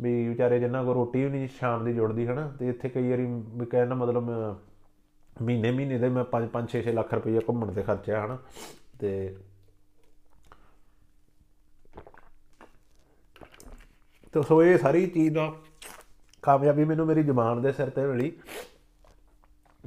ਵੀ 0.00 0.28
ਵਿਚਾਰੇ 0.28 0.58
ਜਿੰਨਾ 0.60 0.82
ਕੋ 0.84 0.94
ਰੋਟੀ 0.94 1.24
ਵੀ 1.24 1.30
ਨਹੀਂ 1.30 1.48
ਸ਼ਾਮ 1.48 1.84
ਦੀ 1.84 1.92
ਜੁੜਦੀ, 1.92 2.26
ਹਨਾ, 2.26 2.52
ਤੇ 2.58 2.68
ਇੱਥੇ 2.68 2.88
ਕਈ 2.88 3.10
ਵਾਰੀ 3.10 3.26
ਵੀ 3.26 3.66
ਕਹਿਣ 3.66 3.88
ਦਾ 3.88 3.94
ਮਤਲਬ, 3.94 4.30
ਮਹੀਨੇ 5.42 5.70
ਮਹੀਨੇ 5.70 5.98
ਦੇ 5.98 6.08
ਮੈਂ 6.08 6.24
5 6.24 6.48
5 6.52 6.66
6 6.70 6.82
6 6.82 6.94
ਲੱਖ 6.94 7.14
ਰੁਪਏ 7.14 7.40
ਘੁੰਮਣ 7.48 7.72
ਤੇ 7.72 7.82
ਖਰਚਿਆ, 7.82 8.24
ਹਨਾ, 8.26 8.38
ਤੇ 8.98 9.36
ਤੇ 14.34 14.42
ਸੋ 14.42 14.62
ਇਹ 14.62 14.78
ਸਾਰੀ 14.78 15.06
ਚੀਜ਼ 15.06 15.34
ਦਾ 15.34 15.52
ਕਾਮਯਾਬੀ 16.42 16.84
ਮੈਨੂੰ 16.84 17.06
ਮੇਰੀ 17.06 17.22
ਜ਼ੁਬਾਨ 17.22 17.62
ਦੇ 17.62 17.72
ਸਿਰ 17.72 17.90
ਤੇ 17.90 18.06
ਮਿਲੀ। 18.06 18.32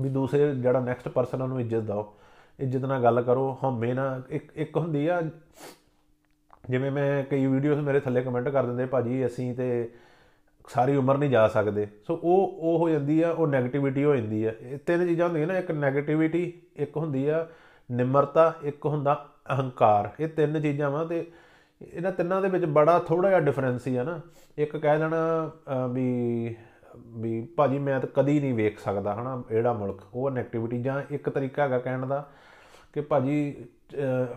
ਵੀ 0.01 0.09
ਦੂਸਰੇ 0.09 0.53
ਜਿਹੜਾ 0.55 0.79
ਨੈਕਸਟ 0.79 1.07
ਪਰਸਨ 1.07 1.41
ਉਹਨੂੰ 1.41 1.59
ਇੱਜ਼ਤ 1.61 1.81
ਦਿਓ। 1.81 2.13
ਇੱਜ਼ਤ 2.59 2.85
ਨਾਲ 2.85 3.03
ਗੱਲ 3.03 3.21
ਕਰੋ। 3.21 3.57
ਹਉਮੈ 3.63 3.93
ਨਾ 3.93 4.21
ਇੱਕ 4.29 4.51
ਇੱਕ 4.55 4.77
ਹੁੰਦੀ 4.77 5.05
ਆ, 5.07 5.21
ਜਿਵੇਂ 6.69 6.91
ਮੈਂ 6.91 7.23
ਕਈ 7.23 7.45
ਵੀਡੀਓਜ਼ 7.47 7.79
ਮੇਰੇ 7.79 7.99
ਥੱਲੇ 7.99 8.21
ਕਮੈਂਟ 8.21 8.49
ਕਰ 8.49 8.65
ਦਿੰਦੇ, 8.65 8.85
ਭਾਜੀ, 8.85 9.25
ਅਸੀਂ 9.25 9.53
ਤੇ 9.55 9.89
ਸਾਰੀ 10.67 10.95
ਉਮਰ 10.95 11.17
ਨਹੀਂ 11.17 11.29
ਜਾ 11.29 11.47
ਸਕਦੇ। 11.47 11.87
ਸੋ 12.07 12.13
ਉਹ 12.15 12.57
ਉਹ 12.59 12.77
ਹੋ 12.79 12.89
ਜਾਂਦੀ 12.89 13.21
ਆ, 13.21 13.31
ਉਹ 13.31 13.47
네ਗੇਟਿਵਿਟੀ 13.47 14.03
ਹੋ 14.03 14.15
ਜਾਂਦੀ 14.15 14.43
ਆ। 14.43 14.51
ਇਹ 14.61 14.77
ਤਿੰਨ 14.85 15.05
ਚੀਜ਼ਾਂ 15.07 15.27
ਹੁੰਦੀਆਂ 15.27 15.47
ਨਾ, 15.47 15.57
ਇੱਕ 15.57 15.71
네ਗੇਟਿਵਿਟੀ 15.73 16.51
ਇੱਕ 16.75 16.97
ਹੁੰਦੀ 16.97 17.27
ਆ 17.27 17.47
ਨਿਮਰਤਾ, 17.89 18.53
ਇੱਕ 18.63 18.85
ਹੁੰਦਾ 18.85 19.13
ਅਹੰਕਾਰ। 19.51 20.09
ਇਹ 20.19 20.27
ਤਿੰਨ 20.27 20.61
ਚੀਜ਼ਾਂ 20.61 20.89
ਵਾ 20.91 21.03
ਤੇ 21.05 21.25
ਇਹਨਾਂ 21.81 22.11
ਤਿੰਨਾਂ 22.11 22.41
ਦੇ 22.41 22.49
ਵਿੱਚ 22.49 22.65
ਬੜਾ 22.65 22.97
ਥੋੜਾ 22.99 23.29
ਜਿਹਾ 23.29 23.39
ਡਿਫਰੈਂਸ 23.39 23.87
ਹੀ 23.87 23.95
ਆ 23.95 24.03
ਨਾ। 24.03 24.19
ਇੱਕ 24.57 24.75
ਕਹਿ 24.77 24.99
ਦੇਣਾ 24.99 25.51
ਵੀ 25.91 26.55
ਵੀ 27.13 27.41
ਭਾਜੀ 27.57 27.79
ਮੈਂ 27.79 27.99
ਤਾਂ 27.99 28.09
ਕਦੀ 28.15 28.39
ਨਹੀਂ 28.39 28.53
ਵੇਖ 28.53 28.79
ਸਕਦਾ, 28.79 29.13
ਹਨਾ 29.15 29.41
ਇਹੜਾ 29.51 29.73
ਮੁਲਕ, 29.73 30.01
ਉਹ 30.13 30.29
ਨੈਗੇਟਿਵਿਟੀ 30.31 30.81
ਜਾਂ 30.83 31.01
ਇੱਕ 31.11 31.29
ਤਰੀਕਾ 31.29 31.63
ਹੈਗਾ 31.63 31.79
ਕਹਿਣ 31.79 32.05
ਦਾ 32.07 32.25
ਕਿ 32.93 33.01
ਭਾਜੀ 33.01 33.65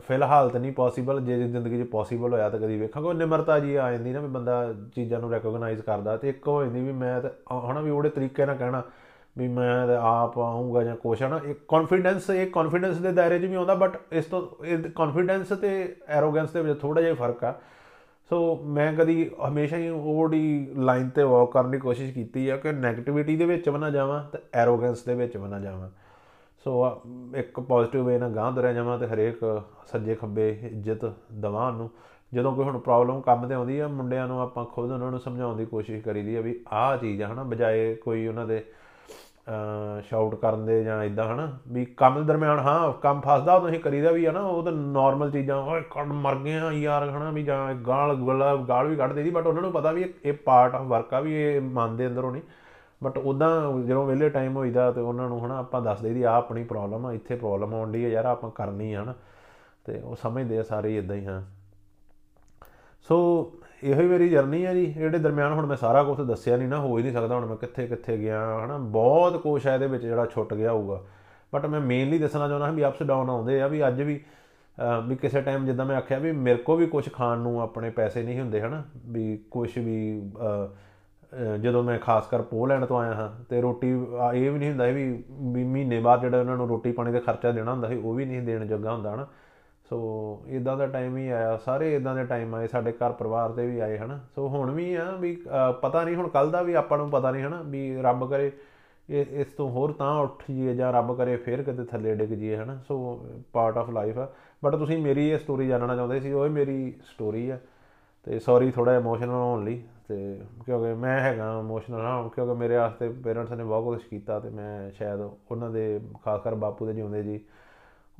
ਫਿਲਹਾਲ 0.07 0.49
ਤਾਂ 0.51 0.61
ਨਹੀਂ 0.61 0.73
ਪੋਸੀਬਲ 0.73 1.20
ਜੇ 1.24 1.37
ਜ਼ਿੰਦਗੀ 1.39 1.83
'ਚ 1.83 1.87
ਪੋਸੀਬਲ 1.91 2.33
ਹੋਇਆ 2.33 2.49
ਤਾਂ 2.51 2.59
ਕਦੀ 2.61 2.77
ਵੇਖਾਂਗਾ। 2.78 3.09
ਉਹ 3.09 3.15
ਨਿਮਰਤਾ 3.15 3.59
ਜੀ 3.59 3.74
ਆ 3.74 3.91
ਜਾਂਦੀ 3.93 4.12
ਨਾ 4.12 4.20
ਵੀ 4.20 4.28
ਬੰਦਾ 4.28 4.74
ਚੀਜ਼ਾਂ 4.95 5.20
ਨੂੰ 5.20 5.31
ਰੈਕੋਗਨਾਈਜ਼ 5.33 5.81
ਕਰਦਾ 5.83 6.16
ਤੇ 6.16 6.28
ਇੱਕ 6.28 6.49
ਹੋ 6.49 6.62
ਜਾਂਦੀ 6.65 6.81
ਵੀ 6.81 6.93
ਮੈਂ 6.93 7.20
ਤਾਂ 7.20 7.31
ਹਨਾ, 7.70 7.81
ਵੀ 7.81 7.91
ਉਹਦੇ 7.91 8.09
ਤਰੀਕੇ 8.11 8.47
ਨਾਲ 8.47 8.57
ਕਹਿਣਾ 8.57 8.83
ਵੀ 9.37 9.49
ਮੈਂ 9.49 9.87
ਤਾਂ 9.87 9.99
ਆਪ 10.03 10.39
ਆਉਂਗਾ 10.39 10.83
ਜਾਂ 10.83 10.97
ਕੁਛ, 10.97 11.23
ਹਨਾ 11.23 11.41
ਇੱਕ 11.45 11.59
ਕੌਨਫੀਡੈਂਸ 11.69 12.31
ਇਹ 12.31 12.47
ਕੌਨਫੀਡੈਂਸ 12.51 12.99
ਦੇ 12.99 13.12
ਦਾਇਰੇ 13.12 13.39
'ਚ 13.39 13.45
ਵੀ 13.45 13.55
ਆਉਂਦਾ 13.55 13.74
ਬਟ 13.74 13.97
ਇਸ 14.12 14.24
ਤੋਂ, 14.24 14.43
ਇਹ 14.65 14.91
ਕੌਨਫੀਡੈਂਸ 14.91 15.49
ਤੇ 15.61 15.97
ਐਰੋਗੈਂਸ 16.09 16.51
ਦੇ 16.53 16.62
ਵਿੱਚ 16.62 16.81
ਥੋੜਾ 16.81 17.01
ਜਿਹਾ 17.01 17.15
ਫ਼ਰਕ 17.15 17.45
ਆ। 17.45 17.55
ਸੋ 18.31 18.62
ਮੈਂ 18.65 18.93
ਕਦੀ 18.93 19.31
ਹਮੇਸ਼ਾ 19.48 19.77
ਹੀ 19.77 19.89
ਉਹਦੀ 19.89 20.69
ਲਾਈਨ 20.77 21.09
ਤੇ 21.09 21.23
ਵਾਕ 21.23 21.53
ਕਰਨ 21.53 21.70
ਦੀ 21.70 21.78
ਕੋਸ਼ਿਸ਼ 21.78 22.15
ਕੀਤੀ 22.15 22.48
ਆ 22.48 22.57
ਕਿ 22.57 22.69
네ਗੇਟਿਵਿਟੀ 22.70 23.36
ਦੇ 23.36 23.44
ਵਿੱਚ 23.44 23.69
ਵੀ 23.69 23.78
ਨਾ 23.78 23.90
ਜਾਵਾਂ 23.90 24.24
ਤੇ 24.24 24.39
ਐਰੋਗੈਂਸ 24.55 25.05
ਦੇ 25.05 25.15
ਵਿੱਚ 25.15 25.36
ਵੀ 25.36 25.48
ਨਾ 25.48 25.61
ਜਾਵਾਂ 25.61 25.90
ਸੋ 26.65 27.03
ਇੱਕ 27.36 27.61
ਪੋਜ਼ਿਟਿਵ 27.61 28.07
ਵੇ 28.07 28.19
ਨਾਲ 28.19 28.31
ਗਾਂ 28.31 28.53
ਤੁਰਿਆ 28.53 28.73
ਜਾਵਾਂ 28.73 28.98
ਤੇ 28.98 29.07
ਹਰੇਕ 29.07 29.62
ਸੱਜੇ 29.86 30.15
ਖੱਬੇ 30.15 30.59
ਇੱਜ਼ਤ 30.62 31.12
ਦਵਾਂ 31.32 31.73
ਨੂੰ। 31.73 31.90
ਜਦੋਂ 32.35 32.55
ਕੋਈ 32.57 32.65
ਹੁਣ 32.65 32.78
ਪ੍ਰੋਬਲਮ 32.78 33.20
ਕੰਮ 33.20 33.48
ਤੇ 33.48 33.55
ਆਉਂਦੀ 33.55 33.78
ਆ, 33.78 33.89
ਮੁੰਡਿਆਂ 33.89 34.28
ਨੂੰ 34.28 34.40
ਆਪਾਂ 34.40 34.65
ਖੁਦ 34.65 34.90
ਉਹਨਾਂ 34.90 35.11
ਨੂੰ 35.11 35.20
ਸਮਝਾਉਣ 35.20 35.57
ਦੀ 35.57 35.65
ਕੋਸ਼ਿਸ਼ 35.65 36.05
ਕਰੀਦੀ 36.05 36.36
ਆ 36.36 36.40
ਵੀ 36.40 36.65
ਆਹ 36.73 36.97
ਚੀਜ਼ 36.97 37.23
ਆ, 37.23 37.32
ਹਨਾ, 37.32 37.43
ਬਜਾਏ 37.43 37.94
ਕੋਈ 37.94 38.27
ਉਹਨਾਂ 38.27 38.47
ਦੇ 38.47 38.65
ਸ਼ਾਊਟ 40.02 40.35
ਕਰਨ 40.35 40.66
ਦੇ 40.66 40.85
ਜਾਂ 40.85 41.05
ਇਦਾਂ 41.05 41.35
ਹਨਾ, 41.35 41.59
ਵੀ 41.68 41.85
ਕੰਮ 41.85 42.14
ਦੇ 42.14 42.23
ਦਰਮਿਆਨ, 42.23 42.59
ਹਾਂ, 42.59 42.93
ਕੰਮ 42.93 43.20
ਫਸਦਾ 43.20 43.59
ਤੁਸੀਂ 43.59 43.81
ਕਰੀਦਾ 43.81 44.10
ਵੀ 44.10 44.24
ਆ 44.24 44.32
ਨਾ, 44.32 44.40
ਉਹ 44.40 44.62
ਤਾਂ 44.62 44.73
ਨਾਰਮਲ 44.73 45.31
ਚੀਜ਼ਾਂ, 45.31 45.56
ਓਏ 45.56 45.81
ਕੱਢ 45.81 46.06
ਮਰ 46.06 46.35
ਗਏ 46.35 46.55
ਆ 46.55 46.73
ਯਾਰ, 46.73 47.10
ਹਨਾ, 47.10 47.31
ਵੀ 47.31 47.43
ਜਾਂ 47.43 47.74
ਗਾਲ 47.74 48.16
ਗਾਲ 48.68 48.86
ਵੀ 48.86 48.97
ਕੱਢ 48.97 49.12
ਦੇਦੀ 49.12 49.31
ਬਟ 49.31 49.47
ਉਹਨਾਂ 49.47 49.62
ਨੂੰ 49.62 49.73
ਪਤਾ 49.73 49.93
ਵੀ 49.93 50.14
ਇਹ 50.24 50.32
ਪਾਰਟ 50.32 50.74
ਆਫ 50.74 50.82
ਵਰਕ 50.82 51.14
ਆ, 51.14 51.20
ਵੀ 51.20 51.43
ਇਹ 51.43 51.60
ਮੰਨਦੇ 51.60 52.06
ਅੰਦਰੋਂ 52.06 52.32
ਨਹੀਂ। 52.32 52.43
ਬਟ 53.05 53.18
ਉਦਾਂ 53.18 53.82
ਜਦੋਂ 53.82 54.06
ਵਿਹਲੇ 54.06 54.28
ਟਾਈਮ 54.28 54.56
ਹੋਈਦਾ 54.56 54.93
ਤੇ 54.93 55.01
ਉਹਨਾਂ 55.01 55.28
ਨੂੰ 55.28 55.47
ਹਨਾ, 55.47 55.59
ਆਪਾਂ 55.59 55.82
ਦੱਸ 55.82 56.01
ਦੇਈਦੀ 56.01 56.23
ਆ 56.23 56.32
ਆਪਣੀ 56.35 56.64
ਪ੍ਰੋਬਲਮ 56.64 57.06
ਆ, 57.06 57.12
ਇੱਥੇ 57.12 57.36
ਪ੍ਰੋਬਲਮ 57.36 57.74
ਆਉਣ 57.74 57.93
ਦੀ 57.93 58.05
ਆ, 58.05 58.09
ਯਾਰ, 58.09 58.24
ਆਪਾਂ 58.24 58.51
ਕਰਨੀ 58.51 58.93
ਆ, 58.93 59.02
ਹਨਾ। 59.02 59.14
ਤੇ 59.85 60.01
ਉਹ 60.01 60.16
ਸਮਝਦੇ 60.16 60.59
ਆ 60.59 60.62
ਸਾਰੇ 60.62 60.97
ਇਦਾਂ 60.97 61.16
ਹੀ, 61.16 61.27
ਹਾਂ। 61.27 61.43
ਸੋ 63.09 63.51
ਇਹੋ 63.87 64.01
ਹੀ 64.01 64.07
ਮੇਰੀ 64.07 64.29
ਜਰਨੀ 64.29 64.65
ਆ 64.65 64.73
ਜੀ, 64.75 64.85
ਇਹਦੇ 64.99 65.19
ਦਰਮਿਆਨ 65.19 65.53
ਹੁਣ 65.53 65.67
ਮੈਂ 65.67 65.77
ਸਾਰਾ 65.77 66.03
ਕੁਝ 66.03 66.21
ਦੱਸਿਆ 66.21 66.57
ਨਹੀਂ 66.57 66.69
ਨਾ, 66.69 66.79
ਹੋ 66.79 66.97
ਹੀ 66.99 67.03
ਨਹੀਂ 67.03 67.13
ਸਕਦਾ, 67.13 67.35
ਹੁਣ 67.35 67.47
ਮੈਂ 67.47 67.57
ਕਿੱਥੇ 67.57 67.87
ਕਿੱਥੇ 67.87 68.17
ਗਿਆ, 68.19 68.41
ਹਨਾ, 68.65 68.79
ਬਹੁਤ 68.79 69.37
ਕੁਝ 69.43 69.67
ਆ 69.67 69.75
ਇਹਦੇ 69.75 69.87
ਵਿੱਚ 69.87 70.03
ਜਿਹੜਾ 70.03 70.27
ਛੁੱਟ 70.27 70.55
ਗਿਆ 70.55 70.73
ਹੋਊਗਾ। 70.73 71.01
ਬਟ 71.53 71.67
ਮੈਂ 71.67 71.81
ਮੇਨਲੀ 71.81 72.19
ਦੱਸਣਾ 72.19 72.49
ਚਾਹੁੰਦਾ 72.49 72.67
ਹਾਂ 72.67 72.73
ਵੀ 72.73 72.85
ਅਪਸ 72.87 73.03
ਡਾਊਨ 73.03 73.31
ਆਉਂਦੇ 73.31 73.61
ਆ, 73.63 73.67
ਵੀ 73.69 73.87
ਅੱਜ 73.89 74.03
ਵੀ 74.03 74.21
ਵੀ 75.07 75.17
ਕਿਸੇ 75.17 75.41
ਟਾਈਮ 75.41 75.65
ਜਿੱਦਾਂ 75.67 75.85
ਮੈਂ 75.87 75.97
ਆਖਿਆ 75.97 76.19
ਵੀ 76.19 76.33
ਮੇਰੇ 76.33 76.59
ਕੋ 76.63 76.75
ਵੀ 76.77 76.87
ਕੁਝ 76.87 77.09
ਖਾਣ 77.13 77.39
ਨੂੰ 77.39 77.61
ਆਪਣੇ 77.61 77.91
ਪੈਸੇ 77.91 78.23
ਨਹੀਂ 78.23 78.41
ਹੁੰਦੇ, 78.41 78.61
ਹਨਾ, 78.61 78.83
ਵੀ 79.07 79.39
ਕੁਝ 79.51 79.79
ਵੀ 79.79 80.21
ਜਦੋਂ 81.63 81.83
ਮੈਂ 81.83 81.99
ਖਾਸ 81.99 82.27
ਕਰ 82.27 82.43
ਪੋਲੈਂਡ 82.43 82.85
ਤੋਂ 82.85 82.99
ਆਇਆ 82.99 83.15
ਹਾਂ, 83.15 83.31
ਤੇ 83.51 83.61
ਰੋਟੀ 83.61 83.89
ਇਹ 83.89 84.51
ਵੀ 84.51 84.59
ਨਹੀਂ 84.59 84.71
ਹੁੰਦਾ 84.71 84.87
ਵੀ 84.87 85.25
ਮਹੀਨੇ 85.65 86.01
ਬਾਅਦ 86.01 86.21
ਜਿਹੜਾ 86.21 86.41
ਉਹਨਾਂ 86.41 86.57
ਨੂੰ 86.57 86.69
ਰੋਟੀ 86.69 86.93
ਪਾਣੀ 86.93 87.13
ਦਾ 87.13 87.21
ਖਰਚਾ 87.21 87.53
ਦੇਣਾ 87.53 87.73
ਹੁੰਦਾ 87.73 87.89
ਸੀ, 87.89 87.97
ਉਹ 87.97 88.15
ਵੀ 88.15 88.25
ਨਹੀਂ 88.25 88.43
ਦੇਣ 88.43 88.65
ਜੋਗਾ 88.67 88.93
ਹੁੰਦਾ, 88.95 89.15
ਹਨਾ। 89.15 89.27
ਸੋ 89.91 90.43
ਇਦਾਂ 90.47 90.77
ਦਾ 90.77 90.87
ਟਾਈਮ 90.87 91.17
ਹੀ 91.17 91.29
ਆਇਆ 91.29 91.57
ਸਾਰੇ 91.57 91.95
ਇਦਾਂ 91.95 92.15
ਦੇ 92.15 92.25
ਟਾਈਮ 92.25 92.55
ਆਏ 92.55 92.67
ਸਾਡੇ 92.67 92.93
ਘਰ 92.93 93.13
ਪਰਿਵਾਰ 93.13 93.53
ਦੇ 93.53 93.67
ਵੀ 93.67 93.79
ਆਏ 93.79 93.99
ਹਨਾ। 93.99 94.21
ਸੋ 94.35 94.49
ਹੁਣ 94.49 94.71
ਵੀ 94.71 94.95
ਆ 94.95 95.11
ਵੀ 95.11 95.37
ਅਹ, 95.37 95.73
ਪਤਾ 95.73 96.05
ਨਹੀਂ 96.05 96.17
ਹੁਣ 96.17 96.29
ਕੱਲ 96.29 96.51
ਦਾ 96.51 96.63
ਵੀ 96.63 96.75
ਆਪਾਂ 96.75 96.99
ਨੂੰ 96.99 97.11
ਪਤਾ 97.11 97.31
ਨਹੀਂ 97.31 97.43
ਹਨਾ 97.43 97.63
ਵੀ 97.63 97.97
ਰੱਬ 98.03 98.31
ਕਰੇ 98.31 98.53
ਇਹ 99.11 99.25
ਇਸ 99.31 99.47
ਤੋਂ 99.47 99.71
ਹੋਰ 99.71 99.93
ਤਾਂ 99.93 100.21
ਉੱਠ 100.21 100.43
ਜੀਏ 100.51 100.75
ਜਾਂ 100.75 100.93
ਰੱਬ 100.93 101.17
ਕਰੇ 101.17 101.37
ਫੇਰ 101.37 101.63
ਕਿਤੇ 101.63 101.85
ਥੱਲੇ 101.85 102.15
ਡਿੱਗ 102.15 102.31
ਜੀਏ 102.31 102.57
ਹਨਾ। 102.57 102.79
ਸੋ 102.89 103.27
ਪਾਰਟ 103.53 103.77
ਆਫ 103.77 103.91
ਲਾਈਫ 103.91 104.19
ਆ। 104.19 104.33
ਬਟ 104.65 104.77
ਤੁਸੀਂ 104.77 104.99
ਮੇਰੀ 104.99 105.29
ਇਹ 105.29 105.39
ਸਟੋਰੀ 105.39 105.69
ਜਾਣਨਾ 105.69 105.97
ਚਾਹੁੰਦੇ 105.97 106.21
ਸੀ 106.21 106.33
ਉਹ 106.33 106.45
ਹੀ 106.45 106.51
ਮੇਰੀ 106.51 106.95
ਸਟੋਰੀ 107.05 107.51
ਆ। 107.51 107.59
ਤੇ 108.25 108.39
ਸੌਰੀ 108.39 108.71
ਥੋੜਾ 108.71 108.97
ਇਮੋਸ਼ਨਲ 108.97 109.29
ਹੋਣ 109.29 109.65
ਲਈ 109.65 109.83
ਤੇ 110.09 110.41
ਕਿਉਂਕਿ 110.67 110.95
ਮੈਂ 110.95 111.21
ਹੈਗਾ 111.21 111.59
ਇਮੋਸ਼ਨਲ 111.61 112.01
ਹਾਂ 112.01 112.29
ਕਿਉਂਕਿ 112.29 112.55
ਮੇਰੇ 112.55 112.77
ਵਾਸਤੇ 112.77 113.09
ਪੇਰੈਂਟਸ 113.09 113.53
ਨੇ 113.53 113.65
ਬਹੁਤ 113.65 113.85
ਕੁਝ 113.85 114.09
ਕੀਤਾ 114.09 114.41
ਤੇ 114.41 114.51
ਮੈਂ 114.51 114.91
ਸ਼ਾਇਦ 114.91 115.21
ਉਹਨਾਂ 115.21 115.71
ਦੇ 115.71 116.01
ਖਾਸ 116.25 116.41
ਕਰ 116.41 116.55
ਬਾਪੂ 116.55 116.87
ਦੇ 116.87 116.93
ਜਿਉਂਦੇ 116.93 117.23
ਜੀ 117.23 117.41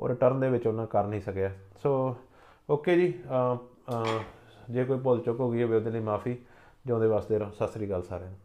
ਉਹ 0.01 0.09
ਰਿਟਰਨ 0.09 0.41
ਦੇ 0.41 0.49
ਵਿੱਚ 0.49 0.67
ਉਹਨਾਂ 0.67 0.87
ਕਰ 0.87 1.05
ਨਹੀਂ 1.05 1.21
ਸਕਿਆ। 1.21 1.51
ਸੋ 1.83 2.17
ਓਕੇ 2.71 2.97
ਜੀ 2.97 3.15
ਅਮ, 3.31 3.59
ਅਮ, 3.95 4.21
ਜੇ 4.71 4.85
ਕੋਈ 4.85 4.99
ਭੁੱਲ 4.99 5.21
ਚੁੱਕ 5.21 5.41
ਹੋ 5.41 5.51
ਗਈ 5.51 5.63
ਹੋਵੇ 5.63 5.77
ਉਹਦੇ 5.77 5.91
ਲਈ 5.91 6.01
ਮਾਫੀ 6.01 6.39
ਜਿਉਂਦੇ 6.87 7.07
ਵਾਸਤੇ 7.07 7.39
ਰਹੋ। 7.39 7.51
ਸਤਿ 7.51 7.69
ਸ੍ਰੀ 7.69 7.87
ਅਕਾਲ 7.87 8.03
ਸਾਰਿਆਂ 8.03 8.31
ਨੂੰ। 8.31 8.39